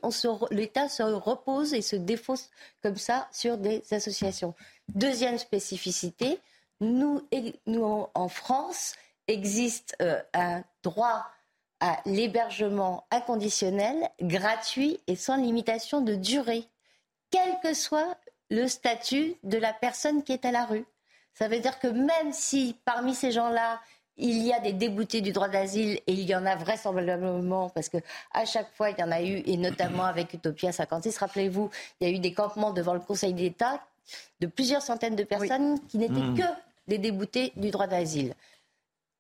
l'État 0.52 0.88
se 0.88 1.04
repose 1.04 1.74
et 1.74 1.82
se 1.82 1.96
défausse 1.96 2.50
comme 2.82 2.98
ça 2.98 3.28
sur 3.32 3.58
des 3.58 3.84
associations. 3.92 4.54
Deuxième 4.90 5.38
spécificité, 5.38 6.40
nous, 6.80 7.22
en 8.14 8.28
France, 8.28 8.94
existe 9.28 9.96
euh, 10.02 10.22
un 10.34 10.64
droit 10.84 11.26
à 11.80 12.00
l'hébergement 12.06 13.06
inconditionnel, 13.12 14.10
gratuit 14.22 15.00
et 15.08 15.16
sans 15.16 15.36
limitation 15.36 16.02
de 16.02 16.16
durée, 16.16 16.68
quel 17.32 17.60
que 17.64 17.74
soit 17.74 18.18
le 18.52 18.68
statut 18.68 19.36
de 19.44 19.58
la 19.58 19.74
personne 19.74 20.24
qui 20.24 20.34
est 20.34 20.46
à 20.46 20.52
la 20.52 20.66
rue. 20.66 20.86
Ça 21.34 21.48
veut 21.48 21.60
dire 21.60 21.80
que 21.80 21.88
même 21.88 22.34
si 22.34 22.76
parmi 22.84 23.16
ces 23.16 23.32
gens-là, 23.32 23.80
il 24.18 24.46
y 24.46 24.54
a 24.54 24.60
des 24.60 24.74
déboutés 24.74 25.22
du 25.22 25.32
droit 25.32 25.48
d'asile 25.48 26.02
et 26.06 26.14
il 26.14 26.30
y 26.30 26.36
en 26.36 26.46
a 26.46 26.56
vraisemblablement 26.56 27.70
parce 27.70 27.88
que 27.88 27.98
à 28.34 28.46
chaque 28.46 28.72
fois 28.74 28.90
il 28.90 29.00
y 29.00 29.04
en 29.04 29.12
a 29.12 29.22
eu 29.22 29.42
et 29.46 29.56
notamment 29.56 30.04
avec 30.04 30.34
Utopia 30.34 30.74
56 30.74 31.18
rappelez-vous 31.18 31.72
il 32.00 32.08
y 32.08 32.12
a 32.12 32.14
eu 32.14 32.20
des 32.20 32.34
campements 32.34 32.72
devant 32.72 32.94
le 32.94 33.00
Conseil 33.00 33.34
d'État 33.34 33.82
de 34.42 34.48
plusieurs 34.48 34.82
centaines 34.82 35.16
de 35.16 35.24
personnes 35.24 35.80
qui 35.88 35.98
n'étaient 35.98 36.14
mmh. 36.14 36.38
que 36.38 36.44
des 36.88 36.98
déboutés 36.98 37.54
du 37.56 37.72
droit 37.72 37.88
d'asile 37.88 38.36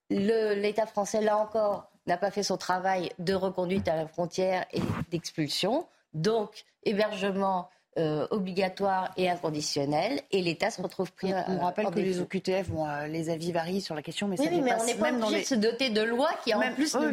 l'État 0.10 0.86
français 0.86 1.22
là 1.22 1.38
encore 1.38 1.90
n'a 2.06 2.18
pas 2.18 2.30
fait 2.30 2.44
son 2.44 2.58
travail 2.58 3.12
de 3.18 3.34
reconduite 3.34 3.88
à 3.88 3.96
la 3.96 4.08
frontière 4.08 4.66
et 4.74 4.82
d'expulsion 5.10 5.88
donc 6.14 6.66
hébergement 6.84 7.70
euh, 7.98 8.26
obligatoire 8.32 9.12
et 9.18 9.30
inconditionnel, 9.30 10.22
et 10.32 10.42
l'État 10.42 10.72
se 10.72 10.82
retrouve 10.82 11.12
pris. 11.12 11.34
On, 11.48 11.60
rappelle 11.60 11.88
que 11.88 12.00
les 12.00 12.22
OQTF, 12.22 12.70
euh, 12.70 13.08
les 13.08 13.30
avis 13.30 13.52
varient 13.52 13.82
sur 13.82 13.96
la 13.96 14.02
question, 14.02 14.30
mais 14.30 14.38
ça 14.38 14.46
mais 14.50 14.74
on 14.80 14.86
n'est 14.86 14.96
pas 14.96 15.12
obligé 15.12 15.42
de 15.42 15.46
se 15.46 15.56
doter 15.56 15.90
de 15.90 16.02
lois 16.02 16.30
qui 16.46 16.54
en 16.54 16.62
plus 16.74 16.96
nous 16.96 17.12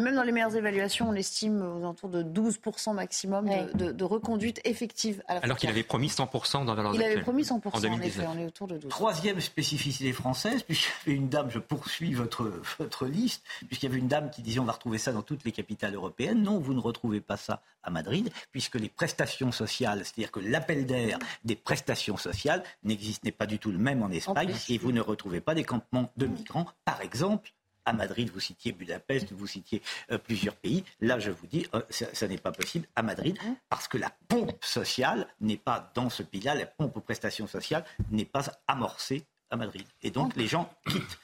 Même 0.00 0.14
dans 0.14 0.22
les 0.22 0.32
meilleures 0.32 0.56
évaluations, 0.56 1.10
on 1.10 1.12
estime 1.12 1.60
aux 1.60 1.80
alentours 1.80 2.08
de 2.08 2.22
12% 2.22 2.94
maximum 2.94 3.46
de, 3.74 4.04
reconduite 4.04 4.58
effective. 4.64 5.22
Alors 5.28 5.58
qu'il 5.58 5.68
avait 5.68 5.82
promis 5.82 6.08
100% 6.08 6.64
dans 6.64 6.74
la 6.74 6.90
Il 6.94 7.02
avait 7.02 7.20
promis 7.20 7.42
100% 7.42 7.50
en, 7.52 7.92
en 7.92 8.00
effet, 8.00 8.24
on 8.26 8.38
est 8.38 8.46
autour 8.46 8.68
de 8.68 8.78
12. 8.78 8.88
Troisième 8.88 9.42
spécificité 9.42 10.14
française, 10.14 10.62
puisqu'il 10.66 11.10
y 11.10 11.12
avait 11.12 11.20
une 11.20 11.28
dame, 11.28 11.50
je 11.50 11.58
poursuis 11.58 12.14
votre, 12.14 12.50
votre 12.78 13.04
liste, 13.04 13.42
puisqu'il 13.66 13.86
y 13.86 13.92
avait 13.92 13.98
une 13.98 14.08
dame 14.08 14.30
qui 14.30 14.40
disait 14.40 14.60
on 14.60 14.64
va 14.64 14.72
retrouver 14.72 14.96
ça 14.96 15.12
dans 15.12 15.22
toutes 15.22 15.44
les 15.44 15.52
capitales 15.52 15.94
européennes. 15.94 16.42
Non, 16.42 16.58
vous 16.58 16.72
ne 16.72 16.80
retrouvez 16.80 17.20
pas 17.20 17.36
ça 17.36 17.60
à 17.82 17.90
Madrid, 17.90 18.30
puisque 18.50 18.76
les 18.76 18.88
prestations 18.88 19.52
sociales 19.52 20.05
c'est-à-dire 20.06 20.30
que 20.30 20.40
l'appel 20.40 20.86
d'air 20.86 21.18
des 21.44 21.56
prestations 21.56 22.16
sociales 22.16 22.62
n'existait 22.84 23.32
pas 23.32 23.46
du 23.46 23.58
tout 23.58 23.72
le 23.72 23.78
même 23.78 24.02
en 24.02 24.10
Espagne 24.10 24.54
et 24.68 24.78
vous 24.78 24.92
ne 24.92 25.00
retrouvez 25.00 25.40
pas 25.40 25.54
des 25.54 25.64
campements 25.64 26.10
de 26.16 26.26
migrants, 26.26 26.66
par 26.84 27.00
exemple. 27.00 27.52
À 27.88 27.92
Madrid, 27.92 28.30
vous 28.34 28.40
citiez 28.40 28.72
Budapest, 28.72 29.32
vous 29.32 29.46
citiez 29.46 29.80
euh, 30.10 30.18
plusieurs 30.18 30.56
pays. 30.56 30.82
Là, 31.00 31.20
je 31.20 31.30
vous 31.30 31.46
dis, 31.46 31.68
euh, 31.72 31.82
ça, 31.90 32.26
n'est 32.26 32.36
pas 32.36 32.50
possible 32.50 32.88
à 32.96 33.02
Madrid 33.02 33.38
hein 33.46 33.56
parce 33.68 33.86
que 33.86 33.96
la 33.96 34.10
pompe 34.26 34.64
sociale 34.64 35.28
n'est 35.40 35.56
pas 35.56 35.92
dans 35.94 36.10
ce 36.10 36.24
pays-là. 36.24 36.56
La 36.56 36.66
pompe 36.66 36.96
aux 36.96 37.00
prestations 37.00 37.46
sociales 37.46 37.84
n'est 38.10 38.24
pas 38.24 38.42
amorcée 38.66 39.24
à 39.50 39.56
Madrid. 39.56 39.86
Et 40.02 40.10
donc, 40.10 40.34
les 40.34 40.48
gens 40.48 40.68
quittent 40.88 41.18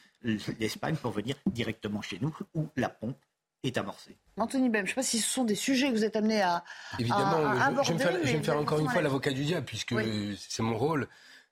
l'Espagne 0.60 0.94
pour 0.94 1.10
venir 1.10 1.34
directement 1.46 2.00
chez 2.00 2.18
nous 2.20 2.32
où 2.54 2.68
la 2.76 2.88
pompe 2.88 3.18
est 3.62 3.78
amorcé. 3.78 4.16
Anthony 4.36 4.68
Bem, 4.68 4.80
je 4.80 4.82
ne 4.82 4.88
sais 4.88 4.94
pas 4.94 5.02
si 5.02 5.18
ce 5.18 5.28
sont 5.28 5.44
des 5.44 5.54
sujets 5.54 5.88
que 5.88 5.94
vous 5.94 6.04
êtes 6.04 6.16
amené 6.16 6.40
à, 6.40 6.64
Évidemment, 6.98 7.82
je, 7.82 7.92
vais 7.92 8.38
me 8.38 8.42
faire, 8.42 8.58
encore 8.58 8.78
une 8.78 8.88
fois 8.88 9.02
l'avocat 9.02 9.30
du 9.30 9.44
diable, 9.44 9.66
puisque 9.66 9.94
c'est 10.38 10.62
mon 10.62 10.76
rôle. 10.76 11.08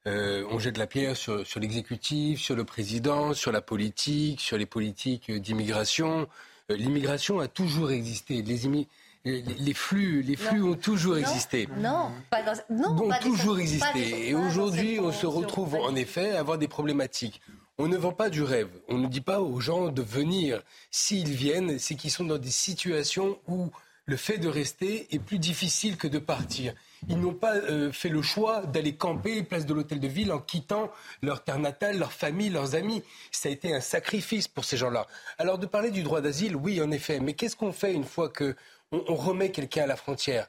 Euh, 0.06 0.46
on 0.50 0.58
jette 0.58 0.78
la 0.78 0.86
pierre 0.86 1.14
sur, 1.14 1.44
l'exécutif, 1.56 2.40
sur 2.40 2.56
le 2.56 2.64
président, 2.64 3.34
sur 3.34 3.52
la 3.52 3.60
politique, 3.60 4.40
sur 4.40 4.56
les 4.56 4.64
politiques 4.64 5.30
d'immigration. 5.30 6.26
Euh, 6.70 6.76
l'immigration 6.76 7.38
a 7.38 7.48
toujours 7.48 7.90
existé. 7.90 8.40
Les, 8.40 8.86
les, 9.24 9.74
flux, 9.74 10.22
les 10.22 10.36
flux 10.36 10.62
ont 10.62 10.74
toujours 10.74 11.18
existé. 11.18 11.68
Non, 11.76 12.10
pas 12.30 12.42
dans, 12.42 12.54
non, 12.70 13.04
ont 13.04 13.10
toujours 13.20 13.58
existé. 13.58 14.30
Et 14.30 14.34
aujourd'hui, 14.34 14.98
on 14.98 15.12
se 15.12 15.26
retrouve 15.26 15.74
en 15.74 15.94
effet 15.94 16.34
à 16.34 16.40
avoir 16.40 16.56
des 16.56 16.68
problématiques. 16.68 17.42
On 17.82 17.88
ne 17.88 17.96
vend 17.96 18.12
pas 18.12 18.28
du 18.28 18.42
rêve. 18.42 18.68
On 18.88 18.98
ne 18.98 19.06
dit 19.06 19.22
pas 19.22 19.40
aux 19.40 19.58
gens 19.58 19.88
de 19.88 20.02
venir. 20.02 20.62
S'ils 20.90 21.32
viennent, 21.32 21.78
c'est 21.78 21.94
qu'ils 21.94 22.10
sont 22.10 22.24
dans 22.26 22.36
des 22.36 22.50
situations 22.50 23.38
où 23.48 23.70
le 24.04 24.18
fait 24.18 24.36
de 24.36 24.48
rester 24.48 25.06
est 25.14 25.18
plus 25.18 25.38
difficile 25.38 25.96
que 25.96 26.06
de 26.06 26.18
partir. 26.18 26.74
Ils 27.08 27.18
n'ont 27.18 27.32
pas 27.32 27.54
euh, 27.54 27.90
fait 27.90 28.10
le 28.10 28.20
choix 28.20 28.66
d'aller 28.66 28.96
camper 28.96 29.42
place 29.44 29.64
de 29.64 29.72
l'hôtel 29.72 29.98
de 29.98 30.08
ville 30.08 30.30
en 30.30 30.40
quittant 30.40 30.90
leur 31.22 31.42
terre 31.42 31.58
natale, 31.58 31.98
leur 31.98 32.12
famille, 32.12 32.50
leurs 32.50 32.74
amis. 32.74 33.02
Ça 33.30 33.48
a 33.48 33.52
été 33.52 33.74
un 33.74 33.80
sacrifice 33.80 34.46
pour 34.46 34.66
ces 34.66 34.76
gens-là. 34.76 35.06
Alors 35.38 35.56
de 35.56 35.64
parler 35.64 35.90
du 35.90 36.02
droit 36.02 36.20
d'asile, 36.20 36.56
oui, 36.56 36.82
en 36.82 36.90
effet. 36.90 37.18
Mais 37.18 37.32
qu'est-ce 37.32 37.56
qu'on 37.56 37.72
fait 37.72 37.94
une 37.94 38.04
fois 38.04 38.28
que 38.28 38.56
on 38.92 39.14
remet 39.14 39.52
quelqu'un 39.52 39.84
à 39.84 39.86
la 39.86 39.96
frontière? 39.96 40.48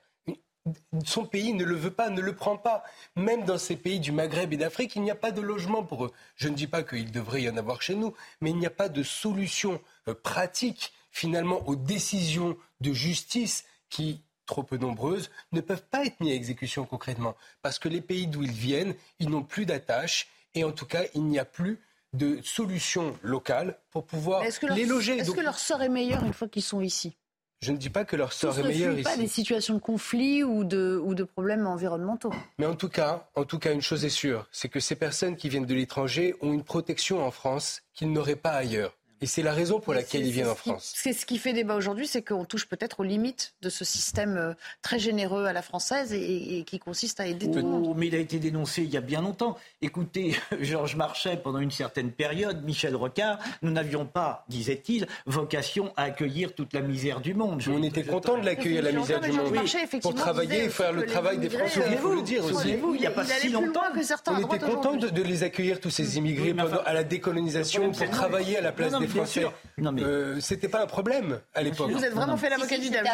Son 1.06 1.26
pays 1.26 1.54
ne 1.54 1.64
le 1.64 1.76
veut 1.76 1.92
pas, 1.92 2.10
ne 2.10 2.22
le 2.22 2.36
prend 2.36 2.58
pas. 2.58 2.84
Même 3.16 3.46
dans 3.46 3.58
ces 3.58 3.76
pays 3.76 4.00
du 4.00 4.12
Maghreb 4.12 4.54
et 4.54 4.58
d'Afrique, 4.58 4.96
il 4.96 5.02
n'y 5.02 5.12
a 5.12 5.16
pas 5.16 5.32
de 5.32 5.42
logement 5.42 5.84
pour 5.84 6.06
eux. 6.06 6.12
Je 6.36 6.50
ne 6.50 6.56
dis 6.56 6.68
pas 6.68 6.84
qu'il 6.84 7.12
devrait 7.12 7.44
y 7.44 7.50
en 7.50 7.58
avoir 7.58 7.82
chez 7.82 7.96
nous, 7.96 8.14
mais 8.42 8.52
il 8.52 8.58
n'y 8.58 8.66
a 8.66 8.72
pas 8.72 8.90
de 8.90 9.04
solution 9.04 9.82
euh, 10.08 10.14
pratique 10.14 10.94
finalement 11.12 11.68
aux 11.68 11.76
décisions 11.76 12.58
de 12.80 12.94
justice 12.94 13.66
qui, 13.90 14.22
trop 14.46 14.64
peu 14.64 14.78
nombreuses, 14.78 15.30
ne 15.52 15.62
peuvent 15.62 15.84
pas 15.84 16.06
être 16.06 16.20
mises 16.20 16.32
à 16.32 16.36
exécution 16.36 16.86
concrètement. 16.86 17.36
Parce 17.62 17.80
que 17.80 17.90
les 17.90 18.02
pays 18.02 18.28
d'où 18.28 18.44
ils 18.44 18.52
viennent, 18.52 18.96
ils 19.20 19.30
n'ont 19.30 19.44
plus 19.44 19.66
d'attache 19.66 20.28
et 20.54 20.64
en 20.64 20.72
tout 20.72 20.86
cas, 20.86 21.04
il 21.14 21.26
n'y 21.26 21.40
a 21.40 21.46
plus 21.46 21.80
de 22.14 22.40
solution 22.44 23.18
locale 23.22 23.78
pour 23.90 24.06
pouvoir 24.06 24.44
les 24.44 24.86
loger. 24.86 25.18
Est-ce 25.18 25.32
que 25.32 25.42
leur 25.42 25.60
sort 25.60 25.82
est 25.82 25.90
meilleur 25.90 26.24
une 26.24 26.34
fois 26.34 26.48
qu'ils 26.48 26.64
sont 26.64 26.82
ici? 26.82 27.16
Je 27.62 27.72
ne 27.72 27.78
dis 27.78 27.90
pas 27.90 28.06
que 28.06 28.16
leur 28.16 28.34
sort 28.34 28.58
est 28.58 28.64
meilleur 28.64 28.94
ici. 28.94 29.04
pas 29.04 29.18
des 29.18 29.28
situations 29.28 29.76
de 29.76 29.80
conflit 29.80 30.44
ou 30.44 30.64
de, 30.64 31.00
ou 31.04 31.14
de 31.14 31.24
problèmes 31.24 31.68
environnementaux. 31.68 32.34
Mais 32.58 32.66
en 32.66 32.76
tout 32.76 32.90
cas, 32.90 33.28
en 33.36 33.44
tout 33.44 33.60
cas, 33.60 33.72
une 33.72 33.82
chose 33.82 34.04
est 34.04 34.10
sûre, 34.10 34.48
c'est 34.52 34.70
que 34.70 34.80
ces 34.80 34.96
personnes 34.96 35.36
qui 35.36 35.48
viennent 35.48 35.66
de 35.66 35.76
l'étranger 35.76 36.36
ont 36.42 36.54
une 36.54 36.64
protection 36.64 37.24
en 37.24 37.30
France 37.32 37.84
qu'ils 37.94 38.12
n'auraient 38.12 38.36
pas 38.36 38.52
ailleurs. 38.52 38.98
Et 39.24 39.28
c'est 39.28 39.44
la 39.44 39.54
raison 39.54 39.80
pour 39.80 39.94
laquelle 39.94 40.26
ils 40.26 40.32
viennent 40.32 40.50
en 40.50 40.56
France. 40.56 40.94
C'est 40.96 41.14
ce 41.14 41.28
qui 41.28 41.38
fait 41.38 41.54
débat 41.54 41.76
aujourd'hui, 41.76 42.08
c'est 42.08 42.24
qu'on 42.24 42.44
touche 42.44 42.66
peut-être 42.66 43.02
aux 43.02 43.04
limites 43.04 43.54
de 43.62 43.70
ce 43.70 43.86
système 43.86 44.36
euh, 44.36 44.54
très 44.82 44.98
généreux 44.98 45.46
à 45.46 45.54
la 45.54 45.62
française 45.62 46.12
et, 46.12 46.64
qui 46.66 46.80
consiste 46.80 47.20
à 47.20 47.28
aider 47.28 47.46
tout 47.46 47.60
le 47.60 47.62
monde. 47.62 47.94
Mais 47.96 48.08
il 48.08 48.16
a 48.16 48.18
été 48.18 48.40
dénoncé 48.40 48.82
il 48.82 48.90
y 48.90 48.98
a 48.98 49.02
bien 49.02 49.22
longtemps. 49.22 49.58
Écoutez, 49.84 50.36
Georges 50.60 50.96
Marchais, 50.96 51.38
pendant 51.38 51.60
une 51.60 51.70
certaine 51.70 52.12
période, 52.12 52.64
Michel 52.64 52.96
Rocard, 52.96 53.38
nous 53.62 53.70
n'avions 53.70 54.08
pas, 54.08 54.44
disait-il, 54.50 55.06
vocation 55.28 55.94
à 55.98 56.04
accueillir 56.04 56.56
toute 56.56 56.74
la 56.74 56.82
misère 56.82 57.22
du 57.22 57.36
monde. 57.36 57.62
on 57.68 57.84
était 57.84 58.04
content 58.04 58.40
de 58.40 58.46
l'accueillir, 58.46 58.82
la 58.82 58.92
misère 58.92 59.22
du 59.22 59.32
monde. 59.34 59.54
pour 60.02 60.16
travailler 60.16 60.66
et 60.66 60.70
faire 60.70 60.94
le 60.94 61.06
travail 61.06 61.38
des 61.38 61.50
Français, 61.52 61.82
il 61.92 61.98
faut 62.00 62.16
le 62.16 62.24
dire 62.24 62.44
aussi. 62.44 62.70
Il 62.72 63.00
n'y 63.00 63.06
a 63.06 63.12
pas 63.12 63.26
si 63.26 63.50
longtemps 63.50 63.82
que 63.94 64.02
certains 64.02 64.34
On 64.34 64.40
était 64.40 64.66
content 64.66 64.96
de, 64.96 65.22
les 65.22 65.44
accueillir, 65.44 65.80
tous 65.80 65.92
ces 65.92 66.18
immigrés, 66.18 66.56
à 66.86 66.94
la 66.94 67.04
décolonisation, 67.04 67.92
pour 67.92 68.10
travailler 68.10 68.58
à 68.58 68.62
la 68.62 68.72
place 68.72 68.98
des 68.98 69.11
Français. 69.12 69.46
Non, 69.78 69.92
mais... 69.92 70.04
Euh, 70.04 70.40
c'était 70.40 70.68
pas 70.68 70.84
un 70.84 70.88
problème 70.88 71.40
à 71.54 71.62
l'époque. 71.62 71.92
Vous 71.92 72.04
êtes 72.04 72.14
vraiment 72.14 72.38
fait 72.38 72.50
l'avocat 72.50 72.78
du 72.78 72.90
diable. 72.90 73.10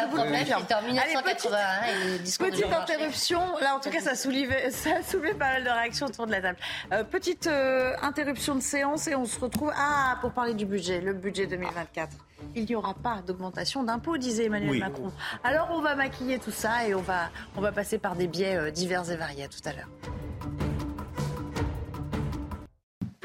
C'était 0.60 0.74
en 0.74 0.82
1981 0.82 2.48
Petite 2.50 2.72
interruption. 2.72 3.40
Là, 3.60 3.76
en 3.76 3.80
tout 3.80 3.90
cas, 3.90 4.00
ça 4.00 4.10
a, 4.10 4.14
soulevé, 4.14 4.70
ça 4.70 4.96
a 4.96 5.02
soulevé 5.02 5.34
pas 5.34 5.52
mal 5.52 5.64
de 5.64 5.70
réactions 5.70 6.06
autour 6.06 6.26
de 6.26 6.32
la 6.32 6.40
table. 6.40 6.58
Euh, 6.92 7.04
petite 7.04 7.46
euh, 7.46 7.92
interruption 8.02 8.54
de 8.54 8.60
séance 8.60 9.08
et 9.08 9.14
on 9.14 9.24
se 9.24 9.38
retrouve 9.38 9.72
ah, 9.76 10.18
pour 10.20 10.32
parler 10.32 10.54
du 10.54 10.66
budget, 10.66 11.00
le 11.00 11.12
budget 11.12 11.46
2024. 11.46 12.16
Il 12.54 12.64
n'y 12.64 12.74
aura 12.74 12.94
pas 12.94 13.22
d'augmentation 13.26 13.82
d'impôts, 13.82 14.16
disait 14.16 14.44
Emmanuel 14.44 14.78
Macron. 14.78 15.12
Alors 15.42 15.68
on 15.72 15.80
va 15.80 15.96
maquiller 15.96 16.38
tout 16.38 16.52
ça 16.52 16.86
et 16.86 16.94
on 16.94 17.02
va, 17.02 17.30
on 17.56 17.60
va 17.60 17.72
passer 17.72 17.98
par 17.98 18.14
des 18.14 18.28
biais 18.28 18.70
divers 18.70 19.10
et 19.10 19.16
variés. 19.16 19.44
À 19.44 19.48
tout 19.48 19.58
à 19.64 19.72
l'heure. 19.72 20.67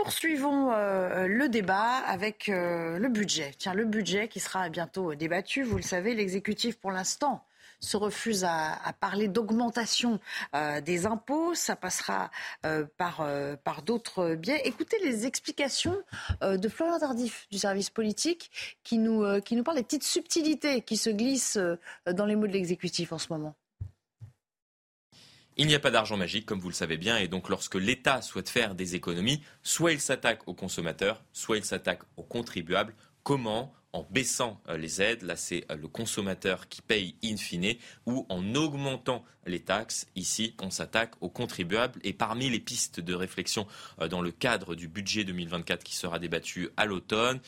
Poursuivons 0.04 0.74
euh, 0.74 1.28
le 1.28 1.48
débat 1.48 1.96
avec 2.06 2.50
euh, 2.50 3.00
le 3.00 3.08
budget. 3.08 3.54
Tiens, 3.58 3.74
le 3.74 3.86
budget 3.86 4.28
qui 4.28 4.42
sera 4.42 4.68
bientôt 4.68 5.16
débattu. 5.16 5.64
Vous 5.64 5.78
le 5.78 5.82
savez, 5.82 6.14
l'exécutif, 6.14 6.78
pour 6.78 6.92
l'instant, 6.92 7.46
se 7.80 7.96
refuse 7.96 8.44
à, 8.44 8.78
parler 9.00 9.30
d'augmentation 9.30 10.20
euh, 10.56 10.82
des 10.82 11.06
impôts. 11.06 11.56
Ça 11.56 11.78
passera 11.78 12.32
par, 12.98 13.26
par 13.64 13.82
d'autres 13.82 14.36
biais. 14.36 14.62
Écoutez 14.66 14.98
les 15.04 15.26
explications 15.26 15.98
de 16.42 16.70
Florian 16.70 17.00
Tardif 17.00 17.48
du 17.50 17.58
service 17.58 17.90
politique 17.90 18.52
qui 18.84 18.98
nous, 18.98 19.42
qui 19.42 19.56
nous 19.56 19.64
parle 19.64 19.78
des 19.78 19.84
petites 19.84 20.04
subtilités 20.04 20.82
qui 20.82 20.98
se 20.98 21.10
glissent 21.10 21.60
dans 22.06 22.26
les 22.26 22.36
mots 22.36 22.48
de 22.48 22.54
l'exécutif 22.54 23.14
en 23.14 23.18
ce 23.18 23.28
moment. 23.32 23.56
Il 25.56 25.68
n'y 25.68 25.76
a 25.76 25.80
pas 25.80 25.92
d'argent 25.92 26.18
magique, 26.18 26.46
comme 26.48 26.60
vous 26.60 26.70
le 26.70 26.74
savez 26.74 26.98
bien, 26.98 27.18
et 27.18 27.28
donc 27.28 27.48
lorsque 27.48 27.76
l'État 27.76 28.22
souhaite 28.22 28.50
faire 28.50 28.74
des 28.74 28.96
économies, 28.96 29.44
soit 29.62 29.92
il 29.92 30.02
s'attaque 30.02 30.48
aux 30.48 30.56
consommateurs, 30.56 31.24
soit 31.32 31.58
il 31.58 31.64
s'attaque 31.64 32.02
aux 32.18 32.24
contribuables. 32.24 32.96
Comment 33.24 33.74
en 33.94 34.06
baissant 34.10 34.60
euh, 34.68 34.78
les 34.78 35.02
aides, 35.02 35.22
là 35.22 35.36
c'est 35.36 35.66
euh, 35.72 35.76
le 35.76 35.88
consommateur 35.88 36.68
qui 36.68 36.82
paye 36.82 37.16
in 37.24 37.38
fine, 37.38 37.76
ou 38.08 38.26
en 38.30 38.56
augmentant 38.56 39.24
les 39.46 39.60
taxes. 39.60 40.08
Ici, 40.16 40.56
on 40.62 40.70
s'attaque 40.70 41.14
aux 41.22 41.30
contribuables. 41.30 42.00
Et 42.04 42.14
parmi 42.14 42.50
les 42.50 42.62
pistes 42.62 43.02
de 43.02 43.14
réflexion 43.14 43.68
euh, 44.02 44.08
dans 44.08 44.22
le 44.22 44.32
cadre 44.32 44.74
du 44.74 44.88
budget 44.88 45.26
2024 45.26 45.84
qui 45.84 45.96
sera 45.96 46.18
débattu 46.18 46.70
à 46.76 46.86
l'automne, 46.86 47.40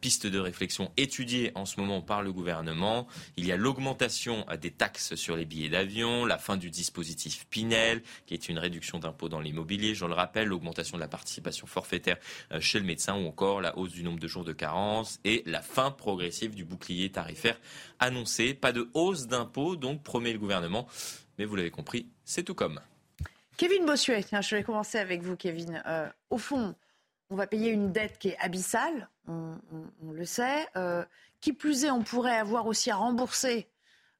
piste 0.00 0.26
de 0.26 0.38
réflexion 0.38 0.90
étudiée 0.96 1.52
en 1.54 1.66
ce 1.66 1.78
moment 1.78 2.00
par 2.00 2.22
le 2.22 2.32
gouvernement, 2.32 3.06
il 3.36 3.46
y 3.46 3.52
a 3.52 3.56
l'augmentation 3.56 4.46
des 4.60 4.70
taxes 4.70 5.14
sur 5.14 5.36
les 5.36 5.44
billets 5.44 5.68
d'avion, 5.68 6.24
la 6.24 6.38
fin 6.38 6.56
du 6.56 6.70
dispositif 6.70 7.46
Pinel, 7.50 8.02
qui 8.26 8.32
est 8.32 8.48
une 8.48 8.58
réduction 8.58 8.98
d'impôt 8.98 9.28
dans 9.28 9.40
l'immobilier, 9.40 9.94
je 9.94 10.06
le 10.06 10.14
rappelle, 10.14 10.48
l'augmentation 10.48 10.96
de 10.96 11.02
la 11.02 11.08
participation 11.08 11.66
forfaitaire 11.66 12.16
chez 12.60 12.78
le 12.78 12.86
médecin, 12.86 13.14
ou 13.14 13.26
encore 13.26 13.60
la 13.60 13.76
hausse 13.76 13.92
du 13.92 14.02
nombre 14.02 14.20
de 14.20 14.26
jours 14.26 14.44
de 14.44 14.54
carence 14.54 15.20
et 15.24 15.42
la 15.44 15.60
fin 15.60 15.93
progressive 15.96 16.54
du 16.54 16.64
bouclier 16.64 17.10
tarifaire 17.10 17.58
annoncé. 17.98 18.54
Pas 18.54 18.72
de 18.72 18.90
hausse 18.94 19.26
d'impôts, 19.26 19.76
donc 19.76 20.02
promet 20.02 20.32
le 20.32 20.38
gouvernement. 20.38 20.86
Mais 21.38 21.44
vous 21.44 21.56
l'avez 21.56 21.70
compris, 21.70 22.08
c'est 22.24 22.42
tout 22.42 22.54
comme. 22.54 22.80
Kevin 23.56 23.86
Bossuet, 23.86 24.22
tiens, 24.22 24.40
je 24.40 24.56
vais 24.56 24.62
commencer 24.62 24.98
avec 24.98 25.22
vous, 25.22 25.36
Kevin. 25.36 25.82
Euh, 25.86 26.08
au 26.30 26.38
fond, 26.38 26.74
on 27.30 27.36
va 27.36 27.46
payer 27.46 27.70
une 27.70 27.92
dette 27.92 28.18
qui 28.18 28.28
est 28.28 28.38
abyssale, 28.38 29.08
on, 29.28 29.56
le 30.12 30.24
sait. 30.24 30.66
Euh, 30.76 31.04
qui 31.40 31.52
plus 31.52 31.84
est, 31.84 31.90
on 31.90 32.02
pourrait 32.02 32.36
avoir 32.36 32.66
aussi 32.66 32.90
à 32.90 32.96
rembourser, 32.96 33.68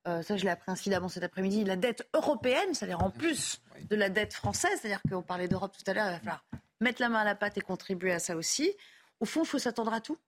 euh, 0.06 0.20
ça 0.22 0.36
je 0.36 0.44
l'ai 0.44 0.50
appris 0.50 0.70
incidemment 0.70 1.08
cet 1.08 1.22
après-midi, 1.22 1.64
la 1.64 1.76
dette 1.76 2.06
européenne, 2.12 2.74
c'est-à-dire 2.74 3.02
en 3.02 3.08
plus 3.08 3.62
de 3.88 3.96
la 3.96 4.10
dette 4.10 4.34
française, 4.34 4.78
c'est-à-dire 4.80 5.00
qu'on 5.10 5.22
parlait 5.22 5.48
d'Europe 5.48 5.74
tout 5.74 5.90
à 5.90 5.94
l'heure, 5.94 6.06
il 6.08 6.12
va 6.12 6.18
falloir 6.18 6.44
mettre 6.80 7.00
la 7.00 7.08
main 7.08 7.20
à 7.20 7.24
la 7.24 7.34
pâte 7.34 7.56
et 7.56 7.62
contribuer 7.62 8.12
à 8.12 8.18
ça 8.18 8.36
aussi. 8.36 8.76
Au 9.20 9.24
fond, 9.24 9.42
il 9.42 9.46
faut 9.46 9.58
s'attendre 9.58 9.94
à 9.94 10.02
tout 10.02 10.18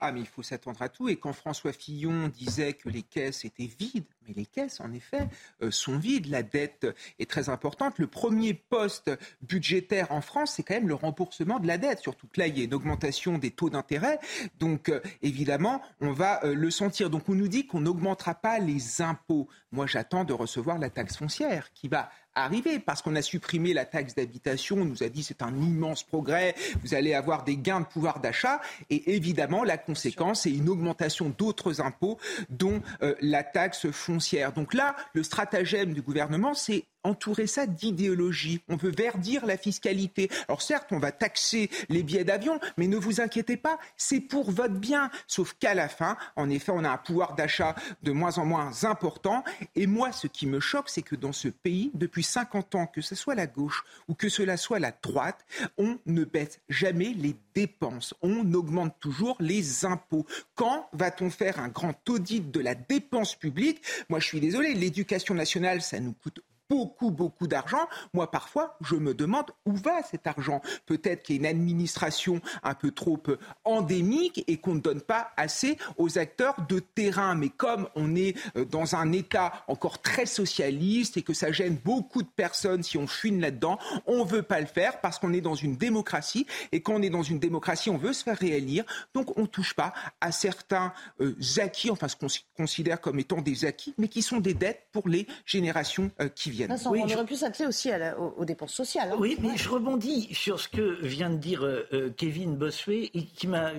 ah, 0.00 0.12
mais 0.12 0.20
il 0.20 0.26
faut 0.26 0.42
s'attendre 0.42 0.80
à 0.80 0.88
tout. 0.88 1.08
Et 1.08 1.16
quand 1.16 1.34
François 1.34 1.72
Fillon 1.72 2.28
disait 2.28 2.72
que 2.72 2.88
les 2.88 3.02
caisses 3.02 3.44
étaient 3.44 3.66
vides, 3.78 4.04
mais 4.30 4.34
les 4.36 4.46
caisses, 4.46 4.80
en 4.80 4.92
effet, 4.92 5.28
euh, 5.62 5.70
sont 5.70 5.98
vides. 5.98 6.26
La 6.26 6.42
dette 6.42 6.86
est 7.18 7.28
très 7.28 7.48
importante. 7.48 7.98
Le 7.98 8.06
premier 8.06 8.54
poste 8.54 9.10
budgétaire 9.42 10.10
en 10.12 10.20
France, 10.20 10.54
c'est 10.56 10.62
quand 10.62 10.74
même 10.74 10.88
le 10.88 10.94
remboursement 10.94 11.58
de 11.58 11.66
la 11.66 11.78
dette. 11.78 12.00
Surtout 12.00 12.26
que 12.26 12.40
là, 12.40 12.46
il 12.46 12.58
y 12.58 12.60
a 12.60 12.64
une 12.64 12.74
augmentation 12.74 13.38
des 13.38 13.50
taux 13.50 13.70
d'intérêt. 13.70 14.18
Donc, 14.58 14.88
euh, 14.88 15.00
évidemment, 15.22 15.82
on 16.00 16.12
va 16.12 16.44
euh, 16.44 16.54
le 16.54 16.70
sentir. 16.70 17.10
Donc, 17.10 17.28
on 17.28 17.34
nous 17.34 17.48
dit 17.48 17.66
qu'on 17.66 17.80
n'augmentera 17.80 18.34
pas 18.34 18.58
les 18.58 19.02
impôts. 19.02 19.48
Moi, 19.72 19.86
j'attends 19.86 20.24
de 20.24 20.32
recevoir 20.32 20.78
la 20.78 20.90
taxe 20.90 21.16
foncière 21.16 21.72
qui 21.72 21.88
va 21.88 22.10
arriver 22.34 22.78
parce 22.78 23.02
qu'on 23.02 23.16
a 23.16 23.22
supprimé 23.22 23.72
la 23.72 23.84
taxe 23.84 24.14
d'habitation. 24.14 24.76
On 24.76 24.84
nous 24.84 25.02
a 25.02 25.08
dit 25.08 25.22
c'est 25.22 25.42
un 25.42 25.56
immense 25.56 26.02
progrès, 26.02 26.54
vous 26.82 26.94
allez 26.94 27.14
avoir 27.14 27.44
des 27.44 27.56
gains 27.56 27.80
de 27.80 27.86
pouvoir 27.86 28.20
d'achat. 28.20 28.60
Et 28.88 29.14
évidemment, 29.14 29.64
la 29.64 29.78
conséquence, 29.78 30.42
c'est 30.42 30.52
une 30.52 30.68
augmentation 30.68 31.34
d'autres 31.36 31.80
impôts, 31.80 32.18
dont 32.48 32.82
euh, 33.02 33.14
la 33.20 33.42
taxe 33.42 33.90
foncière. 33.90 34.19
Donc 34.54 34.74
là, 34.74 34.96
le 35.12 35.22
stratagème 35.22 35.92
du 35.92 36.02
gouvernement, 36.02 36.54
c'est 36.54 36.84
entourer 37.04 37.46
ça 37.46 37.66
d'idéologie. 37.66 38.62
On 38.68 38.76
veut 38.76 38.90
verdir 38.90 39.46
la 39.46 39.56
fiscalité. 39.56 40.30
Alors 40.48 40.62
certes, 40.62 40.88
on 40.92 40.98
va 40.98 41.12
taxer 41.12 41.70
les 41.88 42.02
billets 42.02 42.24
d'avion, 42.24 42.60
mais 42.76 42.86
ne 42.86 42.96
vous 42.96 43.20
inquiétez 43.20 43.56
pas, 43.56 43.78
c'est 43.96 44.20
pour 44.20 44.50
votre 44.50 44.74
bien. 44.74 45.10
Sauf 45.26 45.54
qu'à 45.54 45.74
la 45.74 45.88
fin, 45.88 46.16
en 46.36 46.50
effet, 46.50 46.72
on 46.74 46.84
a 46.84 46.90
un 46.90 46.98
pouvoir 46.98 47.34
d'achat 47.34 47.74
de 48.02 48.12
moins 48.12 48.38
en 48.38 48.44
moins 48.44 48.84
important. 48.84 49.44
Et 49.76 49.86
moi, 49.86 50.12
ce 50.12 50.26
qui 50.26 50.46
me 50.46 50.60
choque, 50.60 50.88
c'est 50.88 51.02
que 51.02 51.16
dans 51.16 51.32
ce 51.32 51.48
pays, 51.48 51.90
depuis 51.94 52.22
50 52.22 52.74
ans, 52.74 52.86
que 52.86 53.00
ce 53.00 53.14
soit 53.14 53.34
la 53.34 53.46
gauche 53.46 53.84
ou 54.08 54.14
que 54.14 54.28
cela 54.28 54.56
soit 54.56 54.78
la 54.78 54.92
droite, 54.92 55.44
on 55.78 55.98
ne 56.06 56.24
baisse 56.24 56.60
jamais 56.68 57.14
les 57.14 57.36
dépenses. 57.54 58.14
On 58.22 58.52
augmente 58.54 58.98
toujours 59.00 59.36
les 59.40 59.84
impôts. 59.84 60.26
Quand 60.54 60.88
va-t-on 60.92 61.30
faire 61.30 61.58
un 61.60 61.68
grand 61.68 62.08
audit 62.08 62.50
de 62.50 62.60
la 62.60 62.74
dépense 62.74 63.34
publique? 63.34 63.82
Moi, 64.08 64.20
je 64.20 64.26
suis 64.26 64.40
désolé, 64.40 64.74
l'éducation 64.74 65.34
nationale, 65.34 65.82
ça 65.82 66.00
nous 66.00 66.12
coûte 66.12 66.40
beaucoup, 66.70 67.10
beaucoup 67.10 67.48
d'argent. 67.48 67.88
Moi, 68.14 68.30
parfois, 68.30 68.76
je 68.80 68.94
me 68.94 69.12
demande 69.12 69.50
où 69.66 69.72
va 69.72 70.02
cet 70.04 70.28
argent. 70.28 70.62
Peut-être 70.86 71.24
qu'il 71.24 71.42
y 71.42 71.46
a 71.46 71.50
une 71.50 71.58
administration 71.58 72.40
un 72.62 72.74
peu 72.74 72.92
trop 72.92 73.20
euh, 73.28 73.38
endémique 73.64 74.44
et 74.46 74.58
qu'on 74.58 74.74
ne 74.74 74.80
donne 74.80 75.00
pas 75.00 75.32
assez 75.36 75.76
aux 75.98 76.18
acteurs 76.18 76.54
de 76.68 76.78
terrain. 76.78 77.34
Mais 77.34 77.48
comme 77.48 77.88
on 77.96 78.14
est 78.14 78.36
euh, 78.56 78.64
dans 78.64 78.94
un 78.94 79.10
État 79.12 79.52
encore 79.66 80.00
très 80.00 80.26
socialiste 80.26 81.16
et 81.16 81.22
que 81.22 81.34
ça 81.34 81.50
gêne 81.50 81.76
beaucoup 81.84 82.22
de 82.22 82.28
personnes 82.28 82.84
si 82.84 82.96
on 82.96 83.08
fuine 83.08 83.40
là-dedans, 83.40 83.78
on 84.06 84.24
ne 84.24 84.30
veut 84.30 84.42
pas 84.42 84.60
le 84.60 84.66
faire 84.66 85.00
parce 85.00 85.18
qu'on 85.18 85.32
est 85.32 85.40
dans 85.40 85.56
une 85.56 85.76
démocratie. 85.76 86.46
Et 86.70 86.82
quand 86.82 86.94
on 86.94 87.02
est 87.02 87.10
dans 87.10 87.24
une 87.24 87.40
démocratie, 87.40 87.90
on 87.90 87.98
veut 87.98 88.12
se 88.12 88.22
faire 88.22 88.38
réélire. 88.38 88.84
Donc, 89.12 89.36
on 89.36 89.42
ne 89.42 89.46
touche 89.46 89.74
pas 89.74 89.92
à 90.20 90.30
certains 90.30 90.92
euh, 91.20 91.34
acquis, 91.58 91.90
enfin 91.90 92.06
ce 92.06 92.14
qu'on 92.14 92.28
considère 92.56 93.00
comme 93.00 93.18
étant 93.18 93.40
des 93.40 93.64
acquis, 93.64 93.92
mais 93.98 94.06
qui 94.06 94.22
sont 94.22 94.38
des 94.38 94.54
dettes 94.54 94.86
pour 94.92 95.08
les 95.08 95.26
générations 95.46 96.10
qui 96.36 96.50
viennent. 96.50 96.59
Viennent. 96.66 96.78
on 96.86 97.12
aurait 97.12 97.24
pu 97.24 97.36
s'atteler 97.36 97.66
aussi 97.66 97.90
aux, 98.36 98.44
dépenses 98.44 98.74
sociales. 98.74 99.10
Hein. 99.12 99.16
Oui, 99.18 99.36
mais 99.40 99.56
je 99.56 99.68
rebondis 99.68 100.32
sur 100.32 100.60
ce 100.60 100.68
que 100.68 101.04
vient 101.04 101.30
de 101.30 101.36
dire 101.36 101.64
euh, 101.64 102.12
Kevin 102.16 102.56
Bossuet, 102.56 103.08
qui 103.08 103.46
m'a 103.46 103.72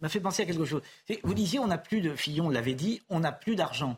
m'a 0.00 0.10
fait 0.10 0.20
penser 0.20 0.42
à 0.42 0.46
quelque 0.46 0.66
chose. 0.66 0.82
Vous 1.22 1.32
disiez, 1.32 1.58
on 1.58 1.66
n'a 1.66 1.78
plus 1.78 2.02
de, 2.02 2.14
Fillon 2.14 2.50
l'avait 2.50 2.74
dit, 2.74 3.00
on 3.08 3.20
n'a 3.20 3.32
plus 3.32 3.56
d'argent. 3.56 3.96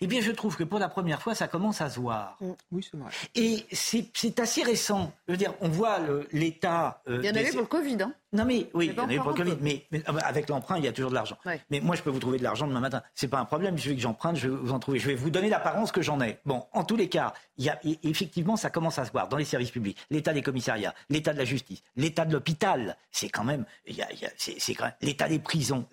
Eh 0.00 0.06
bien, 0.06 0.20
je 0.20 0.30
trouve 0.30 0.56
que 0.56 0.64
pour 0.64 0.78
la 0.78 0.88
première 0.88 1.22
fois, 1.22 1.34
ça 1.34 1.48
commence 1.48 1.80
à 1.80 1.90
se 1.90 2.00
voir. 2.00 2.36
Mm. 2.40 2.50
Oui, 2.72 2.88
c'est 2.88 2.96
vrai. 2.96 3.10
Et 3.34 3.66
c'est 3.72 4.40
assez 4.40 4.62
récent. 4.62 5.12
Je 5.26 5.32
veux 5.32 5.38
dire, 5.38 5.54
on 5.60 5.68
voit 5.68 5.98
l'État. 6.32 7.02
Euh, 7.08 7.20
il 7.22 7.26
y 7.26 7.30
en 7.30 7.34
avait 7.34 7.50
pour 7.50 7.60
le 7.60 7.66
Covid. 7.66 8.02
Hein. 8.02 8.14
Non, 8.32 8.44
mais 8.44 8.68
oui, 8.74 8.86
il 8.86 8.96
y 8.96 9.00
en 9.00 9.04
avait 9.04 9.16
pour 9.18 9.30
le 9.30 9.34
Covid. 9.34 9.56
Mais, 9.60 9.86
ah 10.06 10.12
bah, 10.12 10.22
avec 10.24 10.48
l'emprunt, 10.48 10.76
il 10.78 10.84
y 10.84 10.88
a 10.88 10.92
toujours 10.92 11.10
de 11.10 11.14
l'argent. 11.14 11.38
Mais 11.70 11.80
moi, 11.80 11.96
je 11.96 12.02
peux 12.02 12.10
vous 12.10 12.18
trouver 12.18 12.38
de 12.38 12.42
l'argent 12.42 12.66
demain 12.66 12.80
matin. 12.80 13.02
C'est 13.14 13.28
pas 13.28 13.38
un 13.38 13.44
problème. 13.44 13.78
Je 13.78 13.88
veux 13.88 13.94
que 13.94 14.00
j'emprunte, 14.00 14.36
je 14.36 14.48
vais 14.48 14.56
vous 14.56 14.72
en 14.72 14.78
trouver. 14.78 14.98
Je 14.98 15.06
vais 15.06 15.14
vous 15.14 15.30
donner 15.30 15.48
l'apparence 15.48 15.92
que 15.92 16.02
j'en 16.02 16.20
ai. 16.20 16.38
Bon, 16.44 16.66
en 16.72 16.84
tous 16.84 16.96
les 16.96 17.08
cas, 17.08 17.32
il 17.56 17.64
y 17.64 17.68
a, 17.68 17.78
effectivement, 18.02 18.56
ça 18.56 18.70
commence 18.70 18.98
à 18.98 19.04
se 19.04 19.12
voir 19.12 19.28
dans 19.28 19.36
les 19.36 19.44
services 19.44 19.70
publics. 19.70 19.98
L'état 20.10 20.32
des 20.32 20.42
commissariats, 20.42 20.94
l'état 21.10 21.32
de 21.32 21.38
la 21.38 21.44
justice, 21.44 21.82
l'état 21.96 22.24
de 22.24 22.32
l'hôpital. 22.32 22.96
C'est 23.10 23.28
quand 23.28 23.44
même. 23.44 23.64
C'est 24.36 24.74
quand 24.74 24.84
même 24.84 24.94
l'état 25.00 25.28
des 25.28 25.38
prisons. 25.38 25.86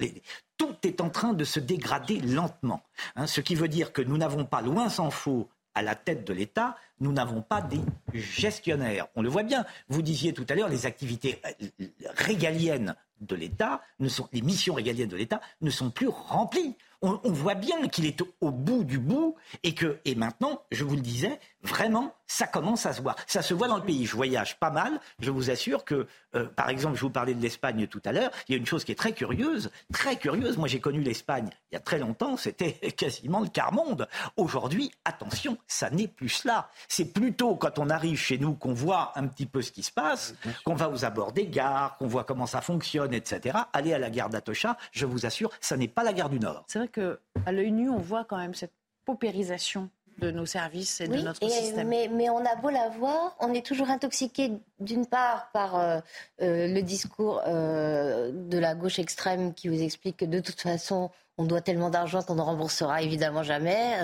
Tout 0.61 0.75
est 0.83 1.01
en 1.01 1.09
train 1.09 1.33
de 1.33 1.43
se 1.43 1.59
dégrader 1.59 2.19
lentement. 2.19 2.83
Hein, 3.15 3.25
ce 3.25 3.41
qui 3.41 3.55
veut 3.55 3.67
dire 3.67 3.91
que 3.91 4.03
nous 4.03 4.15
n'avons 4.15 4.45
pas, 4.45 4.61
loin 4.61 4.89
s'en 4.89 5.09
faut, 5.09 5.49
à 5.73 5.81
la 5.81 5.95
tête 5.95 6.23
de 6.23 6.33
l'État, 6.33 6.77
nous 6.99 7.11
n'avons 7.11 7.41
pas 7.41 7.61
des 7.61 7.81
gestionnaires. 8.13 9.07
On 9.15 9.23
le 9.23 9.29
voit 9.29 9.41
bien. 9.41 9.65
Vous 9.89 10.03
disiez 10.03 10.33
tout 10.33 10.45
à 10.49 10.53
l'heure, 10.53 10.69
les 10.69 10.85
activités 10.85 11.41
euh, 11.63 11.87
régaliennes 12.15 12.95
de 13.21 13.35
l'État, 13.35 13.81
les 13.99 14.41
missions 14.43 14.75
régaliennes 14.75 15.09
de 15.09 15.17
l'État 15.17 15.41
ne 15.61 15.71
sont 15.71 15.89
plus 15.89 16.09
remplies. 16.09 16.75
On, 17.01 17.17
voit 17.31 17.55
bien 17.55 17.87
qu'il 17.87 18.05
est 18.05 18.21
au, 18.41 18.51
bout 18.51 18.83
du 18.83 18.99
bout 18.99 19.35
et 19.63 19.73
que, 19.73 19.97
et 20.05 20.13
maintenant, 20.13 20.61
je 20.71 20.83
vous 20.83 20.95
le 20.95 21.01
disais, 21.01 21.39
vraiment, 21.63 22.15
ça 22.27 22.47
commence 22.47 22.85
à 22.85 22.93
se 22.93 23.01
voir. 23.01 23.15
Ça 23.27 23.41
se 23.41 23.53
voit 23.53 23.67
dans 23.67 23.77
le 23.77 23.83
pays. 23.83 24.05
Je 24.05 24.15
voyage 24.15 24.57
pas 24.59 24.69
mal. 24.69 24.99
Je 25.19 25.31
vous 25.31 25.51
assure 25.51 25.83
que, 25.83 26.07
euh, 26.35 26.45
par 26.45 26.69
exemple, 26.69 26.95
je 26.95 27.01
vous 27.01 27.09
parlais 27.09 27.33
de 27.33 27.41
l'Espagne 27.41 27.87
tout 27.87 28.01
à 28.05 28.11
l'heure. 28.11 28.31
Il 28.47 28.53
y 28.53 28.55
a 28.55 28.57
une 28.57 28.65
chose 28.65 28.83
qui 28.83 28.91
est 28.91 28.95
très 28.95 29.13
curieuse, 29.13 29.71
très 29.91 30.15
curieuse. 30.15 30.57
Moi, 30.57 30.67
j'ai 30.67 30.79
connu 30.79 31.01
l'Espagne 31.01 31.49
il 31.71 31.75
y 31.75 31.77
a 31.77 31.81
très 31.81 31.99
longtemps. 31.99 32.37
C'était 32.37 32.71
quasiment 32.97 33.41
le 33.41 33.47
quart 33.47 33.73
monde. 33.73 34.07
Aujourd'hui, 34.37 34.91
attention, 35.05 35.57
ça 35.67 35.89
n'est 35.89 36.07
plus 36.07 36.29
cela. 36.29 36.69
C'est 36.87 37.13
plutôt 37.13 37.55
quand 37.55 37.79
on 37.79 37.89
arrive 37.89 38.17
chez 38.17 38.37
nous 38.37 38.53
qu'on 38.53 38.73
voit 38.73 39.11
un 39.15 39.27
petit 39.27 39.45
peu 39.45 39.61
ce 39.61 39.71
qui 39.71 39.83
se 39.83 39.91
passe, 39.91 40.35
qu'on 40.63 40.75
va 40.75 40.89
aux 40.89 41.05
abords 41.05 41.33
des 41.33 41.47
gares, 41.47 41.97
qu'on 41.97 42.07
voit 42.07 42.23
comment 42.23 42.45
ça 42.45 42.61
fonctionne, 42.61 43.13
etc. 43.13 43.57
Aller 43.73 43.93
à 43.93 43.99
la 43.99 44.09
gare 44.09 44.29
d'Atocha, 44.29 44.77
je 44.91 45.05
vous 45.05 45.25
assure, 45.25 45.49
ça 45.59 45.77
n'est 45.77 45.87
pas 45.87 46.03
la 46.03 46.13
gare 46.13 46.29
du 46.29 46.39
Nord. 46.39 46.63
C'est 46.67 46.79
vrai 46.79 46.87
qu'à 46.87 47.51
l'œil 47.51 47.71
nu, 47.71 47.89
on 47.89 47.99
voit 47.99 48.25
quand 48.25 48.37
même 48.37 48.53
cette 48.53 48.73
paupérisation 49.05 49.89
de 50.19 50.31
nos 50.31 50.45
services 50.45 51.01
et 51.01 51.07
de 51.07 51.17
notre 51.17 51.47
système. 51.49 51.87
Mais, 51.87 52.07
mais, 52.11 52.29
on 52.29 52.45
a 52.45 52.55
beau 52.55 52.69
la 52.69 52.89
voir, 52.89 53.35
on 53.39 53.53
est 53.53 53.65
toujours 53.65 53.89
intoxiqué 53.89 54.51
d'une 54.79 55.05
part 55.05 55.49
par 55.51 55.79
euh, 55.79 55.99
euh, 56.41 56.67
le 56.67 56.81
discours 56.81 57.41
euh, 57.47 58.31
de 58.33 58.57
la 58.57 58.75
gauche 58.75 58.99
extrême 58.99 59.53
qui 59.53 59.67
vous 59.67 59.81
explique 59.81 60.17
que 60.17 60.25
de 60.25 60.39
toute 60.39 60.61
façon, 60.61 61.09
on 61.37 61.45
doit 61.45 61.61
tellement 61.61 61.89
d'argent 61.89 62.21
qu'on 62.21 62.35
ne 62.35 62.41
remboursera 62.41 63.01
évidemment 63.01 63.43
jamais, 63.43 63.95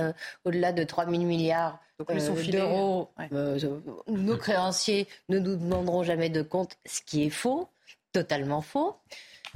au-delà 0.44 0.72
de 0.72 0.84
3 0.84 1.06
000 1.06 1.24
milliards 1.24 1.80
d'euros. 2.52 3.10
Nos 4.08 4.38
créanciers 4.38 5.08
ne 5.30 5.38
nous 5.38 5.56
demanderont 5.56 6.04
jamais 6.04 6.30
de 6.30 6.42
compte, 6.42 6.78
ce 6.86 7.02
qui 7.02 7.26
est 7.26 7.30
faux, 7.30 7.68
totalement 8.12 8.62
faux 8.62 8.96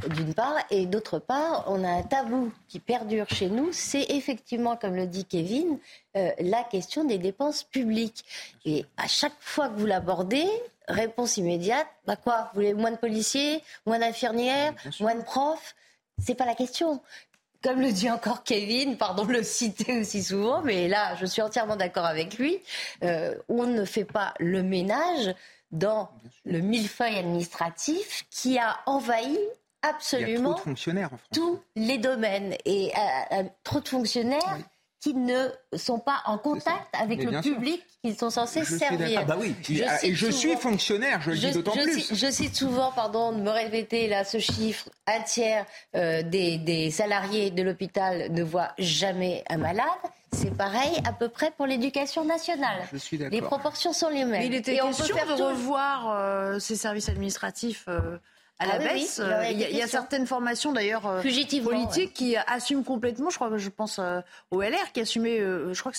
d'une 0.09 0.33
part, 0.33 0.55
et 0.69 0.85
d'autre 0.85 1.19
part, 1.19 1.65
on 1.67 1.83
a 1.83 1.89
un 1.89 2.03
tabou 2.03 2.51
qui 2.67 2.79
perdure 2.79 3.27
chez 3.29 3.49
nous, 3.49 3.69
c'est 3.71 4.05
effectivement, 4.09 4.75
comme 4.75 4.95
le 4.95 5.07
dit 5.07 5.25
Kevin, 5.25 5.79
euh, 6.17 6.31
la 6.39 6.63
question 6.63 7.03
des 7.03 7.17
dépenses 7.17 7.63
publiques. 7.63 8.25
Et 8.65 8.85
à 8.97 9.07
chaque 9.07 9.35
fois 9.39 9.69
que 9.69 9.79
vous 9.79 9.85
l'abordez, 9.85 10.47
réponse 10.87 11.37
immédiate, 11.37 11.87
bah 12.05 12.15
quoi, 12.15 12.49
vous 12.53 12.61
voulez 12.61 12.73
moins 12.73 12.91
de 12.91 12.97
policiers, 12.97 13.63
moins 13.85 13.99
d'infirmières, 13.99 14.73
moins 14.99 15.15
de 15.15 15.23
profs? 15.23 15.75
C'est 16.17 16.35
pas 16.35 16.45
la 16.45 16.55
question. 16.55 17.01
Comme 17.63 17.79
le 17.79 17.91
dit 17.91 18.09
encore 18.09 18.43
Kevin, 18.43 18.97
pardon 18.97 19.23
de 19.23 19.33
le 19.33 19.43
citer 19.43 19.99
aussi 19.99 20.23
souvent, 20.23 20.61
mais 20.61 20.87
là, 20.87 21.15
je 21.15 21.25
suis 21.25 21.41
entièrement 21.41 21.75
d'accord 21.75 22.05
avec 22.05 22.37
lui, 22.37 22.59
euh, 23.03 23.35
on 23.49 23.67
ne 23.67 23.85
fait 23.85 24.05
pas 24.05 24.33
le 24.39 24.63
ménage 24.63 25.33
dans 25.71 26.09
le 26.43 26.59
millefeuille 26.59 27.17
administratif 27.17 28.25
qui 28.29 28.57
a 28.57 28.79
envahi 28.85 29.37
absolument 29.81 30.59
tous 31.33 31.59
les 31.75 31.97
domaines 31.97 32.55
et 32.65 32.91
euh, 32.95 33.35
euh, 33.39 33.43
trop 33.63 33.79
de 33.79 33.87
fonctionnaires. 33.87 34.57
qui 34.99 35.15
ne 35.15 35.47
sont 35.75 35.97
pas 35.97 36.21
en 36.25 36.37
contact 36.37 36.85
avec 36.93 37.23
le 37.23 37.41
public 37.41 37.81
qu'ils 38.03 38.15
sont 38.15 38.29
censés 38.29 38.63
servir. 38.63 39.21
Ah 39.23 39.25
bah 39.25 39.35
oui, 39.39 39.55
je 39.63 39.83
ah, 39.83 39.97
et 40.03 40.13
je 40.13 40.29
suis 40.29 40.55
fonctionnaire, 40.55 41.19
je 41.21 41.31
le 41.31 41.37
dis 41.37 41.51
d'autant 41.51 41.71
plus. 41.71 42.13
je 42.13 42.29
cite 42.29 42.55
souvent, 42.55 42.91
pardon 42.91 43.31
de 43.31 43.41
me 43.41 43.49
répéter 43.49 44.07
là 44.07 44.23
ce 44.23 44.37
chiffre, 44.37 44.89
un 45.07 45.21
tiers 45.21 45.65
euh, 45.95 46.21
des, 46.21 46.59
des, 46.59 46.91
salariés 46.91 47.49
de 47.49 47.63
l'hôpital 47.63 48.31
ne 48.31 48.43
voient 48.43 48.73
jamais 48.77 49.43
un 49.49 49.57
malade. 49.57 49.87
C'est 50.33 50.55
pareil 50.55 51.01
à 51.03 51.13
peu 51.13 51.29
près 51.29 51.49
pour 51.49 51.65
l'éducation 51.65 52.23
nationale. 52.23 52.83
Je 52.93 52.97
suis 52.97 53.17
les 53.17 53.41
proportions 53.41 53.93
sont 53.93 54.09
les 54.09 54.23
mêmes. 54.23 54.43
il 54.43 54.53
était 54.53 54.75
et 54.75 54.81
on 54.83 54.93
peut 54.93 55.03
faire 55.03 55.35
de 55.35 55.41
revoir 55.41 56.61
ces 56.61 56.75
services 56.75 57.09
administratifs 57.09 57.87
à 58.61 58.67
la 58.67 58.73
ah 58.75 58.79
baisse. 58.79 59.19
Euh, 59.19 59.43
il, 59.49 59.59
y 59.59 59.81
a, 59.81 59.87
certaines 59.87 60.27
formations 60.27 60.71
d'ailleurs 60.71 61.07
euh, 61.07 61.21
politiques 61.63 62.13
qui 62.13 62.35
assument 62.35 62.83
complètement. 62.83 63.29
Je 63.29 63.35
crois 63.35 63.49
que 63.49 63.57
je 63.57 63.69
pense 63.69 63.99
euh, 63.99 64.21
au 64.51 64.61
LR 64.61 64.91
qui 64.93 65.01
assumait, 65.01 65.39
je 65.39 65.79
crois 65.79 65.91
que 65.91 65.97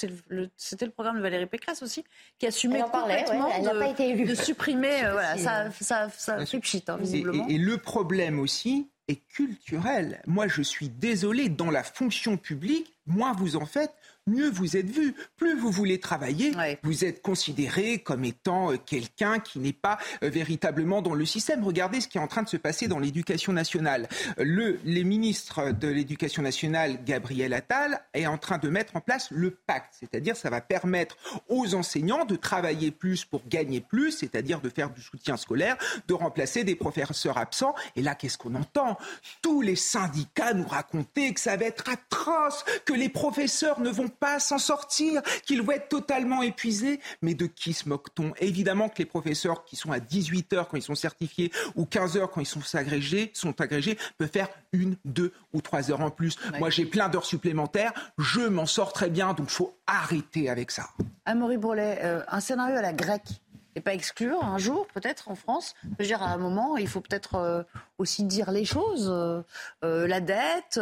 c'était 0.56 0.84
le, 0.84 0.90
programme 0.92 1.16
de 1.16 1.22
Valérie 1.22 1.46
Pécresse 1.46 1.82
aussi, 1.82 2.04
qui 2.38 2.46
assumait 2.46 2.82
complètement 2.82 3.48
de, 3.48 4.26
de, 4.26 4.34
supprimer. 4.34 5.00
voilà, 5.12 5.36
ça, 5.36 5.70
ça, 5.80 6.08
ça 6.10 6.46
fait 6.46 6.60
pchit, 6.60 6.84
hein, 6.86 6.96
visiblement. 7.00 7.46
et 7.48 7.58
le 7.58 7.78
problème 7.78 8.38
aussi 8.38 8.88
est 9.08 9.26
culturel. 9.28 10.22
Moi, 10.26 10.46
je 10.46 10.62
suis 10.62 10.88
désolé, 10.88 11.48
dans 11.48 11.70
la 11.70 11.82
fonction 11.82 12.36
publique, 12.36 12.94
moins 13.06 13.32
vous 13.32 13.56
en 13.56 13.66
faites, 13.66 13.92
mieux 14.26 14.50
vous 14.50 14.76
êtes 14.76 14.88
vu. 14.88 15.14
Plus 15.36 15.58
vous 15.58 15.70
voulez 15.70 15.98
travailler, 15.98 16.52
vous 16.82 17.04
êtes 17.04 17.22
considéré 17.22 17.98
comme 17.98 18.24
étant 18.24 18.72
euh, 18.72 18.76
quelqu'un 18.76 19.38
qui 19.38 19.58
n'est 19.58 19.72
pas 19.72 19.98
euh, 20.22 20.28
véritablement 20.28 21.02
dans 21.02 21.14
le 21.14 21.24
système. 21.24 21.64
Regardez 21.64 22.00
ce 22.00 22.08
qui 22.08 22.18
est 22.18 22.20
en 22.20 22.28
train 22.28 22.42
de 22.42 22.48
se 22.48 22.56
passer 22.56 22.88
dans 22.88 22.98
l'éducation 22.98 23.52
nationale. 23.52 24.08
Le, 24.38 24.78
les 24.84 25.04
ministres 25.04 25.72
de 25.72 25.88
l'éducation 25.88 26.42
nationale, 26.42 27.02
Gabriel 27.04 27.52
Attal, 27.52 28.00
est 28.14 28.26
en 28.26 28.38
train 28.38 28.58
de 28.58 28.68
mettre 28.68 28.96
en 28.96 29.00
place 29.00 29.28
le 29.30 29.50
pacte, 29.50 29.94
c'est-à-dire 29.98 30.36
ça 30.36 30.50
va 30.50 30.60
permettre 30.60 31.16
aux 31.48 31.74
enseignants 31.74 32.24
de 32.24 32.36
travailler 32.36 32.90
plus 32.90 33.24
pour 33.24 33.42
gagner 33.48 33.80
plus, 33.80 34.12
c'est-à-dire 34.12 34.60
de 34.60 34.68
faire 34.68 34.90
du 34.90 35.00
soutien 35.00 35.36
scolaire, 35.36 35.76
de 36.08 36.14
remplacer 36.14 36.64
des 36.64 36.76
professeurs 36.76 37.38
absents. 37.38 37.74
Et 37.96 38.02
là, 38.02 38.14
qu'est-ce 38.14 38.38
qu'on 38.38 38.54
entend? 38.54 38.98
Tous 39.40 39.62
les 39.62 39.76
syndicats 39.76 40.54
nous 40.54 40.66
racontaient 40.66 41.32
que 41.32 41.40
ça 41.40 41.56
va 41.56 41.64
être 41.64 41.88
atroce, 41.88 42.64
que 42.84 42.92
les 42.92 43.08
professeurs 43.08 43.80
ne 43.80 43.90
vont 43.90 44.11
pas 44.12 44.38
s'en 44.38 44.58
sortir, 44.58 45.22
qu'ils 45.44 45.62
vont 45.62 45.72
être 45.72 45.88
totalement 45.88 46.42
épuisés. 46.42 47.00
Mais 47.22 47.34
de 47.34 47.46
qui 47.46 47.72
se 47.72 47.88
moque-t-on? 47.88 48.32
Évidemment 48.40 48.88
que 48.88 48.98
les 48.98 49.06
professeurs 49.06 49.64
qui 49.64 49.76
sont 49.76 49.92
à 49.92 50.00
18 50.00 50.52
heures 50.52 50.68
quand 50.68 50.76
ils 50.76 50.82
sont 50.82 50.94
certifiés 50.94 51.52
ou 51.74 51.84
15 51.84 52.16
heures 52.16 52.30
quand 52.30 52.40
ils 52.40 52.46
sont 52.46 52.62
agrégés, 52.74 53.30
sont 53.34 53.60
agrégés 53.60 53.98
peuvent 54.18 54.30
faire 54.30 54.48
une, 54.72 54.96
deux 55.04 55.32
ou 55.52 55.60
trois 55.60 55.90
heures 55.90 56.00
en 56.00 56.10
plus. 56.10 56.36
Moi, 56.58 56.70
j'ai 56.70 56.84
plein 56.84 57.08
d'heures 57.08 57.26
supplémentaires. 57.26 57.92
Je 58.18 58.40
m'en 58.40 58.66
sors 58.66 58.92
très 58.92 59.10
bien, 59.10 59.32
donc 59.34 59.48
il 59.50 59.54
faut 59.54 59.76
arrêter 59.86 60.48
avec 60.48 60.70
ça. 60.70 60.88
Amaury 61.24 61.56
Bourlet, 61.56 61.98
euh, 62.02 62.22
un 62.28 62.40
scénario 62.40 62.76
à 62.76 62.82
la 62.82 62.92
grecque 62.92 63.41
et 63.74 63.80
pas 63.80 63.94
exclure 63.94 64.44
un 64.44 64.58
jour, 64.58 64.86
peut-être 64.88 65.30
en 65.30 65.34
France. 65.34 65.74
Je 65.82 65.88
veux 65.98 66.04
dire, 66.04 66.22
à 66.22 66.30
un 66.30 66.36
moment, 66.36 66.76
il 66.76 66.88
faut 66.88 67.00
peut-être 67.00 67.36
euh, 67.36 67.62
aussi 67.98 68.24
dire 68.24 68.50
les 68.50 68.64
choses. 68.64 69.08
Euh, 69.10 69.42
euh, 69.84 70.06
la 70.06 70.20
dette, 70.20 70.80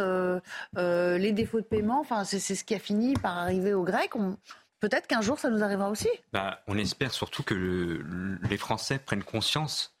les 0.75 1.31
défauts 1.31 1.61
de 1.61 1.65
paiement, 1.65 1.99
enfin, 1.99 2.23
c'est 2.23 2.39
ce 2.39 2.63
qui 2.63 2.75
a 2.75 2.79
fini 2.79 3.13
par 3.13 3.37
arriver 3.37 3.73
aux 3.73 3.83
Grecs. 3.83 4.13
Peut-être 4.79 5.07
qu'un 5.07 5.21
jour, 5.21 5.39
ça 5.39 5.49
nous 5.49 5.63
arrivera 5.63 5.89
aussi. 5.89 6.09
Bah, 6.33 6.61
on 6.67 6.77
espère 6.77 7.13
surtout 7.13 7.43
que 7.43 8.03
les 8.49 8.57
Français 8.57 8.99
prennent 8.99 9.23
conscience 9.23 9.93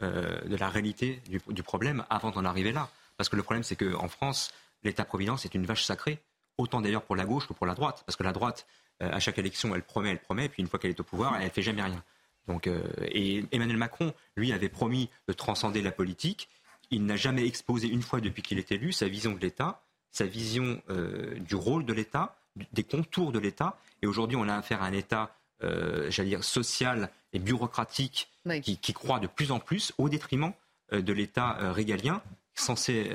de 0.00 0.56
la 0.56 0.68
réalité 0.68 1.22
du, 1.26 1.62
problème 1.62 2.04
avant 2.10 2.30
d'en 2.30 2.44
arriver 2.44 2.72
là. 2.72 2.90
Parce 3.16 3.30
que 3.30 3.36
le 3.36 3.42
problème, 3.42 3.62
c'est 3.62 3.76
qu'en 3.76 4.08
France, 4.08 4.52
l'État-providence 4.84 5.46
est 5.46 5.54
une 5.54 5.64
vache 5.64 5.84
sacrée, 5.84 6.18
autant 6.58 6.82
d'ailleurs 6.82 7.02
pour 7.02 7.16
la 7.16 7.24
gauche 7.24 7.48
que 7.48 7.54
pour 7.54 7.66
la 7.66 7.74
droite. 7.74 8.02
Parce 8.04 8.14
que 8.16 8.22
la 8.22 8.32
droite, 8.32 8.66
à 9.00 9.18
chaque 9.20 9.38
élection, 9.38 9.74
elle 9.74 9.82
promet, 9.82 10.10
elle 10.10 10.20
promet, 10.20 10.44
et 10.44 10.48
puis 10.50 10.62
une 10.62 10.68
fois 10.68 10.78
qu'elle 10.78 10.90
est 10.90 11.00
au 11.00 11.04
pouvoir, 11.04 11.36
elle 11.36 11.44
ne 11.44 11.50
fait 11.50 11.62
jamais 11.62 11.82
rien. 11.82 12.02
Donc, 12.48 12.66
euh, 12.66 12.82
et 13.00 13.44
Emmanuel 13.52 13.76
Macron, 13.76 14.12
lui, 14.36 14.52
avait 14.52 14.68
promis 14.68 15.10
de 15.28 15.32
transcender 15.32 15.82
la 15.82 15.92
politique. 15.92 16.48
Il 16.90 17.04
n'a 17.04 17.16
jamais 17.16 17.46
exposé 17.46 17.88
une 17.88 18.02
fois 18.02 18.20
depuis 18.20 18.42
qu'il 18.42 18.58
est 18.58 18.70
élu 18.72 18.92
sa 18.92 19.08
vision 19.08 19.32
de 19.32 19.40
l'État, 19.40 19.82
sa 20.12 20.24
vision 20.24 20.80
euh, 20.88 21.34
du 21.40 21.56
rôle 21.56 21.84
de 21.84 21.92
l'État, 21.92 22.36
des 22.72 22.84
contours 22.84 23.32
de 23.32 23.38
l'État. 23.38 23.78
Et 24.02 24.06
aujourd'hui, 24.06 24.36
on 24.36 24.48
a 24.48 24.54
affaire 24.54 24.82
à 24.82 24.86
un 24.86 24.92
État, 24.92 25.34
euh, 25.62 26.10
j'allais 26.10 26.30
dire, 26.30 26.44
social 26.44 27.10
et 27.32 27.38
bureaucratique 27.38 28.30
qui, 28.62 28.78
qui, 28.78 28.92
croît 28.92 29.18
de 29.18 29.26
plus 29.26 29.50
en 29.50 29.58
plus 29.58 29.92
au 29.98 30.08
détriment 30.08 30.52
de 30.92 31.12
l'État 31.12 31.72
régalien, 31.72 32.22
censé 32.54 33.10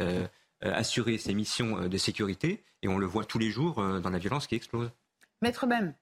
assurer 0.59 1.17
ses 1.17 1.33
missions 1.33 1.87
de 1.87 1.97
sécurité. 1.97 2.61
Et 2.83 2.89
on 2.89 2.97
le 2.97 3.05
voit 3.05 3.23
tous 3.23 3.39
les 3.39 3.49
jours 3.49 3.75
dans 3.75 4.09
la 4.09 4.17
violence 4.19 4.45
qui 4.45 4.55
explose. 4.55 4.91
Maître 5.41 5.65
même. 5.65 5.93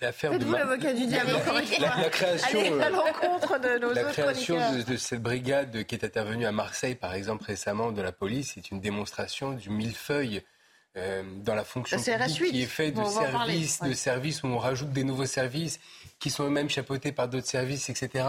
L'affaire 0.00 0.32
Faites-vous 0.32 0.52
l'avocat 0.52 0.92
du 0.92 1.06
diable 1.06 1.30
la, 1.30 2.10
création, 2.10 2.58
Allez 2.58 2.80
à 2.82 2.90
l'encontre 2.90 3.60
de 3.60 3.78
nos 3.78 3.92
la 3.92 4.02
autres 4.02 4.12
création 4.12 4.56
chroniqueurs. 4.56 4.84
de, 4.86 4.92
de 4.92 4.96
cette 4.96 5.22
brigade 5.22 5.84
qui 5.84 5.94
est 5.94 6.04
intervenue 6.04 6.46
à 6.46 6.52
Marseille, 6.52 6.96
par 6.96 7.14
exemple, 7.14 7.44
récemment, 7.44 7.92
de 7.92 8.02
la 8.02 8.10
police, 8.10 8.52
c'est 8.54 8.72
une 8.72 8.80
démonstration 8.80 9.52
du 9.52 9.70
millefeuille 9.70 10.42
euh, 10.96 11.22
dans 11.44 11.54
la 11.54 11.64
fonction 11.64 11.96
La 11.96 12.26
publique 12.26 12.50
qui 12.52 12.62
est 12.62 12.66
fait 12.66 12.90
de 12.90 12.98
en 12.98 13.08
services, 13.08 13.80
de 13.80 13.92
services 13.92 14.42
où 14.42 14.48
on 14.48 14.58
rajoute 14.58 14.90
des 14.90 15.04
nouveaux 15.04 15.26
services 15.26 15.78
qui 16.18 16.30
sont 16.30 16.44
eux-mêmes 16.44 16.70
chapeautés 16.70 17.12
par 17.12 17.28
d'autres 17.28 17.46
services, 17.46 17.88
etc. 17.88 18.26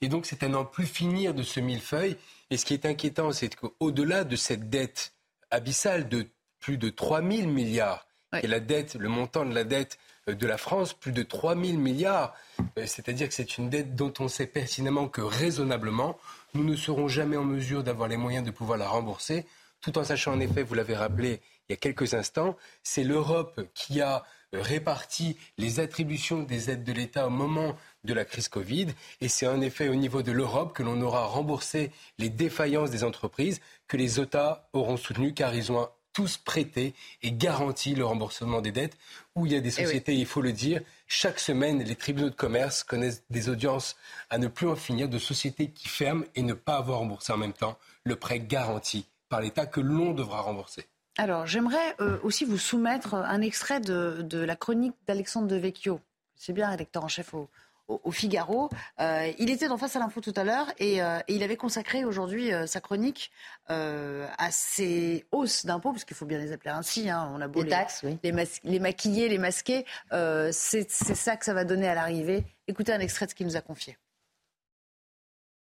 Et 0.00 0.08
donc 0.08 0.24
c'est 0.24 0.42
à 0.42 0.48
n'en 0.48 0.64
plus 0.64 0.86
finir 0.86 1.34
de 1.34 1.42
ce 1.42 1.60
millefeuille. 1.60 2.16
Et 2.50 2.56
ce 2.56 2.64
qui 2.64 2.74
est 2.74 2.86
inquiétant, 2.86 3.32
c'est 3.32 3.54
qu'au-delà 3.54 4.24
de 4.24 4.36
cette 4.36 4.70
dette 4.70 5.12
abyssale 5.50 6.08
de 6.08 6.26
plus 6.58 6.78
de 6.78 6.88
3 6.88 7.20
000 7.20 7.48
milliards, 7.48 8.05
est 8.42 8.46
la 8.46 8.60
dette, 8.60 8.94
le 8.94 9.08
montant 9.08 9.44
de 9.44 9.54
la 9.54 9.64
dette 9.64 9.98
euh, 10.28 10.34
de 10.34 10.46
la 10.46 10.58
France, 10.58 10.92
plus 10.92 11.12
de 11.12 11.22
3 11.22 11.54
000 11.54 11.78
milliards, 11.78 12.34
euh, 12.78 12.86
c'est-à-dire 12.86 13.28
que 13.28 13.34
c'est 13.34 13.58
une 13.58 13.70
dette 13.70 13.94
dont 13.94 14.12
on 14.18 14.28
sait 14.28 14.46
pertinemment 14.46 15.08
que 15.08 15.20
raisonnablement, 15.20 16.18
nous 16.54 16.64
ne 16.64 16.76
serons 16.76 17.08
jamais 17.08 17.36
en 17.36 17.44
mesure 17.44 17.82
d'avoir 17.82 18.08
les 18.08 18.16
moyens 18.16 18.44
de 18.44 18.50
pouvoir 18.50 18.78
la 18.78 18.88
rembourser, 18.88 19.46
tout 19.80 19.98
en 19.98 20.04
sachant 20.04 20.32
en 20.32 20.40
effet, 20.40 20.62
vous 20.62 20.74
l'avez 20.74 20.96
rappelé 20.96 21.40
il 21.68 21.72
y 21.72 21.74
a 21.74 21.76
quelques 21.76 22.14
instants, 22.14 22.56
c'est 22.82 23.02
l'Europe 23.04 23.60
qui 23.74 24.00
a 24.00 24.24
euh, 24.54 24.62
réparti 24.62 25.36
les 25.58 25.80
attributions 25.80 26.42
des 26.42 26.70
aides 26.70 26.84
de 26.84 26.92
l'État 26.92 27.26
au 27.26 27.30
moment 27.30 27.76
de 28.04 28.14
la 28.14 28.24
crise 28.24 28.48
Covid. 28.48 28.88
Et 29.20 29.28
c'est 29.28 29.48
en 29.48 29.60
effet 29.60 29.88
au 29.88 29.96
niveau 29.96 30.22
de 30.22 30.30
l'Europe 30.30 30.72
que 30.72 30.84
l'on 30.84 31.00
aura 31.00 31.24
remboursé 31.24 31.90
les 32.18 32.28
défaillances 32.28 32.90
des 32.90 33.02
entreprises 33.02 33.60
que 33.88 33.96
les 33.96 34.20
États 34.20 34.68
auront 34.72 34.96
soutenues 34.96 35.34
car 35.34 35.54
ils 35.54 35.72
ont 35.72 35.88
tous 36.16 36.38
prêté 36.38 36.94
et 37.22 37.30
garanti 37.30 37.94
le 37.94 38.06
remboursement 38.06 38.62
des 38.62 38.72
dettes, 38.72 38.96
où 39.34 39.44
il 39.44 39.52
y 39.52 39.54
a 39.54 39.60
des 39.60 39.68
Eh 39.68 39.80
oui. 39.80 39.84
sociétés, 39.84 40.14
il 40.14 40.24
faut 40.24 40.40
le 40.40 40.52
dire, 40.52 40.80
chaque 41.06 41.38
semaine, 41.38 41.82
les 41.82 41.94
tribunaux 41.94 42.30
de 42.30 42.34
commerce 42.34 42.84
connaissent 42.84 43.22
des 43.28 43.50
audiences 43.50 43.96
à 44.30 44.38
ne 44.38 44.48
plus 44.48 44.66
en 44.66 44.76
finir 44.76 45.10
de 45.10 45.18
sociétés 45.18 45.68
qui 45.68 45.88
ferment 45.88 46.24
et 46.34 46.40
ne 46.40 46.54
pas 46.54 46.76
avoir 46.78 47.00
remboursé 47.00 47.34
en 47.34 47.36
même 47.36 47.52
temps 47.52 47.76
le 48.04 48.16
prêt 48.16 48.40
garanti 48.40 49.04
par 49.28 49.42
l'État 49.42 49.66
que 49.66 49.82
l'on 49.82 50.14
devra 50.14 50.40
rembourser. 50.40 50.86
Alors, 51.18 51.46
j'aimerais 51.46 51.94
euh, 52.00 52.18
aussi 52.22 52.46
vous 52.46 52.56
soumettre 52.56 53.14
un 53.14 53.42
extrait 53.42 53.80
de, 53.80 54.22
de 54.22 54.38
la 54.38 54.56
chronique 54.56 54.94
d'Alexandre 55.06 55.48
Devecchio. 55.48 56.00
C'est 56.34 56.54
bien, 56.54 56.70
rédacteur 56.70 57.04
en 57.04 57.08
chef 57.08 57.34
au, 57.34 57.50
au- 57.88 58.00
au 58.04 58.10
Figaro. 58.10 58.68
Euh, 59.00 59.30
il 59.38 59.50
était 59.50 59.68
dans 59.68 59.76
Face 59.76 59.96
à 59.96 59.98
l'info 59.98 60.20
tout 60.20 60.32
à 60.36 60.44
l'heure 60.44 60.66
et, 60.78 61.02
euh, 61.02 61.18
et 61.28 61.34
il 61.34 61.42
avait 61.42 61.56
consacré 61.56 62.04
aujourd'hui 62.04 62.52
euh, 62.52 62.66
sa 62.66 62.80
chronique 62.80 63.30
euh, 63.70 64.26
à 64.38 64.50
ces 64.50 65.24
hausses 65.32 65.66
d'impôts, 65.66 65.92
parce 65.92 66.04
qu'il 66.04 66.16
faut 66.16 66.26
bien 66.26 66.38
les 66.38 66.52
appeler 66.52 66.70
ainsi. 66.70 67.08
hein. 67.10 67.30
On 67.34 67.40
a 67.40 67.48
beau 67.48 67.62
Les 67.62 67.70
taxes, 67.70 68.00
oui. 68.04 68.18
les, 68.22 68.32
mas- 68.32 68.60
les 68.64 68.78
maquiller, 68.80 69.28
les 69.28 69.38
masquer. 69.38 69.84
Euh, 70.12 70.50
c'est 70.52 70.90
c'est 70.90 71.14
ça 71.14 71.36
que 71.36 71.44
ça 71.44 71.54
va 71.54 71.64
donner 71.64 71.88
à 71.88 71.94
l'arrivée. 71.94 72.44
Écoutez 72.68 72.92
un 72.92 73.00
extrait 73.00 73.26
de 73.26 73.30
ce 73.30 73.34
qu'il 73.34 73.46
nous 73.46 73.56
a 73.56 73.60
confié. 73.60 73.96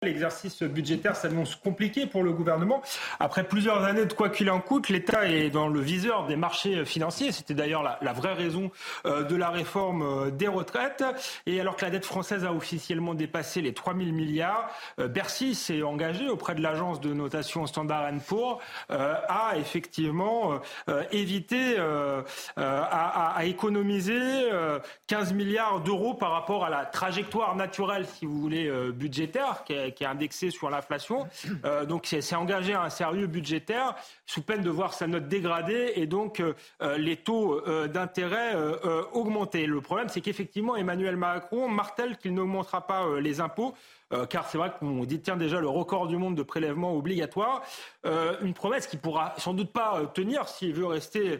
L'exercice 0.04 0.62
budgétaire 0.64 1.16
s'annonce 1.16 1.56
compliqué 1.56 2.06
pour 2.06 2.24
le 2.24 2.32
gouvernement. 2.32 2.82
Après 3.20 3.44
plusieurs 3.44 3.84
années 3.84 4.06
de 4.06 4.14
quoi 4.14 4.30
qu'il 4.30 4.50
en 4.52 4.60
coûte, 4.60 4.90
l'État 4.90 5.28
est 5.28 5.50
dans 5.50 5.68
le 5.68 5.80
viseur 5.80 6.28
des 6.28 6.36
marchés 6.36 6.86
financiers. 6.86 7.32
C'était 7.32 7.54
d'ailleurs 7.54 7.84
la, 7.84 8.14
vraie 8.14 8.34
raison 8.34 8.72
euh, 9.06 9.24
de 9.24 9.36
la 9.36 9.50
réforme 9.50 10.02
euh, 10.04 10.30
des 10.32 10.48
retraites. 10.48 11.04
Et 11.46 11.60
alors 11.60 11.76
que 11.76 11.86
la 11.86 11.92
dette 11.92 12.06
française 12.06 12.46
a 12.46 12.54
officiellement 12.54 13.14
dépassé 13.14 13.62
les 13.62 13.74
3 13.74 13.96
000 13.96 14.12
milliards, 14.12 14.70
euh, 15.00 15.08
Bercy 15.08 15.56
s'est 15.56 15.82
engagé 15.82 16.30
auprès 16.30 16.56
de 16.56 16.62
l'agence 16.62 17.02
de 17.02 17.14
notation 17.14 17.66
Standard 17.66 18.04
Poor's 18.28 18.60
à 18.90 19.54
effectivement 19.58 20.60
éviter 21.12 21.78
à, 21.78 23.36
à- 23.38 23.46
économiser 23.46 24.20
euh, 24.52 24.80
15 25.08 25.34
milliards 25.34 25.82
d'euros 25.82 26.14
par 26.14 26.32
rapport 26.32 26.66
à 26.66 26.70
la 26.70 26.86
trajectoire 26.86 27.56
naturelle, 27.56 28.06
si 28.06 28.26
vous 28.26 28.40
voulez, 28.40 28.72
budgétaire, 28.94 29.64
qui 29.94 30.04
est 30.04 30.08
indexée 30.08 30.52
sur 30.52 30.70
l'inflation. 30.70 31.28
Euh, 31.66 31.86
donc 31.86 32.06
c'est 32.06 32.36
engagé 32.36 32.74
à 32.74 32.84
un 32.84 32.90
sérieux 32.90 33.28
budgétaire 33.28 33.96
sous 34.26 34.42
peine 34.42 34.62
de 34.62 34.70
voir 34.70 34.94
sa 34.94 35.08
note 35.08 35.28
dégradée 35.28 35.94
et 35.96 36.08
donc 36.08 36.40
euh, 36.40 36.54
euh, 36.82 36.98
les 36.98 37.18
taux 37.18 37.62
d'intérêt 37.88 38.56
augmenter. 39.14 39.66
Le 39.66 39.82
problème, 39.82 40.10
c'est 40.10 40.22
qu'effectivement, 40.22 40.76
Emmanuel 40.76 41.16
Macron 41.16 41.68
martèle 41.68 42.18
qu'il 42.18 42.34
n'augmentera 42.34 42.86
pas 42.88 43.20
les 43.20 43.40
impôts. 43.42 43.74
Euh, 44.14 44.26
car 44.26 44.48
c'est 44.48 44.58
vrai 44.58 44.72
qu'on 44.80 45.04
détient 45.04 45.36
déjà 45.36 45.60
le 45.60 45.68
record 45.68 46.08
du 46.08 46.16
monde 46.18 46.36
de 46.36 46.44
prélèvements 46.44 46.96
obligatoires. 46.96 47.62
Euh, 48.06 48.36
une 48.42 48.54
promesse 48.54 48.88
qui 48.88 48.98
pourra 48.98 49.34
sans 49.38 49.54
doute 49.54 49.72
pas 49.74 49.98
euh, 50.00 50.06
tenir 50.06 50.48
s'il 50.48 50.74
veut 50.74 50.86
rester, 50.86 51.40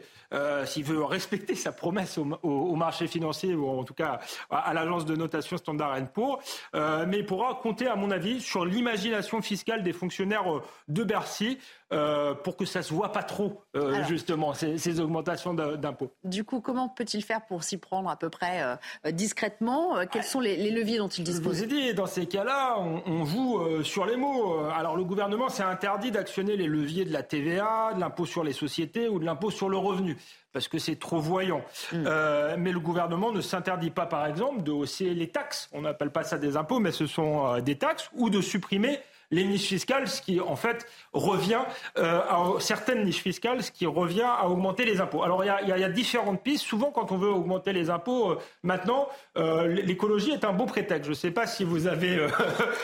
s'il 0.66 0.84
veut 0.84 1.04
respecter 1.04 1.56
sa 1.56 1.72
promesse 1.72 2.18
au, 2.18 2.28
au- 2.42 2.50
au 2.50 2.76
marché 2.76 3.08
financier 3.08 3.54
ou 3.54 3.70
en 3.70 3.84
tout 3.84 3.94
cas 3.94 4.20
à, 4.50 4.58
à 4.70 4.74
l'agence 4.74 5.06
de 5.06 5.16
notation 5.16 5.58
Standard 5.58 5.96
Poor's. 6.14 6.44
Mais 6.74 7.20
il 7.20 7.26
pourra 7.26 7.54
compter, 7.62 7.88
à 7.88 7.96
mon 7.96 8.10
avis, 8.12 8.42
sur 8.42 8.66
l'imagination 8.66 9.42
fiscale 9.42 9.84
des 9.84 9.94
fonctionnaires 9.94 10.46
de 10.88 11.04
Bercy 11.04 11.60
euh, 11.94 12.34
pour 12.34 12.58
que 12.58 12.66
ça 12.66 12.82
se 12.82 12.94
voit 12.94 13.12
pas 13.12 13.24
trop 13.24 13.62
euh, 13.76 13.94
Alors. 13.94 14.08
justement 14.08 14.54
ces, 14.54 14.78
ces 14.78 15.00
augmentations 15.00 15.54
d'impôts. 15.54 16.12
Du 16.24 16.44
coup, 16.44 16.60
comment 16.62 16.90
peut-il 16.90 17.24
faire 17.24 17.46
pour 17.46 17.64
s'y 17.64 17.78
prendre 17.78 18.10
à 18.10 18.16
peu 18.16 18.30
près 18.30 18.64
euh, 19.06 19.12
discrètement 19.12 19.96
Quels 20.12 20.24
sont 20.24 20.40
les, 20.40 20.56
les 20.58 20.72
leviers 20.72 20.98
dont 20.98 21.08
il 21.08 21.26
Je 21.26 21.32
dispose 21.32 21.58
vous 21.58 21.64
ai 21.64 21.68
dit, 21.68 21.94
dans 21.94 22.06
ces 22.08 22.26
cas-là, 22.26 22.78
on, 22.80 23.02
on 23.06 23.26
joue 23.26 23.84
sur 23.84 24.06
les 24.06 24.16
mots. 24.16 24.60
Alors 24.76 24.96
le 24.96 25.04
gouvernement 25.04 25.50
s'est 25.50 25.64
interdit 25.64 26.12
d'actionner 26.12 26.58
les 26.58 26.68
leviers 26.68 27.06
de 27.06 27.14
la 27.14 27.24
TVA, 27.24 27.94
de 27.96 28.00
l'impôt 28.00 28.26
sur 28.26 28.44
les 28.44 28.54
sociétés 28.54 29.08
ou 29.08 29.20
de 29.20 29.26
l'impôt 29.26 29.52
sur 29.52 29.70
le 29.70 29.78
revenu, 29.78 30.18
parce 30.52 30.68
que 30.68 30.78
c'est 30.78 30.98
trop 30.98 31.20
voyant. 31.20 31.62
Euh, 31.94 32.56
mais 32.58 32.72
le 32.72 32.80
gouvernement 32.80 33.32
ne 33.32 33.42
s'interdit 33.42 33.90
pas, 33.90 34.06
par 34.06 34.26
exemple, 34.26 34.64
de 34.64 34.72
hausser 34.72 35.14
les 35.14 35.30
taxes. 35.30 35.70
On 35.74 35.82
n'appelle 35.82 36.12
pas 36.12 36.24
ça 36.24 36.38
des 36.38 36.58
impôts, 36.58 36.80
mais 36.80 36.92
ce 36.92 37.08
sont 37.08 37.48
euh, 37.48 37.62
des 37.62 37.78
taxes, 37.78 38.10
ou 38.14 38.30
de 38.30 38.42
supprimer 38.42 39.00
les 39.32 39.44
niches 39.46 39.68
fiscales, 39.68 40.08
ce 40.08 40.22
qui 40.22 40.40
en 40.40 40.56
fait 40.56 40.86
revient 41.14 41.62
euh, 41.98 42.20
à 42.30 42.44
certaines 42.60 43.04
niches 43.06 43.22
fiscales, 43.22 43.64
ce 43.64 43.72
qui 43.72 43.86
revient 43.86 44.22
à 44.28 44.48
augmenter 44.48 44.86
les 44.86 45.02
impôts. 45.02 45.24
Alors 45.24 45.44
il 45.44 45.48
y 45.48 45.50
a, 45.50 45.78
y 45.78 45.82
y 45.82 45.94
différentes 45.94 46.42
pistes. 46.44 46.66
Souvent, 46.66 46.92
quand 46.92 47.12
on 47.12 47.18
veut 47.18 47.30
augmenter 47.30 47.74
les 47.74 47.90
impôts, 47.90 48.32
euh, 48.32 48.40
maintenant, 48.64 49.08
euh, 49.38 49.68
l'écologie 49.68 50.32
est 50.32 50.44
un 50.46 50.54
bon 50.54 50.66
prétexte. 50.66 51.06
Je 51.06 51.10
ne 51.10 51.16
sais 51.16 51.32
pas 51.32 51.48
si 51.48 51.64
vous 51.64 51.88
avez 51.88 52.28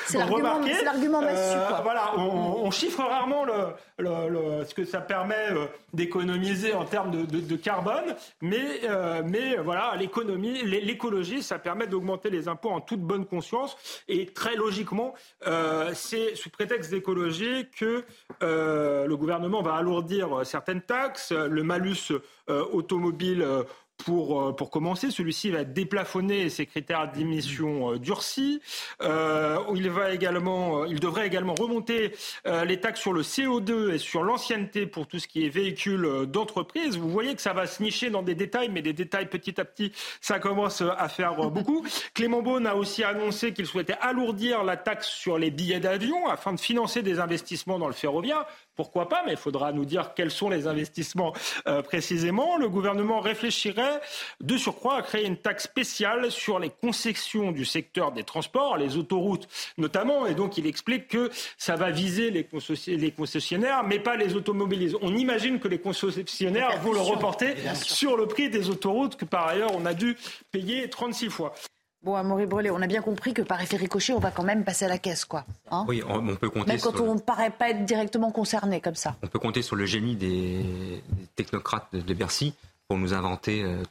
C'est 0.06 0.22
remarqué. 0.24 0.74
c'est 0.74 0.84
l'argument 0.86 1.22
massue, 1.22 1.57
quoi. 1.68 1.82
Voilà, 1.82 2.14
on, 2.18 2.64
on 2.66 2.72
chiffre 2.72 3.02
rarement 3.03 3.44
le, 3.45 3.53
le- 3.98 4.30
le- 4.30 4.66
ce 4.66 4.74
que 4.74 4.86
ça 4.86 5.02
permet 5.02 5.48
d'économiser 5.94 6.74
en 6.74 6.86
termes 6.86 7.11
de, 7.11 7.26
de- 7.26 7.41
de 7.41 7.56
carbone, 7.56 8.16
mais, 8.41 8.82
mais 9.26 9.56
voilà, 9.57 9.95
l'économie, 9.98 10.61
l'é- 10.64 10.82
l'écologie, 10.82 11.41
ça 11.44 11.60
permet 11.60 11.88
d'augmenter 11.88 12.30
les 12.30 12.48
impôts 12.48 12.70
en 12.70 12.80
toute 12.82 13.02
bonne 13.02 13.26
conscience. 13.26 13.76
Et 14.07 14.28
très 14.28 14.56
logiquement, 14.56 15.14
euh, 15.48 15.91
sous 16.35 16.49
prétexte 16.49 16.91
d'écologie 16.91 17.68
que 17.77 18.03
euh, 18.43 19.06
le 19.06 19.18
gouvernement 19.18 19.61
va 19.61 19.76
alourdir 19.76 20.45
certaines 20.45 20.81
taxes, 20.81 21.31
le 21.31 21.64
malus 21.64 22.11
euh, 22.49 22.65
automobile. 22.72 23.45
Pour, 24.05 24.41
euh, 24.41 24.53
pour 24.53 24.69
commencer, 24.69 25.11
celui-ci 25.11 25.51
va 25.51 25.63
et 26.30 26.49
ses 26.49 26.65
critères 26.65 27.11
d'émission 27.11 27.93
euh, 27.93 27.99
durcis. 27.99 28.61
Euh, 29.01 29.57
il, 29.76 29.89
va 29.89 30.13
également, 30.13 30.81
euh, 30.81 30.88
il 30.88 30.99
devrait 30.99 31.27
également 31.27 31.53
remonter 31.53 32.13
euh, 32.47 32.65
les 32.65 32.80
taxes 32.80 33.01
sur 33.01 33.13
le 33.13 33.21
CO2 33.21 33.93
et 33.93 33.97
sur 33.97 34.23
l'ancienneté 34.23 34.85
pour 34.85 35.07
tout 35.07 35.19
ce 35.19 35.27
qui 35.27 35.45
est 35.45 35.49
véhicule 35.49 36.26
d'entreprise. 36.27 36.97
Vous 36.97 37.09
voyez 37.09 37.35
que 37.35 37.41
ça 37.41 37.53
va 37.53 37.67
se 37.67 37.84
nicher 37.84 38.09
dans 38.09 38.23
des 38.23 38.35
détails, 38.35 38.69
mais 38.69 38.81
des 38.81 38.93
détails 38.93 39.27
petit 39.27 39.59
à 39.59 39.65
petit, 39.65 39.91
ça 40.21 40.39
commence 40.39 40.81
à 40.81 41.09
faire 41.09 41.35
beaucoup. 41.35 41.85
Clément 42.13 42.41
Beaune 42.41 42.67
a 42.67 42.76
aussi 42.76 43.03
annoncé 43.03 43.53
qu'il 43.53 43.65
souhaitait 43.65 43.97
alourdir 44.01 44.63
la 44.63 44.77
taxe 44.77 45.07
sur 45.07 45.38
les 45.38 45.51
billets 45.51 45.80
d'avion 45.80 46.27
afin 46.27 46.53
de 46.53 46.59
financer 46.59 47.01
des 47.01 47.19
investissements 47.19 47.80
dans 47.80 47.88
le 47.88 47.93
ferroviaire. 47.93 48.45
Pourquoi 48.75 49.09
pas 49.09 49.23
Mais 49.25 49.33
il 49.33 49.37
faudra 49.37 49.71
nous 49.73 49.85
dire 49.85 50.13
quels 50.13 50.31
sont 50.31 50.49
les 50.49 50.67
investissements 50.67 51.33
euh, 51.67 51.81
précisément. 51.81 52.57
Le 52.57 52.69
gouvernement 52.69 53.19
réfléchirait 53.19 53.99
de 54.39 54.57
surcroît 54.57 54.97
à 54.97 55.01
créer 55.01 55.25
une 55.25 55.37
taxe 55.37 55.65
spéciale 55.65 56.31
sur 56.31 56.59
les 56.59 56.69
concessions 56.69 57.51
du 57.51 57.65
secteur 57.65 58.11
des 58.11 58.23
transports, 58.23 58.77
les 58.77 58.97
autoroutes 58.97 59.47
notamment. 59.77 60.25
Et 60.27 60.33
donc 60.33 60.57
il 60.57 60.65
explique 60.65 61.09
que 61.09 61.29
ça 61.57 61.75
va 61.75 61.91
viser 61.91 62.31
les, 62.31 62.47
les 62.87 63.11
concessionnaires, 63.11 63.83
mais 63.83 63.99
pas 63.99 64.15
les 64.15 64.35
automobilistes. 64.35 64.95
On 65.01 65.15
imagine 65.15 65.59
que 65.59 65.67
les 65.67 65.79
concessionnaires 65.79 66.79
vont 66.81 66.93
le 66.93 67.01
reporter 67.01 67.55
sur 67.75 68.15
le 68.15 68.27
prix 68.27 68.49
des 68.49 68.69
autoroutes 68.69 69.15
que 69.15 69.25
par 69.25 69.47
ailleurs 69.47 69.71
on 69.75 69.85
a 69.85 69.93
dû 69.93 70.17
payer 70.51 70.89
36 70.89 71.29
fois. 71.29 71.53
Bon, 72.01 72.15
on 72.15 72.81
a 72.81 72.88
bien 72.88 73.01
compris 73.01 73.34
que 73.34 73.41
par 73.41 73.61
effet 73.61 73.76
ricochet, 73.76 74.13
on 74.13 74.19
va 74.19 74.31
quand 74.31 74.43
même 74.43 74.63
passer 74.63 74.85
à 74.85 74.88
la 74.88 74.97
caisse, 74.97 75.26
quoi. 75.26 75.45
Hein 75.69 75.85
Oui, 75.88 76.01
on, 76.07 76.26
on 76.30 76.35
peut 76.38 76.49
compter 76.49 76.71
Même 76.71 76.80
quand 76.80 76.95
sur, 76.95 77.03
on 77.03 77.15
ne 77.15 77.19
paraît 77.19 77.49
pas 77.49 77.71
être 77.71 77.84
directement 77.84 78.31
concerné 78.31 78.80
comme 78.80 78.95
ça. 78.95 79.17
on 79.21 79.27
peut 79.27 79.39
compter 79.39 79.61
sur 79.61 79.76
le 79.76 79.85
génie 79.85 80.15
des, 80.15 80.63
des 81.09 81.27
technocrates 81.35 81.88
de, 81.91 81.99
de 81.99 82.13
Bercy 82.13 82.53
pour 82.88 82.97
nous 82.97 83.13
inventer 83.13 83.63
euh, 83.63 83.84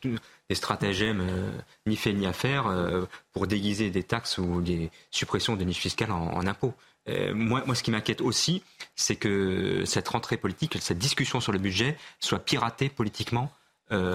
des 0.48 0.54
stratagèmes 0.54 1.20
euh, 1.20 1.50
ni 1.86 1.96
fait 1.96 2.14
ni 2.14 2.26
à 2.26 2.32
faire 2.32 2.66
euh, 2.66 3.04
pour 3.32 3.46
déguiser 3.46 3.90
des 3.90 4.02
taxes 4.02 4.38
ou 4.38 4.62
des 4.62 4.90
suppressions 5.10 5.56
de 5.56 5.64
niches 5.64 5.78
fiscales 5.78 6.10
en, 6.10 6.32
en 6.32 6.46
impôts. 6.46 6.72
Euh, 7.08 7.34
moi, 7.34 7.62
moi, 7.66 7.74
ce 7.74 7.82
qui 7.82 7.90
m'inquiète 7.90 8.22
aussi, 8.22 8.62
c'est 8.96 9.16
que 9.16 9.84
cette 9.84 10.08
rentrée 10.08 10.38
politique, 10.38 10.78
cette 10.80 10.98
discussion 10.98 11.40
sur 11.40 11.52
le 11.52 11.58
budget 11.58 11.96
soit 12.20 12.38
piratée 12.38 12.88
politiquement 12.88 13.50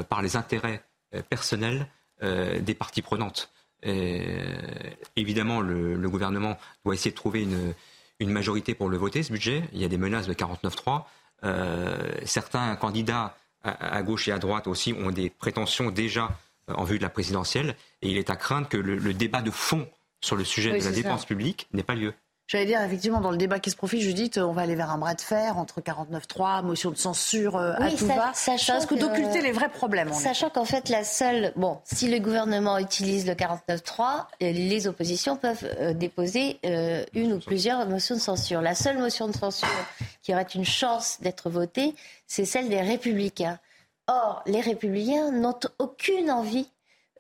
par 0.10 0.22
les 0.22 0.36
intérêts 0.36 0.84
personnels 1.30 1.88
des 2.22 2.76
parties 2.76 3.02
prenantes. 3.02 3.52
Évidemment, 5.16 5.62
le, 5.62 6.10
gouvernement 6.10 6.58
doit 6.86 6.94
essayer 6.94 7.12
de 7.12 7.16
trouver 7.16 7.44
une, 7.44 7.74
une, 8.20 8.30
majorité 8.30 8.76
pour 8.76 8.90
le 8.90 8.98
voter, 8.98 9.24
ce 9.24 9.32
budget. 9.32 9.64
Il 9.74 9.80
y 9.80 9.86
a 9.86 9.90
des 9.90 9.98
menaces 9.98 10.28
de 10.28 10.34
49-3. 10.34 11.04
certains 12.26 12.76
candidats 12.76 13.36
à, 13.64 14.02
gauche 14.04 14.28
et 14.28 14.32
à 14.32 14.40
droite 14.40 14.68
aussi 14.68 14.94
ont 14.94 15.12
des 15.12 15.30
prétentions 15.30 15.92
déjà 15.92 16.38
en 16.68 16.84
vue 16.84 16.98
de 16.98 17.04
la 17.04 17.10
présidentielle. 17.10 17.76
Et 18.02 18.10
il 18.10 18.18
est 18.18 18.30
à 18.30 18.36
craindre 18.36 18.68
que 18.68 18.78
le, 18.78 19.14
débat 19.14 19.42
de 19.42 19.52
fond 19.52 19.88
sur 20.22 20.36
le 20.36 20.44
sujet 20.44 20.78
de 20.78 20.84
la 20.84 20.92
dépense 20.92 21.26
publique 21.26 21.68
n'ait 21.74 21.84
pas 21.84 21.96
lieu. 21.96 22.14
J'allais 22.54 22.68
dire, 22.68 22.84
effectivement, 22.84 23.20
dans 23.20 23.32
le 23.32 23.38
débat 23.38 23.58
qui 23.58 23.72
se 23.72 23.76
profile, 23.76 24.00
Judith, 24.00 24.38
on 24.38 24.52
va 24.52 24.62
aller 24.62 24.76
vers 24.76 24.92
un 24.92 25.00
bras 25.00 25.16
de 25.16 25.22
fer 25.22 25.58
entre 25.58 25.82
49.3, 25.82 26.64
motion 26.64 26.92
de 26.92 26.96
censure 26.96 27.56
euh, 27.56 27.74
à 27.80 27.90
tout 27.90 28.06
va. 28.06 28.32
Ça 28.36 28.54
risque 28.76 28.94
d'occulter 28.96 29.42
les 29.42 29.52
vrais 29.52 29.70
problèmes. 29.70 30.14
Sachant 30.14 30.52
qu'en 30.52 30.64
fait, 30.64 30.90
la 30.90 31.04
seule. 31.04 31.52
Bon, 31.56 31.80
si 31.84 32.08
le 32.10 32.20
gouvernement 32.20 32.78
utilise 32.78 33.26
le 33.26 33.34
49.3, 33.34 34.26
les 34.40 34.86
oppositions 34.86 35.36
peuvent 35.36 35.68
euh, 35.80 35.94
déposer 35.96 36.60
euh, 36.64 37.04
une 37.16 37.34
ou 37.34 37.40
plusieurs 37.40 37.90
motions 37.90 38.14
de 38.14 38.20
censure. 38.20 38.62
La 38.62 38.76
seule 38.76 39.00
motion 39.00 39.28
de 39.28 39.36
censure 39.36 39.68
qui 40.22 40.32
aurait 40.32 40.44
une 40.44 40.64
chance 40.64 41.18
d'être 41.22 41.50
votée, 41.50 41.96
c'est 42.28 42.46
celle 42.46 42.70
des 42.70 42.82
Républicains. 42.82 43.58
Or, 44.06 44.44
les 44.46 44.62
Républicains 44.62 45.32
n'ont 45.32 45.60
aucune 45.80 46.30
envie 46.30 46.70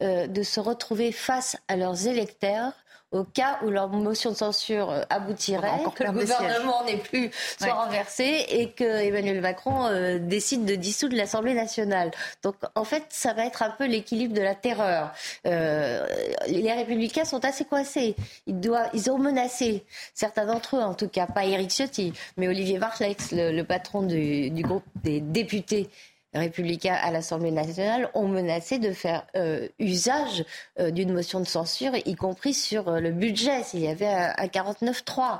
de 0.01 0.43
se 0.43 0.59
retrouver 0.59 1.13
face 1.13 1.55
à 1.69 1.77
leurs 1.77 2.07
électeurs 2.07 2.73
au 3.13 3.23
cas 3.23 3.59
où 3.63 3.69
leur 3.69 3.87
motion 3.89 4.31
de 4.31 4.35
censure 4.35 4.89
euh, 4.89 5.03
aboutirait, 5.09 5.83
que 5.95 6.03
le 6.03 6.11
gouvernement 6.11 6.83
n'est 6.83 6.97
plus 6.97 7.31
soit 7.59 7.73
renversé 7.73 8.45
et 8.49 8.71
que 8.71 8.83
Emmanuel 8.83 9.39
Macron 9.39 9.85
euh, 9.85 10.17
décide 10.19 10.65
de 10.65 10.75
dissoudre 10.75 11.15
l'Assemblée 11.15 11.53
nationale. 11.53 12.11
Donc 12.41 12.55
en 12.75 12.83
fait, 12.83 13.05
ça 13.09 13.33
va 13.33 13.45
être 13.45 13.61
un 13.61 13.69
peu 13.69 13.85
l'équilibre 13.85 14.33
de 14.33 14.41
la 14.41 14.55
terreur. 14.55 15.11
Euh, 15.45 16.05
les 16.47 16.73
Républicains 16.73 17.25
sont 17.25 17.45
assez 17.45 17.65
coincés. 17.65 18.15
Ils, 18.47 18.59
doivent, 18.59 18.89
ils 18.93 19.09
ont 19.11 19.19
menacé 19.19 19.85
certains 20.13 20.45
d'entre 20.45 20.77
eux, 20.77 20.81
en 20.81 20.95
tout 20.95 21.07
cas 21.07 21.27
pas 21.27 21.45
Éric 21.45 21.71
Ciotti, 21.71 22.13
mais 22.37 22.47
Olivier 22.47 22.79
Marlex, 22.79 23.31
le, 23.31 23.51
le 23.51 23.63
patron 23.63 24.01
du, 24.01 24.49
du 24.49 24.63
groupe 24.63 24.83
des 25.03 25.21
députés 25.21 25.89
républicains 26.39 26.97
à 27.01 27.11
l'Assemblée 27.11 27.51
nationale 27.51 28.09
ont 28.13 28.27
menacé 28.27 28.79
de 28.79 28.91
faire 28.91 29.25
euh, 29.35 29.67
usage 29.79 30.45
euh, 30.79 30.91
d'une 30.91 31.13
motion 31.13 31.39
de 31.39 31.45
censure, 31.45 31.95
y 32.05 32.15
compris 32.15 32.53
sur 32.53 32.87
euh, 32.87 32.99
le 32.99 33.11
budget, 33.11 33.63
s'il 33.63 33.81
y 33.81 33.87
avait 33.87 34.07
un, 34.07 34.33
un 34.37 34.47
49-3. 34.47 35.39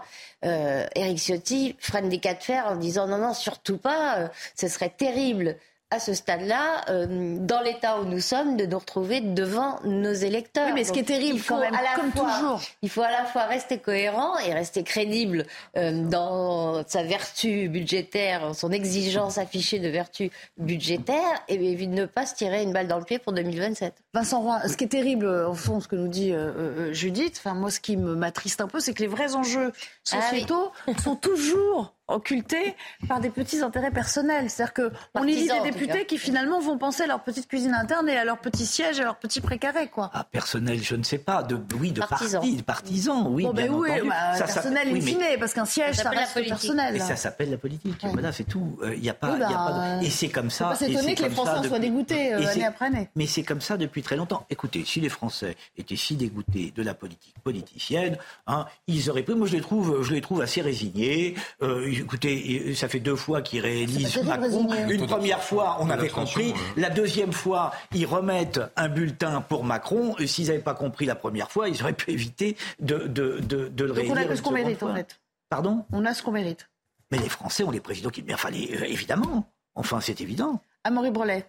Éric 0.96 1.20
Ciotti 1.20 1.76
freine 1.80 2.10
des 2.10 2.20
cas 2.20 2.34
de 2.34 2.44
fer 2.44 2.66
en 2.68 2.76
disant 2.76 3.08
non, 3.08 3.18
non, 3.18 3.34
surtout 3.34 3.78
pas, 3.78 4.30
ce 4.56 4.68
serait 4.68 4.90
terrible 4.90 5.56
à 5.94 6.00
ce 6.00 6.16
stade-là, 6.16 6.82
euh, 6.90 7.38
dans 7.40 7.62
l'état 7.62 8.00
où 8.00 8.06
nous 8.06 8.20
sommes, 8.20 8.58
de 8.58 8.66
nous 8.66 8.80
retrouver 8.80 9.22
devant 9.22 9.80
nos 9.84 10.12
électeurs. 10.12 10.66
Oui, 10.66 10.74
mais 10.74 10.84
ce 10.84 10.92
qui 10.92 11.00
est 11.00 11.04
terrible, 11.04 11.40
quand 11.48 11.60
même, 11.60 11.76
comme 11.96 12.12
toujours, 12.12 12.60
il 12.82 12.90
faut 12.90 13.04
à 13.04 13.12
la 13.12 13.26
fois 13.26 13.44
rester 13.44 13.78
cohérent 13.78 14.40
et 14.40 14.54
rester 14.54 14.84
crédible 14.84 15.46
euh, 15.78 15.92
dans 16.08 16.84
sa 16.88 17.04
vertu 17.04 17.70
budgétaire, 17.70 18.56
son 18.56 18.72
exigence 18.72 19.38
affichée 19.38 19.78
de 19.78 19.88
vertu 19.88 20.32
budgétaire, 20.58 21.44
et, 21.48 21.58
ne 21.84 22.06
pas 22.06 22.26
se 22.26 22.34
tirer 22.34 22.64
une 22.64 22.74
balle 22.74 22.88
dans 22.88 22.98
le 22.98 23.06
pied 23.06 23.20
pour 23.20 23.34
2027. 23.34 23.94
Vincent 24.16 24.42
Roy, 24.42 24.68
ce 24.68 24.76
qui 24.76 24.86
est 24.86 24.88
terrible, 24.88 25.28
au 25.28 25.54
fond, 25.54 25.80
ce 25.80 25.88
que 25.88 25.96
nous 25.96 26.08
dit 26.08 26.32
euh, 26.34 26.92
Judith, 26.92 27.36
enfin 27.38 27.54
moi, 27.54 27.70
ce 27.70 27.80
qui 27.80 27.98
m'attriste 27.98 28.62
un 28.62 28.68
peu, 28.68 28.80
c'est 28.80 28.96
que 28.96 29.02
les 29.02 29.08
vrais 29.08 29.36
enjeux 29.36 29.72
ah 30.12 30.22
sociétaux 30.22 30.72
sont 31.04 31.16
toujours 31.16 31.94
occultés 32.08 32.76
par 33.08 33.20
des 33.20 33.30
petits 33.30 33.62
intérêts 33.62 33.92
personnels. 33.92 34.50
C'est-à-dire 34.50 34.74
qu'on 34.74 35.24
élit 35.24 35.48
des 35.48 35.72
députés 35.72 36.06
qui 36.06 36.18
finalement 36.18 36.60
vont 36.60 36.78
penser 36.78 37.04
à 37.04 37.08
leur 37.08 37.24
petite 37.24 37.48
cuisine 37.48 37.74
interne 37.74 38.10
et 38.10 38.18
à 38.18 38.26
leur 38.26 38.40
petit 38.40 38.66
siège, 38.66 39.00
à 39.00 39.04
leur 39.04 39.16
petit 39.18 39.42
précaré. 39.42 39.88
Quoi. 39.88 40.10
Ah, 40.14 40.24
personnel, 40.24 40.82
je 40.84 40.96
ne 40.96 41.04
sais 41.04 41.18
pas. 41.18 41.44
De, 41.44 41.58
oui, 41.80 41.92
de 41.92 42.02
partisans. 42.02 42.42
Parti, 42.42 42.56
de 42.58 42.62
partisans, 42.62 43.28
oui, 43.30 43.44
bon, 43.44 43.54
ben 43.54 43.72
oui, 43.72 43.90
bah, 44.08 44.36
ça, 44.36 44.46
personnel 44.46 44.90
in 44.90 45.02
fine, 45.02 45.24
parce 45.40 45.54
qu'un 45.54 45.66
siège, 45.66 45.96
ça, 45.96 46.10
reste 46.10 46.44
personnel. 46.46 46.96
Et 46.96 47.00
ça 47.00 47.16
s'appelle 47.16 47.52
la 47.52 47.58
politique. 47.58 48.06
Voilà, 48.12 48.32
c'est 48.32 48.44
tout. 48.44 48.78
Il 48.84 48.90
euh, 48.90 48.96
n'y 48.98 49.10
a 49.10 49.14
pas, 49.14 49.38
y 49.38 49.44
a 49.44 49.48
pas 49.48 49.72
de... 49.72 50.00
Bah, 50.00 50.04
et 50.04 50.10
c'est 50.10 50.30
comme 50.30 50.50
ça. 50.50 50.68
On 50.68 50.70
peut 50.72 50.86
s'étonner 50.86 51.16
que 51.16 51.24
les 51.24 51.30
Français 51.30 51.52
en 51.52 51.64
soient 51.64 51.80
dégoûtés 51.80 52.34
euh, 52.34 52.48
année 52.48 52.66
après 52.66 52.86
année. 52.86 53.10
Mais 53.16 53.28
c'est 53.28 53.44
comme 53.44 53.62
ça 53.62 53.78
depuis 53.78 54.02
très 54.02 54.16
longtemps. 54.16 54.46
Écoutez, 54.50 54.84
si 54.86 55.00
les 55.00 55.10
Français 55.10 55.56
étaient 55.78 55.96
si 55.96 56.16
dégoûtés 56.16 56.74
de 56.76 56.84
la 56.84 56.94
politique 56.94 57.36
politicienne, 57.44 58.18
hein, 58.48 58.66
ils 58.88 59.10
auraient 59.10 59.24
pu. 59.24 59.34
Moi, 59.34 59.48
je 59.48 59.54
les 59.54 59.62
trouve, 59.62 60.04
je 60.04 60.14
les 60.14 60.22
trouve 60.22 60.42
assez 60.42 60.62
résignés. 60.62 61.36
Euh, 61.62 62.03
écoutez, 62.04 62.76
ça 62.76 62.88
fait 62.88 63.00
deux 63.00 63.16
fois 63.16 63.42
qu'ils 63.42 63.62
réalisent 63.62 64.22
Macron. 64.24 64.68
Une 64.90 65.08
première 65.08 65.44
fois, 65.44 65.78
on 65.80 65.90
avait 65.90 66.10
compris. 66.10 66.54
La 66.78 66.90
deuxième 66.90 67.34
fois, 67.34 67.72
ils 67.94 68.06
remettent 68.06 68.62
un 68.76 68.90
bulletin 68.90 69.42
pour 69.42 69.64
Macron. 69.64 70.16
S'ils 70.26 70.48
n'avaient 70.48 70.60
pas 70.60 70.74
compris 70.76 71.06
la 71.06 71.16
première 71.16 71.52
fois, 71.52 71.70
ils 71.70 71.82
auraient 71.82 71.94
pu 71.94 72.12
éviter 72.12 72.58
de, 72.80 73.08
de, 73.08 73.40
de, 73.40 73.68
de 73.68 73.86
le 73.86 73.94
Donc 73.94 74.06
on 74.10 74.16
a 74.16 74.36
ce 74.36 74.42
qu'on 74.42 74.52
mérite, 74.52 74.84
en 74.84 74.94
fait. 74.94 75.20
Pardon? 75.50 75.86
On 75.92 76.06
a 76.06 76.14
ce 76.14 76.24
qu'on 76.24 76.32
mérite. 76.32 76.70
Mais 77.12 77.20
les 77.20 77.30
Français 77.30 77.64
ont 77.64 77.72
les 77.72 77.80
présidents 77.80 78.10
qui... 78.10 78.24
Euh, 78.24 78.84
évidemment. 78.86 79.48
Enfin, 79.76 80.00
c'est 80.02 80.20
évident. 80.22 80.62
Amaury 80.84 81.12
Brelet. 81.12 81.46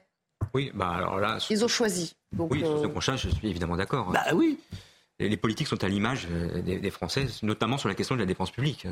Oui, 0.52 0.70
bah 0.74 0.90
alors 0.90 1.18
là... 1.18 1.38
Ils 1.48 1.64
ont 1.64 1.68
choisi. 1.68 2.14
oui, 2.36 2.60
sur 2.60 2.82
ce 2.82 2.86
prochain, 2.86 3.14
euh, 3.14 3.16
je 3.16 3.28
suis 3.30 3.48
évidemment 3.48 3.76
d'accord. 3.76 4.10
Bah 4.10 4.24
oui 4.34 4.58
les 5.18 5.36
politiques 5.36 5.68
sont 5.68 5.82
à 5.84 5.88
l'image 5.88 6.26
euh, 6.30 6.60
des, 6.60 6.90
Français, 6.90 7.26
notamment 7.42 7.78
sur 7.78 7.88
la 7.88 7.94
question 7.94 8.14
de 8.14 8.20
la 8.20 8.26
dépense 8.26 8.50
publique. 8.50 8.86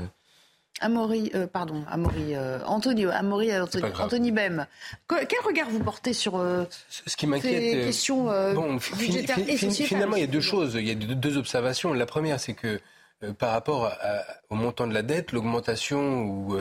Amaury, 0.80 1.30
euh, 1.34 1.46
pardon, 1.46 1.84
Amaury, 1.88 2.34
euh, 2.34 2.58
Antonio, 2.66 3.10
Amaury, 3.10 3.56
Anthony, 3.56 3.84
Anthony 3.98 4.32
Bem. 4.32 4.66
quel 5.08 5.40
regard 5.44 5.68
vous 5.70 5.80
portez 5.80 6.12
sur 6.12 6.42
ce 6.88 7.16
qui 7.16 7.26
m'inquiète, 7.26 7.62
ces 7.62 7.84
questions 7.84 8.24
bon, 8.54 8.78
budgétaires 8.96 9.38
et 9.38 9.56
Finalement, 9.56 10.16
il 10.16 10.20
y 10.20 10.24
a 10.24 10.28
deux 10.28 10.40
choses, 10.40 10.74
il 10.74 10.86
y 10.86 10.90
a 10.90 10.94
deux 10.94 11.36
observations. 11.36 11.92
La 11.92 12.06
première, 12.06 12.40
c'est 12.40 12.54
que 12.54 12.80
par 13.38 13.52
rapport 13.52 13.92
au 14.50 14.54
montant 14.56 14.86
de 14.86 14.94
la 14.94 15.02
dette, 15.02 15.32
l'augmentation 15.32 16.24
ou 16.24 16.56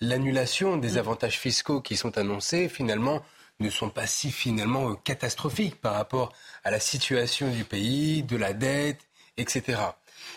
l'annulation 0.00 0.76
des 0.76 0.96
avantages 0.96 1.38
fiscaux 1.38 1.80
qui 1.80 1.96
sont 1.96 2.16
annoncés, 2.16 2.68
finalement, 2.68 3.22
ne 3.60 3.70
sont 3.70 3.90
pas 3.90 4.06
si 4.06 4.30
finalement 4.30 4.94
catastrophiques 4.94 5.80
par 5.80 5.94
rapport 5.94 6.32
à 6.64 6.70
la 6.70 6.80
situation 6.80 7.50
du 7.50 7.64
pays, 7.64 8.22
de 8.22 8.36
la 8.36 8.52
dette, 8.52 9.00
etc. 9.36 9.78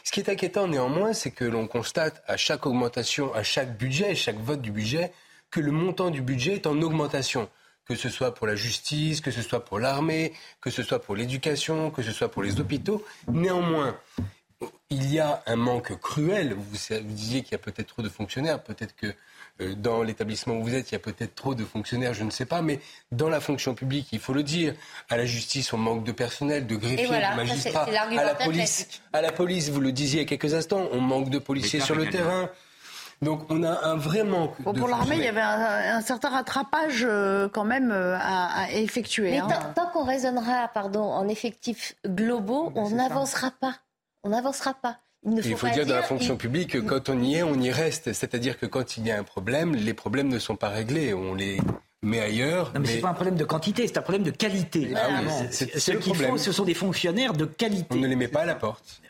Ce 0.09 0.11
qui 0.11 0.21
est 0.21 0.29
inquiétant 0.31 0.67
néanmoins, 0.67 1.13
c'est 1.13 1.29
que 1.29 1.45
l'on 1.45 1.67
constate 1.67 2.23
à 2.25 2.35
chaque 2.35 2.65
augmentation, 2.65 3.31
à 3.35 3.43
chaque 3.43 3.77
budget, 3.77 4.15
chaque 4.15 4.39
vote 4.39 4.59
du 4.59 4.71
budget, 4.71 5.13
que 5.51 5.59
le 5.59 5.71
montant 5.71 6.09
du 6.09 6.23
budget 6.23 6.55
est 6.55 6.65
en 6.65 6.81
augmentation. 6.81 7.47
Que 7.85 7.93
ce 7.93 8.09
soit 8.09 8.33
pour 8.33 8.47
la 8.47 8.55
justice, 8.55 9.21
que 9.21 9.29
ce 9.29 9.43
soit 9.43 9.63
pour 9.63 9.77
l'armée, 9.77 10.33
que 10.61 10.71
ce 10.71 10.81
soit 10.81 10.99
pour 10.99 11.15
l'éducation, 11.15 11.91
que 11.91 12.01
ce 12.01 12.11
soit 12.11 12.31
pour 12.31 12.41
les 12.41 12.59
hôpitaux. 12.59 13.05
Néanmoins, 13.27 13.99
il 14.89 15.13
y 15.13 15.19
a 15.19 15.43
un 15.45 15.57
manque 15.57 15.95
cruel. 15.99 16.55
Vous, 16.55 16.63
vous 16.63 17.13
disiez 17.13 17.43
qu'il 17.43 17.51
y 17.51 17.55
a 17.55 17.59
peut-être 17.59 17.89
trop 17.89 18.01
de 18.01 18.09
fonctionnaires, 18.09 18.63
peut-être 18.63 18.95
que 18.95 19.13
dans 19.77 20.03
l'établissement 20.03 20.55
où 20.55 20.63
vous 20.63 20.75
êtes, 20.75 20.91
il 20.91 20.95
y 20.95 20.95
a 20.95 20.99
peut-être 20.99 21.35
trop 21.35 21.55
de 21.55 21.65
fonctionnaires, 21.65 22.13
je 22.13 22.23
ne 22.23 22.29
sais 22.29 22.45
pas, 22.45 22.61
mais 22.61 22.79
dans 23.11 23.29
la 23.29 23.39
fonction 23.39 23.73
publique, 23.73 24.07
il 24.11 24.19
faut 24.19 24.33
le 24.33 24.43
dire, 24.43 24.73
à 25.09 25.17
la 25.17 25.25
justice, 25.25 25.73
on 25.73 25.77
manque 25.77 26.03
de 26.03 26.11
personnel, 26.11 26.67
de 26.67 26.75
greffiers, 26.75 27.07
de 27.07 27.35
magistrats, 27.35 27.83
à 27.83 28.23
la 28.23 28.35
police, 28.35 29.01
à 29.13 29.21
la 29.21 29.31
police, 29.31 29.69
vous 29.69 29.81
le 29.81 29.91
disiez 29.91 30.21
il 30.21 30.23
y 30.23 30.25
a 30.25 30.37
quelques 30.37 30.53
instants, 30.53 30.87
on 30.91 31.01
manque 31.01 31.29
de 31.29 31.39
policiers 31.39 31.79
sur 31.79 31.95
le 31.95 32.09
terrain. 32.09 32.49
Donc 33.21 33.45
on 33.49 33.63
a 33.63 33.85
un 33.85 33.95
vrai 33.95 34.23
manque. 34.23 34.55
pour 34.63 34.87
l'armée, 34.87 35.17
il 35.17 35.23
y 35.23 35.27
avait 35.27 35.41
un, 35.41 35.99
certain 36.01 36.29
rattrapage 36.29 37.03
euh, 37.03 37.49
quand 37.49 37.65
même 37.65 37.91
euh, 37.91 38.17
à, 38.17 38.71
effectuer. 38.71 39.31
Mais 39.31 39.39
hein. 39.39 39.73
tant, 39.75 39.87
qu'on 39.87 40.05
raisonnera 40.05 40.69
pardon, 40.69 41.03
en 41.03 41.27
effectifs 41.27 41.95
globaux, 42.07 42.71
on 42.75 42.91
n'avancera 42.91 43.51
pas. 43.51 43.75
On 44.23 44.29
n'avancera 44.29 44.73
pas. 44.73 44.99
Il, 45.25 45.55
faut, 45.57 45.67
dire, 45.67 45.85
dans 45.85 45.95
la 45.95 46.03
fonction 46.03 46.37
publique 46.37 46.71
que 46.71 46.77
quand 46.77 47.09
on 47.09 47.21
y 47.21 47.35
est, 47.35 47.43
on 47.43 47.59
y 47.59 47.71
reste. 47.71 48.13
C'est-à-dire 48.13 48.57
que 48.57 48.65
quand 48.65 48.97
il 48.97 49.05
y 49.05 49.11
a 49.11 49.19
un 49.19 49.23
problème, 49.23 49.75
les 49.75 49.93
problèmes 49.93 50.29
ne 50.29 50.39
sont 50.39 50.55
pas 50.55 50.69
réglés. 50.69 51.13
On 51.13 51.35
les 51.35 51.59
met 52.01 52.21
ailleurs. 52.21 52.71
Non, 52.73 52.81
mais, 52.81 52.87
c'est 52.87 52.99
pas 52.99 53.09
un 53.09 53.13
problème 53.13 53.35
de 53.35 53.43
quantité, 53.43 53.87
c'est 53.87 53.97
un 53.97 54.01
problème 54.01 54.23
de 54.23 54.31
qualité. 54.31 54.93
Ah 54.95 55.21
ce 55.51 55.91
qu'il 55.91 56.15
faut, 56.15 56.37
ce 56.37 56.51
sont 56.51 56.63
des 56.63 56.73
fonctionnaires 56.73 57.33
de 57.33 57.45
qualité. 57.45 57.87
On 57.91 57.97
ne 57.97 58.07
les 58.07 58.15
met 58.15 58.27
pas 58.27 58.41
à 58.41 58.45
la 58.45 58.55
porte. 58.55 59.01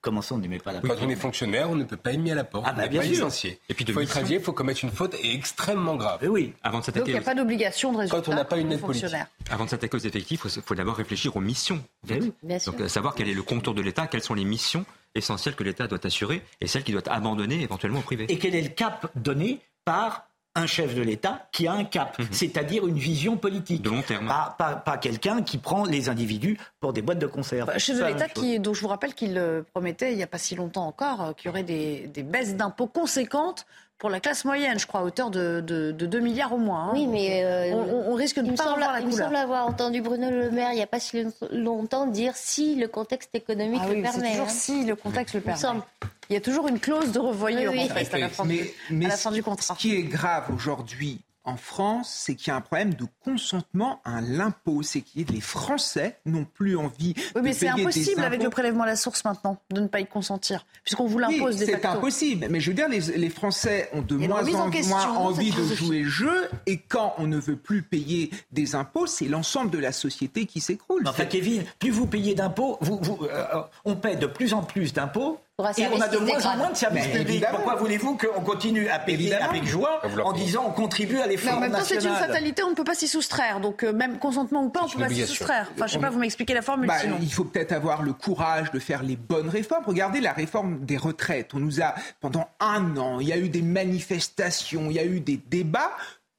Comment 0.00 0.22
ça, 0.22 0.36
on 0.36 0.38
ne 0.38 0.42
les 0.44 0.48
met 0.48 0.58
pas 0.58 0.70
à 0.70 0.74
la 0.74 0.80
porte 0.80 1.00
Quand 1.00 1.04
on 1.04 1.08
est 1.10 1.16
fonctionnaire, 1.16 1.68
on 1.68 1.74
ne 1.74 1.82
peut 1.82 1.96
pas 1.96 2.12
être 2.12 2.20
mis 2.20 2.30
à 2.30 2.36
la 2.36 2.44
porte. 2.44 2.64
Ah, 2.68 2.72
bah, 2.72 2.86
bien 2.86 3.02
sûr. 3.02 3.28
Et 3.68 3.74
puis, 3.74 3.84
il 3.86 3.92
faut 3.92 4.00
être 4.00 4.30
il 4.30 4.40
faut 4.40 4.52
commettre 4.52 4.84
une 4.84 4.92
faute 4.92 5.16
extrêmement 5.22 5.96
grave. 5.96 6.22
Et 6.22 6.28
oui. 6.28 6.54
Avant 6.62 6.78
de 6.78 6.84
s'attaquer. 6.84 7.00
Donc, 7.00 7.08
il 7.08 7.12
n'y 7.14 7.18
a 7.18 7.22
pas 7.22 7.34
d'obligation 7.34 7.92
de 7.92 7.98
résultat. 7.98 8.22
Quand 8.22 8.32
on 8.32 8.36
n'a 8.36 8.44
pas 8.44 8.58
une 8.58 8.70
aide 8.72 8.80
politique. 8.80 9.10
Avant 9.50 9.64
de 9.64 9.70
s'attaquer 9.70 9.96
aux 9.96 10.00
effectifs, 10.00 10.42
il 10.44 10.62
faut, 10.62 10.74
d'abord 10.76 10.96
réfléchir 10.96 11.34
aux 11.36 11.40
missions. 11.40 11.82
Oui, 12.08 12.32
bien 12.42 12.58
sûr. 12.58 12.72
Donc, 12.72 12.88
savoir 12.88 13.16
quel 13.16 13.28
est 13.28 13.34
le 13.34 13.42
contour 13.42 13.74
de 13.74 13.82
l'État, 13.82 14.06
quelles 14.06 14.22
sont 14.22 14.34
les 14.34 14.44
missions 14.44 14.86
essentielles 15.16 15.54
que 15.54 15.64
l'État 15.64 15.86
doit 15.86 16.04
assurer 16.04 16.42
et 16.60 16.66
celles 16.66 16.84
qu'il 16.84 16.94
doit 16.94 17.12
abandonner 17.12 17.62
éventuellement 17.62 18.00
au 18.00 18.02
privé. 18.02 18.26
Et 18.28 18.38
quel 18.38 18.54
est 18.54 18.62
le 18.62 18.68
cap 18.68 19.10
donné 19.16 19.60
par 19.84 20.28
un 20.56 20.66
chef 20.66 20.94
de 20.94 21.02
l'État 21.02 21.48
qui 21.52 21.66
a 21.66 21.72
un 21.72 21.84
cap, 21.84 22.18
mhm. 22.18 22.28
c'est-à-dire 22.32 22.86
une 22.86 22.98
vision 22.98 23.36
politique. 23.36 23.82
De 23.82 23.90
long 23.90 24.02
terme. 24.02 24.32
Pas, 24.58 24.98
quelqu'un 24.98 25.42
qui 25.42 25.58
prend 25.58 25.84
les 25.84 26.08
individus 26.08 26.58
pour 26.80 26.94
des 26.94 27.02
boîtes 27.02 27.18
de 27.18 27.26
conserve. 27.26 27.66
Bah, 27.66 27.78
chef 27.78 27.98
de 27.98 28.04
l'État 28.04 28.28
qui, 28.28 28.58
dont 28.58 28.72
je 28.72 28.80
vous 28.80 28.88
rappelle 28.88 29.14
qu'il 29.14 29.40
promettait 29.72 30.12
il 30.12 30.16
n'y 30.16 30.22
a 30.22 30.26
pas 30.26 30.38
si 30.38 30.56
longtemps 30.56 30.86
encore 30.86 31.22
euh, 31.22 31.32
qu'il 31.34 31.46
y 31.46 31.48
aurait 31.50 31.62
des, 31.62 32.10
baisses 32.24 32.56
d'impôts 32.56 32.86
conséquentes 32.86 33.66
pour 33.98 34.10
la 34.10 34.20
classe 34.20 34.44
moyenne, 34.44 34.78
je 34.78 34.86
crois, 34.86 35.00
à 35.00 35.02
hauteur 35.04 35.30
de, 35.30 35.60
de, 35.60 35.92
2 35.92 36.20
milliards 36.20 36.52
au 36.52 36.58
moins. 36.58 36.88
Hein. 36.88 36.92
Oui, 36.92 37.06
mais 37.06 37.44
euh, 37.44 37.74
on, 37.74 38.14
risque 38.14 38.38
de 38.38 38.50
ne 38.50 38.56
pas 38.56 38.64
avoir 38.64 38.92
la 38.92 39.00
Il 39.00 39.06
me 39.06 39.12
semble 39.12 39.36
avoir 39.36 39.66
entendu 39.66 40.02
Bruno 40.02 40.30
Le 40.30 40.50
Maire 40.50 40.72
il 40.72 40.76
n'y 40.76 40.82
a 40.82 40.86
pas 40.86 41.00
si 41.00 41.24
longtemps 41.50 42.06
dire 42.06 42.36
si 42.36 42.74
le 42.74 42.88
contexte 42.88 43.34
économique 43.34 43.80
ah 43.82 43.88
le 43.88 44.02
permet. 44.02 44.32
Toujours 44.32 44.46
hein. 44.46 44.50
si 44.50 44.84
le 44.84 44.96
contexte 44.96 45.34
le 45.34 45.40
permet. 45.40 45.80
Il 46.28 46.34
y 46.34 46.36
a 46.36 46.40
toujours 46.40 46.68
une 46.68 46.80
clause 46.80 47.12
de 47.12 47.20
revoyure 47.20 47.72
en 47.72 47.94
fait, 47.94 48.14
à 48.14 48.18
la 48.18 48.28
fin, 48.28 48.44
à 48.44 48.54
la 48.90 49.16
fin 49.16 49.30
du 49.30 49.42
contrat. 49.42 49.74
Ce 49.74 49.80
qui 49.80 49.94
est 49.94 50.02
grave 50.02 50.44
aujourd'hui, 50.54 51.20
en 51.46 51.56
France, 51.56 52.12
c'est 52.12 52.34
qu'il 52.34 52.48
y 52.48 52.50
a 52.50 52.56
un 52.56 52.60
problème 52.60 52.94
de 52.94 53.06
consentement 53.24 54.00
à 54.04 54.20
l'impôt. 54.20 54.82
C'est 54.82 55.00
que 55.00 55.32
les 55.32 55.40
Français 55.40 56.18
n'ont 56.26 56.44
plus 56.44 56.76
envie 56.76 57.14
oui, 57.34 57.42
mais 57.42 57.52
c'est 57.52 57.68
impossible 57.68 58.22
avec 58.22 58.42
le 58.42 58.50
prélèvement 58.50 58.82
à 58.82 58.86
la 58.86 58.96
source 58.96 59.24
maintenant 59.24 59.56
de 59.70 59.80
ne 59.80 59.86
pas 59.86 60.00
y 60.00 60.06
consentir, 60.06 60.66
puisqu'on 60.82 61.06
vous 61.06 61.18
l'impose 61.18 61.56
oui, 61.58 61.66
C'est 61.66 61.86
impossible. 61.86 62.46
Mais 62.50 62.60
je 62.60 62.70
veux 62.70 62.74
dire, 62.74 62.88
les, 62.88 63.30
Français 63.30 63.88
ont 63.92 64.02
de 64.02 64.16
moins 64.16 64.46
en, 64.46 64.70
moins 64.88 65.08
envie 65.16 65.50
de 65.50 65.62
jouer 65.74 66.00
le 66.00 66.08
jeu. 66.08 66.48
Et 66.66 66.78
quand 66.78 67.14
on 67.18 67.26
ne 67.26 67.38
veut 67.38 67.56
plus 67.56 67.82
payer 67.82 68.30
des 68.52 68.74
impôts, 68.74 69.06
c'est 69.06 69.26
l'ensemble 69.26 69.70
de 69.70 69.78
la 69.78 69.92
société 69.92 70.46
qui 70.46 70.60
s'écroule. 70.60 71.02
Enfin, 71.06 71.26
Kevin, 71.26 71.64
plus 71.78 71.90
vous 71.90 72.06
payez 72.06 72.34
d'impôts, 72.34 72.78
vous, 72.80 73.00
euh, 73.22 73.62
on 73.84 73.96
paie 73.96 74.16
de 74.16 74.26
plus 74.26 74.54
en 74.54 74.62
plus 74.62 74.92
d'impôts 74.92 75.40
et 75.78 75.86
on 75.86 76.00
a 76.02 76.08
de 76.08 76.18
moins 76.18 76.44
en 76.44 76.56
moins 76.58 76.70
de 76.70 76.76
services 76.76 77.06
publics. 77.06 77.42
Pourquoi 77.50 77.76
voulez-vous 77.76 78.18
qu'on 78.18 78.42
continue 78.42 78.88
à 78.88 78.98
payer 78.98 79.34
avec 79.34 79.64
joie 79.64 80.02
en 80.22 80.32
disant 80.32 80.64
on 80.68 80.70
contribue 80.70 81.18
à 81.18 81.26
l'effort 81.26 81.60
national 81.60 81.70
En 81.70 81.72
même 81.72 81.80
temps, 81.80 81.86
c'est 81.88 82.04
une 82.04 82.14
fatalité, 82.14 82.62
on 82.62 82.70
ne 82.70 82.74
peut 82.74 82.84
pas 82.84 82.94
s'y 82.94 83.08
soustraire. 83.08 83.60
Donc, 83.60 83.82
euh, 83.82 83.92
même 83.92 84.18
consentement 84.18 84.64
ou 84.64 84.68
pas, 84.68 84.82
on 84.82 84.86
ne 84.86 84.92
peut 84.92 84.98
pas 84.98 85.08
s'y 85.08 85.26
soustraire. 85.26 85.70
Enfin, 85.74 85.86
je 85.86 85.94
ne 85.96 85.98
sais 85.98 85.98
pas, 85.98 86.10
vous 86.10 86.18
m'expliquez 86.18 86.52
la 86.52 86.60
formule 86.60 86.88
bah, 86.88 86.96
Il 87.22 87.32
faut 87.32 87.44
peut-être 87.44 87.72
avoir 87.72 88.02
le 88.02 88.12
courage 88.12 88.70
de 88.70 88.78
faire 88.78 89.02
les 89.02 89.16
bonnes 89.16 89.48
réformes. 89.48 89.84
Regardez 89.86 90.20
la 90.20 90.34
réforme 90.34 90.84
des 90.84 90.98
retraites. 90.98 91.54
On 91.54 91.58
nous 91.58 91.80
a, 91.80 91.94
pendant 92.20 92.48
un 92.60 92.94
an, 92.98 93.20
il 93.20 93.28
y 93.28 93.32
a 93.32 93.38
eu 93.38 93.48
des 93.48 93.62
manifestations, 93.62 94.90
il 94.90 94.96
y 94.96 94.98
a 94.98 95.06
eu 95.06 95.20
des 95.20 95.40
débats 95.48 95.92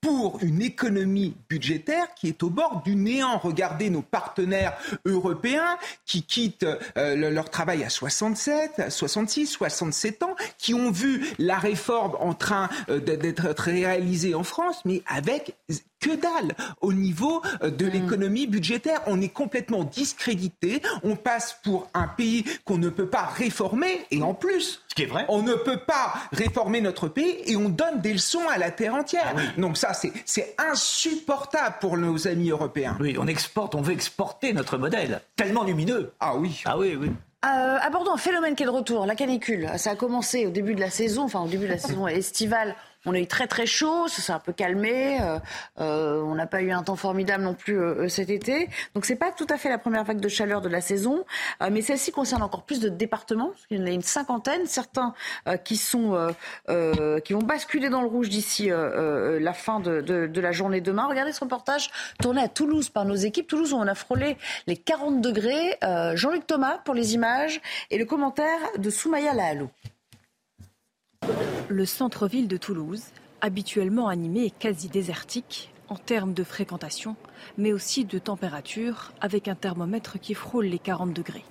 pour 0.07 0.39
une 0.41 0.61
économie 0.61 1.35
budgétaire 1.49 2.07
qui 2.15 2.29
est 2.29 2.41
au 2.41 2.49
bord 2.49 2.81
du 2.85 2.95
néant. 2.95 3.37
Regardez 3.39 3.89
nos 3.89 4.01
partenaires 4.01 4.77
européens 5.03 5.77
qui 6.05 6.23
quittent 6.23 6.65
euh, 6.97 7.29
leur 7.29 7.49
travail 7.49 7.83
à 7.83 7.89
67, 7.89 8.83
66, 8.87 9.47
67 9.47 10.23
ans, 10.23 10.37
qui 10.57 10.73
ont 10.73 10.91
vu 10.91 11.27
la 11.39 11.57
réforme 11.57 12.15
en 12.21 12.33
train 12.33 12.69
euh, 12.87 13.01
d'être 13.01 13.49
réalisée 13.57 14.33
en 14.33 14.43
France, 14.43 14.77
mais 14.85 15.03
avec 15.07 15.57
que 16.07 16.15
dalle 16.15 16.53
au 16.81 16.93
niveau 16.93 17.41
euh, 17.61 17.69
de 17.69 17.85
hmm. 17.85 17.89
l'économie 17.89 18.47
budgétaire. 18.47 19.01
On 19.07 19.21
est 19.21 19.29
complètement 19.29 19.83
discrédité. 19.83 20.81
On 21.03 21.15
passe 21.15 21.57
pour 21.63 21.89
un 21.93 22.07
pays 22.07 22.45
qu'on 22.65 22.77
ne 22.77 22.89
peut 22.89 23.07
pas 23.07 23.25
réformer. 23.25 24.05
Et 24.11 24.21
en 24.21 24.33
plus, 24.33 24.81
Ce 24.87 24.95
qui 24.95 25.03
est 25.03 25.07
vrai. 25.07 25.25
on 25.29 25.41
ne 25.41 25.53
peut 25.53 25.79
pas 25.85 26.13
réformer 26.31 26.81
notre 26.81 27.07
pays 27.07 27.37
et 27.45 27.55
on 27.55 27.69
donne 27.69 28.01
des 28.01 28.13
leçons 28.13 28.47
à 28.49 28.57
la 28.57 28.71
terre 28.71 28.95
entière. 28.95 29.33
Ah 29.35 29.59
Donc 29.59 29.77
ça, 29.77 29.91
c'est 29.93 30.55
insupportable 30.57 31.75
pour 31.81 31.97
nos 31.97 32.27
amis 32.27 32.49
européens. 32.49 32.97
Oui, 32.99 33.17
on 33.19 33.27
exporte, 33.27 33.75
on 33.75 33.81
veut 33.81 33.93
exporter 33.93 34.53
notre 34.53 34.77
modèle. 34.77 35.21
Tellement 35.35 35.63
lumineux. 35.63 36.13
Ah 36.19 36.35
oui. 36.35 36.61
Ah 36.65 36.77
oui, 36.77 36.95
oui. 36.95 37.11
Euh, 37.45 37.77
abordons 37.81 38.13
un 38.13 38.17
phénomène 38.17 38.55
qui 38.55 38.63
est 38.63 38.65
de 38.65 38.71
retour, 38.71 39.05
la 39.05 39.15
canicule. 39.15 39.69
Ça 39.77 39.91
a 39.91 39.95
commencé 39.95 40.47
au 40.47 40.49
début 40.49 40.73
de 40.73 40.79
la 40.79 40.89
saison, 40.89 41.23
enfin 41.23 41.41
au 41.41 41.47
début 41.47 41.65
de 41.65 41.71
la 41.71 41.77
saison 41.77 42.07
estivale. 42.07 42.75
On 43.07 43.13
a 43.13 43.19
eu 43.19 43.25
très 43.25 43.47
très 43.47 43.65
chaud, 43.65 44.09
ça 44.09 44.21
s'est 44.21 44.33
un 44.33 44.39
peu 44.39 44.51
calmé. 44.51 45.17
Euh, 45.21 45.39
euh, 45.79 46.21
on 46.23 46.35
n'a 46.35 46.45
pas 46.45 46.61
eu 46.61 46.71
un 46.71 46.83
temps 46.83 46.97
formidable 46.97 47.41
non 47.41 47.53
plus 47.53 47.79
euh, 47.79 48.09
cet 48.09 48.29
été. 48.29 48.67
Donc 48.95 49.05
c'est 49.05 49.15
pas 49.15 49.31
tout 49.31 49.47
à 49.49 49.57
fait 49.57 49.69
la 49.69 49.77
première 49.77 50.03
vague 50.03 50.19
de 50.19 50.27
chaleur 50.27 50.59
de 50.59 50.67
la 50.67 50.81
saison, 50.81 51.23
mais 51.71 51.81
celle-ci 51.81 52.11
concerne 52.11 52.43
encore 52.43 52.63
plus 52.63 52.81
de 52.81 52.89
départements. 52.89 53.51
Il 53.69 53.79
y 53.79 53.81
en 53.81 53.85
a 53.85 53.91
une 53.91 54.01
cinquantaine, 54.01 54.65
certains 54.65 55.13
qui 55.63 55.77
sont 55.77 56.33
qui 57.23 57.33
vont 57.33 57.41
basculer 57.41 57.89
dans 57.89 58.01
le 58.01 58.07
rouge 58.07 58.27
d'ici 58.27 58.69
la 58.69 59.53
fin 59.53 59.79
de, 59.79 60.01
de, 60.01 60.41
la 60.41 60.51
journée 60.51 60.81
demain. 60.81 61.07
Regardez 61.07 61.31
ce 61.31 61.39
reportage 61.39 61.89
tourné 62.19 62.41
à 62.41 62.49
Toulouse 62.49 62.89
par 62.89 63.05
nos 63.05 63.15
équipes. 63.15 63.47
Toulouse 63.47 63.73
où 63.73 63.77
on 63.77 63.87
a 63.87 63.95
frôlé 63.95 64.37
les 64.67 64.75
40 64.75 65.21
degrés. 65.21 65.77
Jean-Luc 66.15 66.45
Thomas 66.45 66.79
pour 66.83 66.93
les 66.93 67.13
images 67.13 67.61
et 67.89 67.97
le 67.97 68.05
commentaire 68.05 68.59
de 68.77 68.89
Soumaya 68.89 69.33
Lahalou. 69.33 69.69
Le 71.69 71.85
centre-ville 71.85 72.47
de 72.47 72.57
Toulouse, 72.57 73.03
habituellement 73.41 74.07
animé 74.07 74.45
et 74.45 74.51
quasi 74.51 74.87
désertique 74.87 75.71
en 75.89 75.95
termes 75.95 76.33
de 76.33 76.43
fréquentation, 76.43 77.15
mais 77.57 77.73
aussi 77.73 78.05
de 78.05 78.19
température, 78.19 79.11
avec 79.21 79.47
un 79.47 79.55
thermomètre 79.55 80.19
qui 80.19 80.33
frôle 80.33 80.65
les 80.65 80.79
40 80.79 81.13
degrés. 81.13 81.45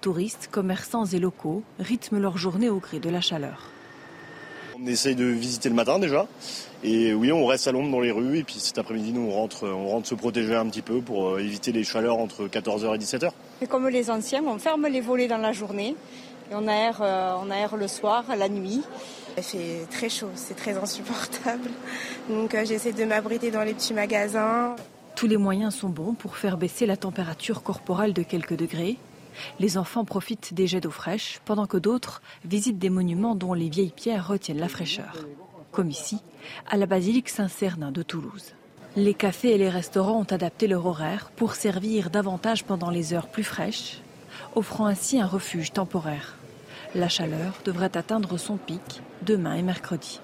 Touristes, 0.00 0.48
commerçants 0.50 1.06
et 1.06 1.18
locaux 1.18 1.62
rythment 1.78 2.18
leur 2.18 2.38
journée 2.38 2.68
au 2.68 2.78
gré 2.78 3.00
de 3.00 3.10
la 3.10 3.20
chaleur. 3.20 3.70
On 4.76 4.86
essaye 4.86 5.14
de 5.14 5.24
visiter 5.24 5.68
le 5.68 5.74
matin 5.74 5.98
déjà. 5.98 6.26
Et 6.82 7.14
oui, 7.14 7.30
on 7.32 7.46
reste 7.46 7.68
à 7.68 7.72
l'ombre 7.72 7.90
dans 7.90 8.00
les 8.00 8.10
rues. 8.10 8.38
Et 8.38 8.44
puis 8.44 8.56
cet 8.58 8.76
après-midi, 8.78 9.12
nous, 9.12 9.22
on 9.22 9.30
rentre, 9.30 9.68
on 9.68 9.88
rentre 9.88 10.08
se 10.08 10.14
protéger 10.14 10.54
un 10.54 10.66
petit 10.66 10.82
peu 10.82 11.00
pour 11.00 11.30
euh, 11.30 11.38
éviter 11.38 11.70
les 11.72 11.84
chaleurs 11.84 12.18
entre 12.18 12.48
14h 12.48 12.94
et 12.94 12.98
17h. 12.98 13.30
Et 13.62 13.66
comme 13.66 13.88
les 13.88 14.10
anciens, 14.10 14.42
on 14.44 14.58
ferme 14.58 14.86
les 14.88 15.00
volets 15.00 15.28
dans 15.28 15.38
la 15.38 15.52
journée 15.52 15.94
et 16.50 16.54
on 16.54 16.66
aère, 16.68 17.00
euh, 17.00 17.34
on 17.42 17.50
aère 17.50 17.76
le 17.76 17.88
soir, 17.88 18.24
la 18.36 18.48
nuit. 18.48 18.82
Il 19.36 19.42
fait 19.42 19.86
très 19.90 20.08
chaud, 20.08 20.30
c'est 20.34 20.54
très 20.54 20.76
insupportable. 20.76 21.70
Donc 22.28 22.54
euh, 22.54 22.64
j'essaie 22.64 22.92
de 22.92 23.04
m'abriter 23.04 23.50
dans 23.50 23.62
les 23.62 23.74
petits 23.74 23.94
magasins. 23.94 24.76
Tous 25.16 25.26
les 25.26 25.36
moyens 25.36 25.74
sont 25.74 25.88
bons 25.88 26.14
pour 26.14 26.36
faire 26.36 26.56
baisser 26.56 26.86
la 26.86 26.96
température 26.96 27.62
corporelle 27.62 28.12
de 28.12 28.22
quelques 28.22 28.56
degrés. 28.56 28.98
Les 29.58 29.78
enfants 29.78 30.04
profitent 30.04 30.54
des 30.54 30.66
jets 30.66 30.80
d'eau 30.80 30.90
fraîche, 30.90 31.40
pendant 31.44 31.66
que 31.66 31.76
d'autres 31.76 32.22
visitent 32.44 32.78
des 32.78 32.90
monuments 32.90 33.34
dont 33.34 33.54
les 33.54 33.68
vieilles 33.68 33.92
pierres 33.94 34.28
retiennent 34.28 34.60
la 34.60 34.68
fraîcheur, 34.68 35.26
comme 35.72 35.90
ici, 35.90 36.20
à 36.68 36.76
la 36.76 36.86
basilique 36.86 37.28
Saint-Cernin 37.28 37.90
de 37.90 38.02
Toulouse. 38.02 38.54
Les 38.96 39.14
cafés 39.14 39.52
et 39.52 39.58
les 39.58 39.70
restaurants 39.70 40.20
ont 40.20 40.32
adapté 40.32 40.68
leur 40.68 40.86
horaire 40.86 41.32
pour 41.34 41.56
servir 41.56 42.10
davantage 42.10 42.64
pendant 42.64 42.90
les 42.90 43.12
heures 43.12 43.26
plus 43.26 43.42
fraîches, 43.42 44.00
offrant 44.54 44.86
ainsi 44.86 45.20
un 45.20 45.26
refuge 45.26 45.72
temporaire. 45.72 46.36
La 46.94 47.08
chaleur 47.08 47.54
devrait 47.64 47.96
atteindre 47.96 48.38
son 48.38 48.56
pic 48.56 49.02
demain 49.22 49.54
et 49.54 49.62
mercredi. 49.62 50.20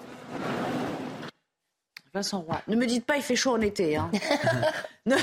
Vincent 2.12 2.40
Roy, 2.40 2.60
ne 2.66 2.74
me 2.74 2.86
dites 2.86 3.04
pas 3.04 3.16
il 3.16 3.22
fait 3.22 3.36
chaud 3.36 3.52
en 3.52 3.60
été. 3.60 3.96
Hein. 3.96 4.10
non 5.06 5.16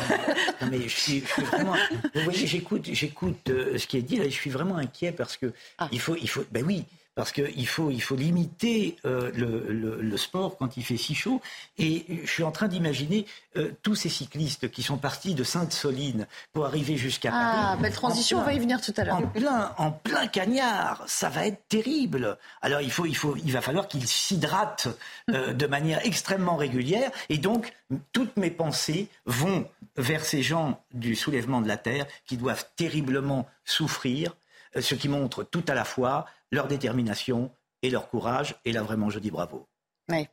mais 0.69 0.81
je 0.84 0.95
suis, 0.95 1.19
vraiment. 1.19 1.75
Vous 2.15 2.21
voyez, 2.21 2.47
j'écoute, 2.47 2.85
j'écoute 2.85 3.49
euh, 3.49 3.77
ce 3.77 3.88
qui 3.88 3.97
est 3.97 4.01
dit 4.01 4.15
là. 4.17 4.23
Je 4.25 4.29
suis 4.29 4.49
vraiment 4.49 4.77
inquiet 4.77 5.11
parce 5.11 5.35
que 5.35 5.53
ah. 5.79 5.89
il 5.91 5.99
faut, 5.99 6.15
il 6.15 6.29
faut. 6.29 6.45
Ben 6.51 6.63
oui, 6.65 6.85
parce 7.18 7.31
qu'il 7.31 7.68
faut, 7.68 7.89
il 7.89 8.02
faut 8.02 8.15
limiter 8.15 8.95
euh, 9.03 9.31
le, 9.34 10.18
sport 10.18 10.56
quand 10.56 10.77
il 10.77 10.84
fait 10.84 10.98
si 10.98 11.15
chaud. 11.15 11.41
Et 11.80 12.06
je 12.23 12.30
suis 12.30 12.44
en 12.44 12.52
train 12.52 12.68
d'imaginer 12.68 13.26
euh, 13.56 13.72
tous 13.81 13.95
ces 13.95 14.07
cyclistes 14.07 14.69
qui 14.69 14.84
sont 14.84 14.98
partis 14.98 15.34
de 15.34 15.44
Sainte-Soline 15.44 16.27
pour 16.53 16.68
arriver 16.68 16.95
jusqu'à 16.95 17.30
ah, 17.30 17.31
Paris. 17.31 17.68
Ah, 17.72 17.81
belle 17.81 17.94
transition, 17.94 18.38
on 18.38 18.44
va 18.44 18.53
y 18.53 18.60
venir 18.60 18.80
tout 18.81 18.94
à 18.98 19.03
l'heure. 19.03 19.15
En 19.15 19.23
plein, 19.23 19.73
en 19.80 19.91
plein 19.91 20.27
cagnard, 20.27 21.03
ça 21.07 21.30
va 21.30 21.48
être 21.48 21.68
terrible. 21.68 22.38
Alors 22.61 22.81
il, 22.81 22.91
faut, 22.91 23.07
il, 23.07 23.18
faut, 23.18 23.35
il 23.35 23.52
va 23.52 23.61
falloir 23.61 23.88
qu'ils 23.88 24.07
s'hydratent 24.07 24.88
euh, 25.31 25.53
de 25.53 25.65
manière 25.65 26.06
extrêmement 26.06 26.56
régulière. 26.56 27.10
Et 27.30 27.39
donc, 27.39 27.73
toutes 28.14 28.38
mes 28.38 28.52
pensées 28.52 29.10
vont 29.26 29.68
vers 29.95 30.23
ces 30.23 30.44
gens 30.44 30.84
du 30.94 31.15
soulèvement 31.15 31.61
de 31.61 31.68
la 31.68 31.77
Terre 31.77 32.06
qui 32.27 32.38
doivent 32.38 32.68
terriblement 32.76 33.48
souffrir, 33.65 34.35
ce 34.80 34.94
qui 34.94 35.10
montre 35.10 35.44
tout 35.44 35.64
à 35.68 35.73
la 35.73 35.84
fois 35.84 36.27
leur 36.51 36.67
détermination 36.67 37.51
et 37.81 37.89
leur 37.89 38.09
courage. 38.09 38.55
Et 38.65 38.71
là, 38.71 38.81
vraiment, 38.81 39.09
je 39.09 39.19
dis 39.19 39.31
bravo. 39.31 39.67
Oui, 40.09 40.27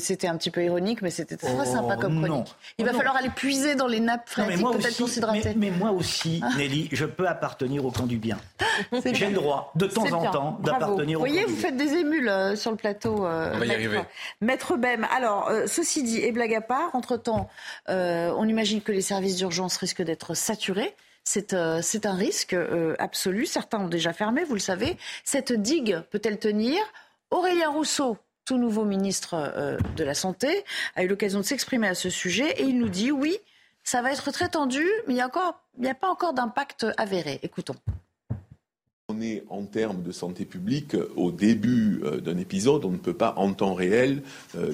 c'était 0.00 0.26
un 0.26 0.36
petit 0.36 0.50
peu 0.50 0.64
ironique, 0.64 1.00
mais 1.00 1.10
c'était 1.10 1.36
très 1.36 1.54
oh, 1.56 1.64
sympa 1.64 1.96
comme 1.96 2.24
chronique. 2.24 2.52
Il 2.78 2.84
va 2.84 2.92
falloir 2.92 3.14
aller 3.14 3.30
puiser 3.30 3.76
dans 3.76 3.86
les 3.86 4.00
nappes 4.00 4.28
phréatiques, 4.28 4.66
peut-être 4.66 4.96
pour 4.96 5.08
s'hydrater. 5.08 5.54
Mais, 5.56 5.70
moi 5.70 5.92
aussi, 5.92 6.40
ah. 6.42 6.50
Nelly, 6.56 6.88
je 6.90 7.04
peux 7.04 7.28
appartenir 7.28 7.84
au 7.84 7.92
camp 7.92 8.06
du 8.06 8.18
bien. 8.18 8.38
J'ai 9.12 9.28
le 9.28 9.34
droit, 9.34 9.72
de 9.76 9.86
temps 9.86 10.10
en 10.12 10.30
temps, 10.32 10.58
d'appartenir 10.60 11.20
au 11.20 11.22
camp 11.22 11.28
Vous 11.28 11.32
voyez, 11.32 11.46
vous 11.46 11.56
faites 11.56 11.76
des 11.76 11.94
émules 11.94 12.28
euh, 12.28 12.56
sur 12.56 12.72
le 12.72 12.76
plateau. 12.76 13.24
Euh, 13.24 13.52
on 13.54 13.58
va 13.58 13.66
y 13.66 13.72
arriver. 13.72 14.00
Maître 14.40 14.76
Bem, 14.76 15.06
alors, 15.14 15.48
euh, 15.48 15.66
ceci 15.68 16.02
dit, 16.02 16.18
et 16.18 16.32
blague 16.32 16.54
à 16.54 16.60
part, 16.60 16.90
entre-temps, 16.94 17.48
on 17.86 18.48
imagine 18.48 18.82
que 18.82 18.90
les 18.90 19.02
services 19.02 19.36
d'urgence 19.36 19.76
risquent 19.76 20.02
d'être 20.02 20.34
saturés. 20.34 20.96
Euh, 21.52 21.80
c'est 21.82 22.06
un 22.06 22.14
risque 22.14 22.54
euh, 22.54 22.94
absolu. 22.98 23.46
Certains 23.46 23.80
ont 23.80 23.88
déjà 23.88 24.12
fermé, 24.12 24.44
vous 24.44 24.54
le 24.54 24.60
savez. 24.60 24.96
Cette 25.24 25.52
digue 25.52 26.00
peut-elle 26.10 26.38
tenir? 26.38 26.80
Aurélien 27.30 27.70
Rousseau, 27.70 28.16
tout 28.44 28.58
nouveau 28.58 28.84
ministre 28.84 29.34
euh, 29.34 29.78
de 29.96 30.04
la 30.04 30.14
Santé, 30.14 30.64
a 30.96 31.04
eu 31.04 31.08
l'occasion 31.08 31.40
de 31.40 31.44
s'exprimer 31.44 31.86
à 31.86 31.94
ce 31.94 32.10
sujet 32.10 32.50
et 32.60 32.64
il 32.64 32.78
nous 32.78 32.88
dit 32.88 33.12
oui, 33.12 33.38
ça 33.84 34.02
va 34.02 34.12
être 34.12 34.30
très 34.32 34.48
tendu, 34.48 34.84
mais 35.06 35.14
il 35.14 35.16
n'y 35.16 35.88
a, 35.88 35.94
pas 35.94 36.08
encore 36.08 36.34
d'impact 36.34 36.86
avéré. 36.96 37.38
Écoutons. 37.42 37.76
On 39.08 39.20
est 39.20 39.44
en 39.48 39.64
termes 39.64 40.02
de 40.02 40.12
santé 40.12 40.44
publique 40.44 40.94
au 41.16 41.32
début 41.32 42.00
d'un 42.22 42.38
épisode, 42.38 42.84
on 42.84 42.92
ne 42.92 42.96
peut 42.96 43.16
pas 43.16 43.34
en 43.36 43.52
temps 43.54 43.74
réel 43.74 44.22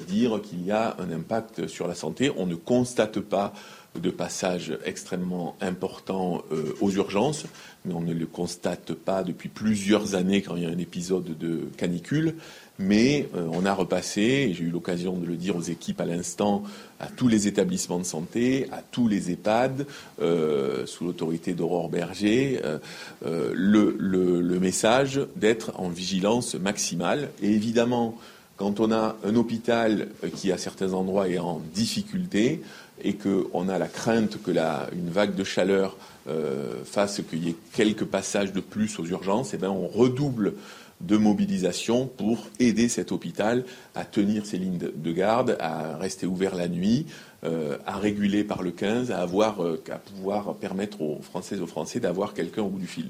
dire 0.07 0.39
qu'il 0.43 0.63
y 0.63 0.71
a 0.71 0.95
un 0.99 1.11
impact 1.11 1.65
sur 1.65 1.87
la 1.87 1.95
santé. 1.95 2.31
On 2.37 2.45
ne 2.45 2.53
constate 2.53 3.19
pas 3.19 3.53
de 4.01 4.09
passage 4.09 4.77
extrêmement 4.85 5.55
important 5.61 6.43
euh, 6.51 6.75
aux 6.81 6.91
urgences, 6.91 7.45
mais 7.85 7.93
on 7.93 8.01
ne 8.01 8.13
le 8.13 8.25
constate 8.25 8.93
pas 8.93 9.23
depuis 9.23 9.49
plusieurs 9.49 10.15
années 10.15 10.41
quand 10.41 10.55
il 10.55 10.63
y 10.63 10.65
a 10.65 10.69
un 10.69 10.77
épisode 10.77 11.37
de 11.37 11.69
canicule. 11.77 12.35
mais 12.79 13.27
euh, 13.35 13.47
on 13.51 13.65
a 13.65 13.73
repassé, 13.73 14.21
et 14.21 14.53
j'ai 14.53 14.65
eu 14.65 14.69
l'occasion 14.69 15.17
de 15.17 15.25
le 15.25 15.35
dire 15.35 15.55
aux 15.55 15.61
équipes 15.61 15.99
à 15.99 16.05
l'instant, 16.05 16.63
à 16.99 17.07
tous 17.07 17.27
les 17.27 17.47
établissements 17.47 17.99
de 17.99 18.05
santé, 18.05 18.67
à 18.71 18.81
tous 18.83 19.07
les 19.07 19.31
EHPAD, 19.31 19.87
euh, 20.21 20.85
sous 20.85 21.05
l'autorité 21.05 21.53
d'Aurore 21.53 21.89
Berger, 21.89 22.61
le, 23.23 23.95
le, 23.97 24.59
message 24.59 25.19
d'être 25.35 25.71
en 25.79 25.89
vigilance 25.89 26.55
maximale. 26.55 27.29
Et 27.41 27.51
évidemment, 27.51 28.17
quand 28.57 28.79
on 28.79 28.91
a 28.91 29.15
un 29.23 29.35
hôpital 29.35 30.07
qui, 30.35 30.51
à 30.51 30.57
certains 30.57 30.93
endroits, 30.93 31.29
est 31.29 31.37
en 31.37 31.61
difficulté 31.73 32.61
et 33.03 33.15
qu'on 33.15 33.69
a 33.69 33.77
la 33.77 33.87
crainte 33.87 34.41
que 34.41 34.51
la, 34.51 34.87
une 34.93 35.09
vague 35.09 35.35
de 35.35 35.43
chaleur 35.43 35.97
fasse 36.83 37.21
qu'il 37.29 37.45
y 37.45 37.49
ait 37.51 37.55
quelques 37.73 38.03
passages 38.03 38.51
de 38.51 38.59
plus 38.59 38.99
aux 38.99 39.05
urgences, 39.05 39.53
eh 39.53 39.57
bien, 39.57 39.71
on 39.71 39.87
redouble 39.87 40.55
de 41.01 41.17
mobilisation 41.17 42.07
pour 42.07 42.47
aider 42.59 42.89
cet 42.89 43.11
hôpital 43.11 43.63
à 43.95 44.03
tenir 44.03 44.45
ses 44.45 44.57
lignes 44.57 44.77
de 44.77 45.11
garde, 45.11 45.57
à 45.59 45.97
rester 45.97 46.25
ouvert 46.25 46.55
la 46.55 46.67
nuit, 46.67 47.05
euh, 47.43 47.77
à 47.85 47.97
réguler 47.97 48.43
par 48.43 48.63
le 48.63 48.71
15, 48.71 49.11
à, 49.11 49.19
avoir, 49.19 49.63
euh, 49.63 49.81
à 49.91 49.99
pouvoir 49.99 50.55
permettre 50.55 51.01
aux 51.01 51.21
Françaises 51.21 51.59
et 51.59 51.61
aux 51.61 51.67
Français 51.67 51.99
d'avoir 51.99 52.33
quelqu'un 52.33 52.63
au 52.63 52.69
bout 52.69 52.79
du 52.79 52.87
fil. 52.87 53.09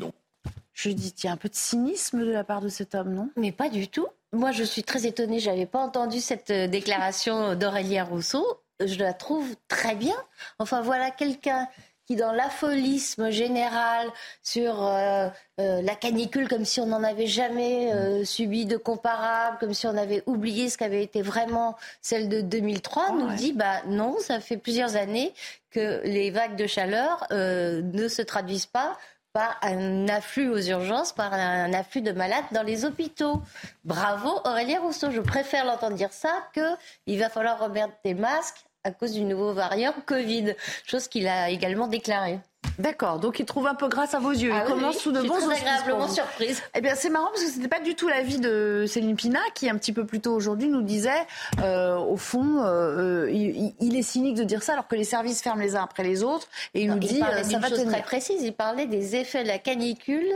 Je 0.74 0.90
dis, 0.90 1.14
il 1.18 1.26
y 1.26 1.30
a 1.30 1.32
un 1.32 1.38
peu 1.38 1.50
de 1.50 1.56
cynisme 1.56 2.20
de 2.20 2.32
la 2.32 2.44
part 2.44 2.62
de 2.62 2.68
cet 2.68 2.94
homme, 2.94 3.14
non? 3.14 3.30
Mais 3.38 3.52
pas 3.52 3.70
du 3.70 3.88
tout. 3.88 4.08
Moi, 4.34 4.52
je 4.52 4.64
suis 4.64 4.84
très 4.84 5.08
étonnée. 5.08 5.40
Je 5.40 5.50
n'avais 5.50 5.66
pas 5.66 5.80
entendu 5.80 6.20
cette 6.20 6.52
euh, 6.52 6.68
déclaration 6.68 7.56
d'Aurélien 7.56 8.04
Rousseau. 8.04 8.46
Je 8.86 9.00
la 9.00 9.14
trouve 9.14 9.56
très 9.68 9.96
bien. 9.96 10.16
Enfin, 10.60 10.82
voilà 10.82 11.12
quelqu'un 11.12 11.68
qui, 12.08 12.16
dans 12.16 12.32
l'apholisme 12.32 13.30
général 13.32 14.08
sur 14.42 14.86
euh, 14.86 15.28
euh, 15.60 15.82
la 15.82 15.96
canicule, 15.96 16.48
comme 16.48 16.64
si 16.64 16.80
on 16.80 16.86
n'en 16.86 17.04
avait 17.04 17.28
jamais 17.28 17.92
euh, 17.94 18.24
subi 18.24 18.66
de 18.66 18.78
comparable, 18.78 19.58
comme 19.60 19.74
si 19.74 19.88
on 19.88 19.98
avait 19.98 20.24
oublié 20.26 20.70
ce 20.70 20.78
qu'avait 20.78 21.04
été 21.04 21.22
vraiment 21.22 21.76
celle 22.02 22.30
de 22.30 22.40
2003, 22.42 23.06
ah 23.08 23.12
nous 23.12 23.36
dit 23.36 23.52
bah 23.52 23.82
non, 23.88 24.16
ça 24.20 24.40
fait 24.40 24.58
plusieurs 24.58 24.96
années 24.96 25.34
que 25.70 26.02
les 26.06 26.32
vagues 26.32 26.56
de 26.56 26.66
chaleur 26.66 27.28
ne 27.30 28.08
se 28.08 28.22
traduisent 28.22 28.66
pas 28.66 28.98
par 29.34 29.60
un 29.62 30.08
afflux 30.08 30.50
aux 30.50 30.62
urgences, 30.62 31.12
par 31.12 31.34
un 31.34 31.72
afflux 31.74 32.02
de 32.02 32.12
malades 32.12 32.46
dans 32.54 32.64
les 32.64 32.86
hôpitaux. 32.86 33.42
Bravo 33.84 34.40
Aurélien 34.46 34.80
Rousseau, 34.80 35.12
je 35.12 35.22
préfère 35.22 35.66
l'entendre 35.66 35.96
dire 35.96 36.14
ça 36.14 36.32
que 36.56 36.76
il 37.06 37.20
va 37.20 37.30
falloir 37.30 37.60
remettre 37.60 37.94
des 38.04 38.16
masques 38.16 38.67
à 38.88 38.92
cause 38.92 39.12
du 39.12 39.22
nouveau 39.22 39.54
variant 39.54 39.94
Covid, 40.06 40.56
chose 40.86 41.08
qu'il 41.08 41.28
a 41.28 41.50
également 41.50 41.88
déclaré. 41.88 42.40
D'accord, 42.80 43.20
donc 43.20 43.40
il 43.40 43.46
trouve 43.46 43.68
un 43.68 43.76
peu 43.76 43.88
grâce 43.88 44.14
à 44.14 44.20
vos 44.20 44.32
yeux. 44.32 44.50
il 44.50 44.56
ah 44.56 44.66
commence 44.66 44.98
sous 44.98 45.12
de 45.12 45.22
bons 45.22 45.36
auspices. 45.36 45.62
agréablement 45.62 46.08
surprise. 46.08 46.62
Eh 46.76 46.82
bien, 46.82 46.96
c'est 46.96 47.10
marrant 47.10 47.28
parce 47.28 47.44
que 47.44 47.50
c'était 47.50 47.68
pas 47.68 47.80
du 47.80 47.96
tout 47.96 48.08
l'avis 48.08 48.40
de 48.40 48.86
Céline 48.88 49.16
Pina 49.16 49.40
qui, 49.56 49.70
un 49.70 49.78
petit 49.78 49.94
peu 49.94 50.06
plus 50.06 50.20
tôt 50.20 50.34
aujourd'hui, 50.34 50.68
nous 50.68 50.82
disait, 50.82 51.26
euh, 51.62 51.98
au 51.98 52.18
fond, 52.18 52.62
euh, 52.64 53.26
euh, 53.26 53.74
il, 53.80 53.98
est 53.98 54.02
cynique 54.04 54.36
de 54.36 54.44
dire 54.44 54.64
ça 54.64 54.74
alors 54.74 54.88
que 54.88 54.96
les 54.96 55.04
services 55.04 55.42
ferment 55.42 55.62
les 55.62 55.76
uns 55.76 55.84
après 55.84 56.04
les 56.04 56.24
autres. 56.24 56.48
Et 56.74 56.84
il 56.84 56.92
nous 56.92 57.00
dit, 57.00 57.20
ça 57.20 57.60
va 57.60 57.70
chose 57.70 57.86
très 57.86 58.02
précise. 58.02 58.44
Il 58.44 58.54
parlait 58.54 58.86
des 58.86 59.16
effets 59.16 59.44
de 59.44 59.48
la 59.48 59.60
canicule 59.60 60.32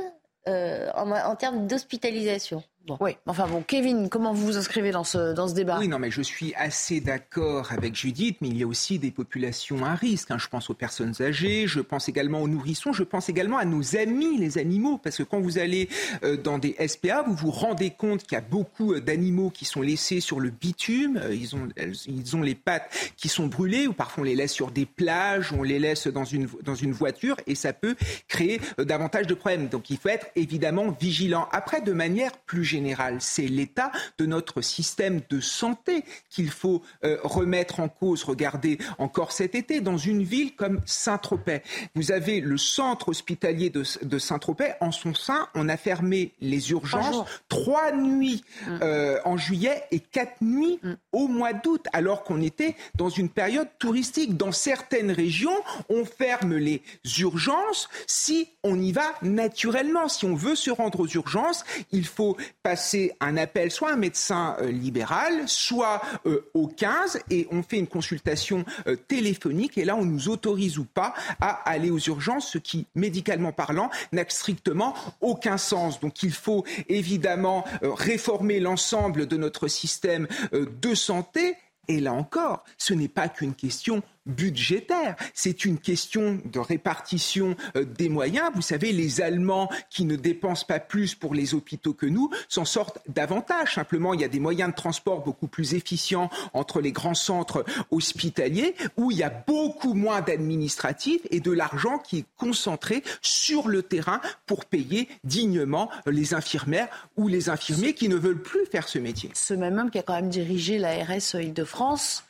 en, 0.47 1.11
en 1.11 1.35
termes 1.35 1.67
d'hospitalisation. 1.67 2.63
Oui, 2.99 3.11
enfin 3.27 3.47
bon, 3.47 3.61
Kevin, 3.61 4.09
comment 4.09 4.33
vous 4.33 4.47
vous 4.47 4.57
inscrivez 4.57 4.91
dans 4.91 5.03
ce, 5.03 5.33
dans 5.33 5.47
ce 5.47 5.53
débat? 5.53 5.77
Oui, 5.79 5.87
non, 5.87 5.99
mais 5.99 6.09
je 6.09 6.21
suis 6.21 6.53
assez 6.55 6.99
d'accord 6.99 7.71
avec 7.71 7.95
Judith, 7.95 8.37
mais 8.41 8.47
il 8.47 8.57
y 8.57 8.63
a 8.63 8.67
aussi 8.67 8.97
des 8.97 9.11
populations 9.11 9.85
à 9.85 9.93
risque. 9.93 10.31
Hein. 10.31 10.37
Je 10.39 10.47
pense 10.47 10.69
aux 10.71 10.73
personnes 10.73 11.13
âgées, 11.21 11.67
je 11.67 11.79
pense 11.79 12.09
également 12.09 12.41
aux 12.41 12.47
nourrissons, 12.47 12.91
je 12.91 13.03
pense 13.03 13.29
également 13.29 13.59
à 13.59 13.65
nos 13.65 13.95
amis, 13.95 14.37
les 14.37 14.57
animaux, 14.57 14.97
parce 14.97 15.17
que 15.17 15.23
quand 15.23 15.39
vous 15.39 15.59
allez 15.59 15.89
euh, 16.23 16.37
dans 16.37 16.57
des 16.57 16.75
SPA, 16.87 17.21
vous 17.21 17.35
vous 17.35 17.51
rendez 17.51 17.91
compte 17.91 18.23
qu'il 18.23 18.33
y 18.33 18.37
a 18.37 18.41
beaucoup 18.41 18.93
euh, 18.93 18.99
d'animaux 18.99 19.51
qui 19.51 19.65
sont 19.65 19.81
laissés 19.81 20.19
sur 20.19 20.39
le 20.39 20.49
bitume, 20.49 21.17
euh, 21.17 21.35
ils, 21.35 21.55
ont, 21.55 21.67
ils 22.07 22.35
ont 22.35 22.41
les 22.41 22.55
pattes 22.55 23.13
qui 23.15 23.29
sont 23.29 23.45
brûlées, 23.45 23.87
ou 23.87 23.93
parfois 23.93 24.23
on 24.23 24.25
les 24.25 24.35
laisse 24.35 24.53
sur 24.53 24.71
des 24.71 24.87
plages, 24.87 25.53
on 25.53 25.61
les 25.61 25.77
laisse 25.77 26.07
dans 26.07 26.25
une, 26.25 26.47
dans 26.63 26.75
une 26.75 26.93
voiture, 26.93 27.37
et 27.45 27.53
ça 27.53 27.73
peut 27.73 27.95
créer 28.27 28.59
davantage 28.79 29.27
de 29.27 29.35
problèmes. 29.35 29.67
Donc 29.67 29.91
il 29.91 29.97
faut 29.97 30.09
être 30.09 30.27
évidemment 30.35 30.89
vigilant. 30.99 31.47
Après, 31.51 31.81
de 31.81 31.93
manière 31.93 32.31
plus 32.37 32.70
général, 32.72 33.18
c'est 33.19 33.48
l'état 33.48 33.91
de 34.18 34.26
notre 34.26 34.61
système 34.61 35.22
de 35.30 35.39
santé 35.39 36.03
qu'il 36.30 36.49
faut 36.49 36.81
euh, 37.03 37.18
remettre 37.23 37.80
en 37.80 37.89
cause. 37.89 38.23
Regardez 38.23 38.77
encore 38.98 39.31
cet 39.31 39.56
été, 39.56 39.81
dans 39.81 39.98
une 39.98 40.23
ville 40.23 40.56
comme 40.56 40.80
Saint-Tropez, 40.85 41.61
vous 41.95 42.11
avez 42.11 42.39
le 42.39 42.57
centre 42.57 43.10
hospitalier 43.10 43.69
de, 43.69 44.19
Saint-Tropez. 44.19 44.73
En 44.80 44.91
son 44.91 45.14
sein, 45.14 45.48
on 45.56 45.69
a 45.69 45.77
fermé 45.77 46.31
les 46.41 46.72
urgences 46.72 47.26
trois 47.49 47.91
nuits 47.91 48.43
mm. 48.65 48.80
euh, 48.81 49.19
en 49.26 49.38
juillet 49.38 49.84
et 49.91 49.99
quatre 49.99 50.41
nuits 50.41 50.80
mm. 50.81 50.93
au 51.11 51.27
mois 51.27 51.53
d'août, 51.53 51.85
alors 51.93 52.23
qu'on 52.23 52.41
était 52.41 52.76
dans 52.95 53.10
une 53.10 53.30
période 53.30 53.68
touristique. 53.80 54.38
Dans 54.38 54.52
certaines 54.52 55.11
régions, 55.11 55.60
on 55.89 56.06
ferme 56.06 56.56
les 56.56 56.81
urgences 57.19 57.89
si 58.07 58.49
on 58.64 58.80
y 58.80 58.91
va 58.91 59.14
naturellement. 59.22 60.07
Si 60.07 60.26
on 60.26 60.35
veut 60.35 60.56
se 60.56 60.72
rendre 60.72 61.02
aux 61.02 61.07
urgences, 61.07 61.65
il 61.91 62.06
faut 62.06 62.38
passer 62.63 63.11
un 63.19 63.38
appel 63.38 63.71
soit 63.71 63.89
à 63.89 63.93
un 63.93 63.97
médecin 63.97 64.55
euh, 64.61 64.71
libéral, 64.71 65.47
soit 65.47 66.01
euh, 66.25 66.49
au 66.53 66.67
15, 66.67 67.19
et 67.29 67.47
on 67.51 67.63
fait 67.63 67.77
une 67.77 67.88
consultation 67.88 68.65
euh, 68.88 68.95
téléphonique, 68.95 69.77
et 69.77 69.85
là 69.85 69.95
on 69.95 70.05
nous 70.05 70.29
autorise 70.29 70.77
ou 70.77 70.85
pas 70.85 71.13
à 71.39 71.49
aller 71.69 71.89
aux 71.89 71.99
urgences, 71.99 72.51
ce 72.51 72.57
qui, 72.57 72.88
médicalement 72.95 73.51
parlant, 73.51 73.89
n'a 74.11 74.23
strictement 74.27 74.93
aucun 75.19 75.57
sens. 75.57 75.99
Donc 75.99 76.23
il 76.23 76.31
faut 76.31 76.63
évidemment 76.88 77.65
réformer 77.81 78.59
l'ensemble 78.59 79.25
de 79.25 79.38
notre 79.38 79.67
système 79.67 80.27
de 80.51 80.95
santé. 80.95 81.55
Et 81.88 81.99
là 81.99 82.13
encore, 82.13 82.63
ce 82.77 82.93
n'est 82.93 83.07
pas 83.07 83.27
qu'une 83.27 83.55
question 83.55 84.03
budgétaire. 84.26 85.15
C'est 85.34 85.65
une 85.65 85.80
question 85.80 86.39
de 86.45 86.60
répartition 86.60 87.56
euh, 87.76 87.85
des 87.85 88.10
moyens. 88.10 88.52
Vous 88.53 88.61
savez, 88.61 88.91
les 88.91 89.22
Allemands 89.22 89.69
qui 89.89 90.06
ne 90.06 90.15
dépensent 90.15 90.65
pas 90.65 90.80
plus 90.80 91.15
pour 91.15 91.34
les 91.34 91.53
hôpitaux 91.53 91.93
que 91.93 92.06
nous 92.06 92.30
s'en 92.49 92.65
sortent 92.65 92.99
davantage. 93.07 93.76
Simplement, 93.76 94.14
il 94.14 94.22
y 94.22 94.26
a 94.26 94.30
des 94.30 94.39
moyens 94.39 94.72
de 94.72 94.76
transport 94.76 95.23
beaucoup 95.23 95.48
plus 95.48 95.73
efficients 95.73 96.30
entre 96.53 96.81
les 96.81 96.91
grands 96.91 97.14
centres 97.14 97.65
hospitaliers 97.89 98.76
où 98.98 99.11
il 99.11 99.18
y 99.18 99.23
a 99.23 99.30
beaucoup 99.30 99.93
moins 99.93 100.22
d'administratifs 100.22 101.22
et 101.30 101.39
de 101.39 101.52
l'argent 101.52 101.98
qui 101.98 102.19
est 102.19 102.26
concentré 102.38 103.03
sur 103.22 103.68
le 103.68 103.84
terrain 103.84 104.22
pour 104.45 104.65
payer 104.65 105.07
dignement 105.23 105.89
les 106.06 106.34
infirmières 106.34 106.89
ou 107.18 107.27
les 107.27 107.49
infirmiers 107.49 107.93
qui 107.93 108.10
ne 108.10 108.15
veulent 108.15 108.41
plus 108.41 108.65
faire 108.65 108.88
ce 108.88 108.99
métier. 108.99 109.30
Ce 109.34 109.53
même 109.53 109.77
homme 109.77 109.91
qui 109.91 109.99
a 109.99 110.03
quand 110.03 110.15
même 110.15 110.30
dirigé 110.30 110.77
l'ARS 110.77 111.35
Île-de-France, 111.35 112.23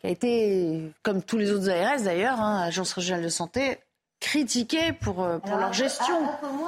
qui 0.00 0.06
a 0.06 0.10
été, 0.10 0.90
comme 1.02 1.22
tous 1.22 1.38
autres 1.50 1.70
ARS 1.70 2.02
d'ailleurs, 2.02 2.40
hein, 2.40 2.62
Agence 2.62 2.92
régionale 2.92 3.24
de 3.24 3.28
santé, 3.28 3.78
critiqués 4.22 4.92
pour, 4.92 5.22
euh, 5.22 5.38
pour 5.38 5.56
leur 5.56 5.72
gestion 5.72 6.16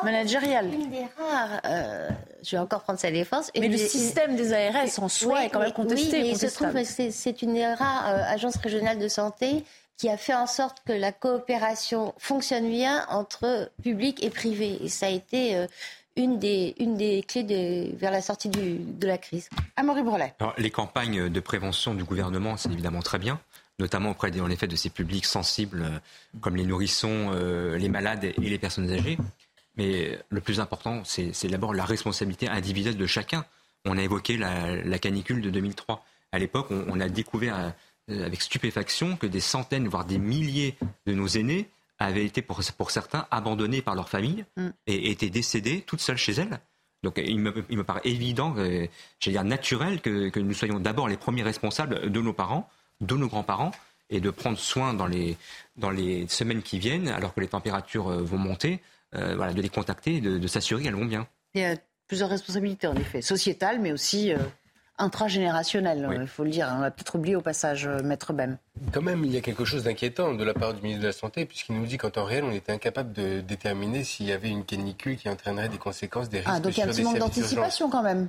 managériale. 0.02 0.74
Une 0.74 0.90
des 0.90 1.06
rares, 1.16 1.60
euh, 1.64 2.10
je 2.42 2.50
vais 2.56 2.58
encore 2.58 2.82
prendre 2.82 2.98
sa 2.98 3.10
défense. 3.10 3.50
Mais 3.58 3.68
le 3.68 3.78
système 3.78 4.36
des 4.36 4.52
ARS 4.52 4.98
en 4.98 5.08
soi 5.08 5.44
est 5.44 5.50
quand 5.50 5.60
même 5.60 5.72
contesté. 5.72 6.22
Oui, 6.22 6.30
il 6.30 6.36
se 6.36 6.46
trouve 6.52 6.72
que 6.72 6.84
c'est 6.84 7.42
une 7.42 7.62
rare 7.62 8.08
euh, 8.08 8.22
agence 8.26 8.56
régionale 8.56 8.98
de 8.98 9.08
santé 9.08 9.64
qui 9.96 10.10
a 10.10 10.16
fait 10.16 10.34
en 10.34 10.48
sorte 10.48 10.78
que 10.84 10.92
la 10.92 11.12
coopération 11.12 12.14
fonctionne 12.18 12.68
bien 12.68 13.06
entre 13.08 13.70
public 13.82 14.24
et 14.24 14.30
privé. 14.30 14.76
Et 14.82 14.88
ça 14.88 15.06
a 15.06 15.10
été 15.10 15.68
une 16.16 16.40
des, 16.40 16.74
une 16.80 16.96
des 16.96 17.22
clés 17.22 17.94
vers 17.96 18.10
la 18.10 18.20
sortie 18.20 18.48
de 18.48 19.06
la 19.06 19.18
crise. 19.18 19.48
Amaury 19.76 20.02
Brelet. 20.02 20.34
les 20.58 20.70
campagnes 20.72 21.28
de 21.28 21.40
prévention 21.40 21.94
du 21.94 22.02
gouvernement, 22.02 22.56
c'est 22.56 22.72
évidemment 22.72 23.02
très 23.02 23.20
bien 23.20 23.38
notamment 23.78 24.10
auprès 24.10 24.38
en 24.40 24.50
effet 24.50 24.66
de 24.66 24.76
ces 24.76 24.90
publics 24.90 25.26
sensibles 25.26 25.82
euh, 25.82 25.98
comme 26.40 26.56
les 26.56 26.64
nourrissons, 26.64 27.30
euh, 27.32 27.76
les 27.76 27.88
malades 27.88 28.24
et 28.24 28.34
les 28.38 28.58
personnes 28.58 28.90
âgées. 28.90 29.18
Mais 29.76 30.18
le 30.28 30.40
plus 30.40 30.60
important, 30.60 31.02
c'est 31.04 31.48
d'abord 31.48 31.74
la 31.74 31.84
responsabilité 31.84 32.48
individuelle 32.48 32.96
de 32.96 33.06
chacun. 33.06 33.44
On 33.84 33.98
a 33.98 34.02
évoqué 34.02 34.36
la, 34.36 34.98
canicule 35.00 35.40
de 35.40 35.50
2003. 35.50 36.04
À 36.30 36.38
l'époque, 36.38 36.68
on, 36.70 37.00
a 37.00 37.08
découvert 37.08 37.74
euh, 38.08 38.24
avec 38.24 38.40
stupéfaction 38.40 39.16
que 39.16 39.26
des 39.26 39.40
centaines, 39.40 39.88
voire 39.88 40.04
des 40.04 40.18
milliers 40.18 40.76
de 41.06 41.12
nos 41.12 41.26
aînés 41.26 41.68
avaient 41.98 42.24
été, 42.24 42.40
pour, 42.40 42.62
certains, 42.90 43.26
abandonnés 43.32 43.82
par 43.82 43.96
leur 43.96 44.08
famille 44.08 44.44
mm. 44.56 44.68
et 44.86 45.10
étaient 45.10 45.30
décédés 45.30 45.80
toutes 45.80 46.00
seules 46.00 46.18
chez 46.18 46.34
elles. 46.34 46.60
Donc 47.02 47.20
il 47.22 47.40
me, 47.40 47.52
il 47.68 47.76
me 47.76 47.84
paraît 47.84 48.00
évident, 48.04 48.54
j'allais 48.56 48.88
dire 49.26 49.44
naturel, 49.44 50.00
que 50.00 50.38
nous 50.38 50.54
soyons 50.54 50.80
d'abord 50.80 51.06
les 51.06 51.18
premiers 51.18 51.42
responsables 51.42 52.10
de 52.10 52.20
nos 52.22 52.32
parents 52.32 52.70
de 53.00 53.14
nos 53.16 53.28
grands-parents 53.28 53.72
et 54.10 54.20
de 54.20 54.30
prendre 54.30 54.58
soin 54.58 54.94
dans 54.94 55.06
les, 55.06 55.36
dans 55.76 55.90
les 55.90 56.26
semaines 56.28 56.62
qui 56.62 56.78
viennent, 56.78 57.08
alors 57.08 57.34
que 57.34 57.40
les 57.40 57.48
températures 57.48 58.08
euh, 58.08 58.22
vont 58.22 58.38
monter, 58.38 58.80
euh, 59.14 59.34
voilà, 59.36 59.52
de 59.52 59.62
les 59.62 59.68
contacter, 59.68 60.20
de, 60.20 60.38
de 60.38 60.46
s'assurer 60.46 60.82
qu'elles 60.82 60.94
vont 60.94 61.04
bien. 61.04 61.26
Il 61.54 61.62
y 61.62 61.64
a 61.64 61.76
plusieurs 62.06 62.28
responsabilités, 62.28 62.86
en 62.86 62.96
effet, 62.96 63.22
sociétales, 63.22 63.80
mais 63.80 63.92
aussi 63.92 64.32
euh, 64.32 64.38
intragénérationnelles, 64.98 66.08
il 66.20 66.26
faut 66.26 66.44
le 66.44 66.50
dire. 66.50 66.72
On 66.78 66.82
a 66.82 66.90
peut-être 66.90 67.14
oublié 67.16 67.34
au 67.34 67.40
passage 67.40 67.88
Maître 67.88 68.32
Bem. 68.32 68.58
Quand 68.92 69.02
même, 69.02 69.24
il 69.24 69.32
y 69.32 69.36
a 69.36 69.40
quelque 69.40 69.64
chose 69.64 69.84
d'inquiétant 69.84 70.34
de 70.34 70.44
la 70.44 70.54
part 70.54 70.74
du 70.74 70.82
ministre 70.82 71.02
de 71.02 71.08
la 71.08 71.12
Santé, 71.12 71.46
puisqu'il 71.46 71.74
nous 71.74 71.86
dit 71.86 71.96
qu'en 71.96 72.10
temps 72.10 72.24
réel, 72.24 72.44
on 72.44 72.52
était 72.52 72.72
incapable 72.72 73.12
de 73.12 73.40
déterminer 73.40 74.04
s'il 74.04 74.26
y 74.26 74.32
avait 74.32 74.50
une 74.50 74.64
canicule 74.64 75.16
qui 75.16 75.28
entraînerait 75.28 75.68
des 75.68 75.78
conséquences, 75.78 76.28
des 76.28 76.38
risques 76.38 76.50
Ah, 76.52 76.60
donc 76.60 76.76
il 76.76 76.80
y 76.80 76.82
a 76.82 76.86
un 76.86 76.88
petit 76.88 77.02
manque 77.02 77.18
d'anticipation 77.18 77.90
quand 77.90 78.02
même 78.02 78.28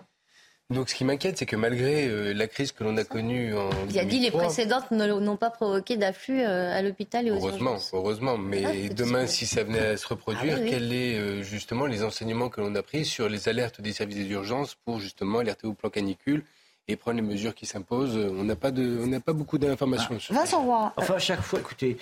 Donc 0.71 0.89
ce 0.89 0.95
qui 0.95 1.05
m'inquiète, 1.05 1.37
c'est 1.37 1.45
que 1.45 1.55
malgré 1.55 2.07
euh, 2.07 2.33
la 2.33 2.47
crise 2.47 2.71
que 2.71 2.83
l'on 2.83 2.97
a 2.97 3.03
connue 3.03 3.55
en 3.55 3.69
Il 3.87 3.99
a 3.99 4.05
dit 4.05 4.19
les 4.19 4.31
précédentes 4.31 4.89
n'ont 4.89 5.37
pas 5.37 5.51
provoqué 5.51 5.95
d'afflux 5.95 6.41
euh, 6.41 6.75
à 6.75 6.81
l'hôpital 6.81 7.27
et 7.27 7.31
aux 7.31 7.35
heureusement, 7.35 7.73
urgences. 7.73 7.91
Heureusement, 7.93 8.37
mais 8.39 8.63
Ah, 8.65 8.93
demain, 8.93 9.27
si 9.27 9.45
ça 9.45 9.63
venait 9.63 9.79
à 9.79 9.97
se 9.97 10.07
reproduire, 10.07 10.55
Ah 10.57 10.59
oui, 10.59 10.63
oui. 10.65 10.69
quels 10.71 10.89
sont 10.89 10.95
euh, 11.39 11.43
justement 11.43 11.85
les 11.85 12.03
enseignements 12.03 12.49
que 12.49 12.61
l'on 12.61 12.73
a 12.73 12.81
pris 12.81 13.05
sur 13.05 13.29
les 13.29 13.47
alertes 13.47 13.79
des 13.79 13.93
services 13.93 14.17
des 14.17 14.27
urgences 14.29 14.73
pour 14.85 14.99
justement 14.99 15.37
alerter 15.39 15.67
au 15.67 15.73
plan 15.73 15.91
canicule 15.91 16.43
et 16.87 16.95
prendre 16.95 17.17
les 17.17 17.27
mesures 17.27 17.53
qui 17.53 17.67
s'imposent? 17.67 18.17
On 18.17 18.43
n'a 18.43 18.55
pas, 18.55 18.71
de, 18.71 18.99
on 19.03 19.05
n'a 19.05 19.19
pas 19.19 19.33
beaucoup 19.33 19.59
d'informations. 19.59 20.17
sur 20.19 20.33
ça. 20.33 20.39
Vincent 20.41 20.63
Roy. 20.63 20.91
Enfin, 20.97 21.13
à 21.13 21.19
chaque 21.19 21.41
fois, 21.41 21.59
écoutez, 21.59 21.97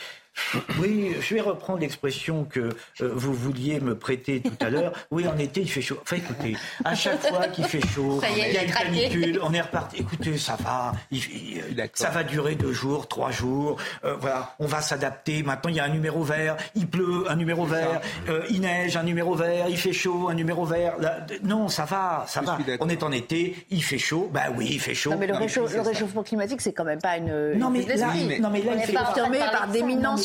oui, 0.79 1.15
je 1.21 1.35
vais 1.35 1.41
reprendre 1.41 1.79
l'expression 1.79 2.43
que 2.45 2.59
euh, 2.59 3.11
vous 3.13 3.33
vouliez 3.33 3.79
me 3.79 3.95
prêter 3.97 4.41
tout 4.41 4.65
à 4.65 4.69
l'heure. 4.69 4.93
Oui, 5.11 5.27
en 5.27 5.37
été, 5.37 5.61
il 5.61 5.69
fait 5.69 5.81
chaud. 5.81 5.97
Enfin, 6.01 6.17
écoutez, 6.17 6.55
à 6.83 6.95
chaque 6.95 7.21
fois 7.27 7.47
qu'il 7.47 7.65
fait 7.65 7.85
chaud, 7.87 8.19
il 8.35 8.53
y 8.53 8.57
a 8.57 8.63
une 8.63 8.71
canicule, 8.71 9.39
on 9.43 9.53
est 9.53 9.61
reparti. 9.61 9.97
Écoutez, 9.97 10.37
ça 10.37 10.55
va, 10.63 10.93
il- 11.11 11.17
il- 11.19 11.89
ça 11.93 12.09
va 12.09 12.23
durer 12.23 12.55
deux 12.55 12.73
jours, 12.73 13.07
trois 13.07 13.31
jours. 13.31 13.77
Euh, 14.05 14.15
voilà, 14.19 14.55
on 14.59 14.65
va 14.65 14.81
s'adapter. 14.81 15.43
Maintenant, 15.43 15.69
il 15.69 15.75
y 15.75 15.79
a 15.79 15.85
un 15.85 15.89
numéro 15.89 16.23
vert, 16.23 16.57
il 16.75 16.87
pleut, 16.87 17.25
un 17.29 17.35
numéro 17.35 17.65
vert, 17.65 18.01
euh, 18.29 18.43
il 18.49 18.61
neige, 18.61 18.97
un 18.97 19.03
numéro 19.03 19.35
vert, 19.35 19.65
il 19.69 19.77
fait 19.77 19.93
chaud, 19.93 20.29
un 20.29 20.33
numéro 20.33 20.65
vert. 20.65 20.93
Là, 20.99 21.25
non, 21.43 21.67
ça 21.67 21.85
va, 21.85 22.25
ça 22.27 22.41
va. 22.41 22.57
On 22.79 22.89
est 22.89 23.03
en 23.03 23.11
été, 23.11 23.65
il 23.69 23.83
fait 23.83 23.97
chaud. 23.97 24.29
Ben 24.33 24.53
oui, 24.55 24.67
il 24.71 24.79
fait 24.79 24.93
chaud. 24.95 25.11
Non, 25.11 25.17
mais 25.17 25.27
le, 25.27 25.33
Non, 25.33 25.39
réchau- 25.39 25.67
c'est 25.67 25.77
le 25.77 25.83
ça. 25.83 25.89
réchauffement 25.89 26.23
climatique, 26.23 26.61
c'est 26.61 26.73
quand 26.73 26.83
même 26.85 27.01
pas 27.01 27.17
une. 27.17 27.53
Non, 27.53 27.69
mais 27.69 27.81
là, 27.83 27.95
non, 28.39 28.49
mais 28.49 28.61
là, 28.61 28.71
on 28.71 28.73
il 28.73 28.77
n'est 28.77 28.85
fait- 28.85 28.93
pas 28.93 29.03
par 29.13 29.29
mais- 29.29 29.39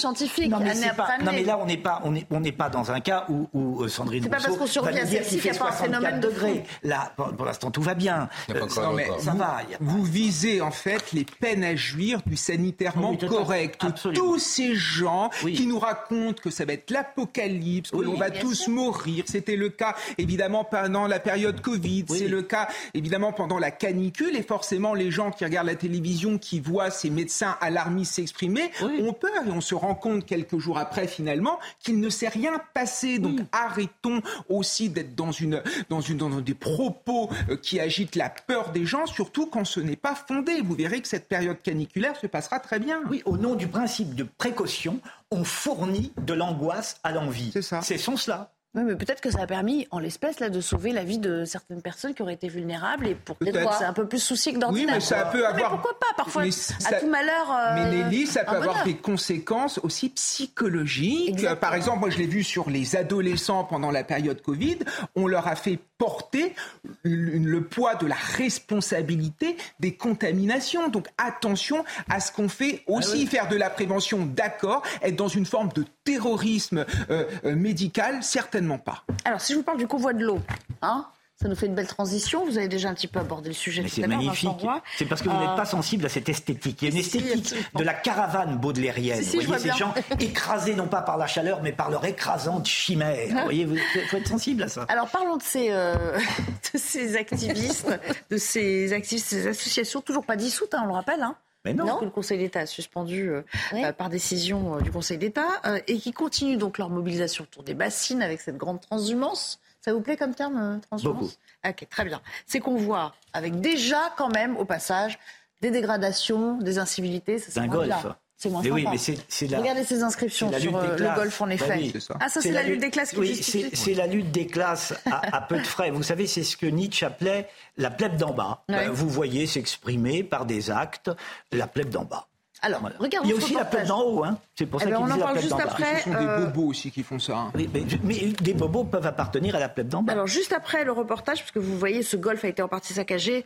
d'éminents 0.02 0.58
non, 0.58 0.64
mais- 0.64 0.92
pas, 0.96 1.18
non, 1.22 1.32
là, 1.44 1.58
on 1.60 1.66
n'est 1.66 1.76
pas, 1.76 2.00
on 2.04 2.14
est, 2.14 2.26
on 2.30 2.40
n'est 2.40 2.52
pas 2.52 2.68
dans 2.68 2.90
un 2.90 3.00
cas 3.00 3.26
où, 3.28 3.48
où 3.52 3.82
euh, 3.82 3.88
Sandrine 3.88 4.22
C'est 4.24 4.28
pas 4.28 4.36
Rousseau 4.36 4.48
parce 4.48 4.58
qu'on 4.58 4.66
survit 4.66 4.92
va 4.94 5.00
à 5.00 5.04
nous 5.04 5.10
dire 5.10 5.18
celle-ci 5.20 5.30
qu'il 5.32 5.40
fait 5.40 5.48
y 5.48 5.56
a 5.56 5.58
pas 5.58 5.68
un 5.68 5.72
64 5.72 5.84
phénomène 6.00 6.20
de 6.20 6.28
degrés. 6.28 6.54
fond. 6.54 6.62
Là, 6.88 7.12
pour, 7.16 7.28
pour 7.36 7.46
l'instant, 7.46 7.70
tout 7.70 7.82
va 7.82 7.94
bien. 7.94 8.28
Euh, 8.50 8.60
Non, 8.76 8.92
mais 8.94 9.06
ça 9.20 9.30
vous, 9.32 9.38
va. 9.38 9.56
vous 9.80 10.02
visez 10.04 10.60
en 10.60 10.70
fait 10.70 11.12
les 11.12 11.24
peines 11.24 11.64
à 11.64 11.76
jouir 11.76 12.20
du 12.26 12.36
sanitairement 12.36 13.10
Oui, 13.10 13.28
correct. 13.28 13.82
Absolument. 13.84 14.24
Tous 14.24 14.38
ces 14.38 14.74
gens 14.74 15.30
qui 15.40 15.66
nous 15.66 15.78
racontent 15.78 16.40
que 16.42 16.50
ça 16.50 16.64
va 16.64 16.72
être 16.74 16.90
l'apocalypse, 16.90 17.90
que 17.90 17.96
Oui, 17.96 18.04
l'on 18.06 18.14
va 18.16 18.30
tous 18.30 18.54
sûr. 18.54 18.72
mourir. 18.72 19.24
C'était 19.26 19.56
le 19.56 19.68
cas 19.68 19.94
évidemment 20.18 20.64
pendant 20.64 21.06
la 21.06 21.18
période 21.20 21.60
Covid. 21.60 22.04
C'est 22.08 22.28
le 22.28 22.42
cas 22.42 22.68
évidemment 22.94 23.32
pendant 23.32 23.58
la 23.58 23.70
canicule. 23.70 24.36
Et 24.36 24.42
forcément, 24.42 24.94
les 24.94 25.10
gens 25.10 25.30
qui 25.30 25.44
regardent 25.44 25.66
la 25.68 25.74
télévision, 25.74 26.38
qui 26.38 26.60
voient 26.60 26.90
ces 26.90 27.10
médecins 27.10 27.56
alarmistes 27.60 28.14
s'exprimer, 28.14 28.70
ont 28.82 29.12
peur. 29.12 29.30
Et 29.46 29.50
on 29.50 29.60
se 29.60 29.74
rend 29.74 29.87
compte 29.94 30.26
quelques 30.26 30.58
jours 30.58 30.78
après 30.78 31.06
finalement 31.06 31.58
qu'il 31.80 32.00
ne 32.00 32.08
s'est 32.08 32.28
rien 32.28 32.60
passé. 32.74 33.18
Donc 33.18 33.40
arrêtons 33.52 34.20
aussi 34.48 34.88
d'être 34.88 35.14
dans, 35.14 35.32
une, 35.32 35.62
dans, 35.88 36.00
une, 36.00 36.16
dans 36.16 36.40
des 36.40 36.54
propos 36.54 37.30
euh, 37.48 37.56
qui 37.56 37.80
agitent 37.80 38.16
la 38.16 38.30
peur 38.30 38.70
des 38.70 38.84
gens, 38.84 39.06
surtout 39.06 39.46
quand 39.46 39.64
ce 39.64 39.80
n'est 39.80 39.96
pas 39.96 40.14
fondé. 40.14 40.60
Vous 40.60 40.74
verrez 40.74 41.00
que 41.00 41.08
cette 41.08 41.28
période 41.28 41.60
caniculaire 41.62 42.16
se 42.16 42.26
passera 42.26 42.60
très 42.60 42.78
bien. 42.78 43.00
Oui, 43.10 43.22
au 43.24 43.36
nom 43.36 43.54
du 43.54 43.68
principe 43.68 44.14
de 44.14 44.24
précaution, 44.24 45.00
on 45.30 45.44
fournit 45.44 46.12
de 46.18 46.34
l'angoisse 46.34 47.00
à 47.04 47.12
l'envie. 47.12 47.50
C'est 47.52 47.62
ça. 47.62 47.80
C'est 47.82 47.98
son 47.98 48.16
cela. 48.16 48.50
Oui, 48.74 48.82
mais 48.84 48.96
peut-être 48.96 49.20
que 49.22 49.30
ça 49.30 49.40
a 49.42 49.46
permis, 49.46 49.86
en 49.90 49.98
l'espèce, 49.98 50.40
là, 50.40 50.50
de 50.50 50.60
sauver 50.60 50.92
la 50.92 51.02
vie 51.02 51.18
de 51.18 51.44
certaines 51.46 51.80
personnes 51.80 52.12
qui 52.14 52.20
auraient 52.22 52.34
été 52.34 52.48
vulnérables 52.48 53.06
et 53.08 53.14
pour 53.14 53.36
Peut-être. 53.36 53.72
c'est 53.78 53.84
un 53.84 53.94
peu 53.94 54.06
plus 54.06 54.18
souci 54.22 54.52
que 54.52 54.58
d'ordinaire. 54.58 54.88
Oui, 54.88 54.94
mais 54.94 55.00
ça 55.00 55.24
peut 55.24 55.46
avoir. 55.46 55.70
Mais 55.72 55.76
pourquoi 55.78 55.98
pas 55.98 56.06
Parfois, 56.16 56.42
Mais 56.42 56.48
à 56.48 56.52
ça- 56.52 57.00
tout 57.00 57.08
malheur. 57.08 57.50
euh, 57.50 57.74
Mais 57.76 57.90
Nelly, 58.04 58.26
ça 58.26 58.44
peut 58.44 58.56
avoir 58.56 58.84
des 58.84 58.96
conséquences 58.96 59.78
aussi 59.82 60.10
psychologiques. 60.10 61.46
Par 61.60 61.74
exemple, 61.74 62.00
moi 62.00 62.10
je 62.10 62.18
l'ai 62.18 62.26
vu 62.26 62.42
sur 62.44 62.68
les 62.70 62.94
adolescents 62.96 63.64
pendant 63.64 63.90
la 63.90 64.04
période 64.04 64.42
Covid, 64.42 64.78
on 65.16 65.26
leur 65.26 65.46
a 65.48 65.56
fait 65.56 65.78
porter 65.96 66.54
le 67.02 67.38
le 67.38 67.64
poids 67.64 67.94
de 67.96 68.06
la 68.06 68.14
responsabilité 68.14 69.56
des 69.80 69.94
contaminations. 69.94 70.88
Donc 70.88 71.08
attention 71.18 71.84
à 72.08 72.20
ce 72.20 72.30
qu'on 72.32 72.48
fait 72.48 72.82
aussi, 72.86 73.26
faire 73.26 73.48
de 73.48 73.56
la 73.56 73.70
prévention, 73.70 74.26
d'accord, 74.26 74.82
être 75.02 75.16
dans 75.16 75.28
une 75.28 75.46
forme 75.46 75.70
de 75.74 75.84
terrorisme 76.08 76.86
euh, 77.10 77.24
euh, 77.44 77.54
médical, 77.54 78.22
certainement 78.22 78.78
pas. 78.78 79.04
Alors, 79.24 79.40
si 79.40 79.52
je 79.52 79.58
vous 79.58 79.64
parle 79.64 79.78
du 79.78 79.86
convoi 79.86 80.14
de 80.14 80.24
l'eau, 80.24 80.40
hein, 80.80 81.06
ça 81.36 81.48
nous 81.48 81.54
fait 81.54 81.66
une 81.66 81.74
belle 81.74 81.86
transition. 81.86 82.46
Vous 82.46 82.56
avez 82.56 82.66
déjà 82.66 82.88
un 82.88 82.94
petit 82.94 83.06
peu 83.06 83.20
abordé 83.20 83.48
le 83.48 83.54
sujet 83.54 83.82
Mais 83.82 83.88
c'est 83.88 84.06
magnifique. 84.06 84.66
C'est 84.96 85.04
parce 85.04 85.20
que 85.20 85.28
vous 85.28 85.36
n'êtes 85.38 85.50
Euh, 85.50 85.56
pas 85.56 85.66
sensible 85.66 86.06
à 86.06 86.08
cette 86.08 86.30
esthétique. 86.30 86.80
Il 86.80 86.88
y 86.88 86.92
a 86.92 86.96
une 86.96 87.02
si, 87.02 87.18
esthétique 87.18 87.76
de 87.76 87.84
la 87.84 87.92
caravane 87.92 88.56
baudelairienne. 88.56 89.22
Si, 89.22 89.30
si, 89.30 89.36
vous 89.36 89.42
voyez 89.42 89.70
ces 89.70 89.76
gens 89.78 89.92
écrasés 90.20 90.74
non 90.74 90.88
pas 90.88 91.02
par 91.02 91.18
la 91.18 91.26
chaleur, 91.26 91.60
mais 91.62 91.72
par 91.72 91.90
leur 91.90 92.04
écrasante 92.06 92.66
chimère. 92.66 93.28
Vous 93.28 93.44
voyez, 93.44 93.68
il 93.70 94.06
faut 94.08 94.16
être 94.16 94.28
sensible 94.28 94.62
à 94.62 94.68
ça. 94.68 94.86
Alors 94.88 95.08
parlons 95.10 95.36
de 95.36 95.42
ces, 95.42 95.68
euh, 95.70 96.18
de 96.72 96.78
ces 96.78 97.16
activistes, 97.16 98.00
de 98.30 98.36
ces 98.38 98.92
activistes, 98.94 99.26
ces 99.26 99.46
associations 99.46 100.00
toujours 100.00 100.24
pas 100.24 100.36
dissoutes, 100.36 100.72
hein, 100.72 100.80
on 100.84 100.86
le 100.86 100.94
rappelle. 100.94 101.22
Hein. 101.22 101.36
Mais 101.64 101.74
non. 101.74 101.86
Parce 101.86 102.00
que 102.00 102.04
le 102.04 102.10
Conseil 102.10 102.38
d'État 102.38 102.60
a 102.60 102.66
suspendu 102.66 103.30
euh, 103.30 103.42
euh, 103.74 103.92
par 103.92 104.08
décision 104.08 104.76
euh, 104.76 104.80
du 104.80 104.90
Conseil 104.90 105.18
d'État 105.18 105.48
euh, 105.66 105.80
et 105.86 105.98
qui 105.98 106.12
continuent 106.12 106.56
donc 106.58 106.78
leur 106.78 106.88
mobilisation 106.88 107.44
autour 107.44 107.62
des 107.62 107.74
bassines 107.74 108.22
avec 108.22 108.40
cette 108.40 108.56
grande 108.56 108.80
transhumance. 108.80 109.60
Ça 109.80 109.92
vous 109.92 110.00
plaît 110.00 110.16
comme 110.16 110.34
terme, 110.34 110.56
euh, 110.56 110.78
transhumance 110.78 111.14
Beaucoup. 111.20 111.32
Ok, 111.66 111.86
très 111.90 112.04
bien. 112.04 112.20
C'est 112.46 112.60
qu'on 112.60 112.76
voit 112.76 113.14
avec 113.32 113.60
déjà 113.60 114.12
quand 114.16 114.32
même 114.32 114.56
au 114.56 114.64
passage 114.64 115.18
des 115.60 115.70
dégradations, 115.70 116.58
des 116.58 116.78
incivilités. 116.78 117.38
Ça, 117.38 117.50
c'est 117.50 117.60
moins 117.60 117.68
golf. 117.68 117.86
bien. 118.02 118.16
C'est 118.40 118.50
moins 118.50 118.62
Mais 118.62 118.70
oui, 118.70 118.82
sympa. 118.82 118.92
mais 118.92 118.98
c'est- 118.98 119.18
c'est 119.28 119.46
la- 119.48 119.58
Regardez 119.58 119.82
ces 119.82 120.02
inscriptions 120.04 120.48
sur 120.52 120.70
des 120.80 120.86
euh, 120.86 120.96
le 120.96 121.14
golf 121.16 121.40
en 121.40 121.46
Bah 121.48 121.54
effet. 121.54 121.74
oui. 121.76 121.92
Ah 122.20 122.28
ça 122.28 122.40
c'est 122.40 122.52
la, 122.52 122.62
lutte 122.62 122.80
des 122.80 122.90
classes 122.90 123.10
qui 123.10 123.18
Oui, 123.18 123.34
c'est 123.34 123.74
c'est 123.74 123.94
la 123.94 124.06
lutte 124.06 124.30
des 124.30 124.46
classes 124.46 124.94
à, 125.10 125.36
à 125.36 125.40
peu 125.40 125.58
de 125.58 125.66
frais. 125.66 125.90
Vous 125.90 126.04
savez, 126.04 126.28
c'est 126.28 126.44
ce 126.44 126.56
que 126.56 126.66
Nietzsche 126.66 127.04
appelait 127.04 127.48
la 127.76 127.90
plèbe 127.90 128.16
d'en 128.16 128.32
bas. 128.32 128.62
Euh, 128.70 128.90
vous 128.92 129.08
voyez 129.08 129.48
s'exprimer 129.48 130.22
par 130.22 130.46
des 130.46 130.70
actes 130.70 131.10
la 131.50 131.66
plèbe 131.66 131.88
d'en 131.88 132.04
bas. 132.04 132.28
Alors, 132.62 132.80
regardons 132.98 133.28
Il 133.28 133.30
y 133.30 133.34
a 133.34 133.36
aussi 133.36 133.54
la 133.54 133.64
plèbe 133.64 133.86
d'en 133.86 134.02
haut. 134.02 134.24
Hein. 134.24 134.38
C'est 134.56 134.66
pour 134.66 134.80
Eh 134.80 134.84
ça 134.84 134.90
ben, 134.90 134.96
qu'il 134.96 135.04
on 135.06 135.10
en 135.14 135.18
parle 135.18 135.30
plèbe 135.32 135.42
juste 135.42 135.50
d'en 135.50 135.56
bas. 135.58 135.64
après. 135.64 135.98
Ce 135.98 136.04
sont 136.04 136.10
des 136.10 136.16
Euh, 136.26 136.46
bobos 136.46 136.66
aussi 136.70 136.90
qui 136.92 137.02
font 137.04 137.18
ça. 137.18 137.36
hein. 137.36 137.52
Mais, 137.56 137.68
mais 138.04 138.14
des 138.40 138.54
bobos 138.54 138.84
peuvent 138.84 139.06
appartenir 139.06 139.54
à 139.56 139.60
la 139.60 139.68
plèbe 139.68 139.88
d'en 139.88 140.02
bas. 140.04 140.12
Alors 140.12 140.26
juste 140.28 140.52
après 140.52 140.84
le 140.84 140.92
reportage, 140.92 141.38
parce 141.40 141.50
que 141.52 141.58
vous 141.60 141.76
voyez, 141.78 142.02
ce 142.04 142.16
golf 142.16 142.44
a 142.44 142.48
été 142.48 142.62
en 142.62 142.68
partie 142.68 142.92
saccagé. 142.94 143.44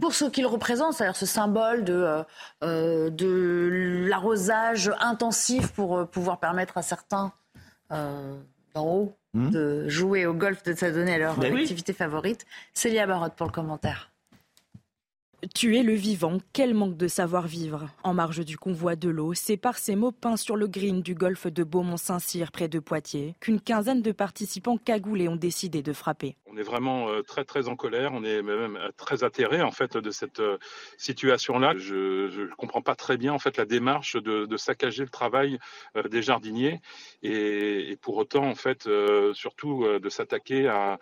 Pour 0.00 0.14
ce 0.14 0.24
qu'il 0.26 0.46
représente, 0.46 0.94
c'est-à-dire 0.94 1.16
ce 1.16 1.26
symbole 1.26 1.84
de, 1.84 1.92
euh, 1.94 2.22
euh, 2.62 3.10
de 3.10 4.06
l'arrosage 4.08 4.92
intensif 5.00 5.72
pour 5.72 5.98
euh, 5.98 6.04
pouvoir 6.04 6.38
permettre 6.38 6.78
à 6.78 6.82
certains 6.82 7.32
euh, 7.92 8.36
d'en 8.74 8.86
haut 8.86 9.14
Hmm. 9.34 9.50
de 9.50 9.86
jouer 9.90 10.24
au 10.24 10.32
golf, 10.32 10.62
de 10.62 10.72
s'adonner 10.74 11.12
à 11.16 11.18
leur 11.18 11.36
Ben 11.36 11.52
oui. 11.52 11.60
activité 11.60 11.92
favorite. 11.92 12.46
Célia 12.72 13.06
Barotte 13.06 13.34
pour 13.34 13.46
le 13.46 13.52
commentaire. 13.52 14.07
Tuer 15.54 15.84
le 15.84 15.92
vivant, 15.92 16.38
quel 16.52 16.74
manque 16.74 16.96
de 16.96 17.06
savoir-vivre. 17.06 17.86
En 18.02 18.12
marge 18.12 18.44
du 18.44 18.58
convoi 18.58 18.96
de 18.96 19.08
l'eau, 19.08 19.34
c'est 19.34 19.56
par 19.56 19.78
ces 19.78 19.94
mots 19.94 20.10
peints 20.10 20.36
sur 20.36 20.56
le 20.56 20.66
green 20.66 21.00
du 21.00 21.14
golfe 21.14 21.46
de 21.46 21.62
Beaumont-Saint-Cyr, 21.62 22.50
près 22.50 22.66
de 22.66 22.80
Poitiers, 22.80 23.36
qu'une 23.38 23.60
quinzaine 23.60 24.02
de 24.02 24.10
participants 24.10 24.78
cagoulés 24.78 25.28
ont 25.28 25.36
décidé 25.36 25.80
de 25.80 25.92
frapper. 25.92 26.34
On 26.46 26.56
est 26.56 26.64
vraiment 26.64 27.08
euh, 27.08 27.22
très 27.22 27.44
très 27.44 27.68
en 27.68 27.76
colère, 27.76 28.10
on 28.14 28.24
est 28.24 28.42
même 28.42 28.76
euh, 28.76 28.88
très 28.96 29.22
atterré 29.22 29.62
en 29.62 29.70
fait 29.70 29.96
de 29.96 30.10
cette 30.10 30.40
euh, 30.40 30.58
situation-là. 30.96 31.74
Je 31.76 31.94
ne 31.94 32.54
comprends 32.56 32.82
pas 32.82 32.96
très 32.96 33.16
bien 33.16 33.32
en 33.32 33.38
fait 33.38 33.56
la 33.58 33.64
démarche 33.64 34.16
de, 34.16 34.56
saccager 34.56 35.04
le 35.04 35.08
travail 35.08 35.60
des 36.10 36.20
jardiniers 36.20 36.80
et, 37.22 37.92
et 37.92 37.96
pour 37.96 38.16
autant 38.16 38.44
en 38.44 38.56
fait 38.56 38.88
surtout 39.34 39.86
de 39.86 40.08
s'attaquer 40.08 40.66
à, 40.66 40.98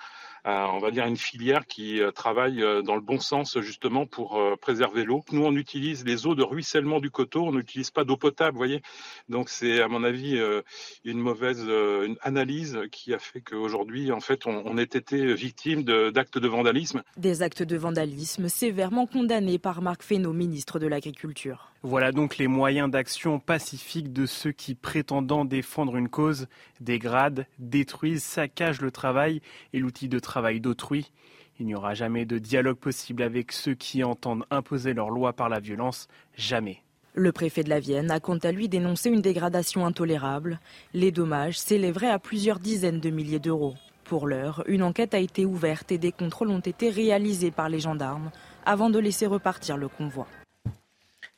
on 0.47 0.79
va 0.79 0.91
dire 0.93 1.07
une 1.07 1.17
filière 1.17 1.67
qui 1.67 2.01
euh, 2.01 2.13
travaille 2.13 2.63
euh, 2.63 2.81
dans 2.83 2.95
le 2.95 3.01
bon 3.01 3.19
sens 3.19 3.59
justement 3.61 4.07
pour 4.07 4.39
euh, 4.39 4.55
préserver 4.57 5.03
l'eau. 5.05 5.25
Nous 5.33 5.45
on 5.45 5.57
utilise 5.57 6.05
les 6.05 6.27
eaux 6.27 6.37
de 6.37 6.45
ruissellement 6.45 7.01
du 7.01 7.11
coteau, 7.11 7.43
on 7.43 7.53
n'utilise 7.53 7.91
pas 7.91 8.05
d'eau 8.05 8.17
potable, 8.17 8.53
vous 8.53 8.59
voyez. 8.59 8.81
Donc 9.29 9.49
c'est 9.49 9.81
à 9.83 9.89
mon 9.89 10.05
avis 10.05 10.39
euh, 10.39 10.63
une 11.05 11.19
mauvaise 11.19 11.65
euh, 11.67 12.07
une 12.07 12.17
analyse 12.23 12.79
qui 12.93 13.13
a 13.13 13.19
fait 13.19 13.41
qu'aujourd'hui 13.41 14.13
en 14.13 14.21
fait 14.21 14.47
on, 14.47 14.63
on 14.65 14.79
ait 14.79 14.83
été 14.85 15.35
victime 15.35 15.83
de- 15.83 16.11
d'actes 16.11 16.39
de 16.39 16.47
vandalisme. 16.47 17.03
Des 17.17 17.43
actes 17.43 17.65
de 17.65 17.77
vandalisme 17.77 18.49
sévèrement 18.49 19.07
condamnés 19.07 19.59
par 19.59 19.83
Marc 19.83 20.03
Fesneau, 20.05 20.33
ministre 20.33 20.79
de 20.79 20.87
l'Agriculture. 20.87 21.73
Voilà 21.83 22.11
donc 22.13 22.37
les 22.39 22.49
moyens 22.49 22.91
d'action 22.91 23.39
pacifique 23.39 24.13
de 24.13 24.27
ceux 24.27 24.51
qui, 24.51 24.75
prétendant 24.75 25.45
défendre 25.45 25.97
une 25.97 26.09
cause, 26.09 26.49
dégradent, 26.81 27.47
détruisent, 27.59 28.25
saccagent 28.25 28.81
le 28.81 28.91
travail 28.91 29.41
et 29.73 29.79
l'outil 29.79 30.09
de 30.09 30.19
travail 30.19 30.36
d'autrui. 30.61 31.11
Il 31.59 31.67
n'y 31.67 31.75
aura 31.75 31.95
jamais 31.95 32.27
de 32.27 32.39
dialogue 32.39 32.77
possible 32.77 33.23
avec 33.23 33.53
ceux 33.53 33.75
qui 33.75 34.05
entendent 34.05 34.45
imposer 34.51 34.93
leur 34.93 35.11
loi 35.11 35.33
par 35.33 35.49
la 35.49 35.61
violence. 35.61 36.07
Jamais. 36.37 36.83
Le 37.15 37.33
préfet 37.33 37.63
de 37.63 37.71
la 37.71 37.81
Vienne 37.81 38.11
a 38.11 38.21
quant 38.21 38.37
à 38.37 38.53
lui 38.53 38.69
dénoncé 38.69 39.09
une 39.09 39.23
dégradation 39.23 39.87
intolérable. 39.87 40.61
Les 40.93 41.11
dommages 41.11 41.59
s'élèveraient 41.59 42.11
à 42.11 42.19
plusieurs 42.19 42.59
dizaines 42.59 43.01
de 43.01 43.09
milliers 43.09 43.39
d'euros. 43.39 43.75
Pour 44.05 44.27
l'heure, 44.27 44.63
une 44.67 44.83
enquête 44.83 45.15
a 45.15 45.19
été 45.19 45.47
ouverte 45.47 45.91
et 45.91 45.99
des 45.99 46.13
contrôles 46.13 46.51
ont 46.51 46.61
été 46.61 46.91
réalisés 46.91 47.51
par 47.51 47.71
les 47.71 47.81
gendarmes 47.81 48.31
avant 48.67 48.91
de 48.91 48.99
laisser 48.99 49.27
repartir 49.27 49.79
le 49.79 49.89
convoi. 49.89 50.27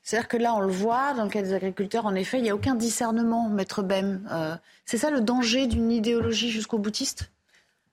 C'est-à-dire 0.03 0.29
que 0.29 0.37
là, 0.37 0.55
on 0.55 0.61
le 0.61 0.73
voit, 0.73 1.15
dans 1.15 1.25
le 1.25 1.31
cas 1.31 1.43
des 1.43 1.53
agriculteurs, 1.53 2.07
en 2.07 2.15
effet, 2.15 2.39
il 2.39 2.43
n'y 2.43 2.51
a 2.51 2.55
aucun 2.55 2.75
discernement, 2.75 3.49
maître 3.49 3.83
Bem. 3.83 4.27
Euh, 4.33 4.57
c'est 4.85 4.99
ça 4.99 5.11
le 5.11 5.21
danger 5.21 5.67
d'une 5.67 5.93
idéologie 5.93 6.51
jusqu'au 6.51 6.79
boutiste? 6.79 7.31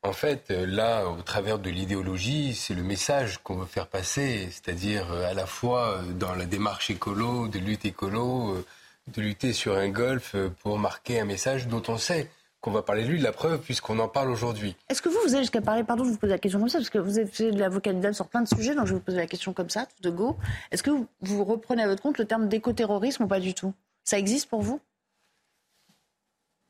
En 0.05 0.13
fait, 0.13 0.51
euh, 0.51 0.67
là, 0.67 1.09
au 1.09 1.23
travers 1.23 1.57
de 1.57 1.71
l'idéologie, 1.71 2.53
c'est 2.53 2.75
le 2.75 2.83
message 2.83 3.39
qu'on 3.39 3.55
veut 3.55 3.65
faire 3.65 3.87
passer, 3.87 4.47
c'est-à-dire 4.51 5.11
euh, 5.11 5.27
à 5.27 5.33
la 5.33 5.47
fois 5.47 5.97
euh, 5.97 6.11
dans 6.13 6.35
la 6.35 6.45
démarche 6.45 6.91
écolo, 6.91 7.47
de 7.47 7.57
lutte 7.57 7.85
écolo, 7.85 8.63
de 9.07 9.21
lutter 9.21 9.51
sur 9.51 9.75
un 9.75 9.89
golf 9.89 10.35
pour 10.61 10.77
marquer 10.77 11.19
un 11.19 11.25
message 11.25 11.67
dont 11.67 11.81
on 11.87 11.97
sait 11.97 12.29
qu'on 12.61 12.69
va 12.69 12.83
parler 12.83 13.03
de 13.03 13.09
lui, 13.09 13.17
de 13.17 13.23
la 13.23 13.31
preuve, 13.31 13.61
puisqu'on 13.61 13.97
en 13.97 14.07
parle 14.07 14.29
aujourd'hui. 14.29 14.75
Est-ce 14.89 15.01
que 15.01 15.09
vous, 15.09 15.17
vous 15.25 15.33
allez 15.33 15.43
jusqu'à 15.43 15.61
parler, 15.61 15.83
pardon, 15.83 16.03
je 16.03 16.11
vous 16.11 16.17
pose 16.17 16.29
la 16.29 16.37
question 16.37 16.59
comme 16.59 16.69
ça, 16.69 16.77
parce 16.77 16.91
que 16.91 16.99
vous 16.99 17.19
êtes 17.19 17.41
de 17.41 17.57
l'avocat 17.57 17.91
du 17.91 18.13
sur 18.13 18.27
plein 18.27 18.41
de 18.41 18.47
sujets, 18.47 18.75
donc 18.75 18.85
je 18.85 18.91
vais 18.91 18.99
vous 18.99 19.05
poser 19.05 19.17
la 19.17 19.27
question 19.27 19.53
comme 19.53 19.71
ça, 19.71 19.87
tout 19.87 20.03
de 20.03 20.15
go. 20.15 20.37
Est-ce 20.69 20.83
que 20.83 20.91
vous 21.21 21.43
reprenez 21.43 21.81
à 21.81 21.87
votre 21.87 22.03
compte 22.03 22.19
le 22.19 22.25
terme 22.25 22.47
d'écoterrorisme 22.47 23.23
ou 23.23 23.27
pas 23.27 23.39
du 23.39 23.55
tout? 23.55 23.73
Ça 24.03 24.19
existe 24.19 24.49
pour 24.49 24.61
vous? 24.61 24.79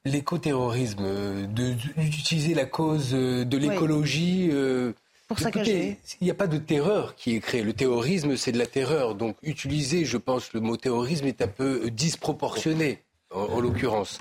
L'écoterrorisme, 0.06 1.04
euh, 1.04 1.48
d'utiliser 1.48 2.54
la 2.54 2.66
cause 2.66 3.10
euh, 3.14 3.44
de 3.44 3.58
l'écologie. 3.58 4.50
Euh, 4.52 4.94
pour 5.28 5.40
saccager. 5.40 5.98
Il 6.22 6.26
n'y 6.26 6.32
a 6.32 6.36
pas 6.36 6.46
de 6.46 6.60
terreur 6.60 7.16
qui 7.16 7.36
est 7.36 7.40
créée. 7.40 7.64
Le 7.64 7.74
terrorisme, 7.74 8.38
c'est 8.38 8.52
de 8.52 8.60
la 8.60 8.68
terreur. 8.68 9.16
Donc, 9.16 9.36
utiliser, 9.42 10.06
je 10.06 10.18
pense, 10.18 10.54
le 10.54 10.60
mot 10.60 10.78
terrorisme 10.78 11.26
est 11.26 11.42
un 11.42 11.48
peu 11.48 11.90
disproportionné 11.90 13.00
en, 13.36 13.60
l'occurrence. 13.60 14.20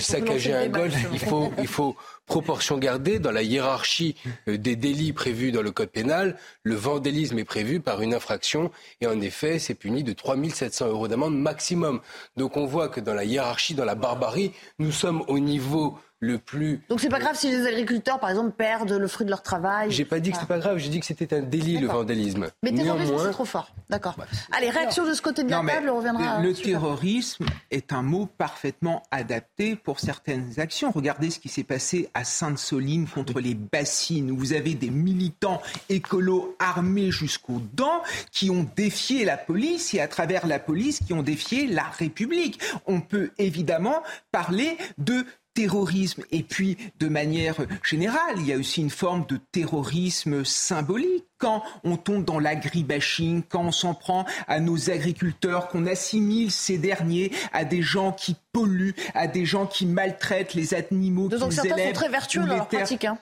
saccager 0.00 0.54
un 0.54 0.68
golf, 0.68 0.94
il 1.12 1.18
faut, 1.18 1.52
il 1.58 1.66
faut 1.66 1.96
proportion 2.26 2.78
gardée 2.78 3.18
dans 3.18 3.30
la 3.30 3.42
hiérarchie 3.42 4.16
euh, 4.48 4.58
des 4.58 4.76
délits 4.76 5.12
prévus 5.12 5.52
dans 5.52 5.62
le 5.62 5.70
code 5.70 5.90
pénal. 5.90 6.36
Le 6.64 6.74
vandalisme 6.74 7.38
est 7.38 7.44
prévu 7.44 7.80
par 7.80 8.02
une 8.02 8.14
infraction 8.14 8.70
et 9.00 9.06
en 9.06 9.20
effet, 9.20 9.58
c'est 9.58 9.74
puni 9.74 10.02
de 10.02 10.12
3 10.12 10.36
700 10.52 10.88
euros 10.88 11.08
d'amende 11.08 11.38
maximum. 11.38 12.00
Donc 12.36 12.56
on 12.56 12.66
voit 12.66 12.88
que 12.88 13.00
dans 13.00 13.14
la 13.14 13.24
hiérarchie, 13.24 13.74
dans 13.74 13.84
la 13.84 13.94
barbarie, 13.94 14.52
nous 14.78 14.92
sommes 14.92 15.22
au 15.28 15.38
niveau 15.38 15.98
le 16.26 16.38
plus. 16.38 16.80
Donc 16.88 17.00
c'est 17.00 17.08
pas 17.08 17.18
grave 17.18 17.36
si 17.36 17.50
les 17.50 17.66
agriculteurs, 17.66 18.18
par 18.18 18.30
exemple, 18.30 18.50
perdent 18.50 18.92
le 18.92 19.08
fruit 19.08 19.24
de 19.24 19.30
leur 19.30 19.42
travail. 19.42 19.90
J'ai 19.90 20.04
pas 20.04 20.20
dit 20.20 20.30
que 20.30 20.36
c'était 20.36 20.48
pas 20.48 20.58
grave, 20.58 20.78
j'ai 20.78 20.88
dit 20.88 21.00
que 21.00 21.06
c'était 21.06 21.32
un 21.34 21.40
délit 21.40 21.78
le 21.78 21.86
vandalisme. 21.86 22.48
Mais 22.62 22.72
terrorisme, 22.72 23.14
c'est 23.18 23.30
trop 23.30 23.44
fort. 23.44 23.70
D'accord. 23.88 24.14
Bah, 24.18 24.26
Allez, 24.52 24.70
réaction 24.70 25.06
de 25.06 25.14
ce 25.14 25.22
côté 25.22 25.44
de 25.44 25.50
la 25.50 25.62
table, 25.64 25.88
on 25.90 25.96
reviendra. 25.96 26.40
Le 26.40 26.52
terrorisme 26.52 27.46
est 27.70 27.92
un 27.92 28.02
mot 28.02 28.26
parfaitement 28.26 29.02
adapté 29.10 29.76
pour 29.76 30.00
certaines 30.00 30.58
actions. 30.58 30.90
Regardez 30.90 31.30
ce 31.30 31.38
qui 31.38 31.48
s'est 31.48 31.64
passé 31.64 32.10
à 32.14 32.24
Sainte-Soline 32.24 33.06
contre 33.06 33.40
les 33.40 33.54
bassines, 33.54 34.30
où 34.30 34.36
vous 34.36 34.52
avez 34.52 34.74
des 34.74 34.90
militants 34.90 35.62
écolos 35.88 36.56
armés 36.58 37.10
jusqu'aux 37.10 37.62
dents 37.74 38.02
qui 38.32 38.50
ont 38.50 38.68
défié 38.76 39.24
la 39.24 39.36
police 39.36 39.94
et 39.94 40.00
à 40.00 40.08
travers 40.08 40.46
la 40.46 40.58
police 40.58 41.00
qui 41.06 41.12
ont 41.12 41.22
défié 41.22 41.66
la 41.66 41.84
République. 41.84 42.60
On 42.86 43.00
peut 43.00 43.30
évidemment 43.38 44.02
parler 44.32 44.76
de 44.98 45.24
terrorisme. 45.56 46.22
Et 46.30 46.42
puis, 46.42 46.76
de 47.00 47.08
manière 47.08 47.56
générale, 47.82 48.36
il 48.36 48.46
y 48.46 48.52
a 48.52 48.58
aussi 48.58 48.82
une 48.82 48.90
forme 48.90 49.24
de 49.26 49.40
terrorisme 49.50 50.44
symbolique. 50.44 51.24
Quand 51.38 51.62
on 51.82 51.96
tombe 51.96 52.24
dans 52.24 52.38
l'agribashing, 52.38 53.42
quand 53.48 53.64
on 53.64 53.72
s'en 53.72 53.94
prend 53.94 54.24
à 54.48 54.60
nos 54.60 54.90
agriculteurs, 54.90 55.68
qu'on 55.68 55.86
assimile 55.86 56.50
ces 56.50 56.78
derniers 56.78 57.30
à 57.52 57.64
des 57.64 57.82
gens 57.82 58.12
qui 58.12 58.36
polluent, 58.52 58.94
à 59.14 59.26
des 59.26 59.44
gens 59.44 59.66
qui 59.66 59.86
maltraitent 59.86 60.54
les 60.54 60.72
animaux 60.74 61.28
Donc 61.28 61.52
certains 61.52 61.76
sont 61.76 61.92
très 61.92 62.08
vertueux 62.08 62.40
dans 62.40 62.56
leur 62.56 62.68
pratique. 62.68 63.04
Hein. 63.04 63.18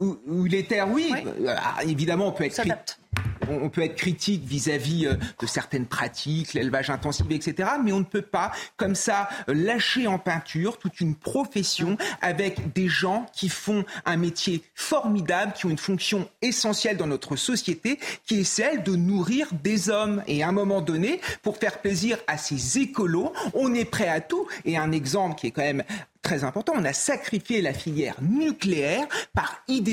Ou, 0.00 0.44
les 0.44 0.64
terres, 0.64 0.88
oui. 0.90 1.12
Ah, 1.48 1.82
évidemment, 1.84 2.28
on 2.28 2.32
peut 2.32 2.44
être 2.44 2.60
on 3.50 3.68
peut 3.68 3.82
être 3.82 3.96
critique 3.96 4.44
vis-à-vis 4.44 5.06
euh, 5.06 5.14
de 5.40 5.46
certaines 5.46 5.86
pratiques, 5.86 6.54
l'élevage 6.54 6.90
intensif, 6.90 7.26
etc. 7.30 7.70
Mais 7.82 7.92
on 7.92 8.00
ne 8.00 8.04
peut 8.04 8.22
pas, 8.22 8.52
comme 8.76 8.94
ça, 8.94 9.28
lâcher 9.46 10.06
en 10.06 10.18
peinture 10.18 10.78
toute 10.78 11.00
une 11.00 11.14
profession 11.14 11.96
avec 12.20 12.72
des 12.72 12.88
gens 12.88 13.26
qui 13.32 13.48
font 13.48 13.84
un 14.04 14.16
métier 14.16 14.62
formidable, 14.74 15.52
qui 15.52 15.66
ont 15.66 15.70
une 15.70 15.78
fonction 15.78 16.28
essentielle 16.42 16.96
dans 16.96 17.06
notre 17.06 17.36
société, 17.36 17.98
qui 18.26 18.40
est 18.40 18.44
celle 18.44 18.82
de 18.82 18.96
nourrir 18.96 19.48
des 19.62 19.90
hommes. 19.90 20.22
Et 20.26 20.42
à 20.42 20.48
un 20.48 20.52
moment 20.52 20.80
donné, 20.80 21.20
pour 21.42 21.56
faire 21.56 21.78
plaisir 21.80 22.18
à 22.26 22.38
ces 22.38 22.78
écolos, 22.78 23.32
on 23.54 23.74
est 23.74 23.84
prêt 23.84 24.08
à 24.08 24.20
tout. 24.20 24.46
Et 24.64 24.76
un 24.76 24.92
exemple 24.92 25.36
qui 25.36 25.48
est 25.48 25.50
quand 25.50 25.62
même 25.62 25.84
très 26.22 26.44
important. 26.44 26.72
On 26.76 26.84
a 26.84 26.92
sacrifié 26.92 27.62
la 27.62 27.72
filière 27.72 28.16
nucléaire 28.20 29.06
par 29.34 29.62
idéologie 29.68 29.87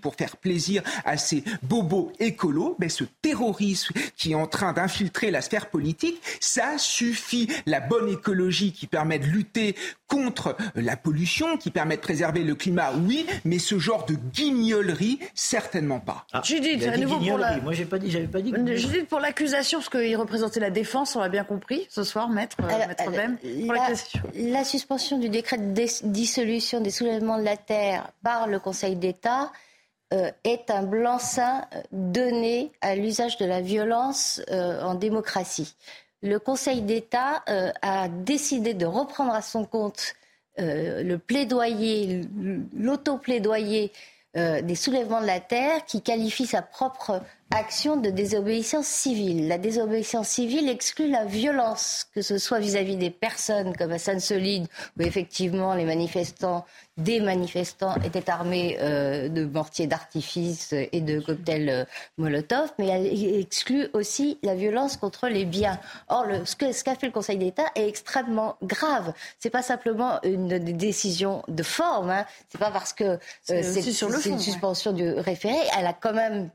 pour 0.00 0.14
faire 0.14 0.36
plaisir 0.36 0.82
à 1.04 1.16
ces 1.16 1.44
bobos 1.62 2.12
écolos. 2.18 2.76
Mais 2.78 2.88
ce 2.88 3.04
terrorisme 3.22 3.94
qui 4.16 4.32
est 4.32 4.34
en 4.34 4.46
train 4.46 4.72
d'infiltrer 4.72 5.30
la 5.30 5.42
sphère 5.42 5.70
politique, 5.70 6.20
ça 6.40 6.78
suffit. 6.78 7.48
La 7.66 7.80
bonne 7.80 8.08
écologie 8.08 8.72
qui 8.72 8.86
permet 8.86 9.18
de 9.18 9.26
lutter 9.26 9.74
contre 10.08 10.56
la 10.74 10.96
pollution, 10.96 11.56
qui 11.56 11.70
permet 11.70 11.96
de 11.96 12.00
préserver 12.00 12.42
le 12.42 12.54
climat, 12.54 12.92
oui, 13.06 13.26
mais 13.44 13.58
ce 13.58 13.78
genre 13.78 14.06
de 14.06 14.14
guignolerie, 14.14 15.20
certainement 15.34 16.00
pas. 16.00 16.26
Ah, 16.32 16.40
Judith, 16.42 16.84
à 16.86 16.96
nouveau 16.96 17.18
pour 17.18 17.38
la... 17.38 17.58
Moi, 17.58 17.72
j'ai 17.72 17.84
pas 17.84 17.98
dit, 17.98 18.10
j'avais 18.10 18.26
pas 18.26 18.40
dit. 18.40 18.52
Judith, 18.76 19.06
pour 19.08 19.20
l'accusation, 19.20 19.78
parce 19.78 19.90
qu'il 19.90 20.16
représentait 20.16 20.60
la 20.60 20.70
défense, 20.70 21.14
on 21.14 21.20
l'a 21.20 21.28
bien 21.28 21.44
compris 21.44 21.86
ce 21.90 22.02
soir, 22.02 22.28
maître, 22.28 22.56
euh, 22.62 22.86
maître 22.86 23.10
Bem, 23.10 23.36
pour 23.66 23.74
la, 23.74 23.88
la 24.34 24.64
suspension 24.64 25.18
du 25.18 25.28
décret 25.28 25.58
de 25.58 26.06
dissolution 26.08 26.80
des 26.80 26.90
soulèvements 26.90 27.38
de 27.38 27.44
la 27.44 27.56
terre 27.56 28.10
par 28.22 28.46
le 28.46 28.58
Conseil 28.58 28.96
d'État 28.96 29.52
euh, 30.14 30.30
est 30.44 30.70
un 30.70 30.84
blanc-seing 30.84 31.66
euh, 31.74 31.82
donné 31.92 32.72
à 32.80 32.96
l'usage 32.96 33.36
de 33.36 33.44
la 33.44 33.60
violence 33.60 34.40
euh, 34.50 34.80
en 34.82 34.94
démocratie. 34.94 35.74
Le 36.22 36.38
Conseil 36.38 36.82
d'État 36.82 37.44
a 37.80 38.08
décidé 38.08 38.74
de 38.74 38.86
reprendre 38.86 39.32
à 39.32 39.42
son 39.42 39.64
compte 39.64 40.14
le 40.56 41.16
plaidoyer, 41.16 42.22
l'auto-plaidoyer 42.74 43.92
des 44.34 44.74
soulèvements 44.74 45.20
de 45.20 45.26
la 45.26 45.40
terre 45.40 45.84
qui 45.84 46.02
qualifie 46.02 46.46
sa 46.46 46.62
propre 46.62 47.22
action 47.50 47.96
de 47.96 48.10
désobéissance 48.10 48.86
civile. 48.86 49.48
La 49.48 49.58
désobéissance 49.58 50.28
civile 50.28 50.68
exclut 50.68 51.10
la 51.10 51.24
violence, 51.24 52.06
que 52.14 52.20
ce 52.20 52.36
soit 52.38 52.58
vis-à-vis 52.58 52.96
des 52.96 53.10
personnes 53.10 53.74
comme 53.76 53.92
à 53.92 53.98
Sainte-Solide, 53.98 54.66
où 54.98 55.02
effectivement 55.02 55.74
les 55.74 55.84
manifestants, 55.84 56.66
des 56.98 57.20
manifestants 57.20 57.94
étaient 58.02 58.28
armés 58.28 58.76
euh, 58.80 59.28
de 59.28 59.44
mortiers 59.46 59.86
d'artifice 59.86 60.72
et 60.72 61.00
de 61.00 61.20
cocktails 61.20 61.70
euh, 61.70 61.84
Molotov, 62.18 62.70
mais 62.78 62.88
elle 62.88 63.06
exclut 63.40 63.88
aussi 63.94 64.38
la 64.42 64.54
violence 64.54 64.96
contre 64.96 65.28
les 65.28 65.46
biens. 65.46 65.78
Or, 66.08 66.26
le, 66.26 66.44
ce 66.44 66.54
qu'a 66.54 66.72
ce 66.72 66.82
fait 66.82 67.06
le 67.06 67.12
Conseil 67.12 67.38
d'État 67.38 67.66
est 67.74 67.88
extrêmement 67.88 68.56
grave. 68.62 69.14
C'est 69.38 69.50
pas 69.50 69.62
simplement 69.62 70.20
une 70.22 70.58
décision 70.58 71.42
de 71.48 71.62
forme. 71.62 72.10
Hein. 72.10 72.26
C'est 72.50 72.58
pas 72.58 72.70
parce 72.70 72.92
que 72.92 73.04
euh, 73.04 73.18
c'est 73.62 74.28
une 74.28 74.38
suspension 74.38 74.92
du 74.92 75.08
référé. 75.12 75.56
Elle 75.78 75.86
a 75.86 75.94
quand 75.94 76.12
même 76.12 76.50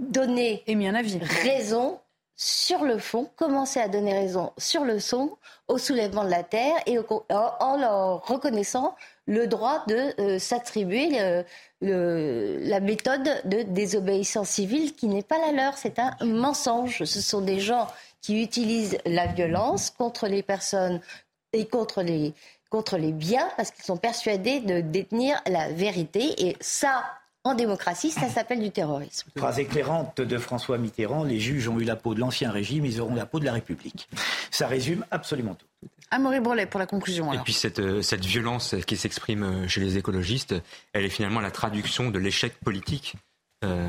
donner 0.00 0.64
mis 0.66 0.88
un 0.88 0.94
avis. 0.94 1.18
raison 1.18 2.00
sur 2.42 2.84
le 2.84 2.96
fond, 2.96 3.28
commencer 3.36 3.80
à 3.80 3.88
donner 3.88 4.14
raison 4.14 4.50
sur 4.56 4.84
le 4.84 4.98
son 4.98 5.36
au 5.68 5.76
soulèvement 5.76 6.24
de 6.24 6.30
la 6.30 6.42
terre 6.42 6.74
et 6.86 6.98
en, 6.98 7.76
leur 7.76 8.26
reconnaissant 8.26 8.96
le 9.26 9.46
droit 9.46 9.84
de 9.88 10.18
euh, 10.18 10.38
s'attribuer 10.38 11.10
la 11.82 12.80
méthode 12.80 13.42
de 13.44 13.60
désobéissance 13.62 14.48
civile 14.48 14.94
qui 14.94 15.06
n'est 15.06 15.22
pas 15.22 15.38
la 15.38 15.52
leur. 15.52 15.76
C'est 15.76 15.98
un 15.98 16.16
mensonge. 16.22 17.04
Ce 17.04 17.20
sont 17.20 17.42
des 17.42 17.60
gens 17.60 17.88
qui 18.22 18.42
utilisent 18.42 18.96
la 19.04 19.26
violence 19.26 19.90
contre 19.90 20.26
les 20.26 20.42
personnes 20.42 21.00
et 21.52 21.66
contre 21.66 22.02
les, 22.02 22.32
contre 22.70 22.96
les 22.96 23.12
biens 23.12 23.48
parce 23.58 23.70
qu'ils 23.70 23.84
sont 23.84 23.98
persuadés 23.98 24.60
de 24.60 24.80
détenir 24.80 25.40
la 25.46 25.68
vérité. 25.68 26.48
Et 26.48 26.56
ça, 26.60 27.04
en 27.44 27.54
démocratie, 27.54 28.10
ça 28.10 28.28
s'appelle 28.28 28.60
du 28.60 28.70
terrorisme. 28.70 29.30
Phrase 29.36 29.58
éclairante 29.58 30.20
de 30.20 30.38
François 30.38 30.76
Mitterrand, 30.76 31.24
les 31.24 31.40
juges 31.40 31.68
ont 31.68 31.78
eu 31.80 31.84
la 31.84 31.96
peau 31.96 32.14
de 32.14 32.20
l'ancien 32.20 32.50
régime, 32.50 32.84
ils 32.84 33.00
auront 33.00 33.14
la 33.14 33.26
peau 33.26 33.40
de 33.40 33.46
la 33.46 33.52
République. 33.52 34.08
Ça 34.50 34.66
résume 34.66 35.04
absolument 35.10 35.54
tout. 35.54 35.66
Amaury 36.10 36.40
Brelet 36.40 36.66
pour 36.66 36.80
la 36.80 36.86
conclusion. 36.86 37.32
Et 37.32 37.38
puis 37.38 37.52
cette, 37.52 37.78
euh, 37.78 38.02
cette 38.02 38.24
violence 38.24 38.74
qui 38.86 38.96
s'exprime 38.96 39.42
euh, 39.44 39.68
chez 39.68 39.80
les 39.80 39.96
écologistes, 39.96 40.54
elle 40.92 41.04
est 41.04 41.10
finalement 41.10 41.40
la 41.40 41.52
traduction 41.52 42.10
de 42.10 42.18
l'échec 42.18 42.58
politique 42.60 43.14
euh, 43.64 43.88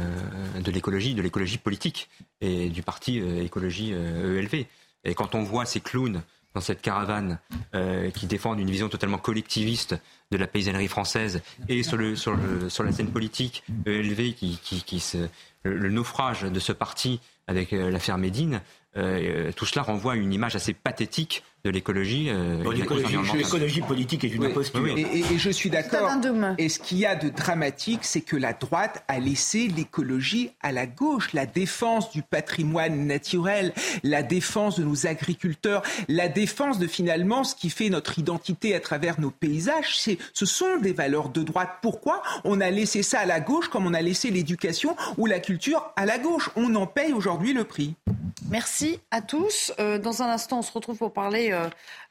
de 0.62 0.72
l'écologie, 0.72 1.16
de 1.16 1.22
l'écologie 1.22 1.58
politique 1.58 2.10
et 2.40 2.70
du 2.70 2.84
parti 2.84 3.18
écologie 3.18 3.92
ELV. 3.92 4.54
E 4.54 4.66
et 5.04 5.16
quand 5.16 5.34
on 5.34 5.42
voit 5.42 5.66
ces 5.66 5.80
clowns 5.80 6.22
dans 6.54 6.62
cette 6.62 6.82
caravane 6.82 7.40
euh, 7.76 8.10
qui 8.12 8.28
défendent 8.28 8.60
une 8.60 8.70
vision 8.70 8.90
totalement 8.90 9.18
collectiviste 9.18 9.96
de 10.32 10.38
la 10.38 10.48
paysannerie 10.48 10.88
française 10.88 11.42
et 11.70 11.84
sur, 11.84 11.98
le, 11.98 12.16
sur, 12.16 12.36
le, 12.36 12.70
sur 12.70 12.84
la 12.84 12.92
scène 12.92 13.12
politique 13.12 13.64
ELV 13.86 14.34
qui, 14.34 14.60
qui, 14.64 14.84
qui 14.84 15.00
se, 15.00 15.28
le, 15.64 15.90
naufrage 15.90 16.44
de 16.44 16.60
ce 16.60 16.72
parti 16.72 17.20
avec 17.48 17.72
l'affaire 17.72 18.18
Médine, 18.18 18.62
tout 18.94 19.66
cela 19.66 19.84
renvoie 19.84 20.14
à 20.14 20.16
une 20.16 20.32
image 20.32 20.56
assez 20.56 20.74
pathétique 20.74 21.44
de 21.64 21.70
l'écologie. 21.70 22.28
Euh, 22.30 22.64
l'écologie 23.36 23.82
politique 23.82 24.24
est 24.24 24.30
une 24.30 24.46
imposture. 24.46 24.86
Et, 24.98 25.24
je 25.38 25.50
suis 25.50 25.70
d'accord. 25.70 26.10
Et 26.58 26.70
ce 26.70 26.80
qu'il 26.80 26.98
y 26.98 27.06
a 27.06 27.16
de 27.16 27.30
dramatique, 27.30 28.00
c'est 28.04 28.22
que 28.22 28.36
la 28.36 28.54
droite 28.54 29.04
a 29.08 29.20
laissé 29.20 29.68
l'écologie 29.68 30.52
à 30.62 30.72
la 30.72 30.88
gauche. 30.88 31.34
La 31.34 31.46
défense 31.46 32.12
du 32.12 32.22
patrimoine 32.22 33.06
naturel, 33.06 33.74
la 34.04 34.24
défense 34.24 34.80
de 34.80 34.84
nos 34.84 35.08
agriculteurs, 35.08 35.84
la 36.08 36.28
défense 36.28 36.80
de 36.80 36.88
finalement 36.88 37.44
ce 37.44 37.56
qui 37.56 37.70
fait 37.70 37.90
notre 37.90 38.18
identité 38.20 38.76
à 38.76 38.80
travers 38.80 39.20
nos 39.20 39.32
paysages, 39.32 39.98
c'est, 40.00 40.18
ce 40.34 40.46
sont 40.46 40.78
des 40.78 40.94
valeurs 40.94 41.30
de 41.30 41.44
droite. 41.44 41.70
Pourquoi 41.82 42.22
on 42.44 42.62
a 42.62 42.70
laissé 42.70 43.04
ça 43.04 43.20
à 43.20 43.26
la 43.26 43.40
gauche 43.40 43.68
comme 43.68 43.86
on 43.86 43.94
a 43.94 44.02
laissé 44.02 44.32
l'éducation 44.32 44.96
ou 45.18 45.26
la 45.26 45.40
culture 45.40 45.92
à 45.96 46.06
la 46.06 46.18
gauche? 46.18 46.50
On 46.56 46.74
en 46.76 46.88
paye 46.88 47.14
aujourd'hui 47.14 47.54
le 47.54 47.64
prix. 47.64 47.96
Merci 48.50 49.00
à 49.12 49.22
tous. 49.22 49.72
Euh, 49.80 49.98
dans 49.98 50.24
un 50.24 50.28
instant, 50.28 50.60
on 50.60 50.62
se 50.62 50.72
retrouve 50.72 50.98
pour 50.98 51.14
parler 51.14 51.51
euh, 51.52 51.68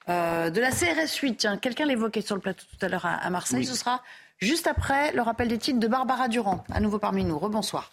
euh, 0.08 0.50
de 0.50 0.60
la 0.60 0.70
CRS 0.70 1.14
8. 1.20 1.48
quelqu'un 1.60 1.86
l'évoquait 1.86 2.20
sur 2.20 2.34
le 2.34 2.40
plateau 2.40 2.64
tout 2.70 2.84
à 2.84 2.88
l'heure 2.88 3.06
à, 3.06 3.28
Marseille. 3.30 3.64
Ce 3.64 3.74
sera 3.74 4.02
juste 4.38 4.66
après 4.66 5.12
le 5.12 5.22
rappel 5.22 5.48
des 5.48 5.58
titres 5.58 5.80
de 5.80 5.88
Barbara 5.88 6.28
Durand, 6.28 6.64
à 6.72 6.80
nouveau 6.80 6.98
parmi 6.98 7.24
nous. 7.24 7.38
Rebonsoir. 7.38 7.92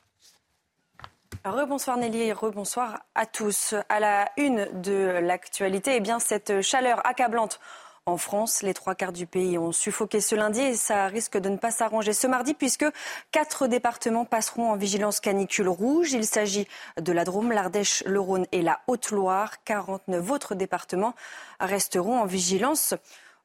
Rebonsoir 1.46 1.98
Nelly 1.98 2.22
et 2.24 2.34
rebonsoir 2.34 3.04
à 3.16 3.26
tous. 3.26 3.76
À 3.90 4.00
la 4.00 4.30
une 4.38 4.68
de 4.82 5.20
l'actualité, 5.22 5.96
eh 5.96 6.00
bien 6.00 6.20
cette 6.20 6.62
chaleur 6.62 7.06
accablante 7.06 7.60
en 8.08 8.18
France. 8.18 8.64
Les 8.64 8.74
trois 8.74 8.96
quarts 8.96 9.12
du 9.12 9.28
pays 9.28 9.58
ont 9.58 9.72
suffoqué 9.72 10.22
ce 10.22 10.34
lundi 10.34 10.62
et 10.62 10.76
ça 10.76 11.08
risque 11.08 11.38
de 11.38 11.50
ne 11.50 11.58
pas 11.58 11.72
s'arranger 11.72 12.14
ce 12.14 12.26
mardi 12.26 12.54
puisque 12.54 12.86
quatre 13.32 13.68
départements 13.68 14.26
passeront 14.26 14.72
en 14.72 14.76
vigilance 14.76 15.20
canicule 15.20 15.68
rouge. 15.68 16.14
Il 16.14 16.26
s'agit 16.26 16.68
de 17.00 17.12
la 17.12 17.26
Drôme, 17.26 17.52
l'Ardèche, 17.52 18.04
le 18.06 18.20
Rhône 18.20 18.46
et 18.52 18.62
la 18.62 18.80
Haute-Loire. 18.88 19.64
49 19.66 20.32
autres 20.32 20.56
départements 20.56 21.14
resteront 21.60 22.20
en 22.20 22.26
vigilance 22.26 22.96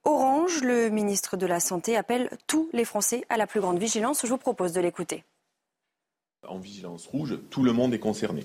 orange. 0.05 0.63
Le 0.63 0.89
ministre 0.89 1.37
de 1.37 1.47
la 1.47 1.61
Santé 1.61 1.97
appelle 1.97 2.31
tous 2.47 2.71
les 2.73 2.85
Français 2.85 3.25
à 3.29 3.37
la 3.37 3.47
plus 3.47 3.61
grande 3.61 3.79
vigilance. 3.79 4.23
Je 4.23 4.31
vous 4.31 4.39
propose 4.39 4.73
de 4.73 4.81
l'écouter. 4.81 5.25
En 6.49 6.59
vigilance 6.59 7.07
rouge, 7.07 7.39
tout 7.51 7.63
le 7.63 7.73
monde 7.73 7.95
est 7.95 8.01
concerné 8.01 8.45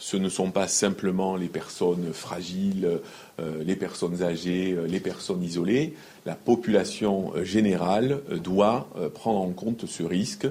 ce 0.00 0.16
ne 0.16 0.30
sont 0.30 0.50
pas 0.50 0.66
simplement 0.66 1.36
les 1.36 1.48
personnes 1.48 2.12
fragiles, 2.14 3.00
euh, 3.38 3.62
les 3.62 3.76
personnes 3.76 4.22
âgées, 4.22 4.72
euh, 4.72 4.86
les 4.86 4.98
personnes 4.98 5.42
isolées. 5.42 5.94
La 6.24 6.34
population 6.34 7.32
euh, 7.36 7.44
générale 7.44 8.20
doit 8.42 8.88
prendre 9.14 9.40
en 9.40 9.50
compte 9.50 9.84
ce 9.86 10.02
risque, 10.02 10.48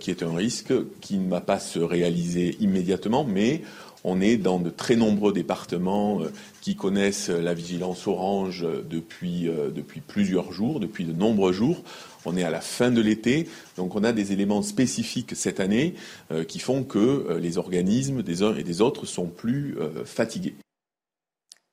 qui 0.00 0.10
est 0.10 0.22
un 0.22 0.34
risque 0.34 0.72
qui 1.00 1.18
ne 1.18 1.28
va 1.28 1.40
pas 1.40 1.58
se 1.58 1.78
réaliser 1.78 2.56
immédiatement, 2.60 3.24
mais 3.24 3.62
on 4.04 4.20
est 4.20 4.36
dans 4.36 4.58
de 4.58 4.70
très 4.70 4.96
nombreux 4.96 5.34
départements 5.34 6.20
qui 6.62 6.76
connaissent 6.76 7.28
la 7.28 7.52
vigilance 7.52 8.06
orange 8.06 8.66
depuis, 8.88 9.50
depuis 9.74 10.00
plusieurs 10.00 10.52
jours, 10.52 10.80
depuis 10.80 11.04
de 11.04 11.12
nombreux 11.12 11.52
jours. 11.52 11.82
On 12.24 12.36
est 12.36 12.44
à 12.44 12.50
la 12.50 12.60
fin 12.60 12.90
de 12.90 13.00
l'été, 13.00 13.48
donc 13.76 13.96
on 13.96 14.04
a 14.04 14.12
des 14.12 14.32
éléments 14.32 14.62
spécifiques 14.62 15.34
cette 15.34 15.60
année 15.60 15.94
euh, 16.30 16.44
qui 16.44 16.58
font 16.58 16.84
que 16.84 16.98
euh, 16.98 17.38
les 17.38 17.58
organismes 17.58 18.22
des 18.22 18.42
uns 18.42 18.54
et 18.54 18.62
des 18.62 18.80
autres 18.80 19.06
sont 19.06 19.26
plus 19.26 19.78
euh, 19.78 20.04
fatigués. 20.04 20.54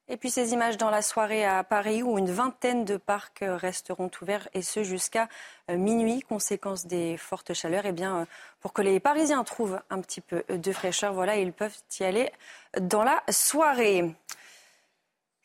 Et 0.09 0.15
puis 0.15 0.29
ces 0.29 0.53
images 0.53 0.77
dans 0.77 0.89
la 0.89 1.01
soirée 1.01 1.43
à 1.43 1.65
Paris 1.65 2.01
où 2.01 2.17
une 2.17 2.31
vingtaine 2.31 2.85
de 2.85 2.95
parcs 2.95 3.43
resteront 3.43 4.09
ouverts 4.21 4.47
et 4.53 4.61
ce 4.61 4.81
jusqu'à 4.81 5.27
minuit, 5.69 6.21
conséquence 6.21 6.87
des 6.87 7.17
fortes 7.17 7.53
chaleurs. 7.53 7.85
Et 7.85 7.89
eh 7.89 7.91
bien, 7.91 8.25
pour 8.61 8.71
que 8.71 8.81
les 8.81 9.01
Parisiens 9.01 9.43
trouvent 9.43 9.81
un 9.89 9.99
petit 9.99 10.21
peu 10.21 10.45
de 10.47 10.71
fraîcheur, 10.71 11.11
voilà, 11.11 11.35
ils 11.35 11.51
peuvent 11.51 11.75
y 11.99 12.05
aller 12.05 12.31
dans 12.79 13.03
la 13.03 13.21
soirée. 13.29 14.05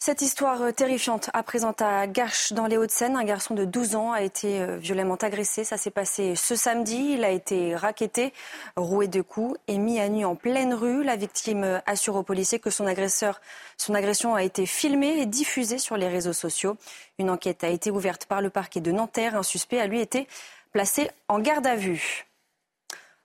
Cette 0.04 0.20
histoire 0.20 0.60
euh, 0.62 0.72
terrifiante 0.72 1.30
à 1.32 1.44
présent 1.44 1.76
à 1.78 2.08
Garches 2.08 2.52
dans 2.52 2.66
les 2.66 2.76
Hauts-de-Seine. 2.76 3.14
Un 3.14 3.22
garçon 3.22 3.54
de 3.54 3.64
12 3.64 3.94
ans 3.94 4.10
a 4.10 4.22
été 4.22 4.60
euh, 4.60 4.76
violemment 4.76 5.14
agressé. 5.14 5.62
Ça 5.62 5.76
s'est 5.76 5.92
passé 5.92 6.34
ce 6.34 6.56
samedi. 6.56 7.12
Il 7.12 7.22
a 7.22 7.30
été 7.30 7.76
raquetté, 7.76 8.32
roué 8.74 9.06
de 9.06 9.22
coups 9.22 9.56
et 9.68 9.78
mis 9.78 10.00
à 10.00 10.08
nu 10.08 10.24
en 10.24 10.34
pleine 10.34 10.74
rue. 10.74 11.04
La 11.04 11.14
victime 11.14 11.62
euh, 11.62 11.78
assure 11.86 12.16
aux 12.16 12.24
policiers 12.24 12.58
que 12.58 12.68
son 12.68 12.84
agresseur, 12.84 13.40
son 13.76 13.94
agression 13.94 14.34
a 14.34 14.42
été 14.42 14.66
filmée 14.66 15.20
et 15.20 15.26
diffusée 15.26 15.78
sur 15.78 15.96
les 15.96 16.08
réseaux 16.08 16.32
sociaux. 16.32 16.76
Une 17.20 17.30
enquête 17.30 17.62
a 17.62 17.68
été 17.68 17.92
ouverte 17.92 18.26
par 18.26 18.42
le 18.42 18.50
parquet 18.50 18.80
de 18.80 18.90
Nanterre. 18.90 19.36
Un 19.36 19.44
suspect 19.44 19.78
a 19.78 19.86
lui 19.86 20.00
été 20.00 20.26
placé 20.72 21.12
en 21.28 21.38
garde 21.38 21.68
à 21.68 21.76
vue. 21.76 22.26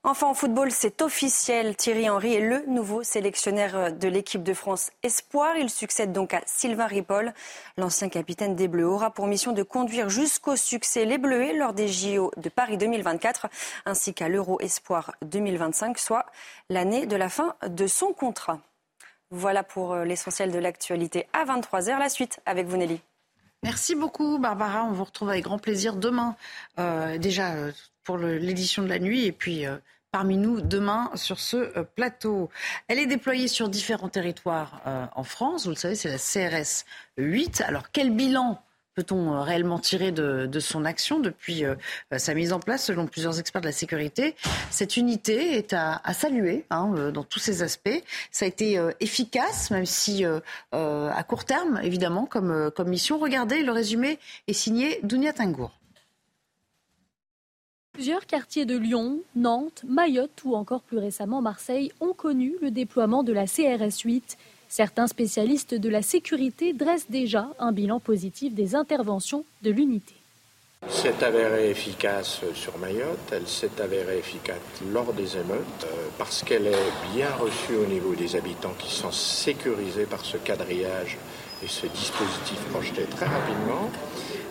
Enfin, 0.03 0.27
en 0.27 0.33
football, 0.33 0.71
c'est 0.71 1.01
officiel. 1.01 1.75
Thierry 1.75 2.09
Henry 2.09 2.35
est 2.35 2.41
le 2.41 2.63
nouveau 2.67 3.03
sélectionneur 3.03 3.91
de 3.91 4.07
l'équipe 4.07 4.43
de 4.43 4.53
France 4.53 4.91
Espoir. 5.03 5.57
Il 5.57 5.69
succède 5.69 6.13
donc 6.13 6.33
à 6.33 6.41
Sylvain 6.45 6.85
Ripoll. 6.85 7.33
L'ancien 7.77 8.07
capitaine 8.07 8.55
des 8.55 8.67
Bleus 8.67 8.87
aura 8.87 9.11
pour 9.11 9.27
mission 9.27 9.51
de 9.51 9.63
conduire 9.63 10.09
jusqu'au 10.09 10.55
succès 10.55 11.03
les 11.03 11.17
Bleuets 11.17 11.53
lors 11.53 11.73
des 11.73 11.87
JO 11.87 12.31
de 12.37 12.47
Paris 12.47 12.77
2024 12.77 13.47
ainsi 13.85 14.13
qu'à 14.13 14.29
l'Euro 14.29 14.61
Espoir 14.61 15.13
2025, 15.23 15.97
soit 15.97 16.27
l'année 16.69 17.05
de 17.05 17.15
la 17.15 17.27
fin 17.27 17.55
de 17.67 17.87
son 17.87 18.13
contrat. 18.13 18.59
Voilà 19.29 19.63
pour 19.63 19.91
euh, 19.93 20.05
l'essentiel 20.05 20.51
de 20.51 20.59
l'actualité 20.59 21.27
à 21.33 21.43
23h. 21.43 21.99
La 21.99 22.09
suite 22.09 22.39
avec 22.45 22.67
vous, 22.67 22.77
Nelly. 22.77 23.01
Merci 23.63 23.95
beaucoup, 23.95 24.37
Barbara. 24.37 24.85
On 24.85 24.91
vous 24.91 25.03
retrouve 25.03 25.29
avec 25.29 25.43
grand 25.43 25.59
plaisir 25.59 25.95
demain, 25.95 26.35
euh, 26.79 27.17
déjà 27.17 27.55
euh, 27.55 27.71
pour 28.07 28.17
l'édition 28.17 28.81
de 28.81 28.87
la 28.87 28.97
nuit, 28.97 29.25
et 29.25 29.31
puis 29.31 29.67
euh, 29.67 29.75
parmi 30.11 30.37
nous 30.37 30.61
demain 30.61 31.11
sur 31.13 31.39
ce 31.39 31.83
plateau. 31.83 32.49
Elle 32.87 32.97
est 32.97 33.05
déployée 33.05 33.47
sur 33.47 33.69
différents 33.69 34.09
territoires 34.09 34.81
en 35.13 35.23
France. 35.23 35.65
Vous 35.65 35.71
le 35.71 35.75
savez, 35.75 35.95
c'est 35.95 36.09
la 36.09 36.17
CRS 36.17 36.85
8. 37.17 37.61
Alors, 37.67 37.91
quel 37.91 38.11
bilan 38.11 38.59
peut-on 38.97 39.33
euh, 39.33 39.41
réellement 39.41 39.77
tirer 39.77 40.11
de, 40.11 40.59
son 40.59 40.83
action 40.83 41.19
depuis 41.19 41.63
euh, 41.63 41.75
sa 42.17 42.33
mise 42.33 42.51
en 42.51 42.59
place, 42.59 42.85
selon 42.85 43.05
plusieurs 43.05 43.39
experts 43.39 43.61
de 43.61 43.67
la 43.67 43.71
sécurité? 43.71 44.35
Cette 44.71 44.97
unité 44.97 45.55
est 45.55 45.73
à, 45.73 46.01
saluer 46.13 46.65
hein, 46.71 46.91
euh, 46.97 47.11
dans 47.11 47.23
tous 47.23 47.39
ses 47.39 47.61
aspects. 47.61 48.03
Ça 48.31 48.45
a 48.45 48.47
été 48.47 48.79
efficace, 48.99 49.69
même 49.69 49.85
si 49.85 50.25
à 50.71 51.23
court 51.23 51.45
terme, 51.45 51.79
évidemment, 51.83 52.25
comme, 52.25 52.71
comme 52.75 52.89
mission. 52.89 53.19
Regardez, 53.19 53.61
le 53.61 53.71
résumé 53.71 54.17
est 54.47 54.53
signé 54.53 54.99
Dounia 55.03 55.33
Tingour. 55.33 55.76
Plusieurs 57.97 58.27
quartiers 58.27 58.67
de 58.67 58.77
Lyon, 58.77 59.21
Nantes, 59.35 59.81
Mayotte 59.87 60.43
ou 60.45 60.53
encore 60.55 60.81
plus 60.81 60.99
récemment 60.99 61.41
Marseille 61.41 61.91
ont 61.99 62.13
connu 62.13 62.53
le 62.61 62.69
déploiement 62.69 63.23
de 63.23 63.33
la 63.33 63.47
CRS 63.47 64.01
8 64.05 64.37
Certains 64.69 65.07
spécialistes 65.07 65.73
de 65.73 65.89
la 65.89 66.03
sécurité 66.03 66.73
dressent 66.73 67.09
déjà 67.09 67.47
un 67.57 67.71
bilan 67.71 67.99
positif 67.99 68.53
des 68.53 68.75
interventions 68.75 69.45
de 69.63 69.71
l'unité. 69.71 70.13
C'est 70.87 71.23
avérée 71.23 71.71
efficace 71.71 72.41
sur 72.53 72.77
Mayotte, 72.77 73.31
elle 73.31 73.47
s'est 73.47 73.81
avérée 73.81 74.19
efficace 74.19 74.61
lors 74.93 75.11
des 75.13 75.35
émeutes 75.35 75.85
euh, 75.85 76.09
parce 76.19 76.43
qu'elle 76.43 76.67
est 76.67 77.15
bien 77.15 77.31
reçue 77.39 77.77
au 77.77 77.87
niveau 77.87 78.13
des 78.13 78.35
habitants 78.35 78.75
qui 78.77 78.93
sont 78.93 79.11
sécurisés 79.11 80.05
par 80.05 80.23
ce 80.23 80.37
quadrillage 80.37 81.17
et 81.63 81.67
ce 81.67 81.87
dispositif 81.87 82.59
projeté 82.69 83.05
très 83.05 83.25
rapidement. 83.25 83.89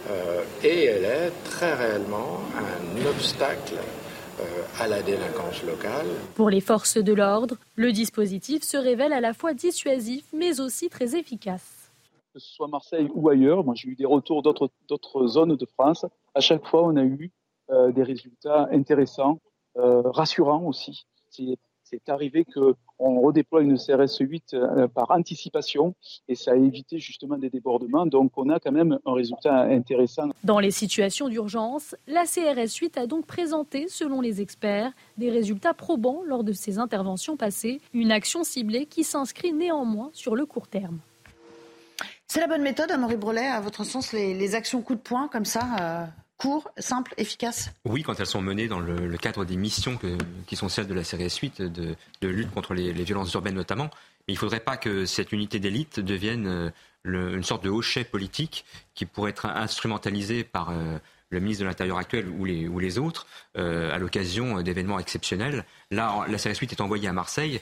Euh, 0.08 0.44
et 0.62 0.84
elle 0.84 1.04
est 1.04 1.30
très 1.44 1.74
réellement 1.74 2.38
un 2.56 3.06
obstacle 3.06 3.74
euh, 4.40 4.42
à 4.78 4.86
la 4.86 5.02
délinquance 5.02 5.62
locale. 5.64 6.06
Pour 6.34 6.50
les 6.50 6.60
forces 6.60 6.98
de 6.98 7.12
l'ordre, 7.12 7.56
le 7.74 7.92
dispositif 7.92 8.62
se 8.62 8.76
révèle 8.76 9.12
à 9.12 9.20
la 9.20 9.32
fois 9.32 9.54
dissuasif 9.54 10.24
mais 10.32 10.60
aussi 10.60 10.88
très 10.88 11.16
efficace. 11.16 11.90
Que 12.32 12.38
ce 12.38 12.54
soit 12.54 12.68
Marseille 12.68 13.08
ou 13.14 13.28
ailleurs, 13.28 13.64
moi 13.64 13.74
j'ai 13.74 13.88
eu 13.88 13.96
des 13.96 14.06
retours 14.06 14.42
d'autres 14.42 15.26
zones 15.26 15.56
de 15.56 15.66
France. 15.66 16.04
À 16.34 16.40
chaque 16.40 16.66
fois, 16.66 16.82
on 16.84 16.96
a 16.96 17.04
eu 17.04 17.32
euh, 17.70 17.90
des 17.92 18.02
résultats 18.02 18.68
intéressants, 18.70 19.40
euh, 19.76 20.02
rassurants 20.02 20.64
aussi 20.64 21.06
c'est 21.86 22.08
arrivé 22.08 22.44
qu'on 22.98 23.20
redéploie 23.20 23.62
une 23.62 23.76
CRS 23.76 24.18
8 24.20 24.54
euh, 24.54 24.88
par 24.88 25.10
anticipation 25.10 25.94
et 26.28 26.34
ça 26.34 26.52
a 26.52 26.56
évité 26.56 26.98
justement 26.98 27.38
des 27.38 27.50
débordements. 27.50 28.06
Donc 28.06 28.32
on 28.36 28.48
a 28.50 28.60
quand 28.60 28.72
même 28.72 28.98
un 29.04 29.12
résultat 29.12 29.62
intéressant. 29.62 30.30
Dans 30.44 30.58
les 30.58 30.70
situations 30.70 31.28
d'urgence, 31.28 31.94
la 32.06 32.24
CRS 32.24 32.74
8 32.80 32.98
a 32.98 33.06
donc 33.06 33.26
présenté, 33.26 33.86
selon 33.88 34.20
les 34.20 34.40
experts, 34.40 34.92
des 35.16 35.30
résultats 35.30 35.74
probants 35.74 36.22
lors 36.24 36.44
de 36.44 36.52
ses 36.52 36.78
interventions 36.78 37.36
passées, 37.36 37.80
une 37.92 38.12
action 38.12 38.44
ciblée 38.44 38.86
qui 38.86 39.04
s'inscrit 39.04 39.52
néanmoins 39.52 40.10
sur 40.12 40.36
le 40.36 40.46
court 40.46 40.68
terme. 40.68 40.98
C'est 42.28 42.40
la 42.40 42.48
bonne 42.48 42.62
méthode, 42.62 42.90
Amaury 42.90 43.16
Brelet, 43.16 43.46
à 43.46 43.60
votre 43.60 43.84
sens, 43.84 44.12
les, 44.12 44.54
actions 44.54 44.82
coup 44.82 44.94
de 44.94 45.00
poing 45.00 45.28
comme 45.28 45.44
ça 45.44 45.60
euh, 45.80 46.06
court, 46.38 46.70
simple, 46.78 47.14
efficace 47.16 47.70
Oui, 47.84 48.02
quand 48.02 48.18
elles 48.20 48.26
sont 48.26 48.42
menées 48.42 48.68
dans 48.68 48.80
le, 48.80 49.16
cadre 49.16 49.44
des 49.44 49.56
missions 49.56 49.98
qui 50.46 50.56
sont 50.56 50.68
celles 50.68 50.86
de 50.86 50.94
la 50.94 51.04
série 51.04 51.30
suite, 51.30 51.62
de, 51.62 51.96
lutte 52.22 52.50
contre 52.50 52.74
les, 52.74 52.92
violences 52.92 53.32
urbaines 53.32 53.54
notamment. 53.54 53.90
Mais 54.26 54.34
il 54.34 54.36
ne 54.36 54.40
faudrait 54.40 54.60
pas 54.60 54.76
que 54.76 55.06
cette 55.06 55.32
unité 55.32 55.60
d'élite 55.60 56.00
devienne 56.00 56.46
euh, 56.46 56.70
une 57.36 57.44
sorte 57.44 57.62
de 57.62 57.70
hochet 57.70 58.04
politique 58.04 58.64
qui 58.94 59.06
pourrait 59.06 59.30
être 59.30 59.46
instrumentalisé 59.46 60.42
par 60.42 60.70
euh, 60.70 60.98
le 61.30 61.40
ministre 61.40 61.64
de 61.64 61.68
l'Intérieur 61.68 61.98
actuel 61.98 62.28
ou 62.28 62.44
les, 62.44 62.68
ou 62.68 62.78
les 62.78 62.98
autres 62.98 63.26
à 63.54 63.98
l'occasion 63.98 64.60
d'événements 64.62 64.98
exceptionnels. 64.98 65.64
Là, 65.90 66.24
la 66.28 66.38
série 66.38 66.54
8 66.54 66.72
est 66.72 66.80
envoyée 66.80 67.08
à 67.08 67.12
Marseille. 67.12 67.60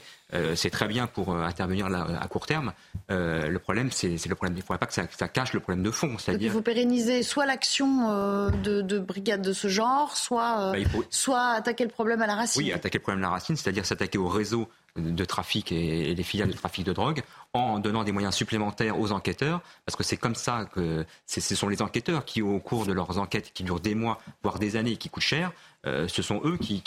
c'est 0.55 0.69
très 0.69 0.87
bien 0.87 1.07
pour 1.07 1.35
intervenir 1.35 1.89
là, 1.89 2.05
à 2.21 2.27
court 2.27 2.45
terme. 2.45 2.73
le 3.09 3.57
problème, 3.57 3.91
c'est 3.91 4.23
le 4.27 4.35
problème. 4.35 4.55
Il 4.55 4.59
ne 4.59 4.63
faudrait 4.63 4.79
pas 4.79 4.85
que 4.85 4.93
ça, 4.93 5.27
cache 5.27 5.53
le 5.53 5.61
problème 5.61 5.83
de 5.83 5.91
fond. 5.91 6.17
il 6.27 6.49
faut 6.49 6.61
pérenniser 6.61 7.23
soit 7.23 7.45
l'action 7.45 8.51
de, 8.51 8.81
de, 8.81 8.99
brigades 8.99 9.41
de 9.41 9.53
ce 9.53 9.67
genre, 9.67 10.17
soit, 10.17 10.73
bah, 10.73 10.99
soit 11.09 11.47
attaquer 11.51 11.85
le 11.85 11.89
problème 11.89 12.21
à 12.21 12.27
la 12.27 12.35
racine. 12.35 12.61
Oui, 12.61 12.73
attaquer 12.73 12.97
le 12.97 13.03
problème 13.03 13.23
à 13.23 13.27
la 13.27 13.33
racine, 13.33 13.55
c'est-à-dire 13.55 13.85
s'attaquer 13.85 14.17
au 14.17 14.27
réseau 14.27 14.69
de 14.95 15.25
trafic 15.25 15.71
et, 15.71 16.15
les 16.15 16.23
filiales 16.23 16.49
de 16.49 16.55
trafic 16.55 16.85
de 16.85 16.93
drogue 16.93 17.23
en 17.53 17.79
donnant 17.79 18.03
des 18.03 18.11
moyens 18.11 18.35
supplémentaires 18.35 18.99
aux 18.99 19.11
enquêteurs, 19.11 19.61
parce 19.85 19.95
que 19.95 20.03
c'est 20.03 20.17
comme 20.17 20.35
ça 20.35 20.65
que 20.73 21.05
ce 21.25 21.55
sont 21.55 21.69
les 21.69 21.81
enquêteurs 21.81 22.25
qui, 22.25 22.41
au 22.41 22.59
cours 22.59 22.85
de 22.85 22.93
leurs 22.93 23.17
enquêtes 23.17 23.51
qui 23.53 23.63
durent 23.63 23.79
des 23.79 23.95
mois, 23.95 24.19
voire 24.43 24.59
des 24.59 24.75
années, 24.75 24.97
qui 24.97 25.09
coûtent 25.09 25.23
cher, 25.23 25.51
euh, 25.85 26.07
ce 26.07 26.21
sont 26.21 26.41
eux 26.43 26.57
qui, 26.57 26.83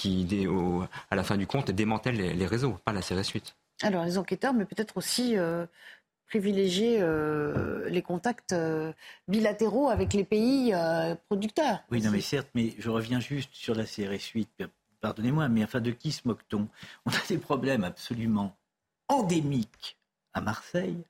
à 1.10 1.16
la 1.16 1.24
fin 1.24 1.36
du 1.36 1.46
compte, 1.46 1.70
démantèlent 1.70 2.16
les, 2.16 2.46
réseaux, 2.46 2.76
pas 2.84 2.92
la 2.92 3.02
CRS 3.02 3.30
8. 3.32 3.54
Alors 3.82 4.04
les 4.04 4.18
enquêteurs, 4.18 4.54
mais 4.54 4.64
peut-être 4.64 4.96
aussi 4.96 5.36
euh, 5.36 5.66
privilégier 6.26 6.98
euh, 7.00 7.88
les 7.88 8.02
contacts 8.02 8.54
bilatéraux 9.28 9.88
avec 9.88 10.14
les 10.14 10.24
pays 10.24 10.74
producteurs. 11.28 11.80
Oui, 11.90 12.02
non, 12.02 12.10
mais 12.10 12.20
certes, 12.20 12.48
mais 12.54 12.74
je 12.78 12.90
reviens 12.90 13.20
juste 13.20 13.50
sur 13.52 13.74
la 13.74 13.84
CRS 13.84 14.32
8 14.34 14.64
pardonnez-moi, 15.00 15.48
mais 15.48 15.64
enfin 15.64 15.80
de 15.80 15.90
qui 15.90 16.12
se 16.12 16.26
moque-t-on? 16.26 16.68
On 17.06 17.10
a 17.10 17.26
des 17.28 17.38
problèmes 17.38 17.84
absolument 17.84 18.56
endémiques 19.08 19.96
à 20.34 20.40
Marseille. 20.40 21.02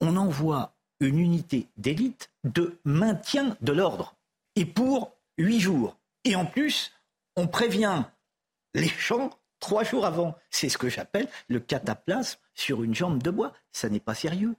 On 0.00 0.16
envoie 0.16 0.74
une 1.00 1.18
unité 1.18 1.68
d'élite 1.76 2.30
de 2.44 2.78
maintien 2.84 3.56
de 3.60 3.72
l'ordre. 3.72 4.14
Et 4.56 4.64
pour 4.64 5.12
huit 5.38 5.60
jours. 5.60 5.96
Et 6.24 6.36
en 6.36 6.44
plus, 6.44 6.92
on 7.36 7.46
prévient 7.46 8.04
les 8.74 8.88
gens 8.88 9.30
trois 9.58 9.84
jours 9.84 10.04
avant. 10.04 10.36
C'est 10.50 10.68
ce 10.68 10.78
que 10.78 10.88
j'appelle 10.88 11.28
le 11.48 11.60
cataplasme 11.60 12.38
sur 12.54 12.82
une 12.82 12.94
jambe 12.94 13.22
de 13.22 13.30
bois. 13.30 13.52
Ça 13.72 13.88
n'est 13.88 14.00
pas 14.00 14.14
sérieux. 14.14 14.54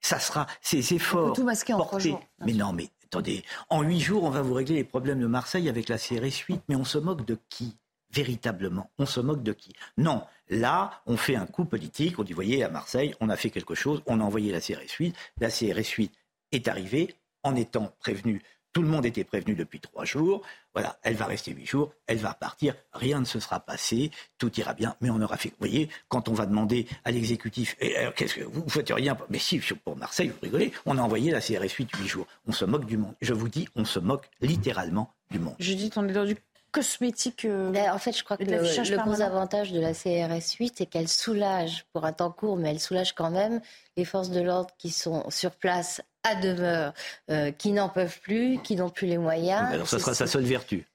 Ça 0.00 0.18
sera 0.18 0.46
ces 0.60 0.94
efforts. 0.94 1.34
Tout 1.34 1.44
masqué 1.44 1.72
en 1.72 1.98
jours. 1.98 2.22
Mais 2.40 2.52
non, 2.52 2.72
mais 2.72 2.90
attendez, 3.04 3.42
en 3.70 3.82
huit 3.82 4.00
jours, 4.00 4.24
on 4.24 4.30
va 4.30 4.42
vous 4.42 4.54
régler 4.54 4.76
les 4.76 4.84
problèmes 4.84 5.20
de 5.20 5.26
Marseille 5.26 5.68
avec 5.68 5.88
la 5.88 5.98
CRS 5.98 6.44
8. 6.46 6.62
Mais 6.68 6.76
on 6.76 6.84
se 6.84 6.98
moque 6.98 7.24
de 7.24 7.38
qui? 7.48 7.76
Véritablement 8.14 8.90
On 8.98 9.06
se 9.06 9.20
moque 9.20 9.42
de 9.42 9.52
qui? 9.52 9.72
Non, 9.96 10.22
là, 10.48 11.02
on 11.06 11.16
fait 11.16 11.36
un 11.36 11.46
coup 11.46 11.64
politique. 11.64 12.18
On 12.18 12.22
dit, 12.22 12.32
voyez, 12.32 12.62
à 12.62 12.68
Marseille, 12.68 13.14
on 13.20 13.28
a 13.28 13.36
fait 13.36 13.50
quelque 13.50 13.74
chose, 13.74 14.02
on 14.06 14.20
a 14.20 14.24
envoyé 14.24 14.52
la 14.52 14.60
CRS 14.60 14.94
8. 14.98 15.14
La 15.40 15.50
CRS 15.50 15.90
8 15.96 16.12
est 16.52 16.68
arrivée 16.68 17.14
en 17.42 17.54
étant 17.56 17.92
prévenue. 18.00 18.42
Tout 18.72 18.82
le 18.82 18.88
monde 18.88 19.06
était 19.06 19.22
prévenu 19.22 19.54
depuis 19.54 19.78
trois 19.78 20.04
jours. 20.04 20.42
Voilà, 20.74 20.98
elle 21.04 21.14
va 21.14 21.26
rester 21.26 21.52
huit 21.52 21.64
jours, 21.64 21.92
elle 22.08 22.18
va 22.18 22.34
partir, 22.34 22.74
rien 22.92 23.20
ne 23.20 23.24
se 23.24 23.38
sera 23.38 23.60
passé, 23.60 24.10
tout 24.38 24.52
ira 24.58 24.74
bien, 24.74 24.96
mais 25.00 25.10
on 25.10 25.20
aura 25.22 25.36
fait. 25.36 25.50
Vous 25.50 25.56
voyez, 25.60 25.88
quand 26.08 26.28
on 26.28 26.32
va 26.32 26.46
demander 26.46 26.88
à 27.04 27.12
l'exécutif, 27.12 27.76
qu'est-ce 27.78 28.34
que 28.34 28.42
vous, 28.42 28.64
ne 28.64 28.68
faites 28.68 28.90
rien 28.90 29.16
Mais 29.30 29.38
si, 29.38 29.60
pour 29.84 29.96
Marseille, 29.96 30.30
vous 30.30 30.40
rigolez, 30.42 30.72
on 30.86 30.98
a 30.98 31.02
envoyé 31.02 31.30
la 31.30 31.40
CRS 31.40 31.70
8 31.78 31.94
huit 31.94 32.08
jours. 32.08 32.26
On 32.48 32.52
se 32.52 32.64
moque 32.64 32.86
du 32.86 32.96
monde. 32.96 33.14
Je 33.20 33.32
vous 33.32 33.48
dis, 33.48 33.68
on 33.76 33.84
se 33.84 34.00
moque 34.00 34.28
littéralement 34.40 35.14
du 35.30 35.38
monde. 35.38 35.54
Je 35.60 35.74
dis, 35.74 35.92
on 35.94 36.08
est 36.08 36.12
dans 36.12 36.24
du 36.24 36.34
cosmétique. 36.74 37.44
Euh, 37.44 37.72
en 37.88 37.98
fait, 37.98 38.16
je 38.16 38.24
crois 38.24 38.36
que 38.36 38.42
le, 38.42 38.58
le 38.58 38.96
gros 39.02 39.20
avantage 39.20 39.72
de 39.72 39.80
la 39.80 39.94
CRS 39.94 40.56
8, 40.58 40.74
c'est 40.76 40.86
qu'elle 40.86 41.08
soulage, 41.08 41.86
pour 41.92 42.04
un 42.04 42.12
temps 42.12 42.32
court, 42.32 42.56
mais 42.56 42.70
elle 42.70 42.80
soulage 42.80 43.14
quand 43.14 43.30
même 43.30 43.60
les 43.96 44.04
forces 44.04 44.30
de 44.30 44.40
l'ordre 44.40 44.70
qui 44.76 44.90
sont 44.90 45.24
sur 45.30 45.52
place 45.52 46.02
à 46.24 46.34
demeure, 46.34 46.92
euh, 47.30 47.52
qui 47.52 47.70
n'en 47.70 47.88
peuvent 47.88 48.18
plus, 48.20 48.58
qui 48.62 48.74
n'ont 48.74 48.90
plus 48.90 49.06
les 49.06 49.18
moyens. 49.18 49.72
Alors, 49.72 49.88
ça 49.88 50.00
sera 50.00 50.14
sa 50.14 50.26
seule 50.26 50.44
vertu. 50.44 50.86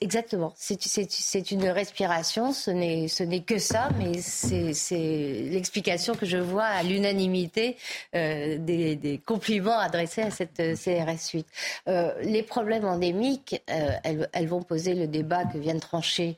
Exactement. 0.00 0.54
C'est 0.56 1.50
une 1.50 1.68
respiration. 1.68 2.52
Ce 2.52 2.70
n'est 2.70 3.40
que 3.40 3.58
ça, 3.58 3.90
mais 3.98 4.22
c'est 4.22 5.48
l'explication 5.50 6.14
que 6.14 6.24
je 6.24 6.38
vois 6.38 6.64
à 6.64 6.82
l'unanimité 6.82 7.76
euh, 8.14 8.56
des, 8.58 9.20
compliments 9.26 9.78
adressés 9.78 10.22
à 10.22 10.30
cette 10.30 10.58
euh, 10.60 10.74
CRS 10.74 11.32
8. 11.34 11.46
Euh, 11.88 12.14
les 12.22 12.42
problèmes 12.42 12.86
endémiques, 12.86 13.62
elles, 13.66 14.48
vont 14.48 14.62
poser 14.62 14.94
le 14.94 15.06
débat 15.06 15.44
que 15.44 15.58
vient 15.58 15.74
de 15.74 15.80
trancher 15.80 16.36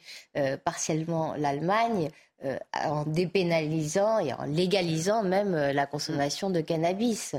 partiellement 0.65 1.35
l'Allemagne. 1.37 2.11
en 2.85 3.05
dépénalisant 3.05 4.19
et 4.19 4.33
en 4.35 4.45
légalisant 4.45 5.23
même 5.23 5.55
la 5.57 5.87
consommation 5.87 6.51
de 6.51 6.61
cannabis. 6.61 7.35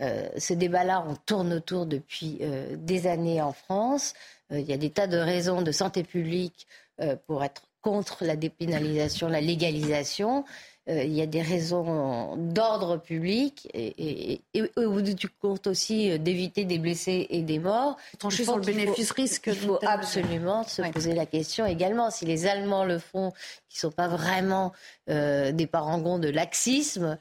ce 0.00 0.54
débat-là, 0.54 1.04
on 1.06 1.16
tourne 1.16 1.52
autour 1.52 1.86
depuis 1.86 2.40
des 2.76 3.06
années 3.06 3.42
en 3.42 3.52
France. 3.52 4.14
Euh, 4.52 4.60
il 4.60 4.68
y 4.68 4.72
a 4.72 4.76
des 4.76 4.90
tas 4.90 5.06
de 5.06 5.18
raisons 5.18 5.62
de 5.62 5.72
santé 5.72 6.02
publique 6.02 6.66
euh, 7.00 7.16
pour 7.26 7.44
être 7.44 7.62
contre 7.80 8.24
la 8.24 8.36
dépénalisation, 8.36 9.28
la 9.28 9.40
légalisation. 9.40 10.44
Euh, 10.88 11.04
il 11.04 11.12
y 11.12 11.22
a 11.22 11.26
des 11.26 11.42
raisons 11.42 12.36
d'ordre 12.36 12.96
public 12.96 13.68
et, 13.74 14.40
au 14.76 14.90
bout 14.90 15.02
du 15.02 15.28
compte 15.28 15.66
aussi 15.66 16.18
d'éviter 16.18 16.64
des 16.64 16.78
blessés 16.78 17.26
et 17.30 17.42
des 17.42 17.58
morts. 17.58 17.96
Trancher 18.18 18.44
sur 18.44 18.56
le 18.56 18.64
bénéfice-risque. 18.64 19.48
Il 19.48 19.54
faut 19.54 19.78
absolument 19.82 20.64
se 20.64 20.82
poser 20.90 21.14
la 21.14 21.26
question 21.26 21.66
également. 21.66 22.10
Si 22.10 22.24
les 22.24 22.46
Allemands 22.46 22.84
le 22.84 22.98
font, 22.98 23.32
qui 23.68 23.76
ne 23.76 23.80
sont 23.80 23.92
pas 23.92 24.08
vraiment 24.08 24.72
des 25.06 25.68
parangons 25.70 26.18
de 26.18 26.28
laxisme, 26.30 27.18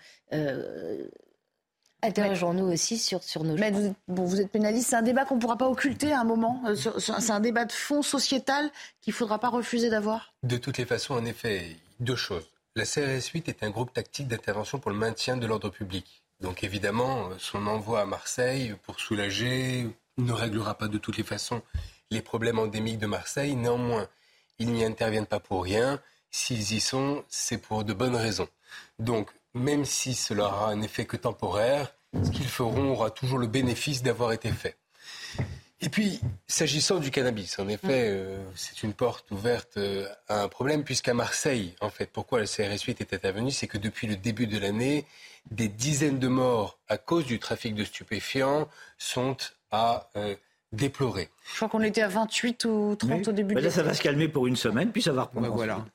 Interrogeons-nous 2.03 2.71
aussi 2.71 2.97
sur, 2.97 3.23
sur 3.23 3.43
nos 3.43 3.55
Mais 3.55 3.71
vous, 3.71 3.95
bon, 4.07 4.25
vous 4.25 4.39
êtes 4.39 4.51
pénaliste, 4.51 4.89
c'est 4.89 4.95
un 4.95 5.01
débat 5.01 5.25
qu'on 5.25 5.35
ne 5.35 5.41
pourra 5.41 5.57
pas 5.57 5.67
occulter 5.67 6.11
à 6.11 6.21
un 6.21 6.23
moment. 6.23 6.61
Euh, 6.67 6.75
c'est 6.99 7.31
un 7.31 7.39
débat 7.39 7.65
de 7.65 7.71
fond 7.71 8.01
sociétal 8.01 8.69
qu'il 9.01 9.11
ne 9.11 9.17
faudra 9.17 9.39
pas 9.39 9.49
refuser 9.49 9.89
d'avoir. 9.89 10.33
De 10.43 10.57
toutes 10.57 10.77
les 10.77 10.85
façons, 10.85 11.15
en 11.15 11.25
effet, 11.25 11.75
deux 11.99 12.15
choses. 12.15 12.47
La 12.75 12.85
CRS 12.85 13.31
8 13.33 13.49
est 13.49 13.63
un 13.63 13.71
groupe 13.71 13.91
tactique 13.93 14.27
d'intervention 14.27 14.77
pour 14.77 14.91
le 14.91 14.97
maintien 14.97 15.37
de 15.37 15.47
l'ordre 15.47 15.69
public. 15.69 16.21
Donc 16.41 16.63
évidemment, 16.63 17.29
son 17.39 17.65
envoi 17.65 18.01
à 18.01 18.05
Marseille 18.05 18.75
pour 18.83 18.99
soulager 18.99 19.87
ne 20.19 20.31
réglera 20.31 20.77
pas 20.77 20.87
de 20.87 20.99
toutes 20.99 21.17
les 21.17 21.23
façons 21.23 21.63
les 22.11 22.21
problèmes 22.21 22.59
endémiques 22.59 22.99
de 22.99 23.07
Marseille. 23.07 23.55
Néanmoins, 23.55 24.07
ils 24.59 24.71
n'y 24.71 24.85
interviennent 24.85 25.25
pas 25.25 25.39
pour 25.39 25.63
rien. 25.63 26.01
S'ils 26.31 26.73
y 26.73 26.79
sont, 26.79 27.23
c'est 27.27 27.57
pour 27.57 27.83
de 27.83 27.93
bonnes 27.93 28.15
raisons. 28.15 28.47
Donc 28.99 29.31
même 29.57 29.85
si 29.85 30.13
cela 30.13 30.45
aura 30.45 30.69
un 30.69 30.81
effet 30.81 31.05
que 31.05 31.17
temporaire, 31.17 31.93
ce 32.23 32.31
qu'ils 32.31 32.47
feront 32.47 32.91
aura 32.91 33.11
toujours 33.11 33.39
le 33.39 33.47
bénéfice 33.47 34.03
d'avoir 34.03 34.31
été 34.31 34.51
fait. 34.51 34.77
Et 35.79 35.89
puis, 35.89 36.19
s'agissant 36.47 36.97
du 36.97 37.11
cannabis, 37.11 37.59
en 37.59 37.67
effet, 37.67 38.09
euh, 38.09 38.43
c'est 38.55 38.81
une 38.81 38.93
porte 38.93 39.29
ouverte 39.29 39.77
euh, 39.77 40.07
à 40.27 40.41
un 40.41 40.47
problème, 40.47 40.83
puisqu'à 40.83 41.13
Marseille, 41.13 41.75
en 41.81 41.91
fait, 41.91 42.09
pourquoi 42.11 42.39
la 42.39 42.47
CRS 42.47 42.81
8 42.87 43.01
était 43.01 43.15
intervenue, 43.15 43.51
c'est 43.51 43.67
que 43.67 43.77
depuis 43.77 44.07
le 44.07 44.15
début 44.15 44.47
de 44.47 44.57
l'année, 44.57 45.05
des 45.51 45.67
dizaines 45.67 46.17
de 46.17 46.27
morts 46.27 46.79
à 46.89 46.97
cause 46.97 47.25
du 47.25 47.37
trafic 47.37 47.75
de 47.75 47.83
stupéfiants 47.83 48.67
sont 48.97 49.37
à 49.69 50.09
euh, 50.15 50.35
déplorer. 50.71 51.29
Je 51.51 51.57
crois 51.57 51.69
qu'on 51.69 51.81
était 51.81 52.01
à 52.01 52.07
28 52.07 52.65
ou 52.65 52.95
30 52.97 53.27
au 53.27 53.31
début 53.31 53.53
bah 53.53 53.61
de 53.61 53.65
Là, 53.65 53.71
ça 53.71 53.83
va 53.83 53.93
se 53.93 54.01
calmer 54.01 54.27
pour 54.27 54.47
une 54.47 54.55
semaine, 54.55 54.91
puis 54.91 55.03
ça 55.03 55.11
va 55.11 55.23
reprendre. 55.23 55.47
Bah, 55.47 55.53
voilà. 55.53 55.85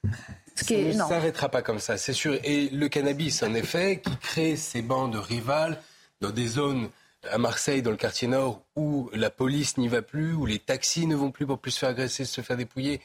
Ça 0.54 0.74
ne 0.74 0.92
s'arrêtera 0.92 1.48
pas 1.48 1.62
comme 1.62 1.78
ça, 1.78 1.96
c'est 1.96 2.12
sûr. 2.12 2.38
Et 2.44 2.68
le 2.70 2.88
cannabis, 2.88 3.42
en 3.42 3.54
effet, 3.54 4.00
qui 4.04 4.16
crée 4.18 4.56
ces 4.56 4.82
bandes 4.82 5.16
rivales 5.16 5.80
dans 6.20 6.30
des 6.30 6.46
zones 6.46 6.88
à 7.30 7.38
Marseille, 7.38 7.82
dans 7.82 7.90
le 7.90 7.96
quartier 7.96 8.28
nord, 8.28 8.62
où 8.76 9.10
la 9.12 9.30
police 9.30 9.76
n'y 9.78 9.88
va 9.88 10.02
plus, 10.02 10.34
où 10.34 10.46
les 10.46 10.58
taxis 10.58 11.06
ne 11.06 11.14
vont 11.14 11.30
plus 11.30 11.46
pour 11.46 11.58
plus 11.58 11.70
se 11.70 11.78
faire 11.80 11.90
agresser, 11.90 12.24
se 12.24 12.40
faire 12.40 12.56
dépouiller. 12.56 13.00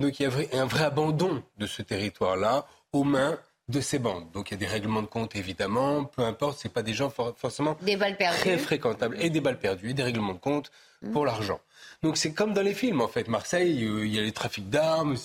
Donc 0.00 0.20
il 0.20 0.24
y 0.24 0.26
a 0.26 0.60
un 0.60 0.66
vrai 0.66 0.84
abandon 0.84 1.42
de 1.58 1.66
ce 1.66 1.82
territoire-là 1.82 2.66
aux 2.92 3.04
mains 3.04 3.38
de 3.68 3.80
ces 3.80 3.98
bandes. 3.98 4.30
Donc 4.32 4.50
il 4.50 4.54
y 4.54 4.56
a 4.56 4.58
des 4.58 4.66
règlements 4.66 5.02
de 5.02 5.06
compte 5.06 5.36
évidemment, 5.36 6.04
peu 6.04 6.22
importe, 6.22 6.58
c'est 6.60 6.72
pas 6.72 6.82
des 6.82 6.94
gens 6.94 7.10
forcément 7.10 7.76
très 7.76 8.58
fréquentables 8.58 9.16
et 9.20 9.30
des 9.30 9.40
balles 9.40 9.58
perdues 9.58 9.90
et 9.90 9.94
des 9.94 10.02
règlements 10.02 10.34
de 10.34 10.38
compte 10.38 10.70
pour 11.12 11.24
l'argent. 11.24 11.60
Donc 12.02 12.16
c'est 12.16 12.32
comme 12.32 12.52
dans 12.52 12.62
les 12.62 12.74
films 12.74 13.00
en 13.00 13.08
fait. 13.08 13.28
Marseille, 13.28 13.84
euh, 13.84 14.06
il 14.06 14.14
y 14.14 14.18
a 14.18 14.22
les 14.22 14.32
trafics 14.32 14.68
d'armes, 14.68 15.16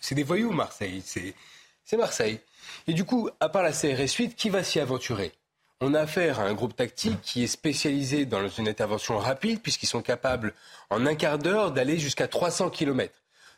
c'est 0.00 0.14
des 0.14 0.22
voyous 0.22 0.52
Marseille, 0.52 1.02
c'est 1.04 1.96
Marseille. 1.96 2.40
Et 2.86 2.94
du 2.94 3.04
coup, 3.04 3.30
à 3.40 3.48
part 3.48 3.62
la 3.62 3.72
CRS 3.72 4.14
8, 4.18 4.34
qui 4.34 4.48
va 4.48 4.62
s'y 4.62 4.80
aventurer? 4.80 5.32
On 5.80 5.92
a 5.92 6.00
affaire 6.00 6.40
à 6.40 6.44
un 6.44 6.54
groupe 6.54 6.74
tactique 6.74 7.20
qui 7.20 7.44
est 7.44 7.48
spécialisé 7.48 8.24
dans 8.24 8.48
une 8.48 8.66
intervention 8.66 9.18
rapide, 9.18 9.60
puisqu'ils 9.60 9.88
sont 9.88 10.02
capables, 10.02 10.54
en 10.88 11.04
un 11.04 11.14
quart 11.14 11.38
d'heure, 11.38 11.70
d'aller 11.70 11.98
jusqu'à 11.98 12.28
300 12.28 12.70
km. 12.70 13.12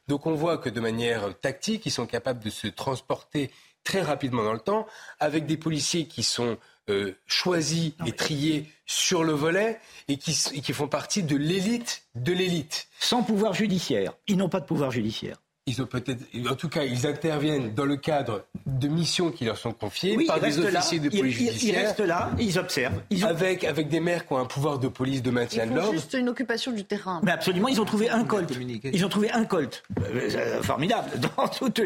Donc 0.09 0.27
on 0.27 0.35
voit 0.35 0.59
que 0.59 0.69
de 0.69 0.81
manière 0.81 1.39
tactique, 1.39 1.87
ils 1.87 1.93
sont 1.93 2.07
capables 2.07 2.43
de 2.43 2.51
se 2.51 2.67
transporter 2.67 3.51
très 3.85 4.03
rapidement 4.03 4.43
dans 4.43 4.53
le 4.53 4.59
temps, 4.59 4.87
avec 5.21 5.47
des 5.47 5.57
policiers 5.57 6.07
qui 6.07 6.23
sont 6.23 6.59
euh, 6.91 7.15
choisis 7.27 7.93
et 8.07 8.13
triés 8.13 8.67
sur 8.87 9.23
le 9.23 9.33
volet 9.33 9.79
et 10.09 10.17
qui, 10.17 10.33
qui 10.33 10.73
font 10.73 10.89
partie 10.89 11.23
de 11.23 11.37
l'élite 11.37 12.03
de 12.15 12.33
l'élite. 12.33 12.89
Sans 12.99 13.23
pouvoir 13.23 13.53
judiciaire. 13.53 14.15
Ils 14.27 14.39
n'ont 14.39 14.49
pas 14.49 14.61
de 14.61 14.67
pouvoir 14.67 14.91
judiciaire. 14.91 15.37
Ils 15.69 15.83
ont 15.83 15.87
peut-être, 15.87 16.23
en 16.51 16.55
tout 16.55 16.69
cas, 16.69 16.85
ils 16.85 17.07
interviennent 17.07 17.75
dans 17.75 17.85
le 17.85 17.97
cadre 17.97 18.45
de 18.67 18.89
missions 18.89 19.31
qui 19.31 19.45
leur 19.45 19.57
sont 19.59 19.73
confiées 19.73 20.17
par 20.27 20.41
des 20.41 20.59
officiers 20.59 20.99
de 21.01 21.09
police 21.11 21.37
judiciaire. 21.37 21.75
Ils 21.81 21.87
restent 21.87 22.01
là, 22.01 22.31
ils 22.39 22.59
observent. 22.59 23.01
Avec, 23.23 23.65
avec 23.65 23.89
des 23.89 24.01
maires 24.01 24.27
qui 24.27 24.33
ont 24.33 24.39
un 24.39 24.45
pouvoir 24.47 24.79
de 24.79 24.89
police 24.89 25.23
de 25.23 25.31
maintien 25.31 25.67
de 25.67 25.75
l'ordre. 25.75 25.93
juste 25.93 26.15
une 26.15 26.29
occupation 26.29 26.73
du 26.73 26.85
terrain. 26.85 27.21
Mais 27.23 27.33
absolument, 27.33 27.69
ils 27.69 27.81
ont 27.81 27.85
trouvé 27.85 28.09
un 28.11 28.25
colt. 28.25 28.51
Ils 28.93 29.05
ont 29.05 29.09
trouvé 29.09 29.31
un 29.31 29.45
colt. 29.45 29.83
Euh, 30.01 30.29
euh, 30.35 30.63
formidable. 30.63 31.11
Dans 31.37 31.49
toute 31.49 31.79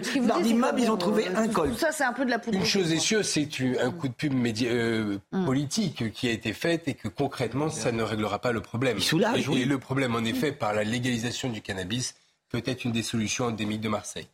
l'immeuble, 0.42 0.80
ils 0.80 0.90
ont 0.90 0.96
trouvé 0.96 1.26
un 1.34 1.48
colt. 1.48 1.78
Ça, 1.78 1.92
c'est 1.92 2.04
un 2.04 2.12
peu 2.12 2.24
de 2.24 2.30
la 2.30 2.38
poudre. 2.38 2.56
Une 2.58 2.64
chose 2.64 2.92
est 2.92 2.98
sûre, 2.98 3.24
c'est 3.24 3.48
un 3.80 3.90
coup 3.90 4.08
de 4.08 4.14
pub 4.14 4.32
média, 4.32 4.70
euh, 4.70 5.18
Mm. 5.32 5.44
politique 5.46 6.12
qui 6.12 6.28
a 6.28 6.30
été 6.30 6.52
fait 6.52 6.88
et 6.88 6.94
que 6.94 7.08
concrètement, 7.08 7.70
ça 7.70 7.92
ne 7.92 8.02
réglera 8.02 8.38
pas 8.38 8.52
le 8.52 8.60
problème. 8.60 8.98
soulage, 9.00 9.40
et, 9.46 9.48
oui. 9.48 9.62
et 9.62 9.64
le 9.64 9.78
problème, 9.78 10.14
en 10.14 10.24
effet, 10.24 10.52
par 10.52 10.72
la 10.74 10.84
légalisation 10.84 11.48
du 11.48 11.60
cannabis, 11.62 12.14
peut 12.52 12.62
être 12.66 12.84
une 12.84 12.92
des 12.92 13.02
solutions 13.02 13.46
endémiques 13.46 13.80
de 13.80 13.88
Marseille. 13.88 14.28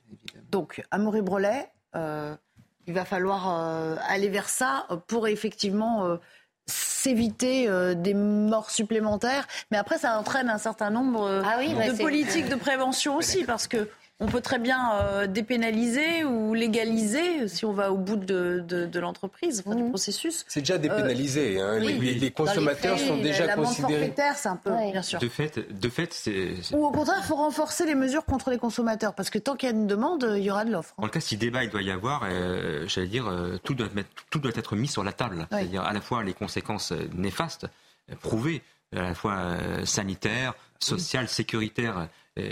Donc, 0.50 0.82
Amaury 0.90 1.22
Brelet, 1.22 1.70
euh, 1.94 2.34
il 2.86 2.92
va 2.94 3.04
falloir 3.04 3.48
euh, 3.48 3.96
aller 4.08 4.28
vers 4.28 4.48
ça 4.48 4.86
pour 5.06 5.28
effectivement 5.28 6.04
euh, 6.04 6.16
s'éviter 6.66 7.68
euh, 7.68 7.94
des 7.94 8.14
morts 8.14 8.70
supplémentaires. 8.70 9.46
Mais 9.70 9.76
après, 9.78 9.98
ça 9.98 10.18
entraîne 10.18 10.50
un 10.50 10.58
certain 10.58 10.90
nombre 10.90 11.22
euh, 11.22 11.42
Ah 11.44 11.56
oui, 11.60 11.72
bah, 11.74 11.88
de 11.88 11.94
c'est- 11.94 12.02
politiques 12.02 12.48
de 12.48 12.56
prévention 12.56 13.16
aussi, 13.18 13.44
parce 13.44 13.68
que 13.68 13.88
on 14.20 14.26
peut 14.26 14.40
très 14.40 14.58
bien 14.58 14.92
euh, 14.94 15.26
dépénaliser 15.26 16.24
ou 16.24 16.54
légaliser 16.54 17.46
si 17.48 17.64
on 17.64 17.72
va 17.72 17.92
au 17.92 17.96
bout 17.96 18.16
de, 18.16 18.64
de, 18.66 18.84
de 18.86 19.00
l'entreprise, 19.00 19.62
enfin, 19.64 19.76
du 19.76 19.88
processus. 19.88 20.44
C'est 20.48 20.60
déjà 20.60 20.78
dépénalisé. 20.78 21.60
hein. 21.60 21.64
Euh, 21.74 21.80
oui. 21.84 21.98
les, 21.98 22.14
les 22.14 22.14
Dans 22.14 22.20
les 22.24 22.30
consommateurs 22.32 22.98
faits, 22.98 23.06
sont 23.08 23.16
la- 23.16 23.22
déjà 23.22 23.46
l'amende 23.46 23.66
considérés. 23.66 23.92
forfaitaire, 23.94 24.36
c'est 24.36 24.48
un 24.48 24.56
peu, 24.56 24.70
bien 24.92 25.02
sûr. 25.02 25.18
De 25.20 25.28
fait, 25.28 25.80
de 25.80 25.88
fait 25.88 26.12
c'est. 26.12 26.54
Ou 26.72 26.84
au 26.86 26.90
contraire, 26.90 27.18
il 27.20 27.26
faut 27.26 27.36
renforcer 27.36 27.86
les 27.86 27.94
mesures 27.94 28.24
contre 28.24 28.50
les 28.50 28.58
consommateurs, 28.58 29.14
parce 29.14 29.30
que 29.30 29.38
tant 29.38 29.54
qu'il 29.56 29.68
y 29.68 29.72
a 29.72 29.74
une 29.74 29.86
demande, 29.86 30.26
il 30.36 30.42
y 30.42 30.50
aura 30.50 30.64
de 30.64 30.72
l'offre. 30.72 30.94
En 30.98 31.04
tout 31.04 31.10
cas, 31.10 31.20
si 31.20 31.36
débat 31.36 31.64
il 31.64 31.70
doit 31.70 31.82
y 31.82 31.90
avoir, 31.90 32.22
euh, 32.28 32.84
j'allais 32.88 33.06
dire, 33.06 33.28
euh, 33.28 33.58
tout, 33.62 33.74
doit 33.74 33.88
mettre- 33.94 34.10
tout 34.30 34.38
doit 34.40 34.52
être 34.54 34.74
mis 34.76 34.88
sur 34.88 35.04
la 35.04 35.12
table. 35.12 35.46
C'est-à-dire 35.50 35.82
à 35.82 35.92
la 35.92 36.00
fois 36.00 36.24
les 36.24 36.34
conséquences 36.34 36.92
euh, 36.92 37.08
néfastes, 37.14 37.66
euh, 38.10 38.14
prouvées, 38.20 38.62
à 38.96 39.02
la 39.02 39.14
fois 39.14 39.34
euh, 39.36 39.84
sanitaires, 39.84 40.54
sociales, 40.80 41.28
sécuritaires 41.28 41.98
euh, 41.98 42.04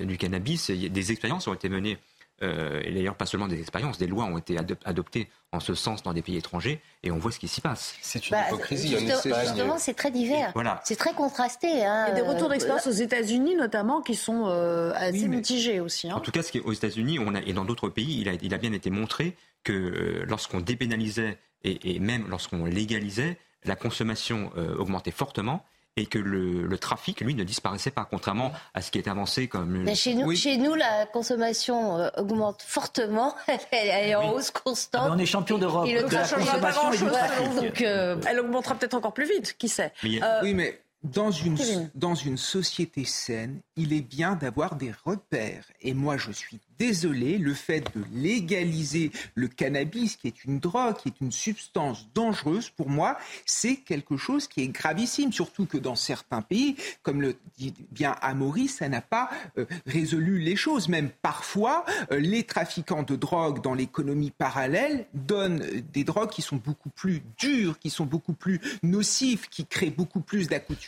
du 0.04 0.18
cannabis. 0.18 0.70
Des 0.70 1.12
expériences 1.12 1.46
ont 1.48 1.54
été 1.54 1.68
menées, 1.68 1.98
euh, 2.42 2.82
et 2.84 2.92
d'ailleurs 2.92 3.14
pas 3.16 3.24
seulement 3.26 3.48
des 3.48 3.58
expériences, 3.58 3.96
des 3.98 4.06
lois 4.06 4.24
ont 4.24 4.36
été 4.38 4.56
adop- 4.56 4.76
adoptées 4.84 5.28
en 5.52 5.60
ce 5.60 5.74
sens 5.74 6.02
dans 6.02 6.12
des 6.12 6.22
pays 6.22 6.36
étrangers, 6.36 6.80
et 7.02 7.10
on 7.10 7.18
voit 7.18 7.32
ce 7.32 7.38
qui 7.38 7.48
s'y 7.48 7.60
passe. 7.62 7.94
C'est 8.02 8.22
Bah, 8.30 8.44
justement- 8.70 9.40
Justement, 9.40 9.78
c'est 9.78 9.94
très 9.94 10.10
divers. 10.10 10.50
Voilà. 10.54 10.80
C'est 10.84 10.96
très 10.96 11.14
contrasté. 11.14 11.68
hein. 11.84 12.06
Il 12.08 12.10
y 12.10 12.12
a 12.12 12.14
des 12.14 12.20
retours 12.28 12.48
Euh, 12.48 12.52
d'expérience 12.52 12.86
aux 12.86 12.90
États-Unis, 12.90 13.54
notamment, 13.56 14.02
qui 14.02 14.14
sont 14.14 14.44
euh, 14.48 14.92
assez 14.94 15.28
mitigés 15.28 15.80
aussi. 15.80 16.10
hein. 16.10 16.16
En 16.16 16.20
tout 16.20 16.30
cas, 16.32 16.42
ce 16.42 16.52
qui 16.52 16.58
est 16.58 16.62
aux 16.62 16.72
États-Unis 16.72 17.18
et 17.46 17.52
dans 17.54 17.64
d'autres 17.64 17.88
pays, 17.88 18.20
il 18.20 18.28
a, 18.28 18.32
il 18.34 18.52
a 18.52 18.58
bien 18.58 18.72
été 18.72 18.90
montré 18.90 19.34
que 19.64 19.72
euh, 19.72 20.24
lorsqu'on 20.26 20.60
dépénalisait 20.60 21.38
et, 21.64 21.94
et 21.96 21.98
même 22.00 22.26
lorsqu'on 22.28 22.64
légalisait, 22.66 23.38
la 23.64 23.76
consommation 23.76 24.52
euh, 24.56 24.76
augmentait 24.76 25.10
fortement 25.10 25.64
et 25.96 26.06
que 26.06 26.18
le, 26.18 26.62
le 26.66 26.78
trafic, 26.78 27.20
lui, 27.22 27.34
ne 27.34 27.42
disparaissait 27.44 27.90
pas, 27.90 28.06
contrairement 28.08 28.52
à 28.74 28.82
ce 28.82 28.90
qui 28.90 28.98
est 28.98 29.08
avancé 29.08 29.48
comme... 29.48 29.82
Mais 29.82 29.94
chez, 29.94 30.14
nous, 30.14 30.34
chez 30.34 30.58
nous, 30.58 30.74
la 30.74 31.06
consommation 31.06 31.98
euh, 31.98 32.10
augmente 32.18 32.62
fortement. 32.62 33.34
Elle, 33.46 33.58
elle 33.72 34.10
est 34.10 34.14
en 34.14 34.32
hausse 34.32 34.50
constante. 34.50 35.02
Ah, 35.04 35.08
mais 35.08 35.14
on 35.16 35.18
est 35.18 35.26
champion 35.26 35.58
d'Europe 35.58 35.86
Et 35.86 35.94
le 35.94 36.02
de 36.02 36.12
la 36.12 36.28
consommation 36.28 36.92
et 36.92 36.98
du 36.98 37.04
trafic. 37.04 37.54
Donc, 37.54 37.80
euh, 37.82 38.16
elle 38.28 38.40
augmentera 38.40 38.74
peut-être 38.74 38.94
encore 38.94 39.14
plus 39.14 39.26
vite, 39.26 39.56
qui 39.58 39.68
sait. 39.68 39.92
Mais 40.02 40.22
Euh, 40.22 40.40
Oui, 40.42 40.54
mais 40.54 40.80
dans 41.02 41.30
une, 41.30 41.58
dans 41.94 42.14
une 42.14 42.36
société 42.36 43.04
saine, 43.04 43.60
il 43.76 43.92
est 43.92 44.02
bien 44.02 44.34
d'avoir 44.34 44.76
des 44.76 44.92
repères. 45.04 45.66
Et 45.80 45.94
moi, 45.94 46.16
je 46.16 46.32
suis 46.32 46.58
désolé, 46.78 47.38
le 47.38 47.54
fait 47.54 47.80
de 47.80 48.04
légaliser 48.12 49.12
le 49.34 49.48
cannabis, 49.48 50.16
qui 50.16 50.26
est 50.26 50.44
une 50.44 50.58
drogue, 50.58 50.96
qui 50.96 51.08
est 51.08 51.20
une 51.20 51.32
substance 51.32 52.08
dangereuse, 52.14 52.70
pour 52.70 52.88
moi, 52.88 53.16
c'est 53.44 53.76
quelque 53.76 54.16
chose 54.16 54.48
qui 54.48 54.62
est 54.62 54.68
gravissime. 54.68 55.32
Surtout 55.32 55.66
que 55.66 55.78
dans 55.78 55.96
certains 55.96 56.42
pays, 56.42 56.76
comme 57.02 57.20
le 57.20 57.36
dit 57.56 57.74
bien 57.90 58.16
Amaury, 58.20 58.68
ça 58.68 58.88
n'a 58.88 59.00
pas 59.00 59.30
euh, 59.58 59.66
résolu 59.86 60.38
les 60.38 60.56
choses. 60.56 60.88
Même 60.88 61.10
parfois, 61.22 61.84
euh, 62.10 62.18
les 62.18 62.44
trafiquants 62.44 63.02
de 63.02 63.16
drogue 63.16 63.62
dans 63.62 63.74
l'économie 63.74 64.30
parallèle 64.30 65.06
donnent 65.14 65.62
euh, 65.62 65.82
des 65.92 66.04
drogues 66.04 66.30
qui 66.30 66.42
sont 66.42 66.56
beaucoup 66.56 66.90
plus 66.90 67.22
dures, 67.38 67.78
qui 67.78 67.90
sont 67.90 68.06
beaucoup 68.06 68.34
plus 68.34 68.60
nocives, 68.82 69.48
qui 69.48 69.66
créent 69.66 69.90
beaucoup 69.90 70.20
plus 70.20 70.48
d'accoutumance 70.48 70.85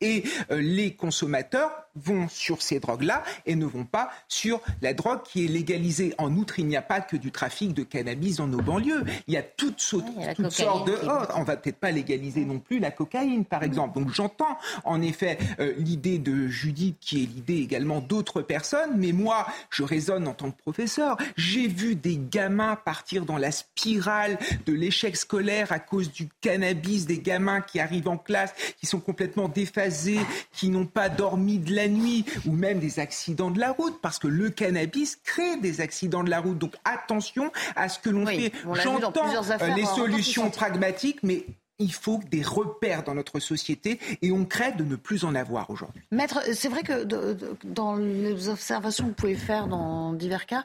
et 0.00 0.24
euh, 0.50 0.60
les 0.60 0.94
consommateurs 0.94 1.70
vont 1.96 2.28
sur 2.28 2.62
ces 2.62 2.80
drogues-là 2.80 3.22
et 3.46 3.56
ne 3.56 3.66
vont 3.66 3.84
pas 3.84 4.10
sur 4.28 4.60
la 4.80 4.94
drogue 4.94 5.22
qui 5.24 5.44
est 5.44 5.48
légalisée. 5.48 6.14
En 6.18 6.34
outre, 6.36 6.58
il 6.58 6.66
n'y 6.66 6.76
a 6.76 6.82
pas 6.82 7.00
que 7.00 7.16
du 7.16 7.32
trafic 7.32 7.74
de 7.74 7.82
cannabis 7.82 8.36
dans 8.36 8.46
nos 8.46 8.62
banlieues. 8.62 9.04
Il 9.26 9.34
y 9.34 9.36
a 9.36 9.42
toutes, 9.42 9.78
a 9.78 10.50
sortes 10.50 10.86
de... 10.86 10.96
Oh, 11.04 11.24
on 11.34 11.42
va 11.42 11.56
peut-être 11.56 11.78
pas 11.78 11.90
légaliser 11.90 12.44
non 12.44 12.58
plus 12.58 12.78
la 12.78 12.90
cocaïne, 12.90 13.44
par 13.44 13.62
exemple. 13.62 13.98
Donc 13.98 14.12
j'entends 14.12 14.58
en 14.84 15.02
effet 15.02 15.38
euh, 15.58 15.74
l'idée 15.78 16.18
de 16.18 16.46
Judith, 16.48 16.96
qui 17.00 17.24
est 17.24 17.26
l'idée 17.26 17.58
également 17.58 18.00
d'autres 18.00 18.42
personnes, 18.42 18.92
mais 18.96 19.12
moi, 19.12 19.46
je 19.70 19.82
raisonne 19.82 20.28
en 20.28 20.34
tant 20.34 20.50
que 20.50 20.58
professeur. 20.58 21.16
J'ai 21.36 21.66
vu 21.66 21.96
des 21.96 22.18
gamins 22.18 22.76
partir 22.76 23.24
dans 23.24 23.38
la 23.38 23.50
spirale 23.50 24.38
de 24.66 24.72
l'échec 24.72 25.16
scolaire 25.16 25.72
à 25.72 25.78
cause 25.78 26.12
du 26.12 26.28
cannabis, 26.40 27.06
des 27.06 27.18
gamins 27.18 27.60
qui 27.60 27.80
arrivent 27.80 28.08
en 28.08 28.18
classe, 28.18 28.54
qui 28.78 28.86
sont 28.86 29.00
complètement 29.00 29.29
déphasés, 29.48 30.20
qui 30.52 30.68
n'ont 30.68 30.86
pas 30.86 31.08
dormi 31.08 31.58
de 31.58 31.74
la 31.74 31.88
nuit, 31.88 32.24
ou 32.46 32.52
même 32.52 32.78
des 32.78 32.98
accidents 33.00 33.50
de 33.50 33.58
la 33.60 33.72
route, 33.72 34.00
parce 34.00 34.18
que 34.18 34.28
le 34.28 34.50
cannabis 34.50 35.16
crée 35.24 35.56
des 35.56 35.80
accidents 35.80 36.24
de 36.24 36.30
la 36.30 36.40
route. 36.40 36.58
Donc 36.58 36.74
attention 36.84 37.50
à 37.76 37.88
ce 37.88 37.98
que 37.98 38.10
l'on 38.10 38.26
fait. 38.26 38.36
vu 38.36 38.50
dans 38.64 38.74
J'entends 38.74 39.26
euh, 39.28 39.74
les 39.74 39.84
en 39.84 39.94
solutions 39.94 40.50
pragmatiques, 40.50 41.20
mais 41.22 41.44
il 41.78 41.94
faut 41.94 42.20
des 42.30 42.42
repères 42.42 43.04
dans 43.04 43.14
notre 43.14 43.40
société 43.40 43.98
et 44.20 44.32
on 44.32 44.44
crée 44.44 44.72
de 44.72 44.84
ne 44.84 44.96
plus 44.96 45.24
en 45.24 45.34
avoir 45.34 45.70
aujourd'hui. 45.70 46.02
Maître, 46.10 46.40
c'est 46.52 46.68
vrai 46.68 46.82
que 46.82 47.04
de- 47.04 47.32
de- 47.32 47.56
dans 47.64 47.94
les 47.96 48.48
observations 48.48 49.04
que 49.04 49.08
vous 49.08 49.14
pouvez 49.14 49.34
faire 49.34 49.66
dans 49.66 50.12
divers 50.12 50.44
cas, 50.44 50.64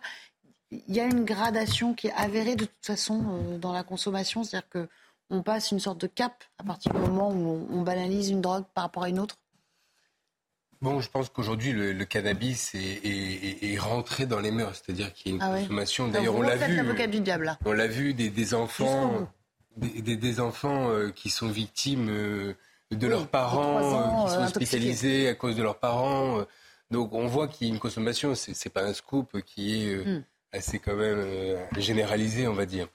il 0.71 0.93
y 0.93 0.99
a 0.99 1.05
une 1.05 1.23
gradation 1.23 1.93
qui 1.93 2.07
est 2.07 2.13
avérée 2.17 2.55
de 2.55 2.65
toute 2.65 2.85
façon 2.85 3.23
euh, 3.53 3.57
dans 3.57 3.71
la 3.71 3.83
consommation, 3.83 4.43
c'est-à-dire 4.43 4.67
que 4.69 4.89
on 5.29 5.41
passe 5.43 5.71
une 5.71 5.79
sorte 5.79 5.99
de 5.99 6.07
cap 6.07 6.43
à 6.59 6.63
partir 6.63 6.93
du 6.93 6.99
moment 6.99 7.29
où 7.31 7.67
on, 7.71 7.79
on 7.79 7.81
banalise 7.81 8.29
une 8.29 8.41
drogue 8.41 8.65
par 8.73 8.83
rapport 8.85 9.03
à 9.03 9.09
une 9.09 9.19
autre. 9.19 9.37
Bon, 10.81 10.99
je 10.99 11.09
pense 11.09 11.29
qu'aujourd'hui, 11.29 11.71
le, 11.71 11.93
le 11.93 12.05
cannabis 12.05 12.75
est, 12.75 12.79
est- 12.79 13.63
est- 13.63 13.73
est 13.73 13.79
rentré 13.79 14.25
dans 14.25 14.39
les 14.39 14.51
mœurs, 14.51 14.81
c'est-à-dire 14.83 15.13
qu'il 15.13 15.31
y 15.31 15.33
a 15.33 15.37
une 15.37 15.41
Ah 15.41 15.59
consommation. 15.59 16.07
D'ailleurs, 16.09 16.35
on 16.35 16.41
l'a 16.41 16.57
vu. 16.57 17.07
du 17.07 17.19
diable 17.21 17.45
là. 17.45 17.57
On 17.65 17.71
l'a 17.71 17.87
vu 17.87 18.13
des, 18.13 18.53
enfants, 18.53 19.27
des, 19.77 20.01
des- 20.01 20.17
des 20.17 20.39
enfants 20.39 20.89
euh, 20.89 21.09
qui 21.11 21.29
sont 21.29 21.47
victimes 21.47 22.09
euh, 22.09 22.53
de 22.91 23.05
Oui, 23.07 23.09
leurs 23.09 23.27
parents, 23.27 23.81
ans, 23.81 24.25
euh, 24.25 24.27
qui 24.27 24.33
sont 24.33 24.41
euh, 24.41 24.45
hospitalisés 24.45 25.29
à 25.29 25.33
cause 25.33 25.55
de 25.55 25.63
leurs 25.63 25.79
parents. 25.79 26.39
euh. 26.39 26.43
donc, 26.91 27.13
on 27.13 27.25
voit 27.25 27.47
qu'il 27.47 27.67
y 27.67 27.71
a 27.71 27.73
une 27.73 27.79
consommation. 27.79 28.35
C'est, 28.35 28.69
pas 28.69 28.83
un 28.83 28.93
scoop 28.93 29.41
qui 29.41 29.87
est 29.87 29.95
euh, 29.95 30.19
Mm. 30.19 30.23
assez 30.51 30.77
quand 30.79 30.95
même 30.95 31.17
euh, 31.19 31.65
généralisé, 31.77 32.47
on 32.47 32.53
va 32.53 32.65
dire. 32.65 32.87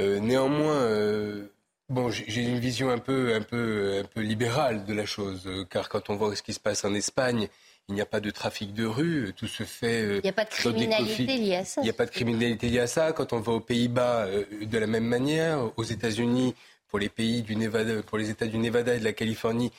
Euh, 0.00 0.18
néanmoins, 0.20 0.74
euh, 0.74 1.46
bon, 1.92 2.10
j'ai 2.10 2.42
une 2.42 2.58
vision 2.58 2.90
un 2.90 2.98
peu, 2.98 3.34
un 3.34 3.42
peu, 3.42 4.00
un 4.02 4.04
peu 4.04 4.20
libérale 4.20 4.84
de 4.84 4.92
la 4.94 5.06
chose, 5.06 5.42
euh, 5.46 5.64
car 5.68 5.88
quand 5.88 6.10
on 6.10 6.16
voit 6.16 6.34
ce 6.34 6.42
qui 6.42 6.52
se 6.52 6.60
passe 6.60 6.84
en 6.84 6.94
Espagne. 6.94 7.48
Il 7.88 7.96
n'y 7.96 8.00
a 8.00 8.06
pas 8.06 8.20
de 8.20 8.30
trafic 8.30 8.72
de 8.74 8.86
rue, 8.86 9.26
euh, 9.26 9.32
tout 9.32 9.48
se 9.48 9.64
fait. 9.64 10.02
euh, 10.02 10.18
Il 10.18 10.22
n'y 10.22 10.30
a 10.30 10.32
pas 10.32 10.44
de 10.44 10.50
criminalité 10.50 11.36
liée 11.36 11.56
à 11.56 11.64
ça. 11.64 11.80
Il 11.80 11.84
n'y 11.84 11.90
a 11.90 11.92
pas 11.92 12.06
de 12.06 12.12
criminalité 12.12 12.68
liée 12.68 12.78
à 12.78 12.86
ça. 12.86 13.10
Quand 13.12 13.32
on 13.32 13.40
va 13.40 13.52
aux 13.52 13.60
Pays-Bas, 13.60 14.28
de 14.62 14.78
la 14.78 14.86
même 14.86 15.04
manière, 15.04 15.58
aux 15.76 15.82
États-Unis, 15.82 16.54
pour 16.88 17.00
les 17.00 17.08
pays 17.08 17.42
du 17.42 17.56
Nevada, 17.56 18.02
pour 18.04 18.18
les 18.18 18.30
États 18.30 18.46
du 18.46 18.58
Nevada 18.58 18.94
et 18.94 19.00
de 19.00 19.04
la 19.04 19.12
Californie, 19.12 19.72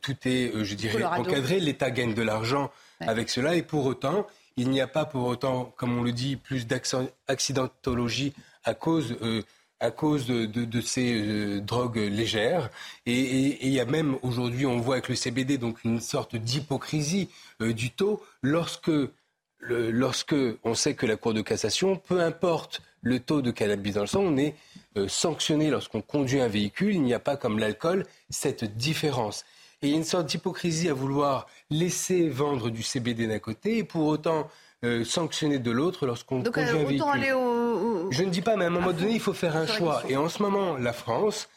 tout 0.00 0.16
est, 0.24 0.52
je 0.64 0.74
dirais, 0.74 0.94
Colorado. 0.94 1.22
encadré. 1.22 1.60
L'État 1.60 1.90
gagne 1.90 2.14
de 2.14 2.22
l'argent 2.22 2.70
avec 3.00 3.28
cela, 3.28 3.54
et 3.56 3.62
pour 3.62 3.84
autant, 3.84 4.26
il 4.56 4.70
n'y 4.70 4.80
a 4.80 4.86
pas 4.86 5.04
pour 5.04 5.26
autant, 5.26 5.72
comme 5.76 5.98
on 5.98 6.02
le 6.02 6.12
dit, 6.12 6.36
plus 6.36 6.66
d'accidentologie 6.66 8.32
à 8.64 8.72
cause. 8.74 9.16
euh, 9.22 9.42
à 9.80 9.90
cause 9.90 10.26
de, 10.26 10.80
ces 10.80 11.14
euh, 11.14 11.60
drogues 11.60 11.96
légères. 11.96 12.70
Et 13.06 13.66
il 13.66 13.72
y 13.72 13.80
a 13.80 13.86
même 13.86 14.16
aujourd'hui, 14.22 14.66
on 14.66 14.78
voit 14.78 14.96
avec 14.96 15.08
le 15.08 15.14
CBD, 15.14 15.58
donc 15.58 15.82
une 15.84 16.00
sorte 16.00 16.36
d'hypocrisie 16.36 17.28
euh, 17.62 17.72
du 17.72 17.90
taux 17.90 18.22
lorsque 18.42 18.90
lorsque 19.62 20.34
on 20.64 20.74
sait 20.74 20.94
que 20.94 21.04
la 21.04 21.16
Cour 21.16 21.34
de 21.34 21.42
cassation, 21.42 21.96
peu 21.96 22.20
importe 22.20 22.80
le 23.02 23.20
taux 23.20 23.42
de 23.42 23.50
cannabis 23.50 23.94
dans 23.94 24.00
le 24.02 24.06
sang, 24.06 24.20
on 24.20 24.36
est 24.36 24.54
euh, 24.96 25.08
sanctionné 25.08 25.70
lorsqu'on 25.70 26.00
conduit 26.00 26.40
un 26.40 26.48
véhicule. 26.48 26.94
Il 26.94 27.02
n'y 27.02 27.14
a 27.14 27.18
pas 27.18 27.36
comme 27.36 27.58
l'alcool 27.58 28.06
cette 28.30 28.76
différence. 28.76 29.44
Et 29.82 29.88
il 29.88 29.90
y 29.92 29.94
a 29.94 29.96
une 29.96 30.04
sorte 30.04 30.26
d'hypocrisie 30.26 30.88
à 30.88 30.94
vouloir 30.94 31.46
laisser 31.70 32.28
vendre 32.28 32.70
du 32.70 32.82
CBD 32.82 33.26
d'un 33.26 33.38
côté 33.38 33.78
et 33.78 33.84
pour 33.84 34.06
autant 34.06 34.48
euh, 34.84 35.04
sanctionner 35.04 35.58
de 35.58 35.70
l'autre 35.70 36.06
lorsqu'on 36.06 36.40
Donc 36.40 36.54
conduit 36.54 36.70
euh, 36.70 36.74
un 36.74 36.84
véhicule. 36.84 37.00
autant 37.02 37.10
aller 37.10 37.32
au, 37.32 37.38
au- 38.06 38.10
Je 38.10 38.22
ne 38.22 38.30
dis 38.30 38.40
pas, 38.42 38.56
mais 38.56 38.64
à 38.64 38.68
un 38.68 38.70
moment 38.70 38.88
à 38.90 38.92
donné, 38.92 39.12
il 39.12 39.20
faut 39.20 39.32
faire 39.34 39.56
un 39.56 39.66
choix. 39.66 40.02
Et 40.08 40.16
en 40.16 40.28
ce 40.28 40.42
moment, 40.42 40.76
la 40.76 40.92
France, 40.92 41.48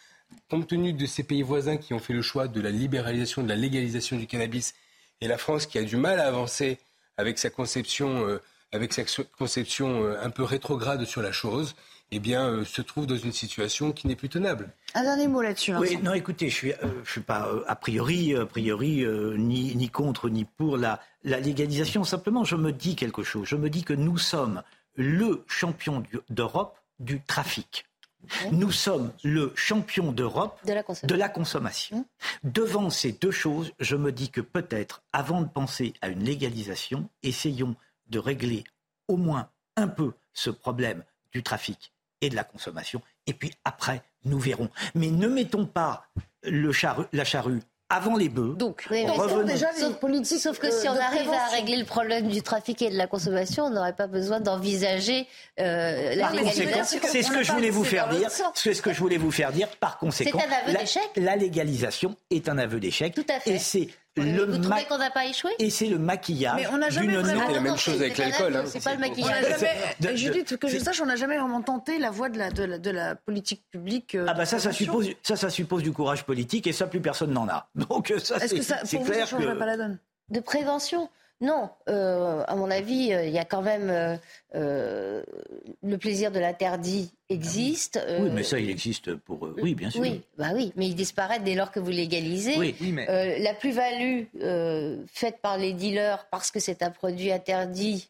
compte 0.49 0.67
tenu 0.67 0.93
de 0.93 1.05
ces 1.05 1.23
pays 1.23 1.41
voisins 1.41 1.77
qui 1.77 1.93
ont 1.93 1.99
fait 1.99 2.13
le 2.13 2.21
choix 2.21 2.47
de 2.47 2.59
la 2.61 2.69
libéralisation, 2.71 3.43
de 3.43 3.49
la 3.49 3.55
légalisation 3.55 4.17
du 4.17 4.27
cannabis, 4.27 4.73
et 5.21 5.27
la 5.27 5.37
France 5.37 5.65
qui 5.67 5.77
a 5.77 5.83
du 5.83 5.95
mal 5.95 6.19
à 6.19 6.27
avancer 6.27 6.79
avec 7.17 7.37
sa 7.39 7.49
conception 7.49 8.27
euh, 8.27 8.41
avec 8.71 8.91
sa 8.91 9.03
conception 9.37 10.03
un 10.19 10.29
peu 10.31 10.41
rétrograde 10.43 11.05
sur 11.05 11.21
la 11.21 11.31
chose, 11.31 11.75
eh 12.13 12.19
bien, 12.19 12.63
se 12.65 12.81
trouve 12.81 13.07
dans 13.07 13.17
une 13.17 13.31
situation 13.31 13.91
qui 13.91 14.07
n'est 14.07 14.15
plus 14.15 14.29
tenable. 14.29 14.71
Un 14.93 15.03
dernier 15.03 15.27
mot 15.27 15.41
là-dessus. 15.41 15.75
Oui, 15.75 15.97
non, 16.03 16.13
écoutez, 16.13 16.49
je 16.49 16.55
suis, 16.55 16.73
je 17.03 17.11
suis 17.11 17.21
pas 17.21 17.49
a 17.67 17.75
priori, 17.75 18.35
a 18.35 18.45
priori 18.45 19.05
ni, 19.37 19.75
ni 19.75 19.89
contre 19.89 20.29
ni 20.29 20.45
pour 20.45 20.77
la, 20.77 20.99
la 21.23 21.39
légalisation. 21.39 22.03
Simplement, 22.03 22.43
je 22.43 22.55
me 22.55 22.71
dis 22.71 22.95
quelque 22.95 23.23
chose. 23.23 23.47
Je 23.47 23.55
me 23.55 23.69
dis 23.69 23.83
que 23.83 23.93
nous 23.93 24.17
sommes 24.17 24.63
le 24.95 25.43
champion 25.47 26.03
d'Europe 26.29 26.77
du 26.99 27.21
trafic. 27.21 27.85
Nous 28.51 28.71
sommes 28.71 29.11
le 29.23 29.51
champion 29.55 30.11
d'Europe 30.11 30.59
de, 30.65 31.15
la 31.15 31.29
consommation. 31.29 32.05
Devant 32.43 32.89
ces 32.89 33.11
deux 33.11 33.31
choses, 33.31 33.73
je 33.79 33.95
me 33.95 34.11
dis 34.11 34.29
que 34.29 34.41
peut-être, 34.41 35.03
avant 35.11 35.41
de 35.41 35.47
penser 35.47 35.93
à 36.01 36.07
une 36.07 36.23
légalisation, 36.23 37.09
essayons 37.21 37.75
de 38.07 38.19
régler 38.19 38.63
au 39.07 39.17
moins 39.17 39.49
un 39.75 39.87
peu 39.87 40.13
ce 40.33 40.49
problème 40.49 41.03
du 41.33 41.43
trafic 41.43 41.92
et 42.23 42.29
de 42.29 42.35
la 42.35 42.43
consommation. 42.43 43.01
Et 43.27 43.33
puis 43.33 43.51
après, 43.65 44.01
nous 44.25 44.39
verrons. 44.39 44.69
Mais 44.95 45.07
ne 45.07 45.27
mettons 45.27 45.65
pas 45.65 46.07
le 46.43 46.71
la 47.11 47.23
charrue 47.23 47.61
avant 47.89 48.15
les 48.15 48.29
bœufs. 48.29 48.55
Donc, 48.57 48.87
déjà 48.89 49.71
sauf, 49.73 49.99
politiques, 49.99 50.39
sauf 50.39 50.57
que 50.57 50.71
si 50.71 50.87
on 50.87 50.95
arrive 50.95 51.29
à 51.29 51.55
régler 51.55 51.77
le 51.77 51.85
problème 51.85 52.27
du 52.27 52.41
trafic 52.41 52.81
et 52.81 52.89
de 52.89 52.97
la 52.97 53.07
consommation, 53.07 53.65
on 53.65 53.69
n'aurait 53.69 53.95
pas 53.95 54.07
besoin 54.07 54.39
d'envisager 54.39 55.27
euh, 55.59 56.15
la 56.15 56.31
légalisation. 56.31 56.99
C'est 57.03 57.21
ce 57.21 57.31
que 57.31 57.43
je 57.43 57.51
voulais 57.51 57.69
vous 57.69 57.83
faire 57.83 58.09
dire. 58.09 58.29
C'est 58.55 58.73
ce 58.73 58.81
que 58.81 58.93
je 58.93 58.99
voulais 58.99 59.17
vous 59.17 59.31
faire 59.31 59.51
dire. 59.51 59.67
Par 59.79 59.99
conséquent, 59.99 60.39
c'est 60.41 60.47
un 60.47 60.57
aveu 60.57 60.79
d'échec. 60.79 61.09
La 61.17 61.35
légalisation 61.35 62.15
est 62.31 62.49
un 62.49 62.57
aveu 62.57 62.79
d'échec. 62.79 63.13
Tout 63.13 63.25
à 63.29 63.39
fait. 63.39 63.51
Et 63.51 63.59
c'est 63.59 63.89
le 64.21 64.45
Vous 64.45 64.57
trouvez 64.59 64.85
qu'on 64.85 64.97
n'a 64.97 65.09
pas 65.09 65.25
échoué 65.25 65.51
Et 65.59 65.69
c'est 65.69 65.87
le 65.87 65.97
maquillage. 65.97 66.55
Mais 66.55 66.67
on 66.67 66.77
n'a 66.77 66.89
jamais 66.89 67.15
vraiment... 67.15 67.49
la 67.49 67.59
même 67.59 67.77
chose 67.77 68.01
avec 68.01 68.17
l'alcool. 68.17 68.55
Hein. 68.55 68.63
C'est 68.67 68.83
pas 68.83 68.93
le 68.93 68.99
maquillage. 68.99 69.45
Jamais... 69.99 70.17
Judith, 70.17 70.57
que 70.57 70.67
je 70.67 70.77
sache, 70.77 71.01
on 71.01 71.05
n'a 71.05 71.15
jamais 71.15 71.37
vraiment 71.37 71.61
tenté 71.61 71.97
la 71.97 72.11
voie 72.11 72.29
de 72.29 72.37
la, 72.37 72.51
de 72.51 72.63
la, 72.63 72.77
de 72.77 72.89
la 72.91 73.15
politique 73.15 73.63
publique. 73.71 74.15
Euh, 74.15 74.25
ah 74.27 74.33
bah 74.33 74.45
ça, 74.45 74.59
ça 74.59 74.71
suppose, 74.71 75.09
ça, 75.23 75.35
ça 75.35 75.49
suppose 75.49 75.83
du 75.83 75.91
courage 75.91 76.25
politique 76.25 76.67
et 76.67 76.73
ça, 76.73 76.87
plus 76.87 77.01
personne 77.01 77.31
n'en 77.31 77.47
a. 77.47 77.67
Donc 77.75 78.13
ça, 78.19 78.39
c'est 78.39 78.49
clair 78.49 78.59
que... 78.59 78.63
ça, 78.63 78.77
pour 78.97 79.05
vous, 79.05 79.13
ça 79.13 79.25
changerait 79.25 79.57
pas 79.57 79.65
la 79.65 79.77
donne 79.77 79.97
De 80.29 80.39
prévention 80.39 81.09
non, 81.43 81.69
euh, 81.89 82.41
à 82.47 82.55
mon 82.55 82.71
avis, 82.71 83.13
euh, 83.13 83.25
il 83.25 83.33
y 83.33 83.37
a 83.37 83.43
quand 83.43 83.61
même 83.61 84.17
euh, 84.55 85.23
le 85.83 85.97
plaisir 85.97 86.31
de 86.31 86.39
l'interdit 86.39 87.11
existe. 87.27 87.99
oui, 88.21 88.29
mais 88.31 88.43
ça, 88.43 88.59
il 88.59 88.69
existe 88.69 89.13
pour. 89.15 89.49
oui, 89.61 89.75
bien 89.75 89.89
sûr. 89.89 89.99
Oui, 89.99 90.21
bah 90.37 90.51
oui, 90.55 90.71
mais 90.77 90.87
il 90.87 90.95
disparaît 90.95 91.41
dès 91.41 91.55
lors 91.55 91.71
que 91.71 91.81
vous 91.81 91.91
légalisez. 91.91 92.57
Oui, 92.57 92.75
mais... 92.79 93.39
la 93.39 93.53
plus-value 93.53 94.23
faite 95.11 95.39
par 95.41 95.57
les 95.57 95.73
dealers 95.73 96.25
parce 96.31 96.49
que 96.49 96.61
c'est 96.61 96.81
un 96.81 96.91
produit 96.91 97.31
interdit 97.31 98.09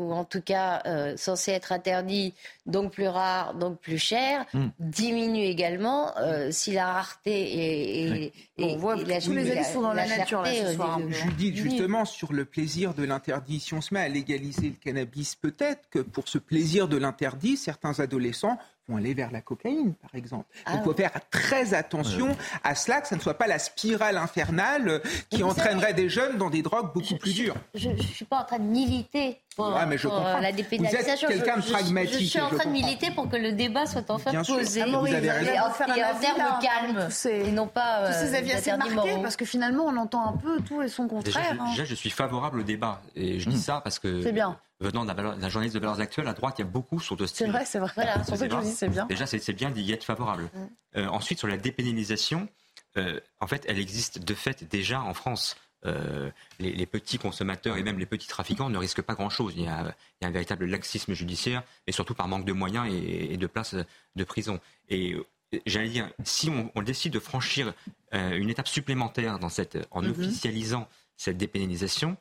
ou 0.00 0.14
en 0.14 0.24
tout 0.24 0.40
cas 0.40 0.82
euh, 0.86 1.14
censé 1.16 1.52
être 1.52 1.72
interdit, 1.72 2.32
donc 2.64 2.92
plus 2.92 3.06
rare, 3.06 3.54
donc 3.54 3.78
plus 3.78 3.98
cher, 3.98 4.46
hmm. 4.54 4.68
diminue 4.78 5.44
également 5.44 6.16
euh, 6.16 6.50
si 6.50 6.72
la 6.72 6.90
rareté 6.92 8.24
est... 8.24 8.32
on 8.58 8.76
voit 8.78 8.96
que 8.96 9.24
tous 9.24 9.32
les 9.32 9.50
avis 9.50 9.64
sont 9.64 9.82
dans 9.82 9.92
la, 9.92 10.06
nature 10.06 10.40
là, 10.40 10.54
ce 10.54 10.62
euh, 10.62 10.74
soir. 10.74 10.98
Judith, 11.10 11.56
justement, 11.56 12.06
sur 12.06 12.32
le 12.32 12.46
plaisir 12.46 12.94
de 12.94 13.04
l'interdit, 13.04 13.60
si 13.60 13.74
on 13.74 13.82
se 13.82 13.92
met 13.92 14.00
à 14.00 14.08
légaliser 14.08 14.70
le 14.70 14.76
cannabis, 14.82 15.36
peut-être 15.36 15.88
que 15.90 15.98
pour 15.98 16.28
ce 16.28 16.38
plaisir 16.38 16.88
de 16.88 16.96
l'interdit, 16.96 17.58
certains 17.58 18.00
adolescents 18.00 18.58
aller 18.96 19.14
vers 19.14 19.30
la 19.30 19.40
cocaïne, 19.40 19.94
par 19.94 20.14
exemple. 20.14 20.46
Ah 20.64 20.72
Donc, 20.72 20.80
il 20.80 20.84
faut 20.84 20.94
faire 20.94 21.12
très 21.30 21.74
attention 21.74 22.36
à 22.64 22.74
cela, 22.74 23.00
que 23.00 23.08
ça 23.08 23.16
ne 23.16 23.20
soit 23.20 23.34
pas 23.34 23.46
la 23.46 23.58
spirale 23.58 24.16
infernale 24.16 25.02
qui 25.30 25.42
entraînerait 25.42 25.94
des 25.94 26.08
jeunes 26.08 26.38
dans 26.38 26.50
des 26.50 26.62
drogues 26.62 26.92
beaucoup 26.94 27.16
plus 27.16 27.34
dures. 27.34 27.56
Je 27.74 27.90
ne 27.90 27.96
suis 28.00 28.24
pas 28.24 28.40
en 28.40 28.44
train 28.44 28.58
de 28.58 28.64
militer 28.64 29.38
pour, 29.60 29.76
ah, 29.76 29.86
mais 29.86 29.98
je 29.98 30.08
euh, 30.08 30.40
la 30.40 30.52
dépénalisation. 30.52 31.28
Vous 31.28 31.34
êtes 31.34 31.44
quelqu'un 31.44 31.58
de 31.58 31.70
pragmatique. 31.70 32.20
Je, 32.20 32.24
suis 32.24 32.40
en 32.40 32.48
train 32.48 32.64
de 32.64 32.72
militer 32.72 33.10
pour 33.10 33.28
que 33.28 33.36
le 33.36 33.52
débat 33.52 33.86
soit 33.86 34.10
enfin 34.10 34.30
Bien 34.30 34.42
posé. 34.42 34.82
Sûr. 34.82 35.00
Vous 35.00 35.06
avez 35.06 35.30
raison. 35.30 35.50
en, 35.50 36.20
termes 36.20 36.60
calmes 36.60 37.08
et 37.24 37.50
non 37.52 37.66
pas 37.66 38.06
tous 38.06 38.26
ces 38.26 38.34
avis 38.34 38.52
assez 38.52 38.76
marqués, 38.76 39.18
parce 39.22 39.36
que 39.36 39.44
finalement, 39.44 39.84
on 39.86 39.96
entend 39.96 40.26
un 40.26 40.36
peu 40.36 40.60
tout 40.60 40.82
et 40.82 40.88
son 40.88 41.08
contraire. 41.08 41.52
Déjà, 41.52 41.74
je, 41.74 41.82
hein. 41.82 41.84
je 41.84 41.94
suis 41.94 42.10
favorable 42.10 42.60
au 42.60 42.64
débat. 42.64 43.02
Et 43.14 43.40
je 43.40 43.48
dis 43.48 43.56
mmh. 43.56 43.60
ça 43.60 43.80
parce 43.82 43.98
que... 43.98 44.22
C'est 44.22 44.32
bien 44.32 44.56
venant 44.80 45.04
de 45.04 45.12
la, 45.12 45.48
journaliste 45.48 45.74
de 45.74 45.80
valeurs 45.80 46.00
actuelles, 46.00 46.28
à 46.28 46.32
droite, 46.32 46.54
il 46.58 46.62
y 46.62 46.64
a 46.64 46.70
beaucoup 46.70 47.00
sur 47.00 47.16
de 47.16 47.26
C'est 47.26 47.46
vrai, 47.46 47.64
c'est 47.64 47.78
vrai. 47.78 47.92
Voilà, 47.94 48.24
c'est 48.24 48.48
que 48.48 48.54
je 48.54 48.60
dis, 48.60 48.72
c'est 48.72 48.88
bien. 48.88 49.06
Déjà, 49.06 49.26
c'est 49.26 49.52
bien 49.52 49.70
d'y 49.70 49.92
être 49.92 50.04
favorable. 50.04 50.44
Mm. 50.44 50.66
Euh, 50.96 51.08
ensuite, 51.08 51.38
sur 51.38 51.48
la 51.48 51.56
dépénalisation, 51.56 52.48
euh, 52.96 53.20
en 53.40 53.46
fait, 53.46 53.64
elle 53.68 53.78
existe 53.78 54.24
de 54.24 54.34
fait 54.34 54.64
déjà 54.64 55.02
en 55.02 55.14
France. 55.14 55.56
Euh, 55.86 56.30
les, 56.58 56.84
petits 56.84 57.16
consommateurs 57.16 57.78
et 57.78 57.82
même 57.82 57.98
les 57.98 58.04
petits 58.04 58.28
trafiquants 58.28 58.68
ne 58.68 58.76
risquent 58.76 59.02
pas 59.02 59.14
grand-chose. 59.14 59.54
Il, 59.56 59.62
y 59.62 59.66
a 59.66 59.94
un 60.20 60.30
véritable 60.30 60.66
laxisme 60.66 61.14
judiciaire, 61.14 61.62
mais 61.86 61.92
surtout 61.92 62.14
par 62.14 62.28
manque 62.28 62.44
de 62.44 62.52
moyens 62.52 62.86
et, 62.92 63.36
de 63.36 63.46
places 63.46 63.74
de 64.14 64.24
prison. 64.24 64.60
Et 64.90 65.16
j'allais 65.64 65.88
dire, 65.88 66.10
si 66.22 66.50
on, 66.74 66.82
décide 66.82 67.14
de 67.14 67.18
franchir 67.18 67.72
une 68.12 68.50
étape 68.50 68.68
supplémentaire 68.68 69.38
dans 69.38 69.48
cette, 69.48 69.78
en 69.90 70.02
mm-hmm. 70.02 70.10
officialisant 70.10 70.88
cette 71.16 71.38
dépénalisation, 71.38 72.18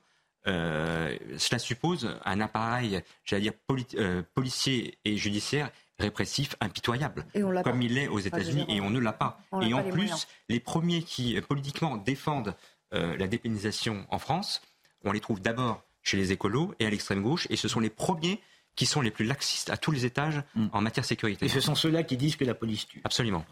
euh, 0.47 1.17
cela 1.37 1.59
suppose 1.59 2.09
un 2.23 2.41
appareil, 2.41 3.01
j'allais 3.25 3.43
dire, 3.43 3.53
euh, 3.95 4.23
policier 4.33 4.97
et 5.05 5.17
judiciaire 5.17 5.71
répressif 5.99 6.55
impitoyable, 6.61 7.25
comme 7.63 7.81
il 7.81 7.97
est 7.97 8.07
aux 8.07 8.19
États-Unis, 8.19 8.65
et 8.69 8.79
on 8.79 8.89
ne 8.89 8.99
l'a 8.99 9.11
pas. 9.11 9.41
et 9.61 9.73
en 9.73 9.83
plus, 9.83 10.27
les 10.47 10.61
premiers 10.61 11.03
qui 11.03 11.37
euh, 11.37 11.41
politiquement 11.41 11.97
défendent 11.97 12.55
la 12.91 13.27
dépénalisation 13.27 14.05
en 14.09 14.19
France, 14.19 14.61
on 15.03 15.11
les 15.11 15.19
trouve 15.19 15.41
d'abord 15.41 15.83
chez 16.01 16.17
les 16.17 16.31
écolos 16.31 16.73
et 16.79 16.85
à 16.85 16.89
l'extrême 16.89 17.21
gauche, 17.21 17.47
et 17.49 17.55
ce 17.55 17.67
sont 17.67 17.79
les 17.79 17.89
premiers 17.89 18.41
qui 18.79 18.85
sont 18.85 19.01
les 19.01 19.11
plus 19.11 19.25
laxistes 19.25 19.69
à 19.69 19.75
tous 19.75 19.91
les 19.91 20.05
étages 20.05 20.41
mm. 20.55 20.67
en 20.71 20.79
matière 20.79 21.03
sécurité. 21.03 21.45
Et 21.45 21.49
ce 21.49 21.59
sont 21.59 21.75
ceux-là 21.75 22.03
qui 22.03 22.15
disent 22.15 22.37
que 22.37 22.45
la 22.45 22.53
police 22.53 22.87
tue. 22.87 23.01
Absolument. 23.03 23.43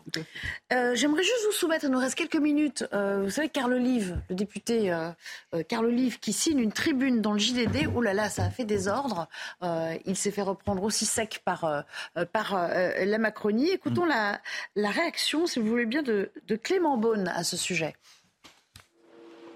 Euh, 0.71 0.95
j'aimerais 0.95 1.23
juste 1.23 1.45
vous 1.47 1.51
soumettre, 1.51 1.83
il 1.83 1.91
nous 1.91 1.99
reste 1.99 2.15
quelques 2.15 2.37
minutes. 2.37 2.85
Euh, 2.93 3.23
vous 3.25 3.29
savez, 3.29 3.49
Carl 3.49 3.73
Olive, 3.73 4.21
le 4.29 4.35
député 4.35 4.93
euh, 4.93 5.11
Carl 5.67 5.85
Olive, 5.85 6.19
qui 6.19 6.31
signe 6.31 6.59
une 6.59 6.71
tribune 6.71 7.21
dans 7.21 7.33
le 7.33 7.39
JDD. 7.39 7.89
Oh 7.93 8.01
là 8.01 8.13
là, 8.13 8.29
ça 8.29 8.45
a 8.45 8.49
fait 8.49 8.63
des 8.63 8.87
ordres. 8.87 9.27
il 10.05 10.15
s'est 10.15 10.31
fait 10.31 10.43
reprendre 10.43 10.83
aussi 10.83 11.05
sec 11.05 11.41
par, 11.43 11.83
par 12.31 12.55
la 12.55 13.17
Macronie. 13.17 13.71
Écoutons 13.71 14.05
mm. 14.05 14.09
la, 14.09 14.41
la, 14.77 14.91
réaction, 14.91 15.45
si 15.45 15.59
vous 15.59 15.67
voulez 15.67 15.85
bien, 15.85 16.03
de, 16.03 16.31
de 16.47 16.55
Clément 16.55 16.97
Beaune 16.97 17.27
à 17.27 17.43
ce 17.43 17.57
sujet. 17.57 17.95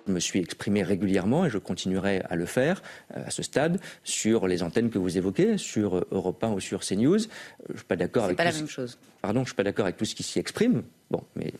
Je 0.08 0.12
me 0.12 0.20
suis 0.20 0.40
exprimé 0.40 0.84
régulièrement 0.84 1.46
et 1.46 1.50
je 1.50 1.58
continuerai 1.58 2.22
à 2.30 2.36
le 2.36 2.46
faire 2.46 2.82
euh, 3.16 3.26
à 3.26 3.30
ce 3.30 3.44
stade 3.44 3.80
sur 4.04 4.48
les 4.48 4.64
antennes 4.64 4.90
que 4.90 4.98
vous 4.98 5.18
évoquez, 5.18 5.58
sur 5.58 5.98
euh, 5.98 6.08
Europe 6.12 6.44
1 6.44 6.52
ou 6.52 6.60
sur 6.60 6.82
CNews. 6.82 7.16
Euh, 7.16 7.28
je 7.70 7.78
suis 7.78 7.86
pas 7.86 7.96
d'accord 7.96 8.26
avec. 8.26 8.38
pas 8.38 8.44
la 8.44 8.52
même 8.52 8.68
chose. 8.68 8.98
Pardon, 9.22 9.42
je 9.42 9.50
suis 9.50 9.56
pas 9.56 9.64
d'accord 9.64 9.86
avec 9.86 9.98
tout 9.98 10.06
ce 10.06 10.16
qui 10.16 10.24
s'y 10.24 10.40
exprime. 10.40 10.84
Bon, 11.10 11.24
mais 11.36 11.54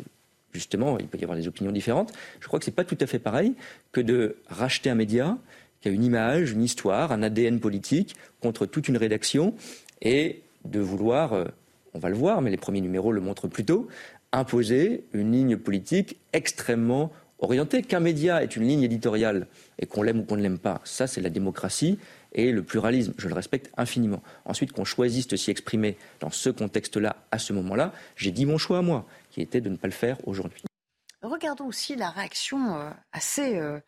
justement, 0.54 0.98
il 0.98 1.08
peut 1.08 1.18
y 1.20 1.24
avoir 1.24 1.38
des 1.38 1.48
opinions 1.48 1.72
différentes. 1.72 2.14
Je 2.40 2.48
crois 2.48 2.60
que 2.60 2.66
c'est 2.66 2.72
pas 2.72 2.84
tout 2.84 2.98
à 3.00 3.06
fait 3.06 3.20
pareil 3.20 3.54
que 3.92 4.02
de 4.02 4.38
racheter 4.48 4.90
un 4.90 4.96
média 4.96 5.38
qui 5.82 5.90
a 5.90 5.92
une 5.92 6.04
image, 6.04 6.52
une 6.52 6.64
histoire, 6.64 7.12
un 7.12 7.24
ADN 7.24 7.60
politique 7.60 8.16
contre 8.40 8.66
toute 8.66 8.88
une 8.88 8.98
rédaction 8.98 9.56
et 10.02 10.42
de 10.66 10.80
vouloir, 10.80 11.48
on 11.96 12.00
va 12.00 12.10
le 12.10 12.16
voir, 12.16 12.42
mais 12.42 12.52
les 12.52 12.58
premiers 12.58 12.82
numéros 12.82 13.12
le 13.12 13.20
montrent 13.20 13.48
plutôt, 13.48 13.88
imposer 14.32 15.06
une 15.14 15.32
ligne 15.32 15.58
politique 15.58 16.18
extrêmement 16.34 17.12
orienté. 17.42 17.82
Qu'un 17.82 18.00
média 18.00 18.42
est 18.42 18.56
une 18.56 18.68
ligne 18.68 18.84
éditoriale 18.84 19.48
et 19.78 19.86
qu'on 19.86 20.04
l'aime 20.04 20.22
ou 20.22 20.24
qu'on 20.24 20.38
ne 20.38 20.42
l'aime 20.42 20.60
pas, 20.60 20.80
ça 20.84 21.08
c'est 21.08 21.22
la 21.22 21.30
démocratie 21.30 22.00
et 22.34 22.52
le 22.52 22.64
pluralisme, 22.64 23.14
je 23.18 23.28
le 23.28 23.34
respecte 23.34 23.72
infiniment. 23.78 24.22
Ensuite, 24.46 24.72
qu'on 24.72 24.86
choisisse 24.86 25.28
de 25.28 25.36
s'y 25.36 25.52
exprimer 25.52 25.98
dans 26.22 26.30
ce 26.30 26.50
contexte-là, 26.50 27.18
à 27.32 27.40
ce 27.40 27.52
moment-là, 27.54 27.92
j'ai 28.16 28.32
dit 28.32 28.46
mon 28.46 28.58
choix 28.58 28.78
à 28.78 28.82
moi, 28.82 29.06
qui 29.30 29.42
était 29.42 29.62
de 29.62 29.70
ne 29.70 29.76
pas 29.76 29.88
le 29.88 29.94
faire 29.94 30.18
aujourd'hui. 30.26 30.64
Regardons 31.22 31.68
aussi 31.68 31.96
la 31.96 32.10
réaction 32.10 32.76
euh, 32.80 32.90
assez 33.12 33.56
euh, 33.56 33.80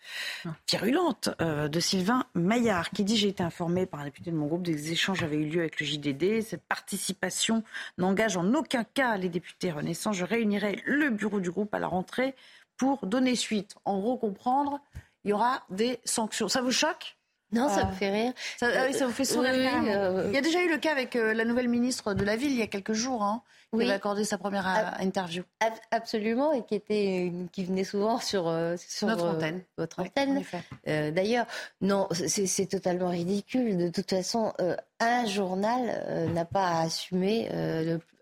virulente 0.69 1.29
euh, 1.41 1.67
de 1.67 1.79
Sylvain 1.79 2.25
Maillard, 2.35 2.91
qui 2.91 3.03
dit 3.03 3.17
J'ai 3.17 3.29
été 3.29 3.41
informé 3.41 3.87
par 3.87 4.01
un 4.01 4.05
député 4.05 4.29
de 4.29 4.35
mon 4.35 4.45
groupe 4.45 4.61
des 4.61 4.91
échanges 4.91 5.23
avaient 5.23 5.37
eu 5.37 5.47
lieu 5.47 5.61
avec 5.61 5.79
le 5.79 5.85
JDD. 5.85 6.41
Cette 6.43 6.61
participation 6.61 7.63
n'engage 7.97 8.37
en 8.37 8.53
aucun 8.53 8.83
cas 8.83 9.17
les 9.17 9.29
députés 9.29 9.71
Renaissance. 9.71 10.15
Je 10.15 10.25
réunirai 10.25 10.83
le 10.85 11.09
bureau 11.09 11.39
du 11.39 11.49
groupe 11.49 11.73
à 11.73 11.79
la 11.79 11.87
rentrée 11.87 12.35
pour 12.83 13.07
donner 13.07 13.35
suite. 13.37 13.75
En 13.85 13.99
gros, 13.99 14.17
comprendre, 14.17 14.81
il 15.23 15.29
y 15.29 15.33
aura 15.33 15.63
des 15.69 16.01
sanctions. 16.03 16.49
Ça 16.49 16.61
vous 16.61 16.71
choque? 16.71 17.17
Non, 17.53 17.69
ça 17.69 17.85
me 17.85 17.93
fait 17.93 18.09
rire. 18.09 18.33
Ça, 18.57 18.67
ah 18.75 19.05
vous 19.05 19.11
fait 19.11 19.25
sourire. 19.25 19.53
Euh, 19.53 20.25
il 20.27 20.33
y 20.33 20.37
a 20.37 20.41
déjà 20.41 20.61
eu 20.63 20.69
le 20.69 20.77
cas 20.77 20.91
avec 20.91 21.15
euh, 21.15 21.33
la 21.33 21.45
nouvelle 21.45 21.69
ministre 21.69 22.13
de 22.13 22.25
la 22.25 22.35
Ville 22.35 22.51
il 22.51 22.57
y 22.57 22.63
a 22.63 22.67
quelques 22.67 22.93
jours, 22.93 23.23
hein, 23.23 23.41
qui 23.77 23.83
avait 23.83 23.93
accordé 23.93 24.23
sa 24.23 24.37
première 24.37 24.67
euh, 24.67 25.03
interview. 25.03 25.43
absolument, 25.91 26.53
et 26.53 26.63
qui 26.63 26.75
était, 26.75 27.31
qui 27.51 27.65
venait 27.65 27.83
souvent 27.83 28.19
sur, 28.19 28.53
sur 28.77 29.07
notre 29.07 29.25
antenne. 29.25 29.61
Votre 29.77 30.01
antenne. 30.01 30.43
D'ailleurs, 30.85 31.45
non, 31.81 32.07
c'est 32.11 32.67
totalement 32.67 33.09
ridicule. 33.09 33.77
De 33.77 33.89
toute 33.89 34.09
façon, 34.09 34.53
un 34.99 35.25
journal 35.25 36.29
n'a 36.33 36.45
pas 36.45 36.67
à 36.67 36.81
assumer, 36.83 37.49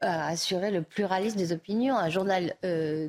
à 0.01 0.27
assurer 0.27 0.71
le 0.71 0.81
pluralisme 0.81 1.37
des 1.37 1.51
opinions. 1.51 1.97
Un 1.97 2.09
journal 2.09 2.55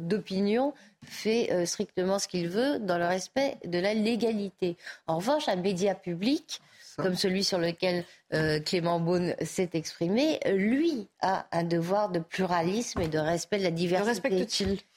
d'opinion 0.00 0.74
fait 1.04 1.52
euh, 1.52 1.66
strictement 1.66 2.18
ce 2.18 2.28
qu'il 2.28 2.48
veut 2.48 2.78
dans 2.78 2.98
le 2.98 3.06
respect 3.06 3.58
de 3.64 3.78
la 3.78 3.94
légalité. 3.94 4.76
En 5.06 5.16
revanche, 5.16 5.48
un 5.48 5.56
média 5.56 5.94
public 5.94 6.60
comme 6.96 7.14
celui 7.14 7.44
sur 7.44 7.58
lequel 7.58 8.04
euh, 8.34 8.60
Clément 8.60 9.00
Beaune 9.00 9.34
s'est 9.42 9.70
exprimé, 9.74 10.40
lui 10.46 11.08
a 11.20 11.46
un 11.52 11.64
devoir 11.64 12.10
de 12.10 12.18
pluralisme 12.18 13.00
et 13.00 13.08
de 13.08 13.18
respect 13.18 13.58
de 13.58 13.64
la 13.64 13.70
diversité 13.70 14.46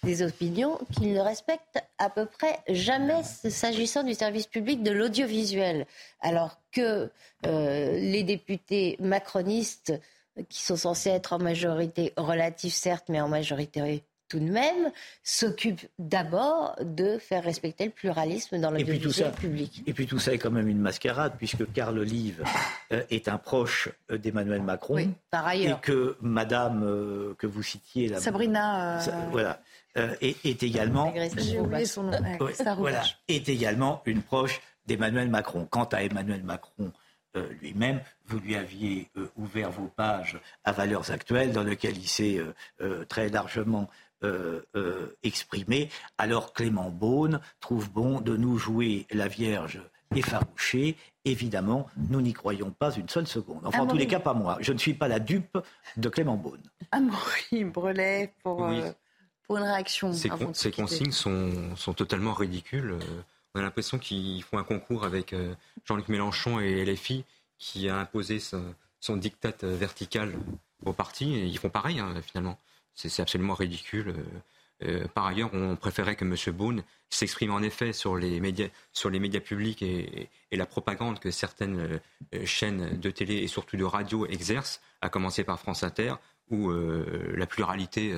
des 0.04 0.22
opinions 0.24 0.80
qu'il 0.94 1.14
ne 1.14 1.20
respecte 1.20 1.84
à 1.98 2.10
peu 2.10 2.26
près 2.26 2.60
jamais 2.70 3.24
s'agissant 3.24 4.04
du 4.04 4.14
service 4.14 4.48
public 4.48 4.84
de 4.84 4.92
l'audiovisuel. 4.92 5.86
Alors 6.22 6.58
que 6.72 7.10
euh, 7.46 7.92
les 8.00 8.24
députés 8.24 8.98
macronistes, 9.00 9.94
qui 10.50 10.62
sont 10.64 10.76
censés 10.76 11.10
être 11.10 11.34
en 11.34 11.40
majorité 11.40 12.14
relative 12.18 12.74
certes, 12.74 13.06
mais 13.10 13.22
en 13.22 13.30
majorité 13.30 13.82
tout 14.28 14.40
de 14.40 14.50
même, 14.50 14.92
s'occupe 15.24 15.82
d'abord 16.00 16.76
de 16.82 17.18
faire 17.18 17.44
respecter 17.44 17.86
le 17.86 17.92
pluralisme 17.92 18.60
dans 18.60 18.72
l'audiovisuel 18.72 19.32
public. 19.32 19.84
Et 19.86 19.94
puis 19.94 20.08
tout 20.08 20.20
ça 20.20 20.34
est 20.34 20.38
quand 20.38 20.52
même 20.52 20.68
une 20.68 20.80
mascarade, 20.80 21.34
puisque 21.38 21.72
Carl 21.74 21.98
Olive 21.98 22.44
euh, 22.92 23.04
est 23.10 23.28
un 23.28 23.38
proche 23.38 23.90
euh, 24.12 24.18
d'Emmanuel 24.18 24.62
Macron. 24.62 24.96
Oui, 24.96 25.10
par 25.30 25.46
ailleurs. 25.46 25.78
Et 25.78 25.82
que 25.82 26.18
Madame 26.22 26.84
euh, 26.84 27.36
que 27.38 27.48
vous 27.48 27.64
citiez, 27.64 28.08
la, 28.08 28.20
Sabrina. 28.20 29.00
voilà. 29.32 29.62
Est, 30.20 30.46
est, 30.46 30.62
également. 30.64 31.14
J'ai 31.38 31.58
oublié 31.58 31.86
son 31.86 32.04
nom. 32.04 32.18
voilà, 32.78 33.02
est 33.30 33.48
également 33.48 34.02
une 34.06 34.22
proche 34.22 34.60
d'Emmanuel 34.86 35.30
Macron. 35.30 35.66
Quant 35.70 35.86
à 35.86 36.04
Emmanuel 36.04 36.44
Macron, 36.44 36.92
lui-même, 37.62 38.02
vous 38.26 38.40
lui 38.40 38.58
aviez 38.58 39.10
ouvert 39.38 39.72
vos 39.72 39.88
pages 39.88 40.38
à 40.66 40.74
valeurs 40.74 41.12
actuelles, 41.12 41.54
dans 41.54 41.64
lesquelles 41.64 41.98
il 41.98 42.10
s'est 42.10 42.42
très 43.08 43.30
largement 43.30 43.90
euh, 44.26 44.62
euh, 44.76 45.16
exprimé. 45.24 45.90
Alors 46.18 46.54
Clément 46.54 46.90
Beaune 46.90 47.40
trouve 47.60 47.92
bon 47.92 48.22
de 48.22 48.36
nous 48.36 48.58
jouer 48.58 49.06
la 49.12 49.28
Vierge 49.28 49.82
effarouchée. 50.16 50.98
Évidemment, 51.26 51.88
nous 52.10 52.22
n'y 52.22 52.34
croyons 52.34 52.72
pas 52.72 52.92
une 52.92 53.10
seule 53.10 53.28
seconde. 53.28 53.62
Enfin, 53.64 53.80
en 53.80 53.88
tous 53.88 53.98
les 53.98 54.08
cas, 54.08 54.20
pas 54.20 54.34
moi. 54.34 54.58
Je 54.62 54.74
ne 54.74 54.78
suis 54.78 54.94
pas 54.94 55.08
la 55.08 55.20
dupe 55.20 55.58
de 55.98 56.10
Clément 56.10 56.38
Beaune. 56.38 56.62
Amaury 56.92 57.64
Brelet, 57.64 58.34
pour, 58.44 58.66
euh, 58.66 58.92
pour 59.48 59.58
une 59.58 59.64
réaction. 59.64 60.14
Ces, 60.14 60.30
consignes 60.72 61.12
sont, 61.12 61.76
sont, 61.76 61.94
totalement 61.94 62.34
ridicules. 62.34 62.98
On 63.54 63.60
a 63.60 63.64
l'impression 63.64 63.98
qu'ils 63.98 64.44
font 64.44 64.58
un 64.58 64.64
concours 64.64 65.04
avec 65.04 65.36
Jean-Luc 65.86 66.10
Mélenchon 66.10 66.60
et 66.60 66.86
LFI 66.86 67.26
qui 67.58 67.90
a 67.90 67.98
imposé 67.98 68.40
son, 68.40 68.76
son 69.00 69.18
diktat 69.18 69.56
vertical 69.62 70.34
au 70.86 70.94
parti. 70.94 71.36
Et 71.36 71.46
ils 71.46 71.58
font 71.58 71.70
pareil, 71.70 72.00
hein, 72.00 72.14
finalement. 72.22 72.58
C'est 72.96 73.22
absolument 73.22 73.54
ridicule. 73.54 74.10
Euh, 74.10 74.24
euh, 74.84 75.08
par 75.08 75.26
ailleurs, 75.26 75.50
on 75.54 75.76
préférait 75.76 76.16
que 76.16 76.26
M. 76.26 76.36
Boone 76.56 76.84
s'exprime 77.10 77.52
en 77.52 77.62
effet 77.62 77.94
sur 77.94 78.18
les 78.18 78.40
médias, 78.40 78.70
publics 79.40 79.82
et, 79.82 80.30
la 80.52 80.66
propagande 80.66 81.20
que 81.20 81.32
certaines 81.32 82.00
euh, 82.34 82.46
chaînes 82.46 82.98
de 82.98 83.10
télé 83.10 83.36
et 83.36 83.48
surtout 83.48 83.78
de 83.78 83.84
radio 83.84 84.26
exercent, 84.26 84.82
à 85.02 85.10
commencer 85.10 85.44
par 85.44 85.60
France 85.60 85.84
Inter, 85.84 86.16
où 86.50 86.72
la 86.72 87.48
pluralité 87.48 88.14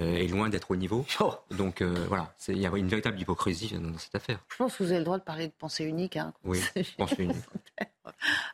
est 0.00 0.28
loin 0.28 0.48
d'être 0.48 0.70
au 0.70 0.76
niveau. 0.76 1.04
Oh. 1.20 1.34
Donc 1.50 1.82
voilà, 1.82 2.32
il 2.48 2.58
y 2.58 2.66
a 2.66 2.76
une 2.76 2.88
véritable 2.88 3.20
hypocrisie 3.20 3.74
dans 3.78 3.98
cette 3.98 4.14
affaire. 4.14 4.38
Je 4.48 4.56
pense 4.56 4.76
que 4.76 4.82
vous 4.82 4.90
avez 4.90 4.98
le 4.98 5.04
droit 5.04 5.18
de 5.18 5.24
parler 5.24 5.46
de 5.46 5.52
pensée 5.52 5.84
unique. 5.84 6.16
Hein, 6.16 6.32
oui, 6.44 6.60
pensée 6.98 7.24
unique. 7.24 7.36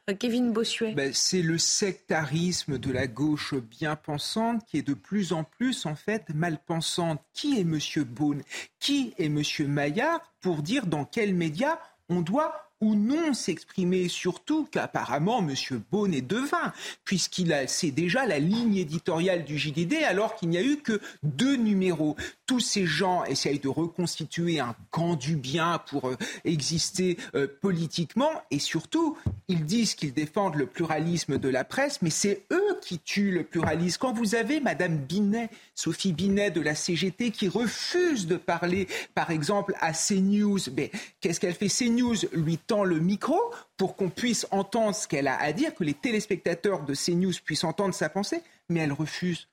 Euh, 0.09 0.15
Kevin 0.15 0.53
Bossuet. 0.53 0.93
Ben, 0.95 1.13
c'est 1.13 1.43
le 1.43 1.59
sectarisme 1.59 2.79
de 2.79 2.93
la 2.93 3.07
gauche 3.07 3.55
bien 3.55 3.97
pensante 3.97 4.65
qui 4.67 4.79
est 4.79 4.87
de 4.87 4.95
plus 4.95 5.33
en 5.33 5.45
plus 5.45 5.87
en 5.87 5.95
fait 5.95 6.29
mal 6.31 6.59
pensante. 6.65 7.21
Qui 7.33 7.59
est 7.59 7.63
M. 7.63 7.79
Beaune? 8.05 8.43
Qui 8.79 9.15
est 9.19 9.27
M. 9.27 9.43
Maillard 9.69 10.21
pour 10.41 10.63
dire 10.63 10.87
dans 10.87 11.05
quels 11.05 11.35
médias 11.35 11.79
on 12.09 12.21
doit 12.21 12.66
ou 12.81 12.95
non 12.95 13.33
s'exprimer, 13.33 14.09
surtout 14.09 14.67
qu'apparemment 14.71 15.39
M. 15.39 15.55
Beaune 15.91 16.15
est 16.15 16.23
devin, 16.23 16.73
puisqu'il 17.05 17.53
a, 17.53 17.67
c'est 17.67 17.91
déjà 17.91 18.27
la 18.27 18.39
ligne 18.39 18.77
éditoriale 18.77 19.45
du 19.45 19.59
JDD 19.59 19.95
alors 20.07 20.35
qu'il 20.35 20.51
n'y 20.51 20.59
a 20.59 20.63
eu 20.63 20.77
que 20.77 21.01
deux 21.23 21.57
numéros. 21.57 22.17
Tous 22.47 22.61
ces 22.61 22.87
gens 22.87 23.25
essayent 23.25 23.59
de 23.59 23.69
reconstituer 23.69 24.61
un 24.61 24.75
camp 24.91 25.17
du 25.17 25.37
bien 25.37 25.81
pour 25.91 26.09
euh, 26.09 26.17
exister 26.45 27.17
euh, 27.35 27.47
politiquement 27.61 28.31
et 28.51 28.59
surtout, 28.59 29.17
ils 29.49 29.65
disent 29.65 29.95
qu'ils 29.95 30.13
défendent 30.13 30.55
le 30.55 30.67
pluralisme 30.67 31.39
de 31.39 31.49
la 31.49 31.65
presse, 31.65 32.03
mais 32.03 32.11
c'est 32.11 32.43
eux 32.53 32.79
qui 32.83 32.99
tuent 32.99 33.33
le 33.33 33.45
pluralisme. 33.45 33.99
Quand 34.01 34.13
vous 34.13 34.35
avez 34.35 34.61
Madame 34.61 34.97
Binet, 34.97 35.51
Sophie 35.75 36.13
Binet 36.13 36.51
de 36.51 36.61
la 36.61 36.75
CGT, 36.75 37.31
qui 37.31 37.49
refuse 37.49 38.27
de 38.27 38.37
parler, 38.37 38.87
par 39.15 39.31
exemple, 39.31 39.75
à 39.81 39.93
CNews, 39.93 40.59
mais 40.77 40.91
qu'est-ce 41.21 41.41
qu'elle 41.41 41.55
fait? 41.55 41.69
CNews 41.69 42.17
lui 42.33 42.59
tend 42.59 42.85
le 42.85 43.01
micro 43.01 43.39
pour 43.77 43.97
qu'on 43.97 44.09
puisse 44.09 44.47
entendre 44.51 44.95
ce 44.95 45.09
qu'elle 45.09 45.29
a 45.29 45.39
à 45.41 45.53
dire, 45.53 45.75
que 45.75 45.85
les 45.85 45.95
téléspectateurs 45.95 46.85
de 46.85 46.95
CNews 46.95 47.35
puissent 47.45 47.65
entendre 47.65 47.95
sa 47.95 48.09
pensée, 48.09 48.43
mais 48.69 48.81
elle 48.81 48.93
refuse. 48.93 49.49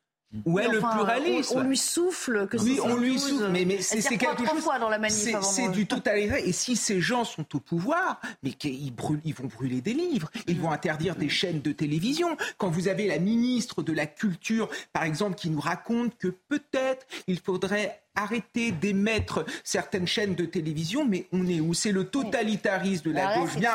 Où 0.45 0.60
est 0.60 0.68
le 0.68 0.80
pluralisme 0.80 1.60
on, 1.60 1.61
lui 1.61 1.77
souffle 1.77 2.47
que 2.47 2.57
Oui, 2.57 2.80
on 2.84 2.95
lui 2.95 3.19
souffle, 3.19 3.49
mais, 3.51 3.65
mais 3.65 3.81
c'est 3.81 4.01
quelque 4.18 4.45
chose. 4.45 4.61
Fois 4.64 4.80
dans 4.80 4.89
la 4.89 5.10
c'est 5.10 5.69
du 5.69 5.85
totalitaire. 5.88 6.38
Et 6.38 6.51
si 6.51 6.76
ces 6.76 7.01
gens 7.01 7.23
sont 7.23 7.45
au 7.55 7.60
pouvoir, 7.60 8.19
mais 8.41 8.51
ils, 8.64 8.91
brûlent, 8.91 9.22
ils 9.26 9.34
vont 9.34 9.47
brûler 9.47 9.81
des 9.81 9.93
livres, 9.93 10.31
ils 10.47 10.60
vont 10.60 10.72
interdire 10.72 11.15
des 11.15 11.30
chaînes 11.30 11.61
de 11.61 11.72
télévision. 11.72 12.35
Quand 12.57 12.69
vous 12.69 12.88
avez 12.88 13.07
la 13.07 13.19
ministre 13.19 13.84
de 13.84 13.93
la 13.93 14.05
Culture, 14.05 14.69
par 14.91 15.03
exemple, 15.03 15.35
qui 15.35 15.49
nous 15.49 15.60
raconte 15.60 16.18
que 16.18 16.27
peut-être 16.27 17.05
il 17.27 17.39
faudrait 17.39 18.03
arrêter 18.15 18.72
d'émettre 18.72 19.45
certaines 19.64 20.07
chaînes 20.07 20.35
de 20.35 20.45
télévision, 20.45 21.06
mais 21.06 21.27
on 21.31 21.48
est 21.48 21.60
où? 21.60 21.73
C'est 21.73 21.91
le 21.91 22.06
totalitarisme 22.06 23.10
de 23.10 23.11
la 23.11 23.38
gauche 23.38 23.56
bien. 23.56 23.73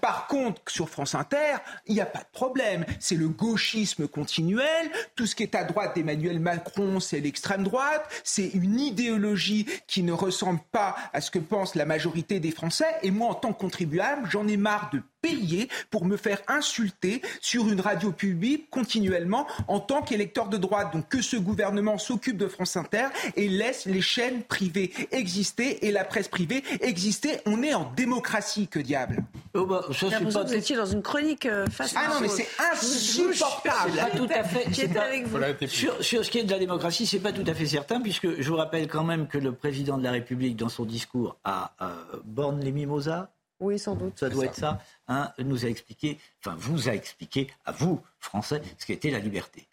Par 0.00 0.26
contre, 0.26 0.62
sur 0.68 0.88
France 0.88 1.14
Inter, 1.14 1.56
il 1.86 1.94
n'y 1.94 2.00
a 2.00 2.06
pas 2.06 2.20
de 2.20 2.32
problème. 2.32 2.84
C'est 3.00 3.16
le 3.16 3.28
gauchisme 3.28 4.08
continuel. 4.08 4.90
Tout 5.16 5.26
ce 5.26 5.34
qui 5.34 5.42
est 5.42 5.54
à 5.54 5.64
droite 5.64 5.94
d'Emmanuel 5.96 6.40
Macron, 6.40 7.00
c'est 7.00 7.20
l'extrême 7.20 7.64
droite. 7.64 8.08
C'est 8.24 8.48
une 8.48 8.80
idéologie 8.80 9.66
qui 9.86 10.02
ne 10.02 10.12
ressemble 10.12 10.60
pas 10.70 10.96
à 11.12 11.20
ce 11.20 11.30
que 11.30 11.38
pense 11.38 11.74
la 11.74 11.84
majorité 11.84 12.40
des 12.40 12.50
Français. 12.50 12.96
Et 13.02 13.10
moi, 13.10 13.30
en 13.30 13.34
tant 13.34 13.52
que 13.52 13.60
contribuable, 13.60 14.28
j'en 14.30 14.46
ai 14.48 14.56
marre 14.56 14.90
de 14.92 15.02
payer 15.22 15.68
pour 15.90 16.04
me 16.04 16.16
faire 16.16 16.40
insulter 16.48 17.22
sur 17.40 17.68
une 17.68 17.80
radio 17.80 18.12
publique 18.12 18.68
continuellement 18.70 19.46
en 19.68 19.80
tant 19.80 20.02
qu'électeur 20.02 20.48
de 20.48 20.56
droite. 20.56 20.92
Donc 20.92 21.08
que 21.08 21.22
ce 21.22 21.36
gouvernement 21.36 21.96
s'occupe 21.96 22.36
de 22.36 22.48
France 22.48 22.76
Inter 22.76 23.06
et 23.36 23.48
laisse 23.48 23.86
les 23.86 24.00
chaînes 24.00 24.42
privées 24.42 24.92
exister 25.12 25.86
et 25.86 25.92
la 25.92 26.04
presse 26.04 26.28
privée 26.28 26.62
exister. 26.80 27.38
On 27.46 27.62
est 27.62 27.74
en 27.74 27.90
démocratie, 27.92 28.68
que 28.68 28.78
diable. 28.78 29.24
Oh 29.54 29.66
bah, 29.66 29.84
ça, 29.92 30.08
pas... 30.10 30.42
Vous 30.42 30.54
étiez 30.54 30.76
dans 30.76 30.86
une 30.86 31.02
chronique 31.02 31.46
euh, 31.46 31.66
face 31.66 31.94
Ah 31.96 32.08
non, 32.08 32.20
mais 32.20 32.28
c'est 32.28 32.48
insupportable. 32.72 33.96
Pas 33.96 34.10
tout 34.16 34.28
à 34.34 34.44
fait. 34.44 35.66
Sur, 35.66 36.02
sur, 36.02 36.24
ce 36.24 36.30
qui 36.30 36.38
est 36.38 36.44
de 36.44 36.50
la 36.50 36.58
démocratie, 36.58 37.06
c'est 37.06 37.20
pas 37.20 37.32
tout 37.32 37.44
à 37.46 37.54
fait 37.54 37.66
certain, 37.66 38.00
puisque 38.00 38.40
je 38.40 38.48
vous 38.48 38.56
rappelle 38.56 38.88
quand 38.88 39.04
même 39.04 39.28
que 39.28 39.38
le 39.38 39.52
président 39.52 39.98
de 39.98 40.04
la 40.04 40.10
République, 40.12 40.56
dans 40.56 40.68
son 40.68 40.84
discours 40.84 41.36
à 41.44 41.72
euh, 41.80 42.20
Borne 42.24 42.60
les 42.60 42.72
Mimosas, 42.72 43.28
oui, 43.62 43.78
sans 43.78 43.94
doute. 43.94 44.18
Ça 44.18 44.28
doit 44.28 44.46
être 44.46 44.54
ça. 44.54 44.80
Hein, 45.08 45.32
nous 45.38 45.64
a 45.64 45.68
expliqué, 45.68 46.18
enfin, 46.44 46.56
vous 46.58 46.88
a 46.88 46.92
expliqué, 46.92 47.48
à 47.64 47.72
vous, 47.72 48.00
Français, 48.18 48.60
ce 48.78 48.86
qu'était 48.86 49.10
la 49.10 49.18
liberté. 49.18 49.68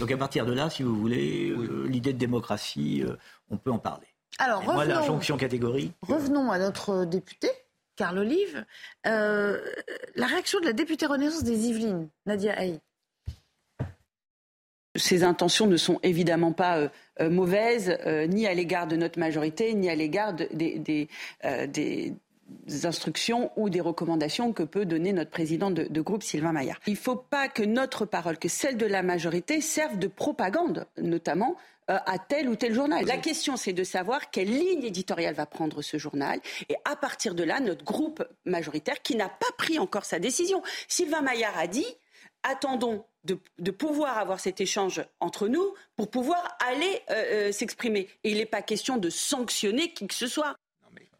Donc 0.00 0.10
à 0.12 0.16
partir 0.16 0.46
de 0.46 0.52
là, 0.52 0.70
si 0.70 0.82
vous 0.82 0.94
voulez, 0.94 1.50
euh, 1.50 1.86
l'idée 1.88 2.12
de 2.12 2.18
démocratie, 2.18 3.02
euh, 3.02 3.16
on 3.50 3.56
peut 3.56 3.70
en 3.70 3.78
parler. 3.78 4.06
Alors, 4.38 4.60
revenons, 4.60 4.74
moi, 4.74 4.84
la 4.84 5.02
jonction 5.02 5.36
catégorique. 5.36 5.92
Euh, 6.08 6.14
revenons 6.14 6.52
à 6.52 6.58
notre 6.58 7.04
député, 7.04 7.48
Carl 7.96 8.18
Olive. 8.18 8.64
la 9.04 10.26
réaction 10.26 10.60
de 10.60 10.66
la 10.66 10.72
députée 10.72 11.06
Renaissance 11.06 11.42
des 11.42 11.68
Yvelines, 11.68 12.08
Nadia 12.26 12.56
Haï. 12.56 12.78
Ces 14.94 15.24
intentions 15.24 15.66
ne 15.66 15.76
sont 15.76 15.98
évidemment 16.02 16.52
pas 16.52 16.90
mauvaises, 17.20 17.98
ni 18.28 18.46
à 18.46 18.54
l'égard 18.54 18.86
de 18.86 18.96
notre 18.96 19.18
majorité, 19.18 19.74
ni 19.74 19.88
à 19.88 19.94
l'égard 19.94 20.32
des, 20.32 20.78
des 21.38 22.14
instructions 22.84 23.50
ou 23.56 23.70
des 23.70 23.80
recommandations 23.80 24.52
que 24.52 24.62
peut 24.62 24.84
donner 24.84 25.12
notre 25.12 25.30
président 25.30 25.70
de, 25.70 26.00
groupe, 26.00 26.22
Sylvain 26.22 26.52
Maillard. 26.52 26.78
Il 26.86 26.92
ne 26.92 26.98
faut 26.98 27.16
pas 27.16 27.48
que 27.48 27.62
notre 27.62 28.04
parole, 28.04 28.38
que 28.38 28.48
celle 28.48 28.76
de 28.76 28.86
la 28.86 29.02
majorité, 29.02 29.60
serve 29.60 29.98
de 29.98 30.06
propagande, 30.06 30.86
notamment 30.96 31.56
euh, 31.90 31.98
à 32.06 32.18
tel 32.18 32.48
ou 32.48 32.56
tel 32.56 32.74
journal. 32.74 33.04
La 33.06 33.16
question, 33.16 33.56
c'est 33.56 33.72
de 33.72 33.84
savoir 33.84 34.30
quelle 34.30 34.50
ligne 34.50 34.84
éditoriale 34.84 35.34
va 35.34 35.46
prendre 35.46 35.82
ce 35.82 35.96
journal. 35.96 36.40
Et 36.68 36.76
à 36.84 36.96
partir 36.96 37.34
de 37.34 37.44
là, 37.44 37.60
notre 37.60 37.84
groupe 37.84 38.24
majoritaire, 38.44 39.02
qui 39.02 39.16
n'a 39.16 39.28
pas 39.28 39.52
pris 39.56 39.78
encore 39.78 40.04
sa 40.04 40.18
décision, 40.18 40.62
Sylvain 40.86 41.22
Maillard 41.22 41.58
a 41.58 41.66
dit 41.66 41.86
attendons 42.42 43.04
de, 43.24 43.70
pouvoir 43.70 44.18
avoir 44.18 44.40
cet 44.40 44.60
échange 44.60 45.04
entre 45.20 45.48
nous 45.48 45.74
pour 45.96 46.10
pouvoir 46.10 46.56
aller 46.66 47.02
euh, 47.10 47.48
euh, 47.48 47.52
s'exprimer. 47.52 48.08
Et 48.24 48.30
il 48.30 48.38
n'est 48.38 48.46
pas 48.46 48.62
question 48.62 48.96
de 48.96 49.10
sanctionner 49.10 49.92
qui 49.92 50.06
que 50.06 50.14
ce 50.14 50.26
soit. 50.26 50.56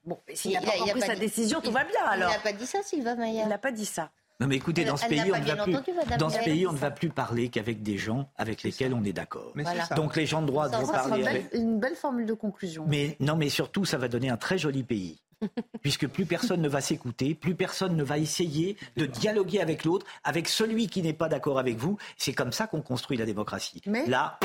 Bon, 0.09 0.18
s'il 0.35 0.52
n'a 0.52 0.60
pas 0.62 0.72
pris 0.90 1.01
sa 1.02 1.14
décision, 1.16 1.60
tout 1.60 1.70
va 1.70 1.85
bien 1.85 2.01
alors. 2.06 2.30
Il 2.30 2.35
n'a 2.36 2.40
pas 2.40 2.52
dit 2.52 2.66
ça, 2.66 2.78
Sylvain 2.82 3.14
Maillard. 3.14 3.44
Il 3.47 3.48
n'a 3.51 3.59
pas 3.59 3.72
dit 3.72 3.85
ça. 3.85 4.10
Non 4.40 4.47
mais 4.47 4.55
écoutez, 4.56 4.85
dans 4.85 4.97
ce 4.97 5.05
pays, 5.06 5.20
on 5.20 5.36
ne 5.39 5.44
va 5.44 5.56
plus, 5.64 5.72
dans 6.18 6.30
ce 6.30 6.39
pays, 6.39 6.66
on 6.66 6.72
ne 6.72 6.78
va 6.78 6.90
plus 6.93 7.09
parler 7.10 7.48
qu'avec 7.48 7.82
des 7.82 7.98
gens 7.98 8.30
avec 8.36 8.62
lesquels 8.62 8.94
on 8.94 9.02
est 9.05 9.12
d'accord. 9.12 9.52
Donc 9.97 10.14
les 10.16 10.26
gens 10.26 10.43
de 10.43 10.47
droite 10.47 10.72
vont 10.72 10.86
parler. 10.86 11.18
Une 11.18 11.24
belle, 11.24 11.48
une 11.55 11.80
belle 11.80 11.97
formule 11.97 12.24
de 12.24 12.35
conclusion. 12.35 12.85
Mais 12.86 13.16
non, 13.20 13.35
mais 13.36 13.48
surtout, 13.48 13.85
ça 13.85 13.98
va 13.98 14.06
donner 14.09 14.30
un 14.30 14.36
très 14.36 14.56
joli 14.56 14.85
pays. 14.85 15.20
Puisque 15.82 16.06
plus 16.09 16.24
personne 16.24 16.60
ne 16.62 16.68
va 16.68 16.80
s'écouter, 16.80 17.35
plus 17.35 17.55
personne 17.56 17.97
ne 17.97 18.02
va 18.05 18.18
essayer 18.18 18.76
de 18.97 19.06
dialoguer 19.06 19.60
avec 19.60 19.85
l'autre, 19.85 20.06
avec 20.24 20.48
celui 20.48 20.86
qui 20.86 21.02
n'est 21.02 21.12
pas 21.12 21.28
d'accord 21.28 21.59
avec 21.59 21.76
vous. 21.76 21.97
C'est 22.16 22.32
comme 22.32 22.52
ça 22.52 22.66
qu'on 22.68 22.80
construit 22.80 23.16
la 23.16 23.24
démocratie. 23.26 23.82
Mais- 23.86 24.06
Là, 24.06 24.39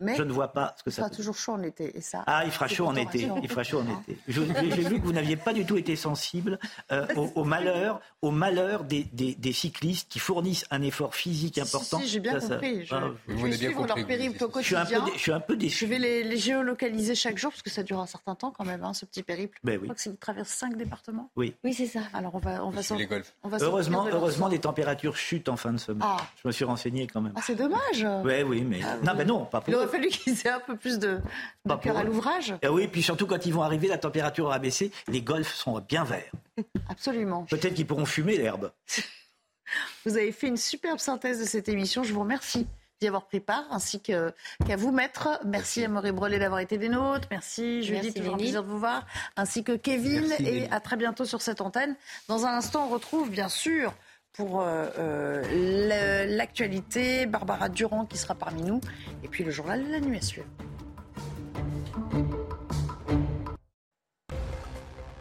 Mais 0.00 0.14
je 0.16 0.22
ne 0.22 0.32
vois 0.32 0.48
pas 0.48 0.74
ce 0.76 0.82
que 0.82 0.90
il 0.90 0.92
ça 0.92 1.02
fera 1.02 1.10
peut. 1.10 1.16
toujours 1.16 1.36
chaud 1.36 1.52
en 1.52 1.62
été. 1.62 1.96
Et 1.96 2.00
ça, 2.00 2.22
Ah, 2.26 2.42
il 2.44 2.50
fera 2.50 2.68
chaud 2.68 2.86
en 2.86 2.94
été. 2.96 3.28
Il 3.42 3.48
fera 3.48 3.62
chaud 3.62 3.80
en 3.80 4.00
été. 4.00 4.18
Je- 4.28 4.42
J'ai 4.42 4.82
vu 4.88 5.00
que 5.00 5.04
vous 5.06 5.12
n'aviez 5.12 5.36
pas 5.36 5.52
du 5.52 5.64
tout 5.64 5.76
été 5.76 5.96
sensible 5.96 6.58
euh, 6.92 7.06
au, 7.16 7.30
au 7.36 7.44
malheur, 7.56 8.00
au 8.22 8.30
malheur 8.30 8.84
des, 8.84 9.04
des- 9.12 9.34
des 9.34 9.52
cyclistes 9.52 10.08
qui 10.10 10.18
fournissent 10.18 10.66
un 10.70 10.82
effort 10.82 11.14
physique 11.14 11.58
important. 11.58 11.98
Si, 11.98 12.04
si, 12.06 12.10
j'ai 12.12 12.20
bien 12.20 12.32
Ça, 12.34 12.40
ça- 12.40 12.54
compris. 12.56 12.84
Je, 12.86 12.94
Ah, 12.94 13.10
je 13.28 13.34
vais 13.34 13.52
suivre 13.52 13.86
leur 13.86 14.06
périple 14.06 14.44
au 14.44 14.50
je 14.60 14.64
suis 14.66 14.76
un 14.76 14.84
peu, 14.84 15.00
dé- 15.00 15.12
je 15.14 15.18
suis 15.20 15.32
un 15.32 15.40
peu 15.40 15.56
déçu. 15.56 15.84
Je 15.86 15.90
vais 15.90 15.98
les, 15.98 16.22
les 16.24 16.36
géolocaliser 16.36 17.14
chaque 17.14 17.38
jour 17.38 17.50
parce 17.50 17.62
que 17.62 17.70
ça 17.70 17.82
dure 17.82 17.98
un 18.00 18.06
certain 18.06 18.34
temps 18.34 18.50
quand 18.50 18.64
même, 18.64 18.84
hein, 18.84 18.92
ce 18.92 19.06
petit 19.06 19.22
périple. 19.22 19.58
Ben 19.64 19.74
Je 19.74 19.78
oui. 19.78 19.84
crois 19.86 19.94
que 19.94 20.00
c'est- 20.02 20.10
ils 20.10 20.16
traversent 20.16 20.48
cinq 20.50 20.76
départements. 20.76 21.30
Oui. 21.36 21.54
Oui, 21.64 21.72
c'est 21.72 21.86
ça. 21.86 22.00
Alors 22.12 22.34
on 22.34 22.38
va, 22.38 22.64
on 22.64 22.70
va 22.70 22.80
on 22.80 22.82
sortir 22.82 23.08
Heureusement, 23.60 24.06
heureusement, 24.12 24.48
les 24.48 24.58
températures 24.58 25.16
chutent 25.16 25.48
en 25.48 25.56
fin 25.56 25.72
de 25.72 25.78
semaine. 25.78 26.02
Ah. 26.04 26.16
Je 26.42 26.48
me 26.48 26.52
suis 26.52 26.64
renseigné 26.64 27.06
quand 27.06 27.20
même. 27.20 27.32
Ah, 27.36 27.40
c'est 27.42 27.54
dommage. 27.54 28.06
Ouais, 28.24 28.42
oui, 28.42 28.62
mais 28.62 28.80
Ah, 28.84 28.96
non, 29.02 29.12
oui. 29.12 29.18
ben 29.18 29.26
non, 29.26 29.44
pas 29.46 29.60
pour 29.60 29.68
Il 29.72 29.76
aurait 29.86 29.98
fallu 29.98 30.08
qu'ils 30.10 30.46
aient 30.46 30.50
un 30.50 30.60
peu 30.60 30.76
plus 30.76 30.98
de, 30.98 31.20
cœur 31.66 31.80
pour 31.80 31.96
à 31.96 32.04
l'ouvrage. 32.04 32.54
Et 32.62 32.68
oui, 32.68 32.88
puis 32.88 33.02
surtout 33.02 33.26
quand 33.26 33.44
ils 33.46 33.52
vont 33.52 33.62
arriver, 33.62 33.88
la 33.88 33.98
température 33.98 34.46
aura 34.46 34.58
baissé, 34.58 34.90
les 35.08 35.22
golfs 35.22 35.54
sont 35.54 35.80
bien 35.80 36.04
verts. 36.04 36.32
Absolument. 36.88 37.44
Peut-être 37.44 37.74
qu'ils 37.74 37.86
pourront 37.86 38.06
fumer 38.06 38.36
l'herbe. 38.36 38.72
Vous 40.04 40.16
avez 40.16 40.32
fait 40.32 40.46
une 40.46 40.56
superbe 40.56 40.98
synthèse 40.98 41.40
de 41.40 41.44
cette 41.44 41.68
émission. 41.68 42.04
Je 42.04 42.12
vous 42.12 42.20
remercie 42.20 42.66
d'y 43.00 43.08
avoir 43.08 43.26
pris 43.26 43.40
part, 43.40 43.64
ainsi 43.70 44.00
qu'à 44.00 44.32
vous, 44.76 44.92
maître. 44.92 45.40
Merci 45.44 45.84
à 45.84 45.88
Maurice 45.88 46.12
Brelet 46.12 46.38
d'avoir 46.38 46.60
été 46.60 46.78
des 46.78 46.88
nôtres. 46.88 47.28
Merci, 47.30 47.82
Judith, 47.82 48.04
Merci, 48.04 48.14
toujours 48.14 48.34
un 48.34 48.38
plaisir 48.38 48.62
de 48.62 48.68
vous 48.68 48.78
voir. 48.78 49.06
Ainsi 49.36 49.64
que 49.64 49.72
Kevin. 49.72 50.28
Merci, 50.28 50.42
et 50.42 50.50
Lénie. 50.52 50.68
à 50.70 50.80
très 50.80 50.96
bientôt 50.96 51.24
sur 51.24 51.42
cette 51.42 51.60
antenne. 51.60 51.96
Dans 52.28 52.46
un 52.46 52.56
instant, 52.56 52.86
on 52.86 52.88
retrouve, 52.88 53.30
bien 53.30 53.48
sûr, 53.48 53.92
pour 54.36 54.60
euh, 54.60 54.86
euh, 54.98 56.26
l'actualité, 56.28 57.26
Barbara 57.26 57.68
Durand 57.68 58.04
qui 58.04 58.18
sera 58.18 58.34
parmi 58.34 58.62
nous. 58.62 58.80
Et 59.24 59.28
puis 59.28 59.44
le 59.44 59.50
journal 59.50 59.82
la 59.90 60.00
nuit 60.00 60.18
à. 60.18 60.44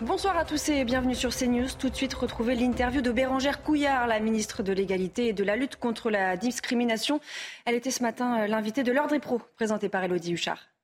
Bonsoir 0.02 0.38
à 0.38 0.46
tous 0.46 0.70
et 0.70 0.84
bienvenue 0.84 1.16
sur 1.16 1.34
CNews. 1.34 1.70
Tout 1.80 1.90
de 1.90 1.96
suite, 1.96 2.14
retrouvez 2.14 2.56
l'interview 2.56 3.02
de 3.02 3.12
Bérangère 3.12 3.64
Couillard, 3.64 4.08
la 4.08 4.20
ministre 4.20 4.62
de 4.62 4.74
l'Égalité 4.74 5.30
et 5.30 5.34
de 5.34 5.44
la 5.44 5.56
lutte 5.56 5.78
contre 5.78 6.10
la 6.10 6.36
discrimination. 6.36 7.22
Elle 7.66 7.76
était 7.76 7.92
ce 7.92 8.04
matin 8.04 8.42
euh, 8.42 8.48
l'invitée 8.48 8.84
de 8.84 8.92
l'Ordre 8.92 9.16
et 9.16 9.20
Pro, 9.20 9.42
présentée 9.56 9.90
par 9.90 10.04
Elodie 10.04 10.34
Huchard. 10.34 10.75